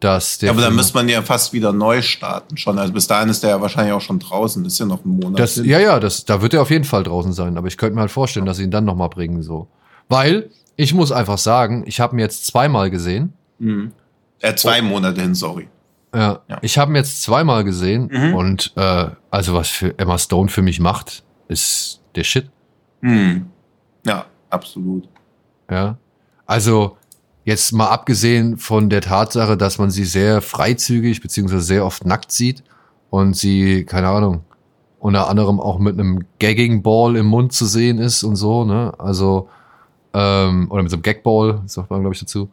dass 0.00 0.38
der. 0.38 0.48
Ja, 0.48 0.52
aber 0.52 0.62
dann 0.62 0.74
müsste 0.74 0.94
man 0.94 1.08
ja 1.08 1.22
fast 1.22 1.52
wieder 1.52 1.72
neu 1.72 2.02
starten 2.02 2.56
schon. 2.56 2.78
Also 2.78 2.92
bis 2.92 3.06
dahin 3.06 3.28
ist 3.28 3.42
der 3.42 3.50
ja 3.50 3.60
wahrscheinlich 3.60 3.92
auch 3.92 4.00
schon 4.00 4.18
draußen. 4.18 4.64
ist 4.64 4.78
ja 4.78 4.86
noch 4.86 5.04
ein 5.04 5.10
Monat. 5.10 5.38
Das, 5.38 5.56
ja, 5.56 5.78
ja, 5.78 6.00
das, 6.00 6.24
da 6.24 6.42
wird 6.42 6.54
er 6.54 6.62
auf 6.62 6.70
jeden 6.70 6.84
Fall 6.84 7.02
draußen 7.02 7.32
sein. 7.32 7.56
Aber 7.56 7.68
ich 7.68 7.76
könnte 7.76 7.94
mir 7.94 8.02
halt 8.02 8.10
vorstellen, 8.10 8.46
dass 8.46 8.58
sie 8.58 8.64
ihn 8.64 8.70
dann 8.70 8.84
noch 8.84 8.96
mal 8.96 9.08
bringen 9.08 9.42
so, 9.42 9.68
weil 10.08 10.50
ich 10.76 10.92
muss 10.94 11.12
einfach 11.12 11.38
sagen, 11.38 11.84
ich 11.86 12.00
habe 12.00 12.16
ihn 12.16 12.18
jetzt 12.18 12.46
zweimal 12.46 12.90
gesehen. 12.90 13.32
Mhm. 13.58 13.92
Äh, 14.40 14.54
zwei 14.56 14.80
oh. 14.80 14.84
Monate 14.84 15.20
hin, 15.20 15.34
sorry. 15.34 15.68
Ja, 16.14 16.40
ja. 16.48 16.58
ich 16.62 16.78
habe 16.78 16.92
ihn 16.92 16.96
jetzt 16.96 17.22
zweimal 17.22 17.64
gesehen 17.64 18.08
mhm. 18.12 18.34
und 18.34 18.72
äh, 18.76 19.06
also 19.30 19.54
was 19.54 19.68
für 19.68 19.98
Emma 19.98 20.16
Stone 20.18 20.48
für 20.48 20.62
mich 20.62 20.78
macht, 20.78 21.24
ist 21.48 22.02
der 22.14 22.24
Shit. 22.24 22.50
Mhm. 23.00 23.46
Ja, 24.06 24.26
absolut. 24.50 25.08
Ja, 25.70 25.96
also 26.46 26.96
Jetzt 27.44 27.72
mal 27.72 27.88
abgesehen 27.88 28.56
von 28.56 28.88
der 28.88 29.02
Tatsache, 29.02 29.56
dass 29.56 29.78
man 29.78 29.90
sie 29.90 30.04
sehr 30.04 30.40
freizügig 30.40 31.20
beziehungsweise 31.20 31.62
sehr 31.62 31.84
oft 31.84 32.06
nackt 32.06 32.32
sieht 32.32 32.62
und 33.10 33.36
sie, 33.36 33.84
keine 33.84 34.08
Ahnung, 34.08 34.44
unter 34.98 35.28
anderem 35.28 35.60
auch 35.60 35.78
mit 35.78 35.98
einem 35.98 36.24
Gagging 36.38 36.82
Ball 36.82 37.16
im 37.16 37.26
Mund 37.26 37.52
zu 37.52 37.66
sehen 37.66 37.98
ist 37.98 38.22
und 38.22 38.36
so, 38.36 38.64
ne? 38.64 38.94
Also, 38.98 39.50
ähm, 40.14 40.70
oder 40.70 40.82
mit 40.82 40.90
so 40.90 40.96
einem 40.96 41.02
Gagball, 41.02 41.60
sagt 41.66 41.90
man, 41.90 42.00
glaube 42.00 42.14
ich, 42.14 42.20
dazu. 42.20 42.48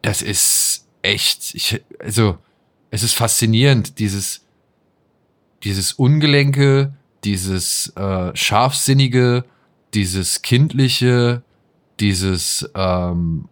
Das 0.00 0.22
ist 0.22 0.86
echt, 1.02 1.52
ich, 1.56 1.82
also, 1.98 2.38
es 2.92 3.02
ist 3.02 3.14
faszinierend, 3.14 3.98
dieses, 3.98 4.44
dieses 5.64 5.92
Ungelenke, 5.92 6.94
dieses 7.24 7.88
äh, 7.96 8.36
Scharfsinnige, 8.36 9.44
dieses 9.92 10.42
Kindliche, 10.42 11.42
dieses, 11.98 12.70
ähm, 12.76 13.48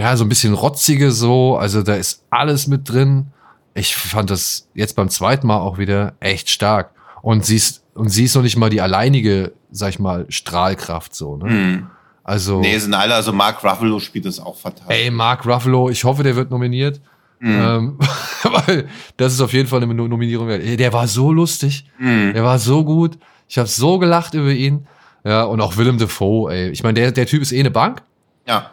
ja, 0.00 0.16
so 0.16 0.24
ein 0.24 0.28
bisschen 0.30 0.54
Rotzige 0.54 1.12
so, 1.12 1.56
also 1.58 1.82
da 1.82 1.94
ist 1.94 2.24
alles 2.30 2.66
mit 2.66 2.88
drin. 2.88 3.26
Ich 3.74 3.94
fand 3.94 4.30
das 4.30 4.66
jetzt 4.74 4.96
beim 4.96 5.10
zweiten 5.10 5.46
Mal 5.46 5.58
auch 5.58 5.76
wieder 5.76 6.14
echt 6.20 6.48
stark. 6.48 6.90
Und 7.22 7.44
sie 7.44 7.56
ist, 7.56 7.84
und 7.94 8.08
sie 8.08 8.24
ist 8.24 8.34
noch 8.34 8.42
nicht 8.42 8.56
mal 8.56 8.70
die 8.70 8.80
alleinige, 8.80 9.52
sag 9.70 9.90
ich 9.90 9.98
mal, 9.98 10.24
Strahlkraft 10.30 11.14
so, 11.14 11.36
ne? 11.36 11.44
Mhm. 11.50 11.86
Also. 12.24 12.60
Nee, 12.60 12.78
sind 12.78 12.94
alle, 12.94 13.14
also 13.14 13.32
Mark 13.32 13.62
Ruffalo 13.62 13.98
spielt 14.00 14.24
das 14.24 14.40
auch 14.40 14.56
fantastisch. 14.56 14.96
Ey, 14.96 15.10
Mark 15.10 15.44
Ruffalo, 15.46 15.90
ich 15.90 16.02
hoffe, 16.04 16.22
der 16.22 16.34
wird 16.34 16.50
nominiert. 16.50 17.00
Mhm. 17.40 17.50
Ähm, 17.50 17.98
weil 18.66 18.88
das 19.18 19.34
ist 19.34 19.40
auf 19.42 19.52
jeden 19.52 19.68
Fall 19.68 19.82
eine 19.82 19.92
No- 19.94 20.08
Nominierung 20.08 20.48
wert. 20.48 20.62
Der 20.78 20.92
war 20.94 21.06
so 21.06 21.30
lustig. 21.32 21.84
Mhm. 21.98 22.32
Der 22.32 22.42
war 22.44 22.58
so 22.58 22.84
gut. 22.84 23.18
Ich 23.48 23.58
habe 23.58 23.68
so 23.68 23.98
gelacht 23.98 24.32
über 24.34 24.50
ihn. 24.50 24.86
Ja, 25.24 25.44
und 25.44 25.60
auch 25.60 25.76
Willem 25.76 25.98
Dafoe, 25.98 26.50
ey. 26.52 26.70
Ich 26.70 26.82
meine, 26.82 26.94
der, 26.94 27.12
der 27.12 27.26
Typ 27.26 27.42
ist 27.42 27.52
eh 27.52 27.60
eine 27.60 27.70
Bank. 27.70 28.02
Ja. 28.46 28.70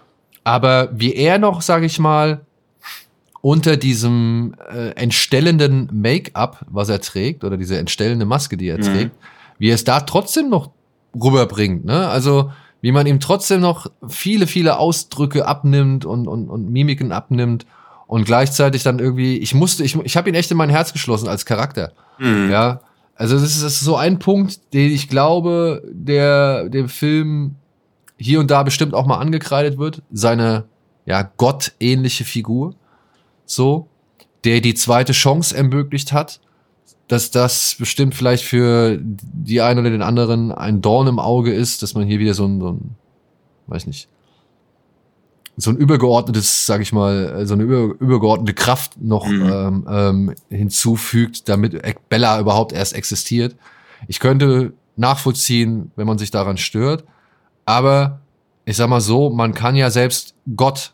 Aber 0.47 0.87
wie 0.93 1.13
er 1.13 1.39
noch, 1.39 1.61
sag 1.61 1.83
ich 1.83 1.99
mal, 1.99 2.39
unter 3.41 3.75
diesem 3.75 4.55
äh, 4.73 4.91
entstellenden 4.91 5.89
Make-up, 5.91 6.65
was 6.69 6.87
er 6.87 7.01
trägt, 7.01 7.43
oder 7.43 7.57
diese 7.57 7.77
entstellende 7.77 8.25
Maske, 8.25 8.55
die 8.55 8.69
er 8.69 8.77
Mhm. 8.77 8.83
trägt, 8.83 9.11
wie 9.59 9.69
er 9.69 9.75
es 9.75 9.83
da 9.83 9.99
trotzdem 9.99 10.49
noch 10.49 10.71
rüberbringt, 11.21 11.83
ne? 11.83 12.07
Also, 12.07 12.51
wie 12.79 12.93
man 12.93 13.07
ihm 13.07 13.19
trotzdem 13.19 13.59
noch 13.59 13.87
viele, 14.07 14.47
viele 14.47 14.77
Ausdrücke 14.77 15.45
abnimmt 15.45 16.05
und, 16.05 16.27
und, 16.29 16.49
und 16.49 16.71
Mimiken 16.71 17.11
abnimmt 17.11 17.65
und 18.07 18.23
gleichzeitig 18.23 18.83
dann 18.83 18.99
irgendwie, 18.99 19.37
ich 19.39 19.53
musste, 19.53 19.83
ich, 19.83 19.97
ich 19.97 20.15
habe 20.15 20.29
ihn 20.29 20.35
echt 20.35 20.51
in 20.51 20.57
mein 20.57 20.69
Herz 20.69 20.93
geschlossen 20.93 21.27
als 21.27 21.45
Charakter. 21.45 21.91
Mhm. 22.19 22.49
Ja, 22.49 22.79
also 23.15 23.35
das 23.35 23.43
ist, 23.43 23.63
das 23.63 23.73
ist 23.73 23.81
so 23.81 23.97
ein 23.97 24.17
Punkt, 24.19 24.73
den 24.73 24.91
ich 24.93 25.09
glaube, 25.09 25.83
der 25.91 26.69
dem 26.69 26.87
Film 26.87 27.55
hier 28.17 28.39
und 28.39 28.51
da 28.51 28.63
bestimmt 28.63 28.93
auch 28.93 29.05
mal 29.05 29.17
angekreidet 29.17 29.77
wird. 29.77 30.01
Seine 30.11 30.65
ja 31.05 31.23
gottähnliche 31.37 32.25
Figur, 32.25 32.75
so, 33.45 33.87
der 34.43 34.61
die 34.61 34.73
zweite 34.73 35.13
Chance 35.13 35.55
ermöglicht 35.55 36.11
hat, 36.11 36.41
dass 37.07 37.31
das 37.31 37.75
bestimmt 37.79 38.15
vielleicht 38.15 38.43
für 38.43 38.99
die 39.01 39.61
einen 39.61 39.79
oder 39.79 39.89
den 39.89 40.01
anderen 40.01 40.51
ein 40.51 40.81
Dorn 40.81 41.07
im 41.07 41.19
Auge 41.19 41.53
ist, 41.53 41.81
dass 41.81 41.93
man 41.93 42.05
hier 42.05 42.19
wieder 42.19 42.33
so 42.33 42.45
ein, 42.45 42.59
so 42.59 42.69
ein 42.73 42.95
weiß 43.67 43.87
nicht, 43.87 44.09
so 45.55 45.71
ein 45.71 45.77
übergeordnetes, 45.77 46.65
sag 46.65 46.81
ich 46.81 46.93
mal, 46.93 47.45
so 47.47 47.53
eine 47.55 47.63
über, 47.63 47.95
übergeordnete 47.99 48.53
Kraft 48.53 49.01
noch 49.01 49.25
Mhm. 49.27 49.49
ähm, 49.51 49.87
ähm, 49.89 50.35
hinzufügt, 50.49 51.49
damit 51.49 51.81
Bella 52.09 52.39
überhaupt 52.39 52.73
erst 52.73 52.93
existiert. 52.93 53.55
Ich 54.07 54.19
könnte 54.19 54.73
nachvollziehen, 54.95 55.91
wenn 55.95 56.05
man 56.05 56.19
sich 56.19 56.29
daran 56.29 56.57
stört, 56.57 57.05
aber 57.67 58.21
ich 58.65 58.75
sag 58.77 58.89
mal 58.89 59.01
so, 59.01 59.29
man 59.29 59.53
kann 59.53 59.75
ja 59.75 59.89
selbst 59.91 60.33
Gott, 60.55 60.93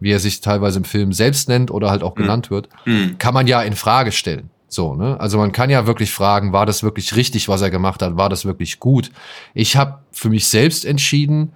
wie 0.00 0.10
er 0.12 0.18
sich 0.18 0.40
teilweise 0.40 0.78
im 0.78 0.84
Film 0.84 1.12
selbst 1.12 1.48
nennt 1.48 1.70
oder 1.70 1.90
halt 1.90 2.02
auch 2.02 2.14
Mhm. 2.16 2.20
genannt 2.22 2.50
wird, 2.50 2.68
Mhm. 2.86 3.18
kann 3.18 3.32
man 3.34 3.46
ja 3.46 3.62
in 3.62 3.74
Frage 3.76 4.10
stellen. 4.12 4.50
So, 4.68 4.94
ne? 4.96 5.18
Also 5.20 5.38
man 5.38 5.52
kann 5.52 5.70
ja 5.70 5.86
wirklich 5.86 6.10
fragen, 6.12 6.52
war 6.52 6.66
das 6.66 6.82
wirklich 6.82 7.14
richtig, 7.16 7.48
was 7.48 7.62
er 7.62 7.70
gemacht 7.70 8.02
hat? 8.02 8.16
War 8.16 8.28
das 8.28 8.44
wirklich 8.44 8.80
gut? 8.80 9.10
Ich 9.54 9.76
habe 9.76 10.00
für 10.10 10.28
mich 10.28 10.48
selbst 10.48 10.84
entschieden, 10.84 11.52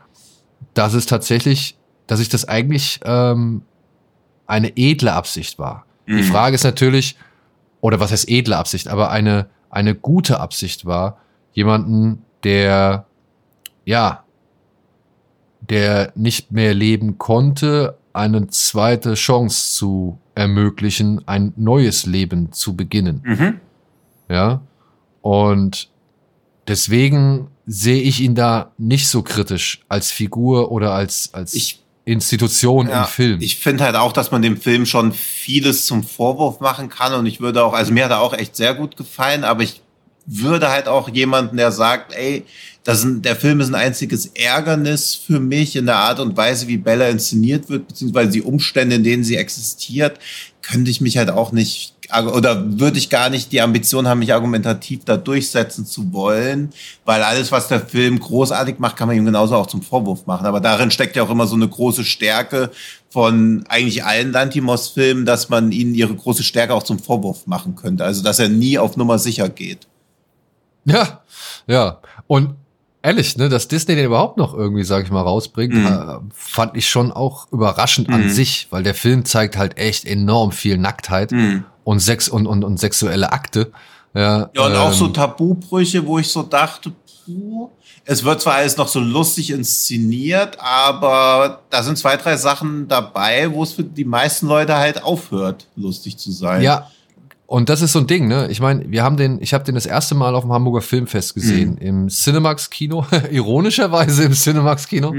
dass 0.74 0.94
es 0.94 1.06
tatsächlich, 1.06 1.76
dass 2.06 2.20
ich 2.20 2.28
das 2.28 2.46
eigentlich 2.46 3.00
ähm, 3.04 3.62
eine 4.46 4.76
edle 4.76 5.12
Absicht 5.12 5.58
war. 5.58 5.84
Die 6.06 6.12
Mhm. 6.12 6.22
Frage 6.24 6.54
ist 6.54 6.64
natürlich, 6.64 7.16
oder 7.80 7.98
was 8.00 8.12
heißt 8.12 8.28
edle 8.28 8.56
Absicht, 8.56 8.88
aber 8.88 9.10
eine, 9.10 9.46
eine 9.70 9.94
gute 9.94 10.38
Absicht 10.40 10.86
war, 10.86 11.18
jemanden, 11.52 12.22
der, 12.44 13.06
ja, 13.84 14.22
der 15.60 16.12
nicht 16.14 16.52
mehr 16.52 16.74
leben 16.74 17.18
konnte, 17.18 17.96
eine 18.12 18.48
zweite 18.48 19.14
Chance 19.14 19.74
zu 19.74 20.18
ermöglichen, 20.34 21.26
ein 21.28 21.52
neues 21.56 22.06
Leben 22.06 22.52
zu 22.52 22.74
beginnen. 22.76 23.22
Mhm. 23.24 23.60
Ja. 24.28 24.62
Und 25.22 25.90
deswegen 26.66 27.48
sehe 27.66 28.00
ich 28.02 28.20
ihn 28.20 28.34
da 28.34 28.72
nicht 28.78 29.08
so 29.08 29.22
kritisch 29.22 29.80
als 29.88 30.10
Figur 30.10 30.72
oder 30.72 30.92
als, 30.92 31.30
als 31.34 31.54
Ich- 31.54 31.76
Institution 32.06 32.88
Ja, 32.88 33.02
im 33.02 33.08
Film. 33.08 33.40
Ich 33.40 33.58
finde 33.58 33.84
halt 33.84 33.94
auch, 33.94 34.12
dass 34.12 34.32
man 34.32 34.42
dem 34.42 34.56
Film 34.56 34.84
schon 34.86 35.12
vieles 35.12 35.86
zum 35.86 36.02
Vorwurf 36.02 36.58
machen 36.58 36.88
kann 36.88 37.12
und 37.14 37.26
ich 37.26 37.40
würde 37.40 37.62
auch, 37.62 37.72
also 37.72 37.92
mir 37.92 38.04
hat 38.06 38.10
er 38.10 38.20
auch 38.20 38.32
echt 38.32 38.56
sehr 38.56 38.74
gut 38.74 38.96
gefallen, 38.96 39.44
aber 39.44 39.62
ich 39.62 39.80
würde 40.26 40.70
halt 40.70 40.88
auch 40.88 41.08
jemanden, 41.08 41.56
der 41.56 41.72
sagt, 41.72 42.14
ey, 42.14 42.44
das 42.84 43.04
ein, 43.04 43.22
der 43.22 43.36
Film 43.36 43.60
ist 43.60 43.68
ein 43.68 43.74
einziges 43.74 44.26
Ärgernis 44.26 45.14
für 45.14 45.38
mich 45.38 45.76
in 45.76 45.86
der 45.86 45.96
Art 45.96 46.18
und 46.18 46.36
Weise, 46.36 46.66
wie 46.66 46.78
Bella 46.78 47.08
inszeniert 47.08 47.68
wird, 47.68 47.88
beziehungsweise 47.88 48.30
die 48.30 48.42
Umstände, 48.42 48.96
in 48.96 49.04
denen 49.04 49.24
sie 49.24 49.36
existiert, 49.36 50.18
könnte 50.62 50.90
ich 50.90 51.00
mich 51.00 51.18
halt 51.18 51.30
auch 51.30 51.52
nicht, 51.52 51.94
oder 52.32 52.80
würde 52.80 52.98
ich 52.98 53.10
gar 53.10 53.28
nicht 53.28 53.52
die 53.52 53.60
Ambition 53.60 54.08
haben, 54.08 54.20
mich 54.20 54.32
argumentativ 54.32 55.04
da 55.04 55.16
durchsetzen 55.16 55.84
zu 55.84 56.12
wollen, 56.12 56.70
weil 57.04 57.22
alles, 57.22 57.52
was 57.52 57.68
der 57.68 57.80
Film 57.80 58.18
großartig 58.18 58.78
macht, 58.78 58.96
kann 58.96 59.08
man 59.08 59.16
ihm 59.16 59.24
genauso 59.24 59.56
auch 59.56 59.66
zum 59.66 59.82
Vorwurf 59.82 60.26
machen. 60.26 60.46
Aber 60.46 60.60
darin 60.60 60.90
steckt 60.90 61.16
ja 61.16 61.22
auch 61.22 61.30
immer 61.30 61.46
so 61.46 61.56
eine 61.56 61.68
große 61.68 62.04
Stärke 62.04 62.70
von 63.10 63.64
eigentlich 63.68 64.04
allen 64.04 64.32
Lantimos-Filmen, 64.32 65.26
dass 65.26 65.50
man 65.50 65.70
ihnen 65.70 65.94
ihre 65.94 66.14
große 66.14 66.42
Stärke 66.42 66.74
auch 66.74 66.82
zum 66.82 66.98
Vorwurf 66.98 67.46
machen 67.46 67.76
könnte. 67.76 68.04
Also, 68.04 68.22
dass 68.22 68.38
er 68.38 68.48
nie 68.48 68.78
auf 68.78 68.96
Nummer 68.96 69.18
sicher 69.18 69.48
geht. 69.48 69.86
Ja, 70.84 71.20
ja. 71.66 71.98
Und 72.26 72.54
ehrlich, 73.02 73.36
ne, 73.36 73.48
dass 73.48 73.68
Disney 73.68 73.94
den 73.96 74.06
überhaupt 74.06 74.36
noch 74.36 74.54
irgendwie, 74.54 74.84
sag 74.84 75.04
ich 75.04 75.10
mal, 75.10 75.22
rausbringt, 75.22 75.74
Mhm. 75.74 76.30
fand 76.34 76.76
ich 76.76 76.88
schon 76.88 77.12
auch 77.12 77.50
überraschend 77.52 78.08
an 78.10 78.24
Mhm. 78.24 78.30
sich, 78.30 78.66
weil 78.70 78.82
der 78.82 78.94
Film 78.94 79.24
zeigt 79.24 79.56
halt 79.56 79.78
echt 79.78 80.04
enorm 80.04 80.52
viel 80.52 80.78
Nacktheit 80.78 81.32
und 81.84 82.00
Sex 82.00 82.28
und, 82.28 82.46
und, 82.46 82.64
und 82.64 82.78
sexuelle 82.78 83.32
Akte. 83.32 83.72
Ja, 84.14 84.50
Ja, 84.54 84.66
und 84.66 84.74
auch 84.76 84.88
ähm, 84.88 84.94
so 84.94 85.08
Tabubrüche, 85.08 86.04
wo 86.06 86.18
ich 86.18 86.28
so 86.28 86.42
dachte, 86.42 86.92
puh, 87.24 87.70
es 88.04 88.24
wird 88.24 88.40
zwar 88.40 88.54
alles 88.54 88.76
noch 88.76 88.88
so 88.88 88.98
lustig 88.98 89.50
inszeniert, 89.50 90.58
aber 90.58 91.60
da 91.70 91.82
sind 91.82 91.96
zwei, 91.96 92.16
drei 92.16 92.36
Sachen 92.36 92.88
dabei, 92.88 93.52
wo 93.52 93.62
es 93.62 93.72
für 93.72 93.84
die 93.84 94.04
meisten 94.04 94.46
Leute 94.48 94.76
halt 94.76 95.02
aufhört, 95.04 95.66
lustig 95.76 96.16
zu 96.18 96.32
sein. 96.32 96.62
Ja, 96.62 96.90
und 97.50 97.68
das 97.68 97.82
ist 97.82 97.90
so 97.90 97.98
ein 97.98 98.06
Ding, 98.06 98.28
ne? 98.28 98.46
Ich 98.48 98.60
meine, 98.60 98.88
wir 98.92 99.02
haben 99.02 99.16
den, 99.16 99.42
ich 99.42 99.52
habe 99.54 99.64
den 99.64 99.74
das 99.74 99.84
erste 99.84 100.14
Mal 100.14 100.36
auf 100.36 100.44
dem 100.44 100.52
Hamburger 100.52 100.82
Filmfest 100.82 101.34
gesehen, 101.34 101.78
im 101.78 102.06
Cinemax 102.06 102.70
Kino, 102.70 103.04
ironischerweise 103.32 104.22
im 104.22 104.34
Cinemax 104.34 104.86
Kino, 104.86 105.12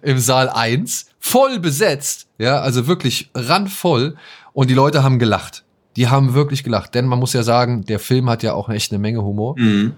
im 0.00 0.18
Saal 0.18 0.48
1, 0.48 1.04
voll 1.20 1.58
besetzt, 1.58 2.26
ja, 2.38 2.58
also 2.60 2.86
wirklich 2.86 3.28
randvoll. 3.34 4.16
Und 4.54 4.70
die 4.70 4.74
Leute 4.74 5.02
haben 5.02 5.18
gelacht. 5.18 5.64
Die 5.96 6.08
haben 6.08 6.32
wirklich 6.32 6.64
gelacht, 6.64 6.94
denn 6.94 7.04
man 7.04 7.18
muss 7.18 7.34
ja 7.34 7.42
sagen, 7.42 7.84
der 7.84 7.98
Film 7.98 8.30
hat 8.30 8.42
ja 8.42 8.54
auch 8.54 8.70
echt 8.70 8.90
eine 8.90 8.98
Menge 8.98 9.22
Humor. 9.22 9.54
Mhm. 9.58 9.92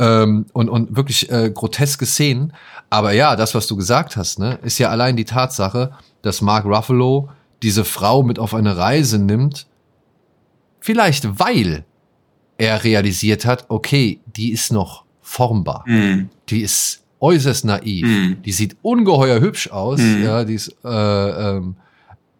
ähm, 0.00 0.46
und, 0.52 0.68
und 0.68 0.96
wirklich 0.96 1.30
äh, 1.30 1.48
groteske 1.54 2.06
Szenen. 2.06 2.54
Aber 2.90 3.12
ja, 3.12 3.36
das, 3.36 3.54
was 3.54 3.68
du 3.68 3.76
gesagt 3.76 4.16
hast, 4.16 4.40
ne, 4.40 4.58
ist 4.64 4.78
ja 4.78 4.88
allein 4.88 5.14
die 5.14 5.26
Tatsache, 5.26 5.92
dass 6.22 6.42
Mark 6.42 6.64
Ruffalo 6.64 7.28
diese 7.62 7.84
Frau 7.84 8.24
mit 8.24 8.40
auf 8.40 8.52
eine 8.52 8.76
Reise 8.76 9.20
nimmt, 9.20 9.68
vielleicht 10.80 11.38
weil 11.38 11.84
er 12.56 12.82
realisiert 12.84 13.44
hat, 13.46 13.66
okay, 13.68 14.20
die 14.26 14.52
ist 14.52 14.72
noch 14.72 15.04
formbar, 15.20 15.84
Mhm. 15.86 16.28
die 16.48 16.62
ist 16.62 17.02
äußerst 17.20 17.64
naiv, 17.64 18.06
Mhm. 18.06 18.42
die 18.42 18.52
sieht 18.52 18.76
ungeheuer 18.82 19.40
hübsch 19.40 19.70
aus, 19.70 20.00
Mhm. 20.00 20.24
ja, 20.24 20.44
die 20.44 20.54
ist, 20.54 20.74
äh, 20.84 20.88
ähm, 20.88 21.76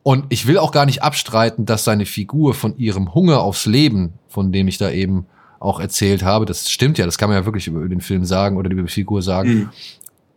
und 0.02 0.24
ich 0.30 0.46
will 0.46 0.58
auch 0.58 0.72
gar 0.72 0.86
nicht 0.86 1.02
abstreiten, 1.02 1.66
dass 1.66 1.84
seine 1.84 2.06
Figur 2.06 2.54
von 2.54 2.76
ihrem 2.78 3.14
Hunger 3.14 3.40
aufs 3.40 3.66
Leben, 3.66 4.12
von 4.28 4.52
dem 4.52 4.68
ich 4.68 4.78
da 4.78 4.90
eben 4.90 5.26
auch 5.60 5.80
erzählt 5.80 6.22
habe, 6.22 6.46
das 6.46 6.70
stimmt 6.70 6.98
ja, 6.98 7.04
das 7.06 7.18
kann 7.18 7.28
man 7.28 7.38
ja 7.38 7.44
wirklich 7.44 7.66
über 7.66 7.86
den 7.88 8.00
Film 8.00 8.24
sagen 8.24 8.56
oder 8.56 8.70
über 8.70 8.82
die 8.82 8.88
Figur 8.92 9.22
sagen. 9.22 9.50
Mhm. 9.54 9.68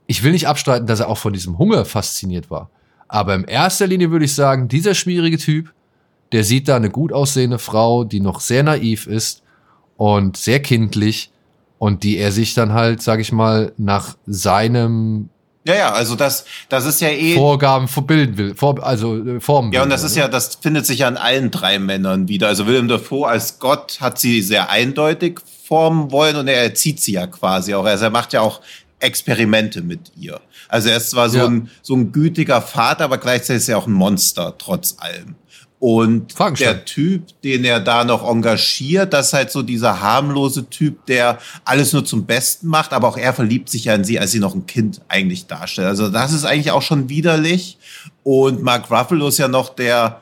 Ich 0.08 0.24
will 0.24 0.32
nicht 0.32 0.48
abstreiten, 0.48 0.88
dass 0.88 1.00
er 1.00 1.08
auch 1.10 1.18
von 1.18 1.32
diesem 1.34 1.58
Hunger 1.58 1.86
fasziniert 1.86 2.50
war. 2.50 2.70
Aber 3.08 3.36
in 3.36 3.44
erster 3.46 3.88
Linie 3.88 4.10
würde 4.12 4.26
ich 4.26 4.34
sagen, 4.36 4.68
dieser 4.68 4.94
schwierige 4.96 5.38
Typ, 5.38 5.74
der 6.32 6.44
sieht 6.44 6.68
da 6.68 6.76
eine 6.76 6.90
gut 6.90 7.12
aussehende 7.14 7.60
Frau, 7.60 8.04
die 8.04 8.20
noch 8.20 8.40
sehr 8.40 8.64
naiv 8.64 9.08
ist 9.08 9.42
und 9.98 10.38
sehr 10.38 10.62
kindlich 10.62 11.32
und 11.78 12.04
die 12.04 12.18
er 12.18 12.32
sich 12.32 12.54
dann 12.54 12.74
halt, 12.74 13.02
sag 13.02 13.20
ich 13.20 13.32
mal, 13.32 13.74
nach 13.78 14.16
seinem 14.28 15.30
Ja, 15.66 15.76
ja, 15.76 15.92
also 15.92 16.16
das, 16.16 16.46
das 16.70 16.86
ist 16.86 17.02
ja 17.02 17.10
eh. 17.10 17.36
Vorgaben 17.36 17.88
verbilden 17.88 18.38
will, 18.38 18.56
vor, 18.56 18.84
also 18.84 19.18
äh, 19.18 19.40
Formen. 19.40 19.72
Ja, 19.74 19.84
und 19.84 19.90
das 19.90 20.04
ist 20.04 20.16
ja, 20.16 20.28
das 20.28 20.56
findet 20.56 20.86
sich 20.86 21.00
ja 21.00 21.08
an 21.08 21.18
allen 21.18 21.52
drei 21.52 21.80
Männern 21.80 22.28
wieder. 22.28 22.48
Also 22.48 22.66
Willem 22.68 22.88
Dafoe 22.88 23.28
als 23.28 23.60
Gott 23.60 24.00
hat 24.02 24.20
sie 24.20 24.42
sehr 24.42 24.70
eindeutig 24.70 25.40
formen 25.68 26.12
wollen 26.12 26.36
und 26.36 26.48
er 26.48 26.64
erzieht 26.64 27.00
sie 27.00 27.14
ja 27.14 27.28
quasi 27.28 27.74
auch. 27.76 27.86
Also 27.86 28.06
er 28.06 28.10
macht 28.12 28.34
ja 28.34 28.42
auch 28.42 28.62
Experimente 29.00 29.82
mit 29.82 30.12
ihr. 30.20 30.40
Also 30.70 30.90
er 30.90 30.98
ist 30.98 31.10
zwar 31.10 31.30
so, 31.30 31.38
Ja. 31.40 31.46
ein, 31.48 31.70
so 31.82 31.96
ein 31.96 32.12
gütiger 32.12 32.62
Vater, 32.62 33.06
aber 33.06 33.18
gleichzeitig 33.18 33.64
ist 33.64 33.70
er 33.70 33.78
auch 33.78 33.88
ein 33.88 33.94
Monster, 33.94 34.56
trotz 34.58 34.96
allem. 35.00 35.36
Und 35.82 36.36
der 36.60 36.86
Typ, 36.86 37.42
den 37.42 37.66
er 37.66 37.80
da 37.80 38.04
noch 38.04 38.24
engagiert, 38.24 39.14
das 39.14 39.28
ist 39.28 39.34
halt 39.34 39.52
so 39.52 39.64
dieser 39.64 40.00
harmlose 40.00 40.70
Typ, 40.70 41.08
der 41.08 41.40
alles 41.66 41.92
nur 41.92 42.06
zum 42.06 42.28
Besten 42.28 42.68
macht, 42.68 42.94
aber 42.94 43.08
auch 43.08 43.18
er 43.18 43.34
verliebt 43.34 43.68
sich 43.68 43.86
ja 43.86 43.96
in 43.96 44.04
sie, 44.04 44.20
als 44.20 44.30
sie 44.30 44.40
noch 44.40 44.54
ein 44.54 44.68
Kind 44.68 45.02
eigentlich 45.08 45.48
darstellt. 45.48 45.88
Also 45.88 46.10
das 46.10 46.34
ist 46.34 46.46
eigentlich 46.46 46.70
auch 46.70 46.84
schon 46.84 47.10
widerlich. 47.10 47.80
Und 48.22 48.62
Mark 48.62 48.92
Ruffalo 48.92 49.30
ist 49.30 49.40
ja 49.40 49.48
noch 49.48 49.70
der, 49.70 50.22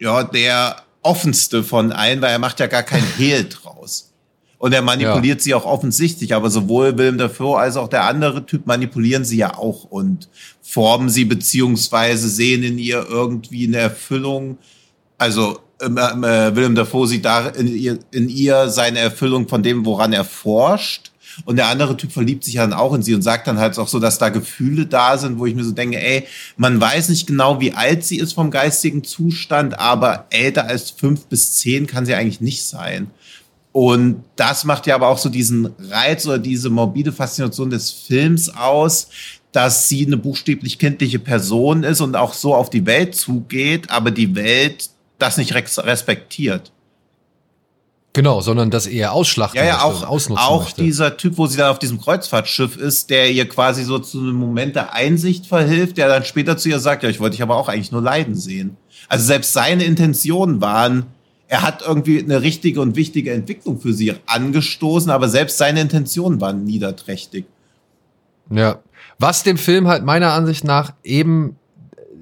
ja, 0.00 0.24
der 0.24 0.82
offenste 1.02 1.62
von 1.62 1.92
allen, 1.92 2.20
weil 2.20 2.32
er 2.32 2.40
macht 2.40 2.58
ja 2.58 2.66
gar 2.66 2.82
kein 2.82 3.04
Hehl. 3.18 3.48
Und 4.60 4.74
er 4.74 4.82
manipuliert 4.82 5.40
sie 5.40 5.54
auch 5.54 5.64
offensichtlich, 5.64 6.34
aber 6.34 6.50
sowohl 6.50 6.98
Willem 6.98 7.16
Dafoe 7.16 7.58
als 7.58 7.78
auch 7.78 7.88
der 7.88 8.04
andere 8.04 8.44
Typ 8.44 8.66
manipulieren 8.66 9.24
sie 9.24 9.38
ja 9.38 9.56
auch 9.56 9.84
und 9.84 10.28
formen 10.60 11.08
sie 11.08 11.24
beziehungsweise 11.24 12.28
sehen 12.28 12.62
in 12.62 12.76
ihr 12.76 13.06
irgendwie 13.08 13.66
eine 13.66 13.78
Erfüllung. 13.78 14.58
Also 15.16 15.60
ähm, 15.80 15.98
ähm, 15.98 16.24
äh, 16.24 16.54
Willem 16.54 16.74
Dafoe 16.74 17.06
sieht 17.06 17.24
da 17.24 17.48
in 17.48 17.74
ihr, 17.74 18.00
in 18.10 18.28
ihr 18.28 18.68
seine 18.68 18.98
Erfüllung 18.98 19.48
von 19.48 19.62
dem, 19.62 19.86
woran 19.86 20.12
er 20.12 20.24
forscht. 20.24 21.10
Und 21.46 21.56
der 21.56 21.68
andere 21.68 21.96
Typ 21.96 22.12
verliebt 22.12 22.44
sich 22.44 22.56
dann 22.56 22.74
auch 22.74 22.92
in 22.92 23.02
sie 23.02 23.14
und 23.14 23.22
sagt 23.22 23.46
dann 23.46 23.58
halt 23.58 23.78
auch 23.78 23.88
so, 23.88 23.98
dass 23.98 24.18
da 24.18 24.28
Gefühle 24.28 24.84
da 24.84 25.16
sind, 25.16 25.38
wo 25.38 25.46
ich 25.46 25.54
mir 25.54 25.64
so 25.64 25.72
denke, 25.72 25.98
ey, 25.98 26.26
man 26.58 26.78
weiß 26.78 27.08
nicht 27.08 27.26
genau, 27.26 27.62
wie 27.62 27.72
alt 27.72 28.04
sie 28.04 28.18
ist 28.18 28.34
vom 28.34 28.50
geistigen 28.50 29.04
Zustand, 29.04 29.78
aber 29.78 30.26
älter 30.28 30.66
als 30.66 30.90
fünf 30.90 31.24
bis 31.28 31.54
zehn 31.54 31.86
kann 31.86 32.04
sie 32.04 32.14
eigentlich 32.14 32.42
nicht 32.42 32.66
sein. 32.66 33.10
Und 33.72 34.24
das 34.36 34.64
macht 34.64 34.86
ja 34.86 34.96
aber 34.96 35.08
auch 35.08 35.18
so 35.18 35.28
diesen 35.28 35.72
Reiz 35.90 36.26
oder 36.26 36.38
diese 36.38 36.70
morbide 36.70 37.12
Faszination 37.12 37.70
des 37.70 37.90
Films 37.90 38.48
aus, 38.54 39.08
dass 39.52 39.88
sie 39.88 40.06
eine 40.06 40.16
buchstäblich 40.16 40.78
kindliche 40.78 41.18
Person 41.18 41.84
ist 41.84 42.00
und 42.00 42.16
auch 42.16 42.34
so 42.34 42.54
auf 42.54 42.70
die 42.70 42.86
Welt 42.86 43.14
zugeht, 43.14 43.90
aber 43.90 44.10
die 44.10 44.34
Welt 44.34 44.90
das 45.18 45.36
nicht 45.36 45.54
respektiert. 45.54 46.72
Genau, 48.12 48.40
sondern 48.40 48.70
das 48.70 48.86
eher 48.88 49.12
ausschlachten 49.12 49.56
Ja, 49.56 49.64
ja, 49.64 49.86
möchte 49.86 50.06
auch, 50.06 50.08
ausnutzen 50.08 50.44
auch 50.44 50.64
möchte. 50.64 50.82
dieser 50.82 51.16
Typ, 51.16 51.38
wo 51.38 51.46
sie 51.46 51.56
dann 51.56 51.70
auf 51.70 51.78
diesem 51.78 52.00
Kreuzfahrtschiff 52.00 52.76
ist, 52.76 53.08
der 53.08 53.30
ihr 53.30 53.48
quasi 53.48 53.84
so 53.84 54.00
zu 54.00 54.18
einem 54.18 54.34
Moment 54.34 54.74
der 54.74 54.94
Einsicht 54.94 55.46
verhilft, 55.46 55.96
der 55.96 56.08
dann 56.08 56.24
später 56.24 56.56
zu 56.56 56.68
ihr 56.68 56.80
sagt, 56.80 57.04
ja, 57.04 57.08
ich 57.08 57.20
wollte 57.20 57.36
dich 57.36 57.42
aber 57.42 57.54
auch 57.54 57.68
eigentlich 57.68 57.92
nur 57.92 58.02
leiden 58.02 58.34
sehen. 58.34 58.76
Also 59.08 59.26
selbst 59.26 59.52
seine 59.52 59.84
Intentionen 59.84 60.60
waren, 60.60 61.06
er 61.50 61.62
hat 61.62 61.82
irgendwie 61.84 62.22
eine 62.22 62.42
richtige 62.42 62.80
und 62.80 62.94
wichtige 62.94 63.32
Entwicklung 63.32 63.80
für 63.80 63.92
sie 63.92 64.14
angestoßen, 64.26 65.10
aber 65.10 65.28
selbst 65.28 65.58
seine 65.58 65.80
Intentionen 65.80 66.40
waren 66.40 66.62
niederträchtig. 66.62 67.44
Ja. 68.50 68.78
Was 69.18 69.42
dem 69.42 69.56
Film 69.58 69.88
halt 69.88 70.04
meiner 70.04 70.32
Ansicht 70.32 70.62
nach 70.62 70.92
eben 71.02 71.56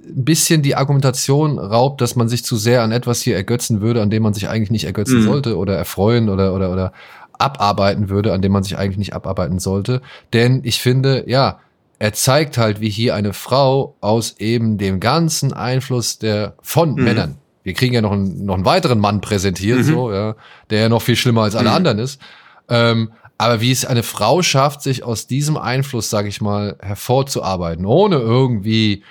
ein 0.07 0.25
bisschen 0.25 0.63
die 0.63 0.75
Argumentation 0.77 1.59
raubt, 1.59 2.01
dass 2.01 2.17
man 2.17 2.31
sich 2.31 2.43
zu 2.43 2.57
sehr 2.57 2.83
an 2.83 2.91
etwas 2.91 3.21
hier 3.21 3.37
ergötzen 3.37 3.83
würde, 3.83 4.01
an 4.01 4.09
dem 4.09 4.23
man 4.23 4.33
sich 4.33 4.49
eigentlich 4.49 4.71
nicht 4.71 4.85
ergötzen 4.85 5.19
Mhm. 5.21 5.25
sollte 5.25 5.57
oder 5.59 5.77
erfreuen 5.77 6.31
oder, 6.31 6.55
oder, 6.55 6.73
oder 6.73 6.93
abarbeiten 7.35 8.09
würde, 8.09 8.33
an 8.33 8.41
dem 8.41 8.53
man 8.53 8.63
sich 8.63 8.79
eigentlich 8.79 8.97
nicht 8.97 9.13
abarbeiten 9.13 9.59
sollte. 9.59 10.01
Denn 10.33 10.63
ich 10.65 10.81
finde, 10.81 11.25
ja, 11.29 11.61
er 11.99 12.15
zeigt 12.15 12.57
halt, 12.57 12.81
wie 12.81 12.89
hier 12.89 13.15
eine 13.15 13.35
Frau 13.35 13.95
aus 14.01 14.37
eben 14.39 14.79
dem 14.79 15.01
ganzen 15.01 15.53
Einfluss 15.53 16.19
der 16.19 16.55
von 16.63 16.95
Mhm. 16.95 17.05
Männern. 17.05 17.35
Wir 17.65 17.75
kriegen 17.75 17.95
ja 17.95 18.01
noch 18.01 18.13
einen, 18.13 18.45
noch 18.45 18.55
einen 18.55 18.65
weiteren 18.65 18.99
Mann 18.99 19.21
präsentiert, 19.21 19.79
Mhm. 19.79 19.83
so, 19.85 20.13
ja, 20.13 20.37
der 20.71 20.81
ja 20.81 20.89
noch 20.89 21.03
viel 21.03 21.17
schlimmer 21.17 21.43
als 21.43 21.55
alle 21.55 21.71
Mhm. 21.71 21.75
anderen 21.77 21.99
ist. 21.99 22.21
Ähm, 22.69 23.13
aber 23.37 23.61
wie 23.61 23.71
es 23.71 23.85
eine 23.85 24.03
Frau 24.03 24.43
schafft, 24.43 24.83
sich 24.83 25.03
aus 25.05 25.27
diesem 25.27 25.57
Einfluss, 25.57 26.11
sage 26.11 26.29
ich 26.29 26.41
mal, 26.41 26.77
hervorzuarbeiten, 26.81 27.87
ohne 27.87 28.17
irgendwie, 28.17 29.05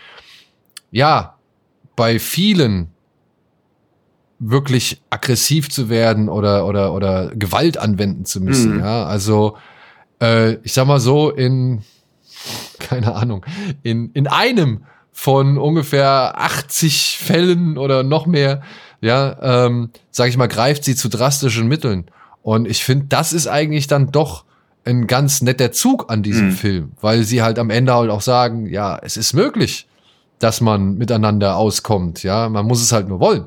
ja, 0.91 1.35
bei 1.95 2.19
vielen 2.19 2.89
wirklich 4.39 5.01
aggressiv 5.09 5.69
zu 5.71 5.89
werden 5.89 6.29
oder 6.29 6.65
oder 6.67 6.93
oder 6.93 7.31
Gewalt 7.35 7.77
anwenden 7.77 8.25
zu 8.25 8.39
müssen. 8.41 8.75
Mhm. 8.75 8.79
Ja, 8.81 9.05
also 9.05 9.57
äh, 10.21 10.53
ich 10.63 10.73
sag 10.73 10.85
mal 10.87 10.99
so 10.99 11.31
in 11.31 11.81
keine 12.79 13.15
Ahnung 13.15 13.43
in 13.81 14.11
in 14.13 14.27
einem 14.27 14.83
von 15.19 15.57
ungefähr 15.57 16.39
80 16.39 17.17
Fällen 17.17 17.79
oder 17.79 18.03
noch 18.03 18.27
mehr, 18.27 18.61
ja, 19.01 19.65
ähm, 19.65 19.89
sag 20.11 20.29
ich 20.29 20.37
mal, 20.37 20.45
greift 20.45 20.83
sie 20.83 20.95
zu 20.95 21.09
drastischen 21.09 21.67
Mitteln. 21.67 22.05
Und 22.43 22.67
ich 22.67 22.83
finde, 22.83 23.07
das 23.09 23.33
ist 23.33 23.47
eigentlich 23.47 23.87
dann 23.87 24.11
doch 24.11 24.43
ein 24.85 25.07
ganz 25.07 25.41
netter 25.41 25.71
Zug 25.71 26.11
an 26.11 26.21
diesem 26.21 26.49
Mhm. 26.49 26.51
Film, 26.51 26.91
weil 27.01 27.23
sie 27.23 27.41
halt 27.41 27.57
am 27.57 27.71
Ende 27.71 27.95
halt 27.95 28.11
auch 28.11 28.21
sagen, 28.21 28.67
ja, 28.67 28.99
es 29.01 29.17
ist 29.17 29.33
möglich, 29.33 29.87
dass 30.37 30.61
man 30.61 30.99
miteinander 30.99 31.57
auskommt, 31.57 32.21
ja, 32.21 32.47
man 32.47 32.67
muss 32.67 32.83
es 32.83 32.91
halt 32.91 33.07
nur 33.07 33.19
wollen. 33.19 33.45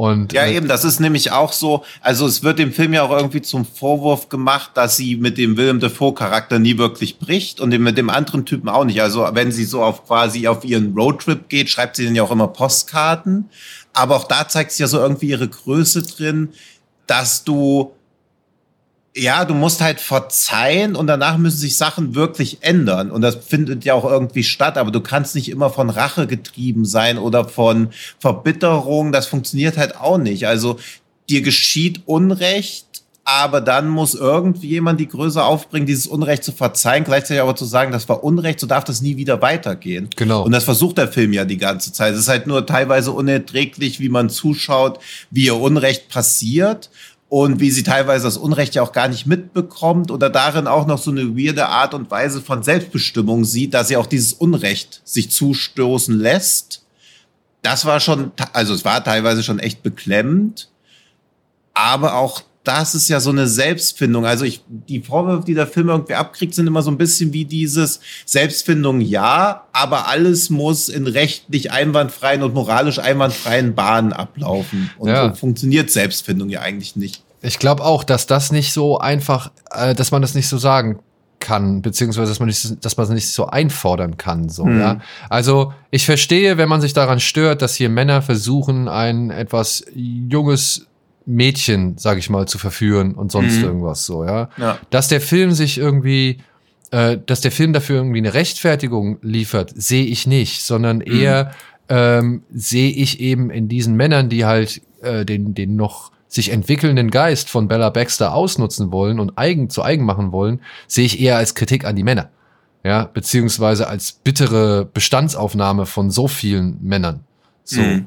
Und 0.00 0.32
Ja, 0.32 0.44
äh, 0.44 0.56
eben, 0.56 0.66
das 0.66 0.86
ist 0.86 0.98
nämlich 0.98 1.30
auch 1.30 1.52
so, 1.52 1.84
also 2.00 2.24
es 2.24 2.42
wird 2.42 2.58
dem 2.58 2.72
Film 2.72 2.94
ja 2.94 3.02
auch 3.02 3.10
irgendwie 3.10 3.42
zum 3.42 3.66
Vorwurf 3.66 4.30
gemacht, 4.30 4.70
dass 4.72 4.96
sie 4.96 5.16
mit 5.16 5.36
dem 5.36 5.58
Willem 5.58 5.78
Dafoe-Charakter 5.78 6.58
nie 6.58 6.78
wirklich 6.78 7.18
bricht 7.18 7.60
und 7.60 7.78
mit 7.78 7.98
dem 7.98 8.08
anderen 8.08 8.46
Typen 8.46 8.70
auch 8.70 8.86
nicht. 8.86 9.02
Also 9.02 9.28
wenn 9.34 9.52
sie 9.52 9.64
so 9.64 9.82
auf 9.82 10.06
quasi 10.06 10.48
auf 10.48 10.64
ihren 10.64 10.94
Roadtrip 10.94 11.50
geht, 11.50 11.68
schreibt 11.68 11.96
sie 11.96 12.06
dann 12.06 12.14
ja 12.14 12.22
auch 12.22 12.30
immer 12.30 12.48
Postkarten. 12.48 13.50
Aber 13.92 14.16
auch 14.16 14.24
da 14.24 14.48
zeigt 14.48 14.70
sich 14.70 14.80
ja 14.80 14.86
so 14.86 14.96
irgendwie 14.96 15.28
ihre 15.28 15.48
Größe 15.48 16.02
drin, 16.02 16.48
dass 17.06 17.44
du 17.44 17.92
ja, 19.20 19.44
du 19.44 19.52
musst 19.52 19.82
halt 19.82 20.00
verzeihen 20.00 20.96
und 20.96 21.06
danach 21.06 21.36
müssen 21.36 21.58
sich 21.58 21.76
Sachen 21.76 22.14
wirklich 22.14 22.58
ändern. 22.62 23.10
Und 23.10 23.20
das 23.20 23.36
findet 23.36 23.84
ja 23.84 23.92
auch 23.92 24.04
irgendwie 24.04 24.42
statt, 24.42 24.78
aber 24.78 24.90
du 24.90 25.02
kannst 25.02 25.34
nicht 25.34 25.50
immer 25.50 25.68
von 25.68 25.90
Rache 25.90 26.26
getrieben 26.26 26.86
sein 26.86 27.18
oder 27.18 27.44
von 27.44 27.90
Verbitterung. 28.18 29.12
Das 29.12 29.26
funktioniert 29.26 29.76
halt 29.76 29.96
auch 29.98 30.16
nicht. 30.16 30.46
Also 30.46 30.78
dir 31.28 31.42
geschieht 31.42 32.00
Unrecht, 32.06 32.86
aber 33.24 33.60
dann 33.60 33.88
muss 33.88 34.14
irgendwie 34.14 34.68
jemand 34.68 34.98
die 34.98 35.08
Größe 35.08 35.44
aufbringen, 35.44 35.86
dieses 35.86 36.06
Unrecht 36.06 36.42
zu 36.42 36.52
verzeihen, 36.52 37.04
gleichzeitig 37.04 37.42
aber 37.42 37.54
zu 37.54 37.66
sagen, 37.66 37.92
das 37.92 38.08
war 38.08 38.24
Unrecht, 38.24 38.58
so 38.58 38.66
darf 38.66 38.84
das 38.84 39.02
nie 39.02 39.18
wieder 39.18 39.42
weitergehen. 39.42 40.08
Genau. 40.16 40.44
Und 40.44 40.52
das 40.52 40.64
versucht 40.64 40.96
der 40.96 41.08
Film 41.08 41.34
ja 41.34 41.44
die 41.44 41.58
ganze 41.58 41.92
Zeit. 41.92 42.14
Es 42.14 42.20
ist 42.20 42.28
halt 42.28 42.46
nur 42.46 42.64
teilweise 42.64 43.12
unerträglich, 43.12 44.00
wie 44.00 44.08
man 44.08 44.30
zuschaut, 44.30 44.98
wie 45.30 45.44
ihr 45.44 45.56
Unrecht 45.56 46.08
passiert 46.08 46.88
und 47.30 47.60
wie 47.60 47.70
sie 47.70 47.84
teilweise 47.84 48.24
das 48.24 48.36
Unrecht 48.36 48.74
ja 48.74 48.82
auch 48.82 48.90
gar 48.90 49.06
nicht 49.06 49.24
mitbekommt 49.24 50.10
oder 50.10 50.28
darin 50.28 50.66
auch 50.66 50.84
noch 50.84 50.98
so 50.98 51.12
eine 51.12 51.36
weirde 51.38 51.68
Art 51.68 51.94
und 51.94 52.10
Weise 52.10 52.42
von 52.42 52.64
Selbstbestimmung 52.64 53.44
sieht, 53.44 53.72
dass 53.72 53.86
sie 53.86 53.96
auch 53.96 54.06
dieses 54.06 54.32
Unrecht 54.32 55.00
sich 55.04 55.30
zustoßen 55.30 56.18
lässt. 56.18 56.84
Das 57.62 57.84
war 57.84 58.00
schon, 58.00 58.32
also 58.52 58.74
es 58.74 58.84
war 58.84 59.04
teilweise 59.04 59.44
schon 59.44 59.60
echt 59.60 59.84
beklemmend, 59.84 60.70
aber 61.72 62.16
auch 62.16 62.42
das 62.64 62.94
ist 62.94 63.08
ja 63.08 63.20
so 63.20 63.30
eine 63.30 63.46
Selbstfindung. 63.46 64.26
Also 64.26 64.44
ich, 64.44 64.62
die 64.68 65.00
Vorwürfe, 65.00 65.44
die 65.46 65.54
der 65.54 65.66
Film 65.66 65.88
irgendwie 65.88 66.14
abkriegt, 66.14 66.54
sind 66.54 66.66
immer 66.66 66.82
so 66.82 66.90
ein 66.90 66.98
bisschen 66.98 67.32
wie 67.32 67.46
dieses 67.46 68.00
Selbstfindung 68.26 69.00
ja, 69.00 69.64
aber 69.72 70.08
alles 70.08 70.50
muss 70.50 70.88
in 70.90 71.06
rechtlich 71.06 71.72
einwandfreien 71.72 72.42
und 72.42 72.52
moralisch 72.54 72.98
einwandfreien 72.98 73.74
Bahnen 73.74 74.12
ablaufen. 74.12 74.90
Und 74.98 75.08
Ja. 75.08 75.30
so 75.30 75.34
funktioniert 75.36 75.90
Selbstfindung 75.90 76.50
ja 76.50 76.60
eigentlich 76.60 76.96
nicht. 76.96 77.22
Ich 77.42 77.58
glaube 77.58 77.82
auch, 77.84 78.04
dass 78.04 78.26
das 78.26 78.52
nicht 78.52 78.72
so 78.74 78.98
einfach, 78.98 79.50
äh, 79.70 79.94
dass 79.94 80.10
man 80.10 80.20
das 80.20 80.34
nicht 80.34 80.48
so 80.48 80.58
sagen 80.58 80.98
kann, 81.38 81.80
beziehungsweise 81.80 82.30
dass 82.30 82.38
man 82.40 82.48
nicht, 82.48 82.84
dass 82.84 82.98
man 82.98 83.04
es 83.04 83.10
nicht 83.12 83.28
so 83.30 83.46
einfordern 83.46 84.18
kann. 84.18 84.50
So, 84.50 84.66
Hm. 84.66 84.78
ja. 84.80 85.00
Also 85.30 85.72
ich 85.90 86.04
verstehe, 86.04 86.58
wenn 86.58 86.68
man 86.68 86.82
sich 86.82 86.92
daran 86.92 87.18
stört, 87.20 87.62
dass 87.62 87.74
hier 87.76 87.88
Männer 87.88 88.20
versuchen, 88.20 88.88
ein 88.88 89.30
etwas 89.30 89.82
junges 89.94 90.86
Mädchen, 91.26 91.96
sag 91.98 92.18
ich 92.18 92.30
mal, 92.30 92.46
zu 92.46 92.58
verführen 92.58 93.14
und 93.14 93.30
sonst 93.32 93.58
Mhm. 93.58 93.64
irgendwas 93.64 94.04
so, 94.04 94.24
ja. 94.24 94.48
Ja. 94.56 94.78
Dass 94.90 95.08
der 95.08 95.20
Film 95.20 95.52
sich 95.52 95.78
irgendwie, 95.78 96.38
äh, 96.90 97.18
dass 97.26 97.40
der 97.40 97.52
Film 97.52 97.72
dafür 97.72 97.96
irgendwie 97.96 98.18
eine 98.18 98.34
Rechtfertigung 98.34 99.18
liefert, 99.22 99.72
sehe 99.74 100.04
ich 100.04 100.26
nicht, 100.26 100.62
sondern 100.62 101.00
eher 101.00 101.52
ähm, 101.88 102.42
sehe 102.52 102.90
ich 102.92 103.20
eben 103.20 103.50
in 103.50 103.68
diesen 103.68 103.96
Männern, 103.96 104.28
die 104.28 104.44
halt 104.44 104.80
äh, 105.02 105.24
den, 105.24 105.54
den 105.54 105.74
noch 105.76 106.12
sich 106.28 106.50
entwickelnden 106.52 107.10
Geist 107.10 107.50
von 107.50 107.66
Bella 107.66 107.90
Baxter 107.90 108.32
ausnutzen 108.32 108.92
wollen 108.92 109.18
und 109.18 109.36
eigen 109.36 109.68
zu 109.68 109.82
eigen 109.82 110.04
machen 110.04 110.30
wollen, 110.30 110.60
sehe 110.86 111.04
ich 111.04 111.20
eher 111.20 111.36
als 111.36 111.56
Kritik 111.56 111.84
an 111.84 111.96
die 111.96 112.04
Männer. 112.04 112.30
Ja, 112.84 113.10
beziehungsweise 113.12 113.88
als 113.88 114.12
bittere 114.12 114.84
Bestandsaufnahme 114.84 115.84
von 115.86 116.10
so 116.12 116.28
vielen 116.28 116.78
Männern. 116.80 117.24
So. 117.64 117.80
Mhm. 117.82 118.06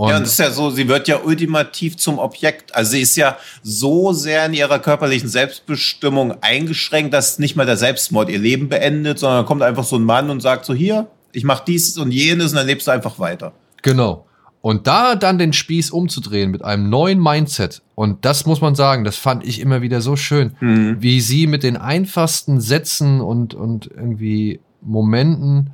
Und 0.00 0.08
ja, 0.08 0.16
und 0.16 0.22
das 0.22 0.32
ist 0.32 0.38
ja 0.38 0.50
so, 0.50 0.70
sie 0.70 0.88
wird 0.88 1.08
ja 1.08 1.20
ultimativ 1.22 1.98
zum 1.98 2.18
Objekt. 2.18 2.74
Also 2.74 2.92
sie 2.92 3.02
ist 3.02 3.16
ja 3.16 3.36
so 3.62 4.14
sehr 4.14 4.46
in 4.46 4.54
ihrer 4.54 4.78
körperlichen 4.78 5.28
Selbstbestimmung 5.28 6.36
eingeschränkt, 6.40 7.12
dass 7.12 7.38
nicht 7.38 7.54
mal 7.54 7.66
der 7.66 7.76
Selbstmord 7.76 8.30
ihr 8.30 8.38
Leben 8.38 8.70
beendet, 8.70 9.18
sondern 9.18 9.44
kommt 9.44 9.60
einfach 9.60 9.84
so 9.84 9.96
ein 9.96 10.04
Mann 10.04 10.30
und 10.30 10.40
sagt 10.40 10.64
so, 10.64 10.72
hier, 10.72 11.08
ich 11.32 11.44
mach 11.44 11.60
dies 11.60 11.98
und 11.98 12.12
jenes 12.12 12.52
und 12.52 12.56
dann 12.56 12.66
lebst 12.66 12.86
du 12.86 12.92
einfach 12.92 13.18
weiter. 13.18 13.52
Genau. 13.82 14.24
Und 14.62 14.86
da 14.86 15.16
dann 15.16 15.36
den 15.36 15.52
Spieß 15.52 15.90
umzudrehen 15.90 16.50
mit 16.50 16.64
einem 16.64 16.88
neuen 16.88 17.22
Mindset. 17.22 17.82
Und 17.94 18.24
das 18.24 18.46
muss 18.46 18.62
man 18.62 18.74
sagen, 18.74 19.04
das 19.04 19.18
fand 19.18 19.44
ich 19.44 19.60
immer 19.60 19.82
wieder 19.82 20.00
so 20.00 20.16
schön, 20.16 20.56
mhm. 20.60 20.96
wie 21.00 21.20
sie 21.20 21.46
mit 21.46 21.62
den 21.62 21.76
einfachsten 21.76 22.62
Sätzen 22.62 23.20
und, 23.20 23.52
und 23.52 23.90
irgendwie 23.94 24.60
Momenten 24.80 25.72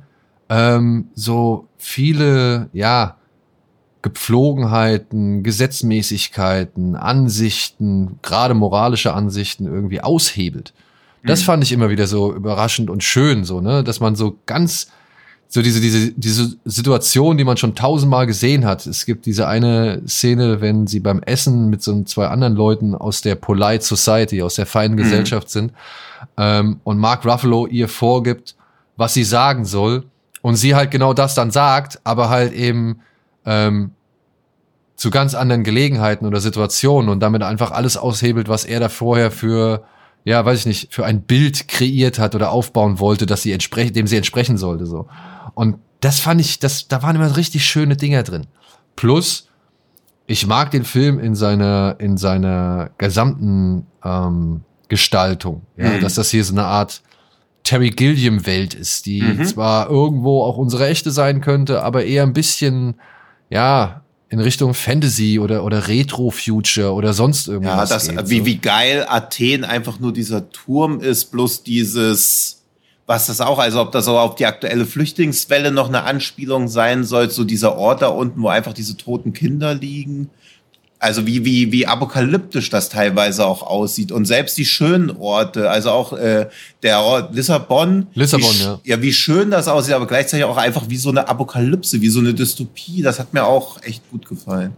ähm, 0.49 1.11
so 1.15 1.69
viele, 1.77 2.69
ja, 2.73 3.15
Gepflogenheiten, 4.01 5.43
Gesetzmäßigkeiten, 5.43 6.95
Ansichten, 6.95 8.19
gerade 8.21 8.53
moralische 8.53 9.13
Ansichten 9.13 9.65
irgendwie 9.65 10.01
aushebelt. 10.01 10.73
Das 11.25 11.41
mhm. 11.41 11.45
fand 11.45 11.63
ich 11.63 11.71
immer 11.71 11.89
wieder 11.89 12.07
so 12.07 12.33
überraschend 12.33 12.89
und 12.89 13.03
schön, 13.03 13.43
so, 13.43 13.61
ne, 13.61 13.83
dass 13.83 13.99
man 13.99 14.15
so 14.15 14.37
ganz, 14.45 14.87
so 15.47 15.61
diese, 15.61 15.81
diese, 15.81 16.11
diese 16.13 16.57
Situation, 16.65 17.37
die 17.37 17.43
man 17.43 17.57
schon 17.57 17.75
tausendmal 17.75 18.27
gesehen 18.27 18.65
hat. 18.65 18.85
Es 18.85 19.05
gibt 19.05 19.25
diese 19.25 19.47
eine 19.47 20.01
Szene, 20.07 20.61
wenn 20.61 20.87
sie 20.87 20.99
beim 20.99 21.21
Essen 21.23 21.69
mit 21.69 21.81
so 21.81 22.03
zwei 22.03 22.27
anderen 22.27 22.55
Leuten 22.55 22.95
aus 22.95 23.21
der 23.21 23.35
Polite 23.35 23.83
Society, 23.83 24.41
aus 24.41 24.55
der 24.55 24.65
feinen 24.65 24.93
mhm. 24.93 25.01
Gesellschaft 25.01 25.49
sind, 25.49 25.73
ähm, 26.37 26.79
und 26.83 26.97
Mark 26.97 27.25
Ruffalo 27.25 27.67
ihr 27.67 27.87
vorgibt, 27.87 28.55
was 28.95 29.13
sie 29.13 29.23
sagen 29.23 29.65
soll, 29.65 30.05
und 30.41 30.55
sie 30.55 30.75
halt 30.75 30.91
genau 30.91 31.13
das 31.13 31.35
dann 31.35 31.51
sagt, 31.51 31.99
aber 32.03 32.29
halt 32.29 32.53
eben 32.53 33.01
ähm, 33.47 33.91
zu 34.95 35.09
ganz 35.09 35.33
anderen 35.33 35.63
Gelegenheiten 35.63 36.25
oder 36.25 36.39
Situationen 36.39 37.09
und 37.09 37.21
damit 37.21 37.41
einfach 37.43 37.71
alles 37.71 37.97
aushebelt, 37.97 38.49
was 38.49 38.65
er 38.65 38.79
da 38.79 38.89
vorher 38.89 39.31
für, 39.31 39.83
ja, 40.25 40.43
weiß 40.43 40.59
ich 40.59 40.65
nicht, 40.65 40.93
für 40.93 41.05
ein 41.05 41.21
Bild 41.21 41.67
kreiert 41.67 42.19
hat 42.19 42.35
oder 42.35 42.51
aufbauen 42.51 42.99
wollte, 42.99 43.25
dass 43.25 43.41
sie 43.43 43.53
entsprechen, 43.53 43.93
dem 43.93 44.07
sie 44.07 44.17
entsprechen 44.17 44.57
sollte, 44.57 44.85
so. 44.85 45.07
Und 45.53 45.77
das 46.01 46.19
fand 46.19 46.41
ich, 46.41 46.59
das, 46.59 46.87
da 46.87 47.01
waren 47.01 47.15
immer 47.15 47.37
richtig 47.37 47.65
schöne 47.65 47.95
Dinger 47.95 48.23
drin. 48.23 48.47
Plus, 48.95 49.47
ich 50.25 50.45
mag 50.45 50.71
den 50.71 50.83
Film 50.83 51.19
in 51.19 51.35
seiner, 51.35 51.95
in 51.99 52.17
seiner 52.17 52.89
gesamten 52.97 53.87
ähm, 54.03 54.61
Gestaltung, 54.89 55.61
ja, 55.77 55.91
mhm. 55.91 56.01
dass 56.01 56.15
das 56.15 56.31
hier 56.31 56.43
so 56.43 56.53
eine 56.53 56.65
Art 56.65 57.01
Terry 57.63 57.89
Gilliam-Welt 57.91 58.73
ist, 58.73 59.05
die 59.05 59.21
mhm. 59.21 59.45
zwar 59.45 59.89
irgendwo 59.89 60.43
auch 60.43 60.57
unsere 60.57 60.87
echte 60.87 61.11
sein 61.11 61.41
könnte, 61.41 61.83
aber 61.83 62.05
eher 62.05 62.23
ein 62.23 62.33
bisschen, 62.33 62.95
ja, 63.49 64.01
in 64.29 64.39
Richtung 64.39 64.73
Fantasy 64.73 65.39
oder, 65.39 65.63
oder 65.63 65.87
Retro-Future 65.87 66.93
oder 66.93 67.13
sonst 67.13 67.47
irgendwas. 67.47 67.89
Ja, 67.89 67.95
das, 67.95 68.09
geht, 68.09 68.29
wie, 68.29 68.39
so. 68.39 68.45
wie 68.45 68.57
geil 68.57 69.05
Athen 69.07 69.63
einfach 69.63 69.99
nur 69.99 70.11
dieser 70.11 70.49
Turm 70.49 70.99
ist, 70.99 71.31
bloß 71.31 71.63
dieses, 71.63 72.63
was 73.05 73.27
das 73.27 73.39
auch, 73.39 73.57
also 73.59 73.81
ob 73.81 73.93
das 73.93 74.07
auch 74.07 74.19
auf 74.19 74.35
die 74.35 74.45
aktuelle 74.45 74.85
Flüchtlingswelle 74.85 75.71
noch 75.71 75.87
eine 75.87 76.03
Anspielung 76.03 76.67
sein 76.67 77.05
soll, 77.05 77.29
so 77.29 77.45
dieser 77.45 77.77
Ort 77.77 78.01
da 78.01 78.07
unten, 78.07 78.41
wo 78.41 78.49
einfach 78.49 78.73
diese 78.73 78.97
toten 78.97 79.31
Kinder 79.31 79.73
liegen. 79.73 80.29
Also 80.99 81.27
wie, 81.27 81.45
wie, 81.45 81.71
wie 81.71 81.85
apokalyptisch 81.85 82.71
das 82.71 82.89
teilweise 82.89 83.45
auch 83.45 83.61
aussieht. 83.61 84.11
Und 84.11 84.25
selbst 84.25 84.57
die 84.57 84.65
schönen 84.65 85.11
Orte, 85.11 85.69
also 85.69 85.91
auch 85.91 86.13
äh, 86.13 86.47
der 86.81 87.01
Ort 87.01 87.35
Lissabon. 87.35 88.07
Lissabon, 88.15 88.49
wie, 88.55 88.63
ja. 88.63 88.79
Ja, 88.83 89.01
wie 89.01 89.13
schön 89.13 89.51
das 89.51 89.67
aussieht, 89.67 89.93
aber 89.93 90.07
gleichzeitig 90.07 90.45
auch 90.45 90.57
einfach 90.57 90.89
wie 90.89 90.97
so 90.97 91.09
eine 91.09 91.27
Apokalypse, 91.27 92.01
wie 92.01 92.09
so 92.09 92.19
eine 92.19 92.33
Dystopie. 92.33 93.03
Das 93.03 93.19
hat 93.19 93.33
mir 93.33 93.45
auch 93.45 93.81
echt 93.83 94.09
gut 94.09 94.27
gefallen. 94.27 94.73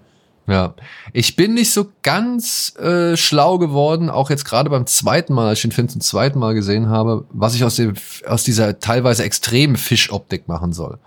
Ja, 0.49 0.73
ich 1.13 1.35
bin 1.35 1.53
nicht 1.53 1.71
so 1.71 1.91
ganz 2.01 2.75
äh, 2.77 3.15
schlau 3.15 3.59
geworden, 3.59 4.09
auch 4.09 4.31
jetzt 4.31 4.45
gerade 4.45 4.71
beim 4.71 4.87
zweiten 4.87 5.31
Mal, 5.33 5.47
als 5.47 5.59
ich 5.59 5.63
den 5.63 5.71
Film 5.71 5.89
zum 5.89 6.01
zweiten 6.01 6.39
Mal 6.39 6.55
gesehen 6.55 6.89
habe, 6.89 7.25
was 7.31 7.53
ich 7.53 7.63
aus, 7.63 7.75
dem, 7.75 7.93
aus 8.25 8.43
dieser 8.43 8.79
teilweise 8.79 9.23
extremen 9.23 9.77
Fischoptik 9.77 10.47
machen 10.47 10.73
soll. 10.73 10.97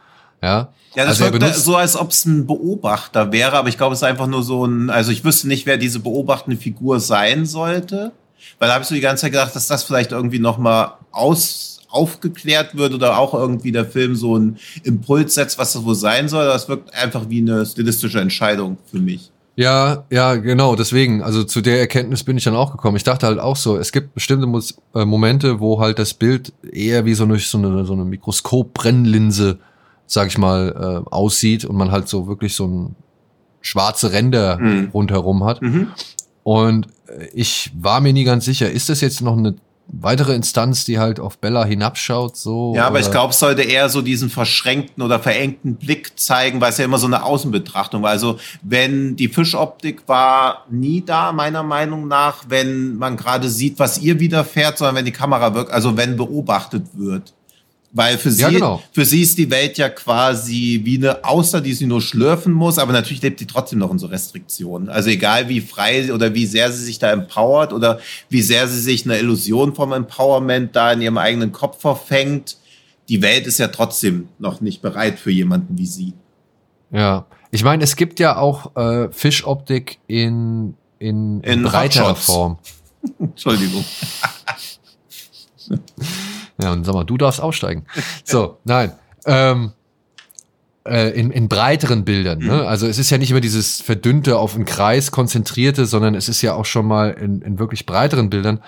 Ja, 0.43 0.69
ja, 0.94 1.06
das 1.06 1.23
also 1.23 1.32
wirkt 1.32 1.55
so, 1.55 1.77
als 1.77 1.97
ob 1.97 2.10
es 2.10 2.27
ein 2.27 2.47
Beobachter 2.47 3.32
wäre, 3.32 3.56
aber 3.56 3.69
ich 3.69 3.78
glaube, 3.78 3.94
es 3.94 4.01
ist 4.01 4.05
einfach 4.05 4.27
nur 4.27 4.43
so 4.43 4.66
ein, 4.66 4.90
also 4.90 5.10
ich 5.10 5.24
wüsste 5.24 5.48
nicht, 5.48 5.64
wer 5.64 5.78
diese 5.78 6.01
beobachtende 6.01 6.59
Figur 6.59 7.01
sein 7.01 7.47
sollte, 7.47 8.12
weil 8.59 8.69
da 8.69 8.74
habe 8.74 8.82
ich 8.82 8.89
so 8.89 8.94
die 8.94 9.01
ganze 9.01 9.23
Zeit 9.23 9.32
gedacht, 9.32 9.56
dass 9.56 9.66
das 9.66 9.85
vielleicht 9.85 10.12
irgendwie 10.12 10.39
nochmal 10.39 10.93
aus, 11.10 11.81
aufgeklärt 11.89 12.77
wird 12.77 12.93
oder 12.93 13.19
auch 13.19 13.32
irgendwie 13.32 13.73
der 13.73 13.86
Film 13.86 14.16
so 14.16 14.35
einen 14.35 14.59
Impuls 14.82 15.35
setzt, 15.35 15.59
was 15.59 15.73
das 15.73 15.85
wohl 15.85 15.94
sein 15.94 16.28
soll. 16.28 16.47
Das 16.47 16.69
wirkt 16.69 16.94
einfach 16.94 17.28
wie 17.28 17.40
eine 17.40 17.64
stilistische 17.64 18.20
Entscheidung 18.20 18.78
für 18.90 18.98
mich. 18.98 19.31
Ja, 19.56 20.05
ja, 20.10 20.36
genau, 20.36 20.77
deswegen, 20.77 21.23
also 21.23 21.44
zu 21.44 21.60
der 21.60 21.78
Erkenntnis 21.78 22.24
bin 22.24 22.39
ich 22.39 22.44
dann 22.44 22.56
auch 22.56 22.73
gekommen. 22.73 22.97
Ich 22.97 23.05
dachte 23.05 23.27
halt 23.27 23.39
auch 23.39 23.56
so, 23.56 23.77
es 23.77 23.93
gibt 23.93 24.14
bestimmte 24.14 24.47
äh, 24.94 25.05
Momente, 25.05 25.60
wo 25.60 25.78
halt 25.78 25.98
das 25.98 26.14
Bild 26.14 26.55
eher 26.70 27.05
wie 27.05 27.12
so 27.12 27.24
eine, 27.24 27.39
so 27.39 27.59
eine, 27.59 27.85
so 27.85 27.93
eine 27.93 28.05
Mikroskop-Brennlinse 28.06 29.59
sag 30.12 30.28
ich 30.28 30.39
mal, 30.39 31.02
äh, 31.06 31.10
aussieht 31.10 31.64
und 31.64 31.76
man 31.76 31.90
halt 31.90 32.09
so 32.09 32.26
wirklich 32.26 32.55
so 32.55 32.66
ein 32.66 32.97
schwarze 33.60 34.12
Ränder 34.12 34.59
mhm. 34.59 34.90
rundherum 34.93 35.44
hat. 35.44 35.62
Mhm. 35.62 35.89
Und 36.43 36.89
äh, 37.06 37.28
ich 37.32 37.70
war 37.78 38.01
mir 38.01 38.12
nie 38.12 38.24
ganz 38.24 38.44
sicher, 38.44 38.70
ist 38.70 38.89
das 38.89 39.01
jetzt 39.01 39.22
noch 39.22 39.36
eine 39.36 39.55
weitere 39.89 40.34
Instanz, 40.34 40.84
die 40.84 40.98
halt 40.98 41.20
auf 41.20 41.39
Bella 41.39 41.64
hinabschaut, 41.64 42.36
so. 42.36 42.72
Ja, 42.74 42.86
aber 42.86 43.01
ich 43.01 43.10
glaube, 43.10 43.32
es 43.32 43.39
sollte 43.39 43.62
eher 43.62 43.89
so 43.89 44.01
diesen 44.01 44.30
verschränkten 44.30 45.02
oder 45.02 45.18
verengten 45.18 45.76
Blick 45.76 46.18
zeigen, 46.18 46.60
weil 46.60 46.70
es 46.70 46.78
ja 46.78 46.84
immer 46.84 46.98
so 46.98 47.06
eine 47.06 47.24
Außenbetrachtung 47.24 48.02
war. 48.02 48.10
Also, 48.10 48.39
wenn 48.62 49.16
die 49.16 49.28
Fischoptik 49.28 50.02
war 50.06 50.66
nie 50.70 51.02
da, 51.05 51.32
meiner 51.32 51.62
Meinung 51.62 52.09
nach, 52.09 52.44
wenn 52.48 52.97
man 52.97 53.16
gerade 53.16 53.48
sieht, 53.48 53.78
was 53.78 53.98
ihr 53.98 54.18
widerfährt, 54.20 54.78
sondern 54.78 54.97
wenn 54.97 55.05
die 55.05 55.12
Kamera 55.12 55.55
wirkt, 55.55 55.72
also 55.72 55.97
wenn 55.97 56.16
beobachtet 56.16 56.86
wird. 56.94 57.34
Weil 57.94 58.16
für 58.16 58.31
sie, 58.31 58.40
ja, 58.40 58.48
genau. 58.48 58.82
für 58.90 59.05
sie 59.05 59.20
ist 59.20 59.36
die 59.36 59.51
Welt 59.51 59.77
ja 59.77 59.90
quasi 59.90 60.81
wie 60.82 60.97
eine 60.97 61.24
Außer, 61.24 61.60
die 61.60 61.74
sie 61.74 61.85
nur 61.85 62.01
schlürfen 62.01 62.55
muss, 62.55 62.78
aber 62.78 62.93
natürlich 62.93 63.20
lebt 63.20 63.39
sie 63.39 63.47
trotzdem 63.47 63.81
noch 63.81 63.90
in 63.90 63.98
so 63.98 64.06
Restriktionen. 64.06 64.89
Also 64.89 65.10
egal 65.10 65.51
wie 65.51 65.60
frei 65.60 66.10
oder 66.10 66.32
wie 66.32 66.47
sehr 66.47 66.73
sie 66.73 66.85
sich 66.85 66.98
da 66.98 67.12
empowert 67.12 67.74
oder 67.74 68.01
wie 68.31 68.40
sehr 68.40 68.66
sie 68.66 68.81
sich 68.81 69.05
eine 69.05 69.19
Illusion 69.19 69.74
vom 69.74 69.93
Empowerment 69.93 70.74
da 70.74 70.93
in 70.93 71.02
ihrem 71.02 71.19
eigenen 71.19 71.52
Kopf 71.52 71.82
verfängt, 71.82 72.56
die 73.10 73.20
Welt 73.20 73.47
ist 73.47 73.59
ja 73.59 73.69
trotzdem 73.69 74.28
noch 74.39 74.62
nicht 74.62 74.81
bereit 74.81 75.19
für 75.19 75.31
jemanden 75.31 75.77
wie 75.77 75.86
sie. 75.86 76.14
Ja, 76.90 77.27
ich 77.51 77.62
meine, 77.62 77.85
es 77.85 77.97
gibt 77.97 78.20
ja 78.20 78.39
auch 78.39 78.74
äh, 78.74 79.10
Fischoptik 79.12 79.98
in, 80.06 80.77
in, 80.98 81.43
in 81.43 81.62
breiterer 81.62 82.14
Form. 82.14 82.56
Entschuldigung. 83.19 83.85
Ja, 86.62 86.72
und 86.72 86.84
sag 86.84 86.94
mal, 86.94 87.05
du 87.05 87.16
darfst 87.16 87.40
aussteigen. 87.40 87.84
So, 88.24 88.59
nein. 88.64 88.93
Ähm, 89.26 89.72
äh, 90.84 91.10
in, 91.10 91.30
in 91.30 91.48
breiteren 91.48 92.05
Bildern. 92.05 92.39
Ne? 92.39 92.55
Mhm. 92.55 92.66
Also 92.66 92.86
es 92.86 92.98
ist 92.98 93.10
ja 93.10 93.18
nicht 93.18 93.30
immer 93.30 93.40
dieses 93.40 93.80
verdünnte 93.80 94.39
auf 94.39 94.55
einen 94.55 94.64
Kreis 94.64 95.10
konzentrierte, 95.10 95.86
sondern 95.86 96.14
es 96.14 96.28
ist 96.28 96.43
ja 96.43 96.55
auch 96.55 96.64
schon 96.64 96.86
mal 96.86 97.10
in, 97.10 97.43
in 97.43 97.59
wirklich 97.59 97.86
breiteren 97.86 98.30
Bildern, 98.30 98.60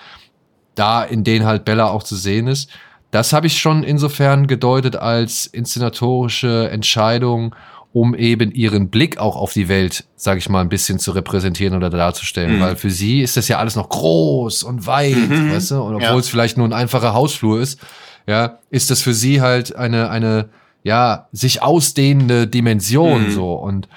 da 0.75 1.03
in 1.03 1.23
denen 1.23 1.45
halt 1.45 1.65
Bella 1.65 1.89
auch 1.89 2.03
zu 2.03 2.15
sehen 2.15 2.47
ist. 2.47 2.69
Das 3.11 3.33
habe 3.33 3.47
ich 3.47 3.59
schon 3.59 3.83
insofern 3.83 4.47
gedeutet 4.47 4.95
als 4.95 5.45
inszenatorische 5.45 6.69
Entscheidung 6.69 7.55
um 7.95 8.13
eben 8.13 8.51
ihren 8.51 8.89
Blick 8.89 9.19
auch 9.19 9.37
auf 9.37 9.53
die 9.53 9.69
Welt, 9.69 10.03
sage 10.17 10.39
ich 10.39 10.49
mal, 10.49 10.59
ein 10.59 10.67
bisschen 10.67 10.99
zu 10.99 11.11
repräsentieren 11.11 11.77
oder 11.77 11.89
darzustellen. 11.89 12.57
Mhm. 12.57 12.59
Weil 12.59 12.75
für 12.75 12.89
sie 12.89 13.21
ist 13.21 13.37
das 13.37 13.47
ja 13.47 13.57
alles 13.57 13.77
noch 13.77 13.87
groß 13.87 14.63
und 14.63 14.85
weit, 14.85 15.15
mhm. 15.15 15.53
weißt 15.53 15.71
du? 15.71 15.75
Und 15.75 15.95
obwohl 15.95 16.09
ja. 16.09 16.17
es 16.17 16.27
vielleicht 16.27 16.57
nur 16.57 16.67
ein 16.67 16.73
einfacher 16.73 17.13
Hausflur 17.13 17.61
ist, 17.61 17.79
ja, 18.27 18.59
ist 18.69 18.91
das 18.91 19.01
für 19.01 19.13
sie 19.13 19.39
halt 19.39 19.77
eine, 19.77 20.09
eine, 20.09 20.49
ja, 20.83 21.29
sich 21.31 21.61
ausdehnende 21.61 22.47
Dimension 22.47 23.27
mhm. 23.27 23.31
so. 23.31 23.53
Und 23.53 23.87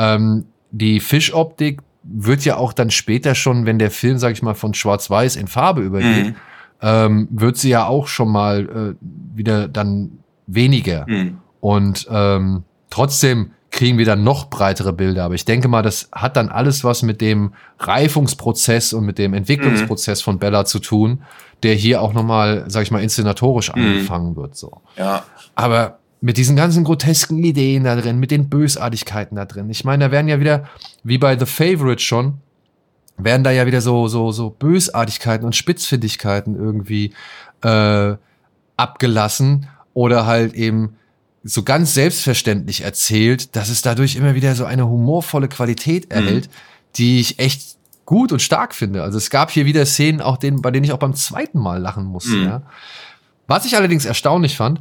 ähm, 0.00 0.46
die 0.72 0.98
Fischoptik 0.98 1.80
wird 2.02 2.44
ja 2.44 2.56
auch 2.56 2.72
dann 2.72 2.90
später 2.90 3.36
schon, 3.36 3.66
wenn 3.66 3.78
der 3.78 3.92
Film, 3.92 4.18
sag 4.18 4.32
ich 4.32 4.42
mal, 4.42 4.54
von 4.54 4.74
Schwarz-Weiß 4.74 5.36
in 5.36 5.46
Farbe 5.46 5.82
übergeht, 5.82 6.26
mhm. 6.26 6.34
ähm, 6.82 7.28
wird 7.30 7.56
sie 7.56 7.68
ja 7.68 7.86
auch 7.86 8.08
schon 8.08 8.32
mal 8.32 8.96
äh, 8.98 9.06
wieder 9.36 9.68
dann 9.68 10.18
weniger. 10.48 11.06
Mhm. 11.08 11.38
Und 11.60 12.08
ähm, 12.10 12.64
Trotzdem 12.94 13.50
kriegen 13.72 13.98
wir 13.98 14.04
dann 14.04 14.22
noch 14.22 14.50
breitere 14.50 14.92
Bilder. 14.92 15.24
Aber 15.24 15.34
ich 15.34 15.44
denke 15.44 15.66
mal, 15.66 15.82
das 15.82 16.08
hat 16.12 16.36
dann 16.36 16.48
alles 16.48 16.84
was 16.84 17.02
mit 17.02 17.20
dem 17.20 17.52
Reifungsprozess 17.80 18.92
und 18.92 19.04
mit 19.04 19.18
dem 19.18 19.34
Entwicklungsprozess 19.34 20.20
mhm. 20.20 20.24
von 20.24 20.38
Bella 20.38 20.64
zu 20.64 20.78
tun, 20.78 21.24
der 21.64 21.74
hier 21.74 22.00
auch 22.00 22.12
nochmal, 22.12 22.66
sag 22.68 22.84
ich 22.84 22.92
mal, 22.92 23.02
inszenatorisch 23.02 23.74
mhm. 23.74 23.82
angefangen 23.82 24.36
wird, 24.36 24.54
so. 24.54 24.80
Ja. 24.96 25.24
Aber 25.56 25.98
mit 26.20 26.36
diesen 26.36 26.54
ganzen 26.54 26.84
grotesken 26.84 27.42
Ideen 27.42 27.82
da 27.82 27.96
drin, 27.96 28.20
mit 28.20 28.30
den 28.30 28.48
Bösartigkeiten 28.48 29.34
da 29.34 29.44
drin. 29.44 29.68
Ich 29.70 29.84
meine, 29.84 30.04
da 30.04 30.10
werden 30.12 30.28
ja 30.28 30.38
wieder, 30.38 30.68
wie 31.02 31.18
bei 31.18 31.36
The 31.36 31.46
Favorite 31.46 32.00
schon, 32.00 32.34
werden 33.16 33.42
da 33.42 33.50
ja 33.50 33.66
wieder 33.66 33.80
so, 33.80 34.06
so, 34.06 34.30
so 34.30 34.50
Bösartigkeiten 34.50 35.44
und 35.44 35.56
Spitzfindigkeiten 35.56 36.54
irgendwie 36.54 37.12
äh, 37.62 38.14
abgelassen 38.76 39.66
oder 39.94 40.26
halt 40.26 40.54
eben 40.54 40.94
so 41.44 41.62
ganz 41.62 41.92
selbstverständlich 41.92 42.80
erzählt, 42.80 43.54
dass 43.54 43.68
es 43.68 43.82
dadurch 43.82 44.16
immer 44.16 44.34
wieder 44.34 44.54
so 44.54 44.64
eine 44.64 44.88
humorvolle 44.88 45.48
Qualität 45.48 46.10
erhält, 46.10 46.46
mhm. 46.46 46.50
die 46.96 47.20
ich 47.20 47.38
echt 47.38 47.76
gut 48.06 48.32
und 48.32 48.40
stark 48.40 48.74
finde. 48.74 49.02
Also 49.02 49.18
es 49.18 49.28
gab 49.30 49.50
hier 49.50 49.66
wieder 49.66 49.84
Szenen, 49.84 50.22
auch 50.22 50.38
denen, 50.38 50.62
bei 50.62 50.70
denen 50.70 50.84
ich 50.84 50.92
auch 50.92 50.98
beim 50.98 51.14
zweiten 51.14 51.58
Mal 51.58 51.80
lachen 51.80 52.04
musste. 52.04 52.36
Mhm. 52.36 52.44
Ja. 52.44 52.62
Was 53.46 53.66
ich 53.66 53.76
allerdings 53.76 54.06
erstaunlich 54.06 54.56
fand, 54.56 54.80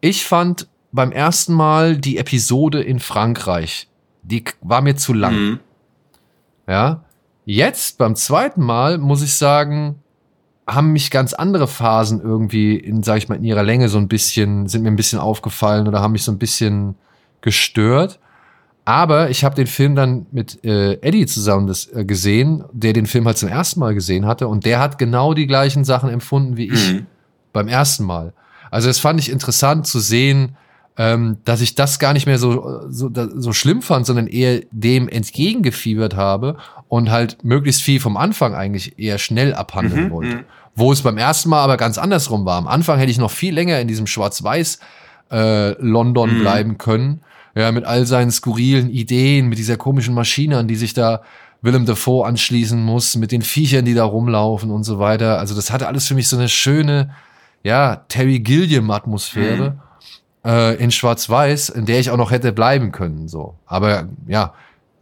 ich 0.00 0.26
fand 0.26 0.68
beim 0.90 1.12
ersten 1.12 1.52
Mal 1.52 1.96
die 1.96 2.18
Episode 2.18 2.82
in 2.82 2.98
Frankreich, 2.98 3.88
die 4.22 4.44
war 4.60 4.80
mir 4.80 4.96
zu 4.96 5.12
lang. 5.12 5.34
Mhm. 5.34 5.60
Ja. 6.66 7.04
Jetzt 7.44 7.98
beim 7.98 8.16
zweiten 8.16 8.62
Mal 8.62 8.98
muss 8.98 9.22
ich 9.22 9.34
sagen, 9.34 10.02
haben 10.68 10.92
mich 10.92 11.10
ganz 11.10 11.32
andere 11.32 11.66
Phasen 11.66 12.20
irgendwie 12.20 12.76
in, 12.76 13.02
sag 13.02 13.16
ich 13.16 13.28
mal, 13.28 13.36
in 13.36 13.44
ihrer 13.44 13.62
Länge 13.62 13.88
so 13.88 13.98
ein 13.98 14.06
bisschen, 14.06 14.68
sind 14.68 14.82
mir 14.82 14.90
ein 14.90 14.96
bisschen 14.96 15.18
aufgefallen 15.18 15.88
oder 15.88 16.00
haben 16.00 16.12
mich 16.12 16.24
so 16.24 16.30
ein 16.30 16.38
bisschen 16.38 16.94
gestört. 17.40 18.20
Aber 18.84 19.30
ich 19.30 19.44
habe 19.44 19.54
den 19.54 19.66
Film 19.66 19.94
dann 19.94 20.26
mit 20.30 20.64
äh, 20.64 20.94
Eddie 21.00 21.26
zusammen 21.26 21.66
das, 21.66 21.92
äh, 21.92 22.04
gesehen, 22.04 22.64
der 22.72 22.92
den 22.92 23.06
Film 23.06 23.26
halt 23.26 23.38
zum 23.38 23.48
ersten 23.48 23.80
Mal 23.80 23.94
gesehen 23.94 24.26
hatte 24.26 24.48
und 24.48 24.64
der 24.64 24.78
hat 24.78 24.98
genau 24.98 25.34
die 25.34 25.46
gleichen 25.46 25.84
Sachen 25.84 26.10
empfunden 26.10 26.56
wie 26.56 26.70
ich 26.72 26.92
mhm. 26.92 27.06
beim 27.52 27.68
ersten 27.68 28.04
Mal. 28.04 28.32
Also 28.70 28.88
das 28.88 28.98
fand 28.98 29.20
ich 29.20 29.30
interessant 29.30 29.86
zu 29.86 30.00
sehen, 30.00 30.56
ähm, 30.98 31.38
dass 31.44 31.60
ich 31.60 31.74
das 31.74 31.98
gar 31.98 32.12
nicht 32.12 32.26
mehr 32.26 32.38
so, 32.38 32.82
so, 32.90 33.10
so 33.14 33.52
schlimm 33.52 33.82
fand, 33.82 34.04
sondern 34.04 34.26
eher 34.26 34.62
dem 34.70 35.08
entgegengefiebert 35.08 36.16
habe 36.16 36.56
und 36.88 37.10
halt 37.10 37.38
möglichst 37.44 37.82
viel 37.82 38.00
vom 38.00 38.16
Anfang 38.16 38.54
eigentlich 38.54 38.98
eher 38.98 39.18
schnell 39.18 39.54
abhandeln 39.54 40.06
mhm, 40.06 40.10
wollte. 40.10 40.36
Mhm. 40.36 40.44
Wo 40.74 40.92
es 40.92 41.02
beim 41.02 41.18
ersten 41.18 41.48
Mal 41.48 41.62
aber 41.62 41.76
ganz 41.76 41.98
andersrum 41.98 42.44
war. 42.44 42.58
Am 42.58 42.68
Anfang 42.68 42.98
hätte 42.98 43.10
ich 43.10 43.18
noch 43.18 43.30
viel 43.30 43.54
länger 43.54 43.80
in 43.80 43.88
diesem 43.88 44.06
Schwarz-Weiß 44.06 44.78
äh, 45.30 45.70
London 45.82 46.36
mhm. 46.36 46.40
bleiben 46.40 46.78
können 46.78 47.20
ja, 47.58 47.72
mit 47.72 47.84
all 47.84 48.06
seinen 48.06 48.30
skurrilen 48.30 48.88
Ideen, 48.88 49.48
mit 49.48 49.58
dieser 49.58 49.76
komischen 49.76 50.14
Maschine, 50.14 50.58
an 50.58 50.68
die 50.68 50.76
sich 50.76 50.94
da 50.94 51.22
Willem 51.60 51.86
Dafoe 51.86 52.24
anschließen 52.24 52.80
muss, 52.80 53.16
mit 53.16 53.32
den 53.32 53.42
Viechern, 53.42 53.84
die 53.84 53.94
da 53.94 54.04
rumlaufen 54.04 54.70
und 54.70 54.84
so 54.84 55.00
weiter. 55.00 55.38
Also 55.38 55.56
das 55.56 55.72
hatte 55.72 55.88
alles 55.88 56.06
für 56.06 56.14
mich 56.14 56.28
so 56.28 56.36
eine 56.36 56.48
schöne, 56.48 57.10
ja, 57.64 57.96
Terry 58.08 58.38
Gilliam-Atmosphäre 58.38 59.70
mhm. 59.70 59.80
Äh, 60.48 60.74
in 60.76 60.90
Schwarz-Weiß, 60.90 61.68
in 61.68 61.84
der 61.84 62.00
ich 62.00 62.10
auch 62.10 62.16
noch 62.16 62.30
hätte 62.30 62.52
bleiben 62.52 62.90
können. 62.90 63.28
So. 63.28 63.54
Aber 63.66 64.08
ja, 64.26 64.54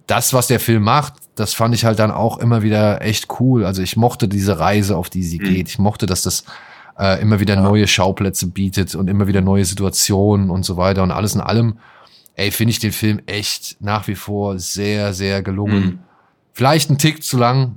das, 0.08 0.34
was 0.34 0.48
der 0.48 0.58
Film 0.60 0.82
macht, 0.82 1.14
das 1.36 1.54
fand 1.54 1.74
ich 1.74 1.84
halt 1.84 1.98
dann 2.00 2.10
auch 2.10 2.38
immer 2.38 2.62
wieder 2.62 3.00
echt 3.00 3.28
cool. 3.40 3.64
Also 3.64 3.80
ich 3.82 3.96
mochte 3.96 4.26
diese 4.26 4.58
Reise, 4.58 4.96
auf 4.96 5.08
die 5.08 5.22
sie 5.22 5.38
mhm. 5.38 5.44
geht. 5.44 5.68
Ich 5.68 5.78
mochte, 5.78 6.06
dass 6.06 6.22
das 6.22 6.44
äh, 6.98 7.20
immer 7.22 7.38
wieder 7.38 7.54
ja. 7.54 7.60
neue 7.60 7.86
Schauplätze 7.86 8.48
bietet 8.48 8.94
und 8.96 9.08
immer 9.08 9.28
wieder 9.28 9.40
neue 9.40 9.64
Situationen 9.64 10.50
und 10.50 10.64
so 10.64 10.76
weiter. 10.76 11.02
Und 11.02 11.12
alles 11.12 11.34
in 11.34 11.40
allem 11.40 11.78
ey, 12.36 12.50
finde 12.50 12.70
ich 12.70 12.78
den 12.78 12.92
Film 12.92 13.20
echt 13.26 13.76
nach 13.80 14.08
wie 14.08 14.14
vor 14.14 14.58
sehr, 14.58 15.12
sehr 15.14 15.42
gelungen. 15.42 15.84
Mhm. 15.84 15.98
Vielleicht 16.52 16.90
ein 16.90 16.98
Tick 16.98 17.22
zu 17.22 17.38
lang. 17.38 17.76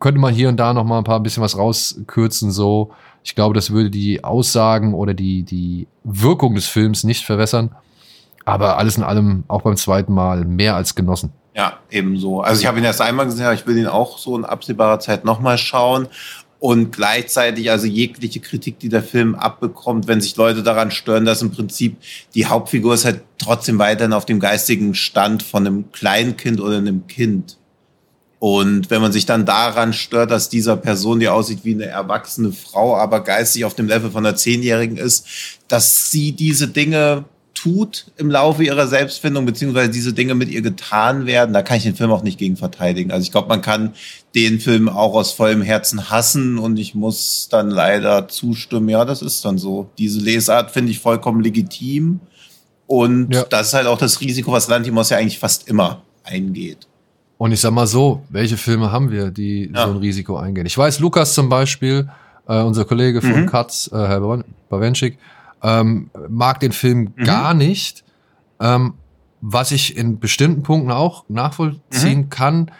Könnte 0.00 0.20
man 0.20 0.32
hier 0.32 0.48
und 0.48 0.56
da 0.58 0.72
noch 0.72 0.84
mal 0.84 0.98
ein 0.98 1.04
paar 1.04 1.20
bisschen 1.20 1.42
was 1.42 1.56
rauskürzen, 1.56 2.50
so. 2.50 2.92
Ich 3.24 3.34
glaube, 3.34 3.54
das 3.54 3.70
würde 3.70 3.90
die 3.90 4.24
Aussagen 4.24 4.94
oder 4.94 5.14
die, 5.14 5.42
die 5.42 5.86
Wirkung 6.04 6.54
des 6.54 6.66
Films 6.66 7.04
nicht 7.04 7.24
verwässern. 7.24 7.70
Aber 8.44 8.78
alles 8.78 8.96
in 8.96 9.02
allem, 9.02 9.44
auch 9.48 9.62
beim 9.62 9.76
zweiten 9.76 10.14
Mal, 10.14 10.44
mehr 10.44 10.74
als 10.74 10.94
genossen. 10.94 11.32
Ja, 11.54 11.78
ebenso. 11.90 12.40
Also 12.40 12.60
ich 12.60 12.66
habe 12.66 12.78
ihn 12.78 12.84
erst 12.84 13.00
einmal 13.00 13.26
gesehen, 13.26 13.44
aber 13.44 13.54
ich 13.54 13.66
will 13.66 13.76
ihn 13.76 13.86
auch 13.86 14.16
so 14.16 14.36
in 14.36 14.44
absehbarer 14.44 15.00
Zeit 15.00 15.24
nochmal 15.24 15.58
schauen 15.58 16.08
und 16.60 16.92
gleichzeitig 16.92 17.70
also 17.70 17.86
jegliche 17.86 18.40
Kritik, 18.40 18.78
die 18.78 18.88
der 18.88 19.02
Film 19.02 19.34
abbekommt, 19.34 20.08
wenn 20.08 20.20
sich 20.20 20.36
Leute 20.36 20.62
daran 20.62 20.90
stören, 20.90 21.24
dass 21.24 21.42
im 21.42 21.50
Prinzip 21.50 21.96
die 22.34 22.46
Hauptfigur 22.46 22.94
ist 22.94 23.04
halt 23.04 23.22
trotzdem 23.38 23.78
weiterhin 23.78 24.12
auf 24.12 24.26
dem 24.26 24.40
geistigen 24.40 24.94
Stand 24.94 25.42
von 25.42 25.66
einem 25.66 25.92
Kleinkind 25.92 26.60
oder 26.60 26.78
einem 26.78 27.06
Kind. 27.06 27.58
Und 28.40 28.90
wenn 28.90 29.02
man 29.02 29.12
sich 29.12 29.26
dann 29.26 29.46
daran 29.46 29.92
stört, 29.92 30.30
dass 30.30 30.48
dieser 30.48 30.76
Person, 30.76 31.18
die 31.18 31.28
aussieht 31.28 31.60
wie 31.64 31.74
eine 31.74 31.86
erwachsene 31.86 32.52
Frau, 32.52 32.96
aber 32.96 33.24
geistig 33.24 33.64
auf 33.64 33.74
dem 33.74 33.88
Level 33.88 34.10
von 34.10 34.24
einer 34.24 34.36
Zehnjährigen 34.36 34.96
ist, 34.96 35.26
dass 35.66 36.10
sie 36.10 36.32
diese 36.32 36.68
Dinge 36.68 37.24
tut 37.54 38.12
im 38.16 38.30
Laufe 38.30 38.62
ihrer 38.62 38.86
Selbstfindung, 38.86 39.44
beziehungsweise 39.44 39.90
diese 39.90 40.12
Dinge 40.12 40.36
mit 40.36 40.48
ihr 40.48 40.62
getan 40.62 41.26
werden, 41.26 41.52
da 41.52 41.62
kann 41.62 41.78
ich 41.78 41.82
den 41.82 41.96
Film 41.96 42.12
auch 42.12 42.22
nicht 42.22 42.38
gegen 42.38 42.56
verteidigen. 42.56 43.10
Also 43.10 43.24
ich 43.24 43.32
glaube, 43.32 43.48
man 43.48 43.62
kann 43.62 43.94
den 44.36 44.60
Film 44.60 44.88
auch 44.88 45.14
aus 45.14 45.32
vollem 45.32 45.62
Herzen 45.62 46.08
hassen 46.08 46.58
und 46.58 46.78
ich 46.78 46.94
muss 46.94 47.48
dann 47.50 47.70
leider 47.70 48.28
zustimmen, 48.28 48.88
ja, 48.88 49.04
das 49.04 49.22
ist 49.22 49.44
dann 49.44 49.58
so. 49.58 49.90
Diese 49.98 50.20
Lesart 50.20 50.70
finde 50.70 50.92
ich 50.92 51.00
vollkommen 51.00 51.42
legitim 51.42 52.20
und 52.86 53.34
ja. 53.34 53.44
das 53.44 53.68
ist 53.68 53.74
halt 53.74 53.88
auch 53.88 53.98
das 53.98 54.20
Risiko, 54.20 54.52
was 54.52 54.68
Lantimos 54.68 55.10
ja 55.10 55.16
eigentlich 55.16 55.40
fast 55.40 55.66
immer 55.66 56.02
eingeht. 56.22 56.86
Und 57.38 57.52
ich 57.52 57.60
sag 57.60 57.70
mal 57.70 57.86
so, 57.86 58.24
welche 58.30 58.56
Filme 58.56 58.90
haben 58.90 59.10
wir, 59.10 59.30
die 59.30 59.70
ja. 59.72 59.84
so 59.86 59.92
ein 59.92 59.98
Risiko 59.98 60.36
eingehen? 60.36 60.66
Ich 60.66 60.76
weiß, 60.76 60.98
Lukas 60.98 61.34
zum 61.34 61.48
Beispiel, 61.48 62.08
äh, 62.48 62.60
unser 62.60 62.84
Kollege 62.84 63.22
von 63.22 63.42
mhm. 63.42 63.46
Katz, 63.46 63.88
äh, 63.92 63.96
Herr 63.96 64.20
Bawenschik, 64.68 65.18
ähm, 65.62 66.10
mag 66.28 66.58
den 66.60 66.72
Film 66.72 67.12
mhm. 67.14 67.24
gar 67.24 67.54
nicht, 67.54 68.04
ähm, 68.60 68.94
was 69.40 69.70
ich 69.70 69.96
in 69.96 70.18
bestimmten 70.18 70.64
Punkten 70.64 70.90
auch 70.90 71.24
nachvollziehen 71.28 72.22
mhm. 72.22 72.30
kann. 72.30 72.70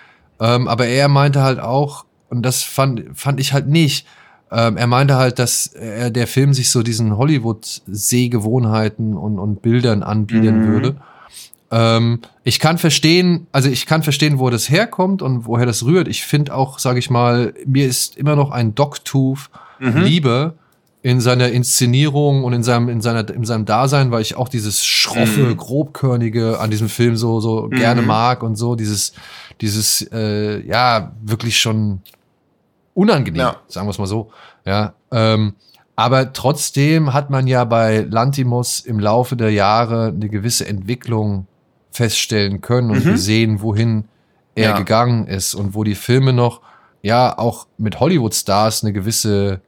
Ähm, 0.41 0.67
aber 0.67 0.87
er 0.87 1.07
meinte 1.09 1.43
halt 1.43 1.61
auch, 1.61 2.05
und 2.29 2.43
das 2.43 2.65
fand, 2.65 3.05
fand 3.15 3.39
ich 3.39 3.53
halt 3.53 3.69
nicht, 3.69 4.07
ähm, 4.51 4.77
er 4.77 4.87
meinte 4.87 5.17
halt, 5.17 5.39
dass 5.39 5.67
er, 5.67 6.11
der 6.11 6.27
Film 6.27 6.53
sich 6.53 6.71
so 6.71 6.83
diesen 6.83 7.17
Hollywood-Sehgewohnheiten 7.17 9.15
und, 9.17 9.39
und 9.39 9.63
Bildern 9.63 10.03
anbieten 10.03 10.63
mhm. 10.63 10.67
würde. 10.67 10.97
Ähm, 11.71 12.21
ich 12.45 12.61
kann 12.61 12.79
verstehen, 12.79 13.47
also 13.53 13.69
ich 13.69 13.87
kann 13.87 14.03
verstehen, 14.03 14.39
wo 14.39 14.49
das 14.51 14.71
herkommt 14.71 15.23
und 15.23 15.47
woher 15.47 15.67
das 15.67 15.85
rührt. 15.85 16.09
Ich 16.09 16.25
finde 16.25 16.55
auch, 16.55 16.79
sage 16.79 16.99
ich 16.99 17.11
mal, 17.11 17.55
mir 17.67 17.87
ist 17.87 18.17
immer 18.17 18.37
noch 18.37 18.51
ein 18.51 18.75
Dogtooth 18.75 19.51
mhm. 19.79 19.99
lieber 19.99 20.55
in 21.03 21.21
seiner 21.21 21.51
Inszenierung 21.51 22.45
und 22.45 22.53
in 22.53 22.63
seinem, 22.63 22.89
in 22.89 23.01
seiner, 23.01 23.29
in 23.31 23.45
seinem 23.45 23.65
Dasein, 23.65 24.11
weil 24.11 24.23
ich 24.23 24.37
auch 24.37 24.49
dieses 24.49 24.85
schroffe, 24.85 25.41
mhm. 25.41 25.57
grobkörnige 25.57 26.59
an 26.59 26.71
diesem 26.71 26.89
Film 26.89 27.17
so, 27.17 27.41
so 27.41 27.69
mhm. 27.71 27.71
gerne 27.71 28.03
mag 28.03 28.43
und 28.43 28.57
so, 28.57 28.75
dieses, 28.75 29.13
dieses, 29.61 30.03
äh, 30.13 30.61
ja, 30.67 31.13
wirklich 31.23 31.59
schon 31.59 32.01
unangenehm, 32.95 33.41
ja. 33.41 33.57
sagen 33.69 33.87
wir 33.87 33.93
es 33.93 33.99
mal 33.99 34.07
so, 34.07 34.31
ja, 34.65 34.95
ähm, 35.13 35.55
aber 35.99 36.33
trotzdem 36.33 37.13
hat 37.13 37.29
man 37.29 37.49
ja 37.49 37.65
bei 37.65 38.07
Lantimos 38.09 38.79
im 38.79 39.01
Laufe 39.01 39.35
der 39.35 39.51
Jahre 39.51 40.13
eine 40.15 40.29
gewisse 40.29 40.65
Entwicklung 40.65 41.48
feststellen 41.91 42.61
können 42.61 42.91
und 42.91 43.05
mhm. 43.05 43.13
gesehen, 43.13 43.61
wohin 43.63 44.05
er 44.55 44.71
ja. 44.71 44.79
gegangen 44.79 45.27
ist 45.27 45.55
und 45.55 45.75
wo 45.75 45.85
die 45.85 45.95
Filme 45.95 46.33
noch, 46.33 46.61
ja, 47.03 47.39
auch 47.39 47.67
mit 47.79 48.01
Hollywood-Stars 48.01 48.83
eine 48.83 48.93
gewisse 48.93 49.61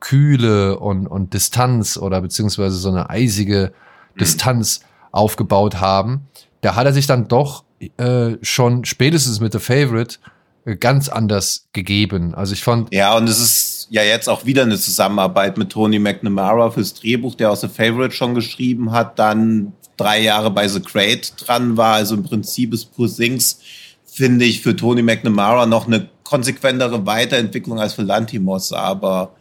Kühle 0.00 0.78
und, 0.78 1.06
und 1.06 1.32
Distanz 1.32 1.96
oder 1.96 2.20
beziehungsweise 2.20 2.76
so 2.76 2.90
eine 2.90 3.08
eisige 3.08 3.72
mhm. 4.14 4.18
Distanz 4.18 4.80
aufgebaut 5.12 5.80
haben, 5.80 6.28
da 6.60 6.74
hat 6.74 6.86
er 6.86 6.92
sich 6.92 7.06
dann 7.06 7.28
doch 7.28 7.64
äh, 7.98 8.36
schon 8.42 8.84
spätestens 8.84 9.40
mit 9.40 9.52
The 9.52 9.58
Favorite 9.58 10.18
äh, 10.64 10.76
ganz 10.76 11.08
anders 11.08 11.68
gegeben. 11.72 12.34
Also 12.34 12.52
ich 12.52 12.62
fand. 12.62 12.92
Ja, 12.92 13.16
und 13.16 13.28
es 13.28 13.40
ist 13.40 13.88
ja 13.90 14.02
jetzt 14.02 14.28
auch 14.28 14.44
wieder 14.44 14.62
eine 14.62 14.78
Zusammenarbeit 14.78 15.58
mit 15.58 15.70
Tony 15.70 15.98
McNamara 15.98 16.70
fürs 16.70 16.94
Drehbuch, 16.94 17.34
der 17.34 17.50
aus 17.50 17.60
The 17.60 17.68
Favorite 17.68 18.14
schon 18.14 18.34
geschrieben 18.34 18.92
hat, 18.92 19.18
dann 19.18 19.72
drei 19.96 20.22
Jahre 20.22 20.50
bei 20.50 20.68
The 20.68 20.82
Great 20.82 21.32
dran 21.38 21.76
war. 21.76 21.94
Also 21.94 22.14
im 22.14 22.22
Prinzip 22.22 22.72
ist 22.72 22.94
Poor 22.94 23.08
Things, 23.08 23.60
finde 24.04 24.44
ich, 24.44 24.60
für 24.60 24.76
Tony 24.76 25.02
McNamara 25.02 25.66
noch 25.66 25.86
eine 25.86 26.08
konsequentere 26.24 27.06
Weiterentwicklung 27.06 27.78
als 27.78 27.92
für 27.94 28.02
Lantimos, 28.02 28.72
aber 28.72 29.34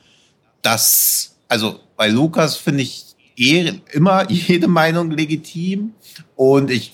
das, 0.61 1.35
also 1.47 1.79
bei 1.97 2.09
Lukas 2.09 2.57
finde 2.57 2.83
ich 2.83 3.05
eh 3.37 3.71
immer 3.93 4.29
jede 4.31 4.67
Meinung 4.67 5.11
legitim 5.11 5.93
und 6.35 6.69
ich 6.69 6.93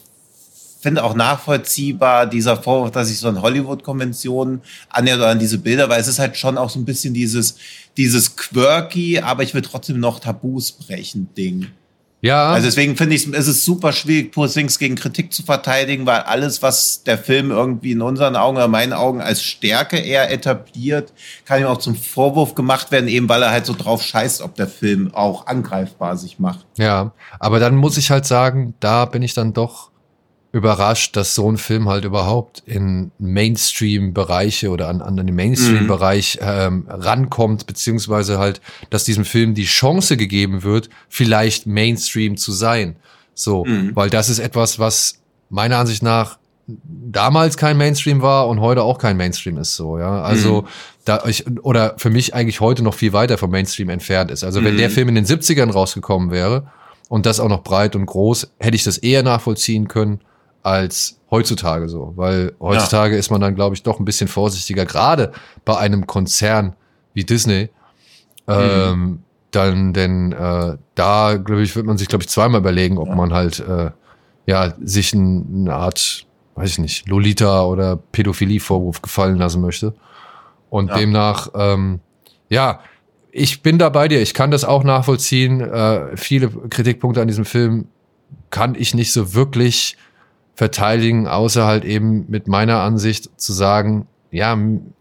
finde 0.80 1.04
auch 1.04 1.14
nachvollziehbar 1.14 2.26
dieser 2.26 2.56
Vorwurf, 2.56 2.92
dass 2.92 3.12
ich 3.12 3.20
so 3.20 3.28
an 3.28 3.42
Hollywood-Konventionen 3.42 4.62
annähert 4.90 5.20
oder 5.20 5.30
an 5.30 5.40
diese 5.40 5.58
Bilder, 5.58 5.90
weil 5.90 6.00
es 6.00 6.08
ist 6.08 6.20
halt 6.20 6.38
schon 6.38 6.58
auch 6.58 6.70
so 6.70 6.80
ein 6.80 6.86
bisschen 6.86 7.14
dieses, 7.14 7.56
dieses 7.98 8.38
quirky, 8.38 9.20
aber 9.20 9.44
ich 9.44 9.54
will 9.54 9.62
trotzdem 9.62 10.00
noch 10.00 10.20
Tabus 10.20 10.72
brechen 10.72 11.34
Ding. 11.36 11.68
Ja. 12.22 12.52
Also 12.52 12.68
deswegen 12.68 12.98
finde 12.98 13.16
ich, 13.16 13.28
es 13.32 13.48
ist 13.48 13.64
super 13.64 13.94
schwierig, 13.94 14.32
Poor 14.32 14.50
Things 14.50 14.78
gegen 14.78 14.96
Kritik 14.96 15.32
zu 15.32 15.44
verteidigen, 15.44 16.06
weil 16.06 16.22
alles, 16.22 16.62
was 16.62 17.04
der 17.04 17.18
Film 17.18 17.52
irgendwie 17.52 17.92
in 17.92 18.02
unseren 18.02 18.36
Augen 18.36 18.58
oder 18.58 18.68
meinen 18.68 18.94
Augen 18.94 19.22
als 19.22 19.42
Stärke 19.42 19.98
eher 19.98 20.32
etabliert, 20.32 21.14
kann 21.46 21.62
ihm 21.62 21.68
auch 21.68 21.78
zum 21.78 21.96
Vorwurf 21.96 22.56
gemacht 22.56 22.92
werden, 22.92 23.08
eben 23.08 23.30
weil 23.30 23.42
er 23.42 23.52
halt 23.52 23.66
so 23.66 23.74
drauf 23.74 24.04
scheißt, 24.04 24.42
ob 24.42 24.56
der 24.56 24.68
Film 24.68 25.14
auch 25.14 25.48
angreifbar 25.48 26.18
sich 26.18 26.40
macht. 26.40 26.66
Ja, 26.78 27.14
aber 27.40 27.60
dann 27.60 27.76
muss 27.76 27.98
ich 27.98 28.12
halt 28.12 28.26
sagen, 28.26 28.74
da 28.80 29.06
bin 29.06 29.22
ich 29.22 29.34
dann 29.34 29.54
doch 29.54 29.90
überrascht, 30.52 31.16
dass 31.16 31.36
so 31.36 31.52
ein 31.52 31.58
Film 31.58 31.88
halt 31.90 32.06
überhaupt 32.06 32.64
in 32.66 33.12
Mainstream-Bereiche 33.20 34.70
oder 34.70 34.88
an, 34.90 35.02
an 35.02 35.16
den 35.18 35.34
Mainstream-Bereich 35.36 36.40
ähm, 36.42 36.86
rankommt, 36.90 37.66
beziehungsweise 37.68 38.40
halt, 38.40 38.62
dass 38.90 39.04
diesem 39.04 39.26
Film 39.26 39.54
die 39.54 39.66
Chance 39.66 40.18
gegeben 40.18 40.64
wird, 40.64 40.90
vielleicht 41.08 41.68
Mainstream 41.68 42.38
zu 42.38 42.52
sein. 42.52 42.96
So, 43.34 43.64
Mhm. 43.66 43.96
weil 43.96 44.10
das 44.10 44.30
ist 44.30 44.40
etwas, 44.40 44.80
was 44.80 45.20
meiner 45.50 45.78
Ansicht 45.78 46.04
nach 46.04 46.38
damals 46.68 47.58
kein 47.58 47.78
Mainstream 47.78 48.22
war 48.22 48.48
und 48.48 48.60
heute 48.60 48.84
auch 48.84 49.00
kein 49.00 49.18
Mainstream 49.18 49.58
ist 49.58 49.76
so, 49.76 49.98
ja. 49.98 50.22
Also 50.22 50.66
da 51.06 51.24
ich 51.26 51.46
oder 51.64 51.96
für 51.98 52.10
mich 52.12 52.36
eigentlich 52.36 52.60
heute 52.60 52.84
noch 52.84 52.94
viel 52.94 53.14
weiter 53.14 53.38
vom 53.40 53.50
Mainstream 53.50 53.90
entfernt 53.90 54.30
ist. 54.30 54.44
Also 54.44 54.64
wenn 54.64 54.74
Mhm. 54.76 54.80
der 54.80 54.90
Film 54.92 55.10
in 55.10 55.16
den 55.16 55.26
70ern 55.26 55.72
rausgekommen 55.72 56.30
wäre 56.32 56.68
und 57.08 57.26
das 57.26 57.40
auch 57.40 57.50
noch 57.50 57.64
breit 57.64 57.96
und 57.96 58.06
groß, 58.06 58.52
hätte 58.60 58.76
ich 58.76 58.84
das 58.84 58.98
eher 59.00 59.24
nachvollziehen 59.24 59.88
können 59.88 60.20
als 60.64 61.20
heutzutage 61.32 61.88
so, 61.90 62.14
weil 62.16 62.54
heutzutage 62.60 63.16
ist 63.18 63.30
man 63.32 63.42
dann 63.42 63.56
glaube 63.56 63.76
ich 63.76 63.84
doch 63.84 64.00
ein 64.00 64.06
bisschen 64.06 64.28
vorsichtiger 64.28 64.86
gerade 64.86 65.32
bei 65.66 65.78
einem 65.78 66.06
Konzern 66.08 66.76
wie 67.14 67.24
Disney. 67.24 67.70
Ähm, 68.48 69.24
dann 69.52 69.94
denn 69.94 70.32
äh, 70.32 70.78
da 70.96 71.36
glaube 71.38 71.62
ich 71.62 71.76
wird 71.76 71.86
man 71.86 71.98
sich 71.98 72.08
glaube 72.08 72.24
ich 72.24 72.30
zweimal 72.30 72.62
überlegen, 72.62 72.98
ob 72.98 73.08
Ja. 73.10 73.16
man 73.16 73.34
halt 73.34 73.60
äh, 73.60 73.92
ja 74.46 74.74
sich 74.82 75.14
ein, 75.14 75.62
eine 75.68 75.76
Art 75.76 76.26
weiß 76.56 76.72
ich 76.72 76.80
nicht, 76.80 77.08
Lolita 77.08 77.64
oder 77.64 77.96
Pädophilie-Vorwurf 77.96 79.02
gefallen 79.02 79.38
lassen 79.38 79.62
möchte. 79.62 79.94
Und 80.70 80.90
Ja. 80.90 80.96
demnach, 80.98 81.48
ähm, 81.56 82.02
ja, 82.50 82.82
ich 83.32 83.62
bin 83.62 83.78
da 83.78 83.88
bei 83.90 84.10
dir. 84.10 84.22
Ich 84.22 84.34
kann 84.34 84.52
das 84.52 84.66
auch 84.66 84.84
nachvollziehen. 84.84 85.62
Äh, 85.62 86.18
viele 86.18 86.50
Kritikpunkte 86.50 87.22
an 87.22 87.30
diesem 87.30 87.46
Film 87.46 87.88
kann 88.50 88.76
ich 88.76 88.94
nicht 88.94 89.14
so 89.14 89.34
wirklich 89.34 89.96
verteidigen, 90.60 91.26
außer 91.26 91.66
halt 91.66 91.86
eben 91.86 92.26
mit 92.28 92.50
meiner 92.50 92.82
Ansicht 92.82 93.30
zu 93.40 93.54
sagen, 93.54 94.08
ja, 94.30 94.58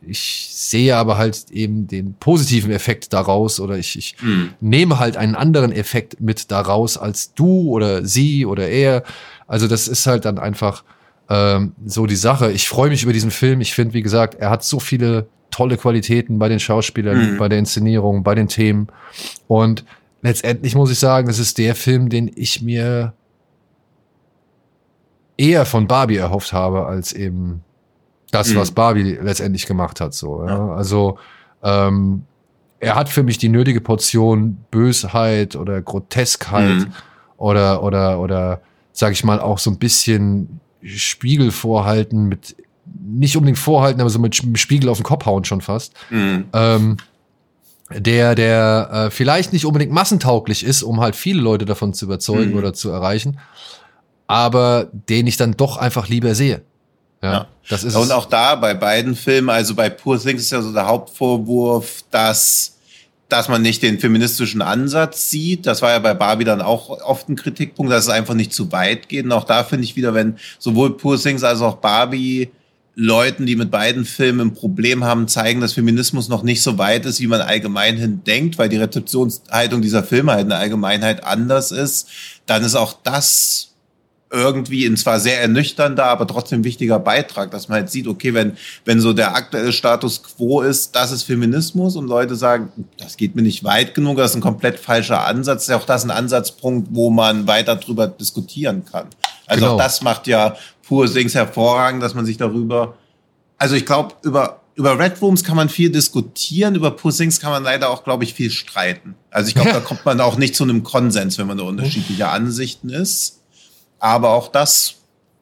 ich 0.06 0.48
sehe 0.52 0.96
aber 0.96 1.18
halt 1.18 1.50
eben 1.50 1.88
den 1.88 2.14
positiven 2.14 2.70
Effekt 2.70 3.12
daraus 3.12 3.58
oder 3.58 3.76
ich, 3.76 3.98
ich 3.98 4.14
Mhm. 4.22 4.50
nehme 4.60 5.00
halt 5.00 5.16
einen 5.16 5.34
anderen 5.34 5.72
Effekt 5.72 6.20
mit 6.20 6.52
daraus 6.52 6.96
als 6.96 7.34
du 7.34 7.68
oder 7.70 8.04
sie 8.06 8.46
oder 8.46 8.68
er. 8.68 9.02
Also 9.48 9.66
das 9.66 9.88
ist 9.88 10.06
halt 10.06 10.24
dann 10.26 10.38
einfach 10.38 10.84
ähm, 11.28 11.72
so 11.84 12.06
die 12.06 12.16
Sache. 12.16 12.52
Ich 12.52 12.68
freue 12.68 12.88
mich 12.88 13.02
über 13.02 13.12
diesen 13.12 13.32
Film. 13.32 13.60
Ich 13.60 13.74
finde, 13.74 13.92
wie 13.94 14.02
gesagt, 14.02 14.36
er 14.36 14.48
hat 14.50 14.62
so 14.64 14.78
viele 14.78 15.26
tolle 15.50 15.76
Qualitäten 15.76 16.38
bei 16.38 16.48
den 16.48 16.60
Schauspielern, 16.60 17.32
Mhm. 17.34 17.36
bei 17.38 17.48
der 17.48 17.58
Inszenierung, 17.58 18.22
bei 18.22 18.34
den 18.36 18.46
Themen. 18.48 18.86
Und 19.48 19.84
letztendlich 20.22 20.74
muss 20.76 20.90
ich 20.92 21.00
sagen, 21.00 21.28
es 21.28 21.38
ist 21.40 21.58
der 21.58 21.74
Film, 21.74 22.08
den 22.08 22.30
ich 22.34 22.62
mir 22.62 23.12
eher 25.38 25.64
von 25.64 25.86
Barbie 25.86 26.16
erhofft 26.16 26.52
habe, 26.52 26.84
als 26.86 27.14
eben 27.14 27.62
das, 28.30 28.50
Mhm. 28.52 28.56
was 28.56 28.72
Barbie 28.72 29.18
letztendlich 29.22 29.64
gemacht 29.66 30.00
hat. 30.02 30.12
So, 30.12 30.44
ja. 30.44 30.50
Ja. 30.50 30.74
Also 30.74 31.18
ähm, 31.62 32.24
er 32.80 32.94
hat 32.94 33.08
für 33.08 33.22
mich 33.22 33.38
die 33.38 33.48
nötige 33.48 33.80
Portion 33.80 34.58
Bösheit 34.70 35.56
oder 35.56 35.80
Groteskheit 35.80 36.80
Mhm. 36.80 36.92
oder 37.38 37.82
oder 37.82 38.20
oder 38.20 38.60
sag 38.92 39.12
ich 39.12 39.24
mal 39.24 39.40
auch 39.40 39.58
so 39.58 39.70
ein 39.70 39.78
bisschen 39.78 40.60
Spiegel 40.82 41.50
vorhalten 41.50 42.26
mit 42.26 42.54
nicht 43.10 43.36
unbedingt 43.36 43.58
vorhalten, 43.58 44.00
aber 44.00 44.10
so 44.10 44.18
mit 44.18 44.34
Spiegel 44.58 44.88
auf 44.88 44.98
den 44.98 45.04
Kopf 45.04 45.24
hauen 45.26 45.44
schon 45.44 45.60
fast. 45.60 45.94
Mhm. 46.10 46.44
Ähm, 46.52 46.96
der 47.90 48.34
der 48.34 48.90
äh, 48.92 49.10
vielleicht 49.10 49.52
nicht 49.52 49.64
unbedingt 49.64 49.92
massentauglich 49.92 50.64
ist, 50.64 50.82
um 50.82 51.00
halt 51.00 51.16
viele 51.16 51.40
Leute 51.40 51.64
davon 51.64 51.94
zu 51.94 52.04
überzeugen 52.04 52.52
Mhm. 52.52 52.58
oder 52.58 52.74
zu 52.74 52.90
erreichen, 52.90 53.38
aber 54.28 54.88
den 54.92 55.26
ich 55.26 55.36
dann 55.36 55.56
doch 55.56 55.76
einfach 55.78 56.08
lieber 56.08 56.36
sehe. 56.36 56.62
Ja, 57.22 57.32
Ja. 57.32 57.46
das 57.68 57.82
ist 57.82 57.96
und 57.96 58.12
auch 58.12 58.26
da 58.26 58.54
bei 58.54 58.74
beiden 58.74 59.16
Filmen, 59.16 59.50
also 59.50 59.74
bei 59.74 59.90
Poor 59.90 60.20
Things 60.20 60.42
ist 60.42 60.52
ja 60.52 60.62
so 60.62 60.72
der 60.72 60.86
Hauptvorwurf, 60.86 62.04
dass, 62.12 62.76
dass 63.28 63.48
man 63.48 63.62
nicht 63.62 63.82
den 63.82 63.98
feministischen 63.98 64.62
Ansatz 64.62 65.30
sieht. 65.30 65.66
Das 65.66 65.82
war 65.82 65.90
ja 65.90 65.98
bei 65.98 66.14
Barbie 66.14 66.44
dann 66.44 66.62
auch 66.62 66.90
oft 66.90 67.28
ein 67.28 67.34
Kritikpunkt, 67.34 67.90
dass 67.90 68.04
es 68.04 68.10
einfach 68.10 68.34
nicht 68.34 68.52
zu 68.52 68.70
weit 68.70 69.08
geht. 69.08 69.24
Und 69.24 69.32
auch 69.32 69.44
da 69.44 69.64
finde 69.64 69.84
ich 69.84 69.96
wieder, 69.96 70.14
wenn 70.14 70.36
sowohl 70.60 70.96
Poor 70.96 71.18
Things 71.18 71.42
als 71.42 71.60
auch 71.60 71.76
Barbie 71.76 72.50
Leuten, 73.00 73.46
die 73.46 73.54
mit 73.56 73.70
beiden 73.70 74.04
Filmen 74.04 74.48
ein 74.48 74.54
Problem 74.54 75.04
haben, 75.04 75.28
zeigen, 75.28 75.60
dass 75.60 75.72
Feminismus 75.72 76.28
noch 76.28 76.42
nicht 76.42 76.62
so 76.62 76.78
weit 76.78 77.06
ist, 77.06 77.20
wie 77.20 77.28
man 77.28 77.40
allgemeinhin 77.40 78.22
denkt, 78.24 78.58
weil 78.58 78.68
die 78.68 78.76
Rezeptionshaltung 78.76 79.82
dieser 79.82 80.02
Filme 80.02 80.32
halt 80.32 80.42
in 80.42 80.48
der 80.48 80.58
Allgemeinheit 80.58 81.22
anders 81.24 81.70
ist, 81.70 82.08
dann 82.46 82.64
ist 82.64 82.74
auch 82.74 82.94
das 83.04 83.67
irgendwie 84.30 84.84
ein 84.84 84.96
zwar 84.96 85.20
sehr 85.20 85.40
ernüchternder, 85.40 86.04
aber 86.04 86.26
trotzdem 86.26 86.64
wichtiger 86.64 86.98
Beitrag, 86.98 87.50
dass 87.50 87.68
man 87.68 87.78
halt 87.78 87.90
sieht, 87.90 88.06
okay, 88.06 88.34
wenn, 88.34 88.56
wenn 88.84 89.00
so 89.00 89.12
der 89.12 89.34
aktuelle 89.34 89.72
Status 89.72 90.22
quo 90.22 90.60
ist, 90.60 90.94
das 90.94 91.12
ist 91.12 91.22
Feminismus 91.22 91.96
und 91.96 92.08
Leute 92.08 92.36
sagen, 92.36 92.70
das 92.98 93.16
geht 93.16 93.34
mir 93.34 93.42
nicht 93.42 93.64
weit 93.64 93.94
genug, 93.94 94.18
das 94.18 94.32
ist 94.32 94.36
ein 94.36 94.42
komplett 94.42 94.78
falscher 94.78 95.24
Ansatz, 95.24 95.62
ist 95.62 95.68
ja 95.70 95.76
auch 95.76 95.86
das 95.86 96.04
ein 96.04 96.10
Ansatzpunkt, 96.10 96.88
wo 96.92 97.10
man 97.10 97.46
weiter 97.46 97.76
drüber 97.76 98.06
diskutieren 98.06 98.84
kann. 98.84 99.06
Also 99.46 99.64
Genau. 99.64 99.74
auch 99.74 99.78
das 99.78 100.02
macht 100.02 100.26
ja 100.26 100.56
Pur 100.86 101.08
Sings 101.08 101.34
hervorragend, 101.34 102.02
dass 102.02 102.14
man 102.14 102.26
sich 102.26 102.36
darüber, 102.36 102.94
also 103.56 103.76
ich 103.76 103.86
glaube, 103.86 104.14
über 104.22 104.60
über 104.78 104.96
Red 104.96 105.20
Rooms 105.20 105.42
kann 105.42 105.56
man 105.56 105.68
viel 105.68 105.90
diskutieren, 105.90 106.76
über 106.76 106.92
Pussings 106.92 107.40
kann 107.40 107.50
man 107.50 107.64
leider 107.64 107.90
auch, 107.90 108.04
glaube 108.04 108.22
ich, 108.22 108.32
viel 108.32 108.48
streiten. 108.48 109.16
Also 109.28 109.48
ich 109.48 109.56
glaube, 109.56 109.72
da 109.72 109.80
kommt 109.80 110.04
man 110.04 110.20
auch 110.20 110.36
nicht 110.38 110.54
zu 110.54 110.62
einem 110.62 110.84
Konsens, 110.84 111.36
wenn 111.36 111.48
man 111.48 111.58
da 111.58 111.64
unterschiedlicher 111.64 112.30
Ansichten 112.30 112.88
ist. 112.88 113.37
Aber 113.98 114.30
auch 114.30 114.48
das 114.48 114.96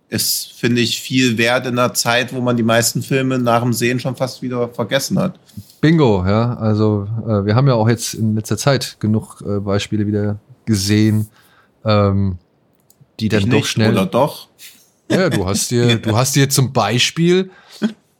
ist, 0.08 0.52
finde 0.52 0.80
ich, 0.80 1.00
viel 1.00 1.36
wert 1.36 1.66
in 1.66 1.78
einer 1.78 1.94
Zeit, 1.94 2.32
wo 2.32 2.40
man 2.40 2.56
die 2.56 2.62
meisten 2.62 3.02
Filme 3.02 3.38
nach 3.38 3.62
dem 3.62 3.72
Sehen 3.72 3.98
schon 3.98 4.16
fast 4.16 4.40
wieder 4.42 4.68
vergessen 4.68 5.18
hat. 5.18 5.38
Bingo, 5.80 6.24
ja. 6.26 6.54
Also 6.54 7.06
äh, 7.26 7.44
wir 7.44 7.54
haben 7.54 7.66
ja 7.66 7.74
auch 7.74 7.88
jetzt 7.88 8.14
in 8.14 8.34
letzter 8.36 8.56
Zeit 8.56 8.96
genug 9.00 9.42
äh, 9.42 9.58
Beispiele 9.60 10.06
wieder 10.06 10.38
gesehen, 10.64 11.28
ähm, 11.84 12.38
die 13.20 13.28
dann 13.28 13.40
Ich 13.40 13.46
doch 13.46 13.52
nicht, 13.56 13.68
schnell. 13.68 13.92
Oder 13.92 14.06
doch? 14.06 14.48
Ja, 15.10 15.30
du 15.30 15.46
hast 15.46 15.70
dir, 15.70 15.98
du 15.98 16.16
hast 16.16 16.34
dir 16.34 16.48
zum 16.48 16.72
Beispiel, 16.72 17.50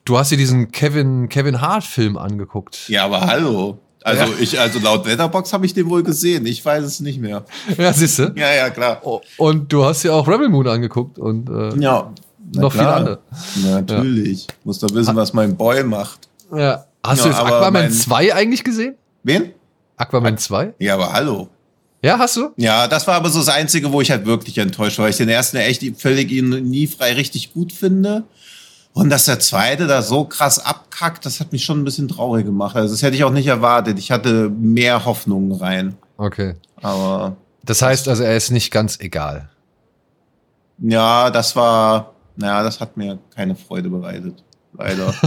du 0.04 0.18
hast 0.18 0.30
dir 0.30 0.36
diesen 0.36 0.70
Kevin 0.70 1.28
Kevin 1.28 1.60
Hart 1.60 1.84
Film 1.84 2.16
angeguckt. 2.16 2.88
Ja, 2.88 3.04
aber 3.04 3.22
hallo. 3.22 3.78
Also 4.06 4.22
Ja. 4.22 4.28
ich, 4.38 4.60
also 4.60 4.78
laut 4.78 5.04
Letterbox 5.04 5.52
habe 5.52 5.66
ich 5.66 5.74
den 5.74 5.90
wohl 5.90 6.04
gesehen. 6.04 6.46
Ich 6.46 6.64
weiß 6.64 6.84
es 6.84 7.00
nicht 7.00 7.20
mehr. 7.20 7.44
Ja, 7.76 7.92
siehste. 7.92 8.32
Ja, 8.36 8.54
ja, 8.54 8.70
klar. 8.70 9.00
Und 9.36 9.72
du 9.72 9.84
hast 9.84 10.04
dir 10.04 10.14
auch 10.14 10.28
Rebel 10.28 10.48
Moon 10.48 10.68
angeguckt 10.68 11.18
und 11.18 11.48
äh, 11.50 11.76
Ja. 11.80 12.12
Noch 12.54 12.70
viel 12.72 12.82
klar. 12.82 12.96
andere. 12.98 13.18
Natürlich. 13.64 14.46
Muss 14.62 14.78
doch 14.78 14.94
wissen, 14.94 15.16
was 15.16 15.32
mein 15.32 15.56
Boy 15.56 15.82
macht. 15.82 16.28
Ja. 16.54 16.84
Hast 17.04 17.18
Ja, 17.18 17.24
du 17.24 17.30
jetzt 17.30 17.40
Aquaman 17.40 17.72
mein- 17.72 17.90
2 17.92 18.32
eigentlich 18.34 18.62
gesehen? 18.62 18.94
Wen? 19.24 19.50
Aquaman 19.96 20.38
2? 20.38 20.74
Ja, 20.78 20.94
aber 20.94 21.12
hallo. 21.12 21.48
Ja, 22.02 22.16
hast 22.18 22.36
du? 22.36 22.50
Ja, 22.56 22.86
das 22.86 23.06
war 23.08 23.14
aber 23.16 23.28
so 23.30 23.40
das 23.40 23.48
Einzige, 23.48 23.90
wo 23.90 24.00
ich 24.00 24.12
halt 24.12 24.24
wirklich 24.26 24.56
enttäuscht 24.58 24.98
war, 24.98 25.04
weil 25.04 25.10
ich 25.10 25.16
den 25.16 25.28
ersten 25.28 25.56
ja 25.56 25.64
echt 25.64 25.82
völlig 26.00 26.30
nie 26.30 26.86
frei 26.86 27.14
richtig 27.14 27.52
gut 27.52 27.72
finde. 27.72 28.22
Und 28.96 29.10
dass 29.10 29.26
der 29.26 29.38
zweite 29.40 29.86
da 29.86 30.00
so 30.00 30.24
krass 30.24 30.58
abkackt, 30.58 31.26
das 31.26 31.38
hat 31.40 31.52
mich 31.52 31.64
schon 31.64 31.80
ein 31.80 31.84
bisschen 31.84 32.08
traurig 32.08 32.46
gemacht. 32.46 32.74
Also 32.76 32.94
das 32.94 33.02
hätte 33.02 33.14
ich 33.14 33.24
auch 33.24 33.30
nicht 33.30 33.46
erwartet. 33.46 33.98
Ich 33.98 34.10
hatte 34.10 34.48
mehr 34.48 35.04
Hoffnungen 35.04 35.52
rein. 35.52 35.96
Okay. 36.16 36.54
Aber 36.80 37.36
Das 37.62 37.82
heißt 37.82 38.08
also, 38.08 38.22
er 38.22 38.36
ist 38.36 38.50
nicht 38.50 38.70
ganz 38.70 38.98
egal. 39.00 39.50
ja, 40.78 41.30
das 41.30 41.54
war, 41.56 42.14
naja, 42.36 42.62
das 42.62 42.80
hat 42.80 42.96
mir 42.96 43.18
keine 43.34 43.54
Freude 43.54 43.88
bereitet. 43.90 44.42
Leider. 44.76 45.12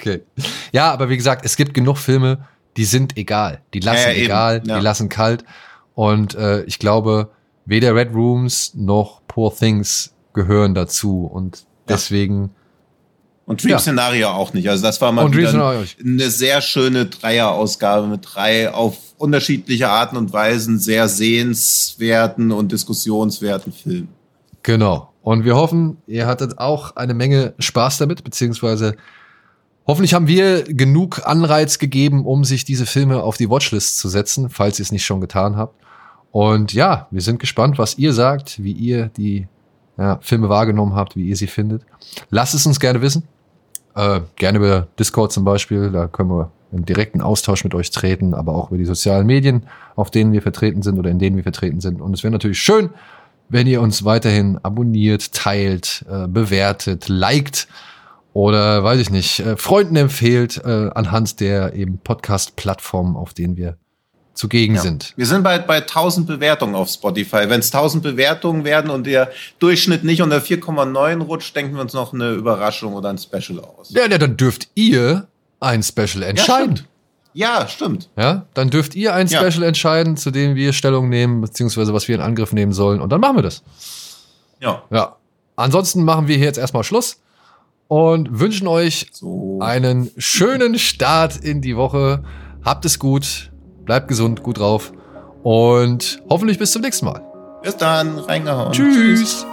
Okay. 0.00 0.22
Ja, 0.72 0.90
aber 0.92 1.10
wie 1.10 1.16
gesagt, 1.18 1.44
es 1.44 1.56
gibt 1.56 1.74
genug 1.74 1.98
Filme, 1.98 2.46
die 2.78 2.86
sind 2.86 3.16
egal. 3.18 3.60
Die 3.74 3.80
lassen 3.80 4.08
Ja, 4.08 4.14
egal, 4.14 4.62
Ja. 4.66 4.78
die 4.78 4.82
lassen 4.84 5.08
kalt. 5.10 5.44
Und 5.94 6.34
äh, 6.36 6.62
ich 6.62 6.78
glaube, 6.78 7.28
weder 7.66 7.94
Red 7.94 8.14
Rooms 8.14 8.72
noch 8.74 9.20
Poor 9.28 9.54
Things 9.54 10.14
gehören 10.32 10.74
dazu. 10.74 11.26
Und 11.26 11.64
deswegen. 11.88 12.50
Und 13.50 13.64
Dream 13.64 13.72
Ja. 13.72 13.78
Szenario 13.80 14.28
auch 14.28 14.52
nicht. 14.52 14.70
Also 14.70 14.84
das 14.84 15.00
war 15.00 15.10
mal 15.10 15.28
Scenario 15.28 15.82
eine 15.98 16.30
sehr 16.30 16.60
schöne 16.60 17.06
Dreierausgabe 17.06 18.06
mit 18.06 18.20
drei 18.22 18.72
auf 18.72 18.96
unterschiedliche 19.18 19.88
Arten 19.88 20.16
und 20.16 20.32
Weisen 20.32 20.78
sehr 20.78 21.08
sehenswerten 21.08 22.52
und 22.52 22.70
diskussionswerten 22.70 23.72
Filmen. 23.72 24.08
Genau. 24.62 25.12
Und 25.22 25.44
wir 25.44 25.56
hoffen, 25.56 25.96
ihr 26.06 26.28
hattet 26.28 26.58
auch 26.58 26.94
eine 26.94 27.12
Menge 27.12 27.54
Spaß 27.58 27.98
damit, 27.98 28.22
beziehungsweise 28.22 28.94
hoffentlich 29.84 30.14
haben 30.14 30.28
wir 30.28 30.62
genug 30.62 31.26
Anreiz 31.26 31.80
gegeben, 31.80 32.26
um 32.26 32.44
sich 32.44 32.64
diese 32.64 32.86
Filme 32.86 33.20
auf 33.20 33.36
die 33.36 33.50
Watchlist 33.50 33.98
zu 33.98 34.08
setzen, 34.08 34.48
falls 34.48 34.78
ihr 34.78 34.84
es 34.84 34.92
nicht 34.92 35.04
schon 35.04 35.20
getan 35.20 35.56
habt. 35.56 35.74
Und 36.30 36.72
ja, 36.72 37.08
wir 37.10 37.20
sind 37.20 37.40
gespannt, 37.40 37.78
was 37.78 37.98
ihr 37.98 38.12
sagt, 38.12 38.62
wie 38.62 38.74
ihr 38.74 39.08
die 39.08 39.48
ja, 39.98 40.20
Filme 40.22 40.48
wahrgenommen 40.48 40.94
habt, 40.94 41.16
wie 41.16 41.26
ihr 41.26 41.36
sie 41.36 41.48
findet. 41.48 41.82
Lasst 42.30 42.54
es 42.54 42.64
uns 42.64 42.78
gerne 42.78 43.02
wissen. 43.02 43.24
Äh, 43.94 44.20
gerne 44.36 44.58
über 44.58 44.88
Discord 44.98 45.32
zum 45.32 45.44
Beispiel, 45.44 45.90
da 45.90 46.06
können 46.06 46.30
wir 46.30 46.50
in 46.72 46.84
direkten 46.84 47.20
Austausch 47.20 47.64
mit 47.64 47.74
euch 47.74 47.90
treten, 47.90 48.34
aber 48.34 48.54
auch 48.54 48.68
über 48.68 48.78
die 48.78 48.84
sozialen 48.84 49.26
Medien, 49.26 49.66
auf 49.96 50.10
denen 50.10 50.32
wir 50.32 50.42
vertreten 50.42 50.82
sind 50.82 50.98
oder 50.98 51.10
in 51.10 51.18
denen 51.18 51.36
wir 51.36 51.42
vertreten 51.42 51.80
sind. 51.80 52.00
Und 52.00 52.14
es 52.14 52.22
wäre 52.22 52.32
natürlich 52.32 52.60
schön, 52.60 52.90
wenn 53.48 53.66
ihr 53.66 53.80
uns 53.80 54.04
weiterhin 54.04 54.58
abonniert, 54.62 55.32
teilt, 55.32 56.04
äh, 56.08 56.28
bewertet, 56.28 57.08
liked 57.08 57.66
oder 58.32 58.84
weiß 58.84 59.00
ich 59.00 59.10
nicht, 59.10 59.40
äh, 59.40 59.56
Freunden 59.56 59.96
empfehlt 59.96 60.62
äh, 60.64 60.90
anhand 60.94 61.40
der 61.40 61.74
eben 61.74 61.98
Podcast-Plattformen, 61.98 63.16
auf 63.16 63.34
denen 63.34 63.56
wir 63.56 63.76
zugegen 64.34 64.76
Ja. 64.76 64.80
sind. 64.82 65.12
Wir 65.16 65.26
sind 65.26 65.42
bei, 65.42 65.58
bei 65.58 65.78
1000 65.78 66.26
Bewertungen 66.26 66.74
auf 66.74 66.88
Spotify. 66.88 67.48
Wenn 67.48 67.60
es 67.60 67.66
1000 67.72 68.02
Bewertungen 68.02 68.64
werden 68.64 68.90
und 68.90 69.04
der 69.06 69.30
Durchschnitt 69.58 70.04
nicht 70.04 70.22
unter 70.22 70.38
4,9 70.38 71.20
rutscht, 71.22 71.54
denken 71.54 71.74
wir 71.74 71.82
uns 71.82 71.92
noch 71.92 72.12
eine 72.14 72.30
Überraschung 72.32 72.94
oder 72.94 73.10
ein 73.10 73.18
Special 73.18 73.60
aus. 73.60 73.90
Ja, 73.90 74.06
ja, 74.08 74.18
dann 74.18 74.36
dürft 74.36 74.68
ihr 74.74 75.26
ein 75.60 75.82
Special 75.82 76.22
entscheiden. 76.22 76.76
stimmt. 76.76 76.88
Ja, 77.32 77.68
stimmt. 77.68 78.08
Ja, 78.16 78.46
dann 78.54 78.70
dürft 78.70 78.94
ihr 78.96 79.14
ein 79.14 79.28
Ja. 79.28 79.38
Special 79.40 79.62
entscheiden, 79.64 80.16
zu 80.16 80.30
dem 80.30 80.54
wir 80.56 80.72
Stellung 80.72 81.08
nehmen, 81.08 81.40
beziehungsweise 81.40 81.92
was 81.94 82.08
wir 82.08 82.16
in 82.16 82.20
Angriff 82.22 82.52
nehmen 82.52 82.72
sollen. 82.72 83.00
Und 83.00 83.10
dann 83.10 83.20
machen 83.20 83.36
wir 83.36 83.42
das. 83.42 83.62
Ja. 84.60 84.82
Ja. 84.90 85.16
Ansonsten 85.56 86.02
machen 86.04 86.26
wir 86.28 86.36
hier 86.36 86.46
jetzt 86.46 86.58
erstmal 86.58 86.82
Schluss 86.84 87.20
und 87.88 88.40
wünschen 88.40 88.66
euch 88.66 89.08
So. 89.12 89.58
einen 89.60 90.10
schönen 90.16 90.78
Start 90.78 91.36
in 91.36 91.60
die 91.60 91.76
Woche. 91.76 92.24
Habt 92.64 92.84
es 92.84 92.98
gut, 92.98 93.49
bleibt 93.90 94.06
gesund, 94.06 94.44
gut 94.44 94.60
drauf 94.60 94.92
und 95.42 96.22
hoffentlich 96.30 96.60
bis 96.60 96.70
zum 96.70 96.82
nächsten 96.82 97.06
Mal. 97.06 97.22
Bis 97.64 97.76
dann. 97.76 98.20
Reingehauen. 98.20 98.70
Tschüss. 98.70 99.44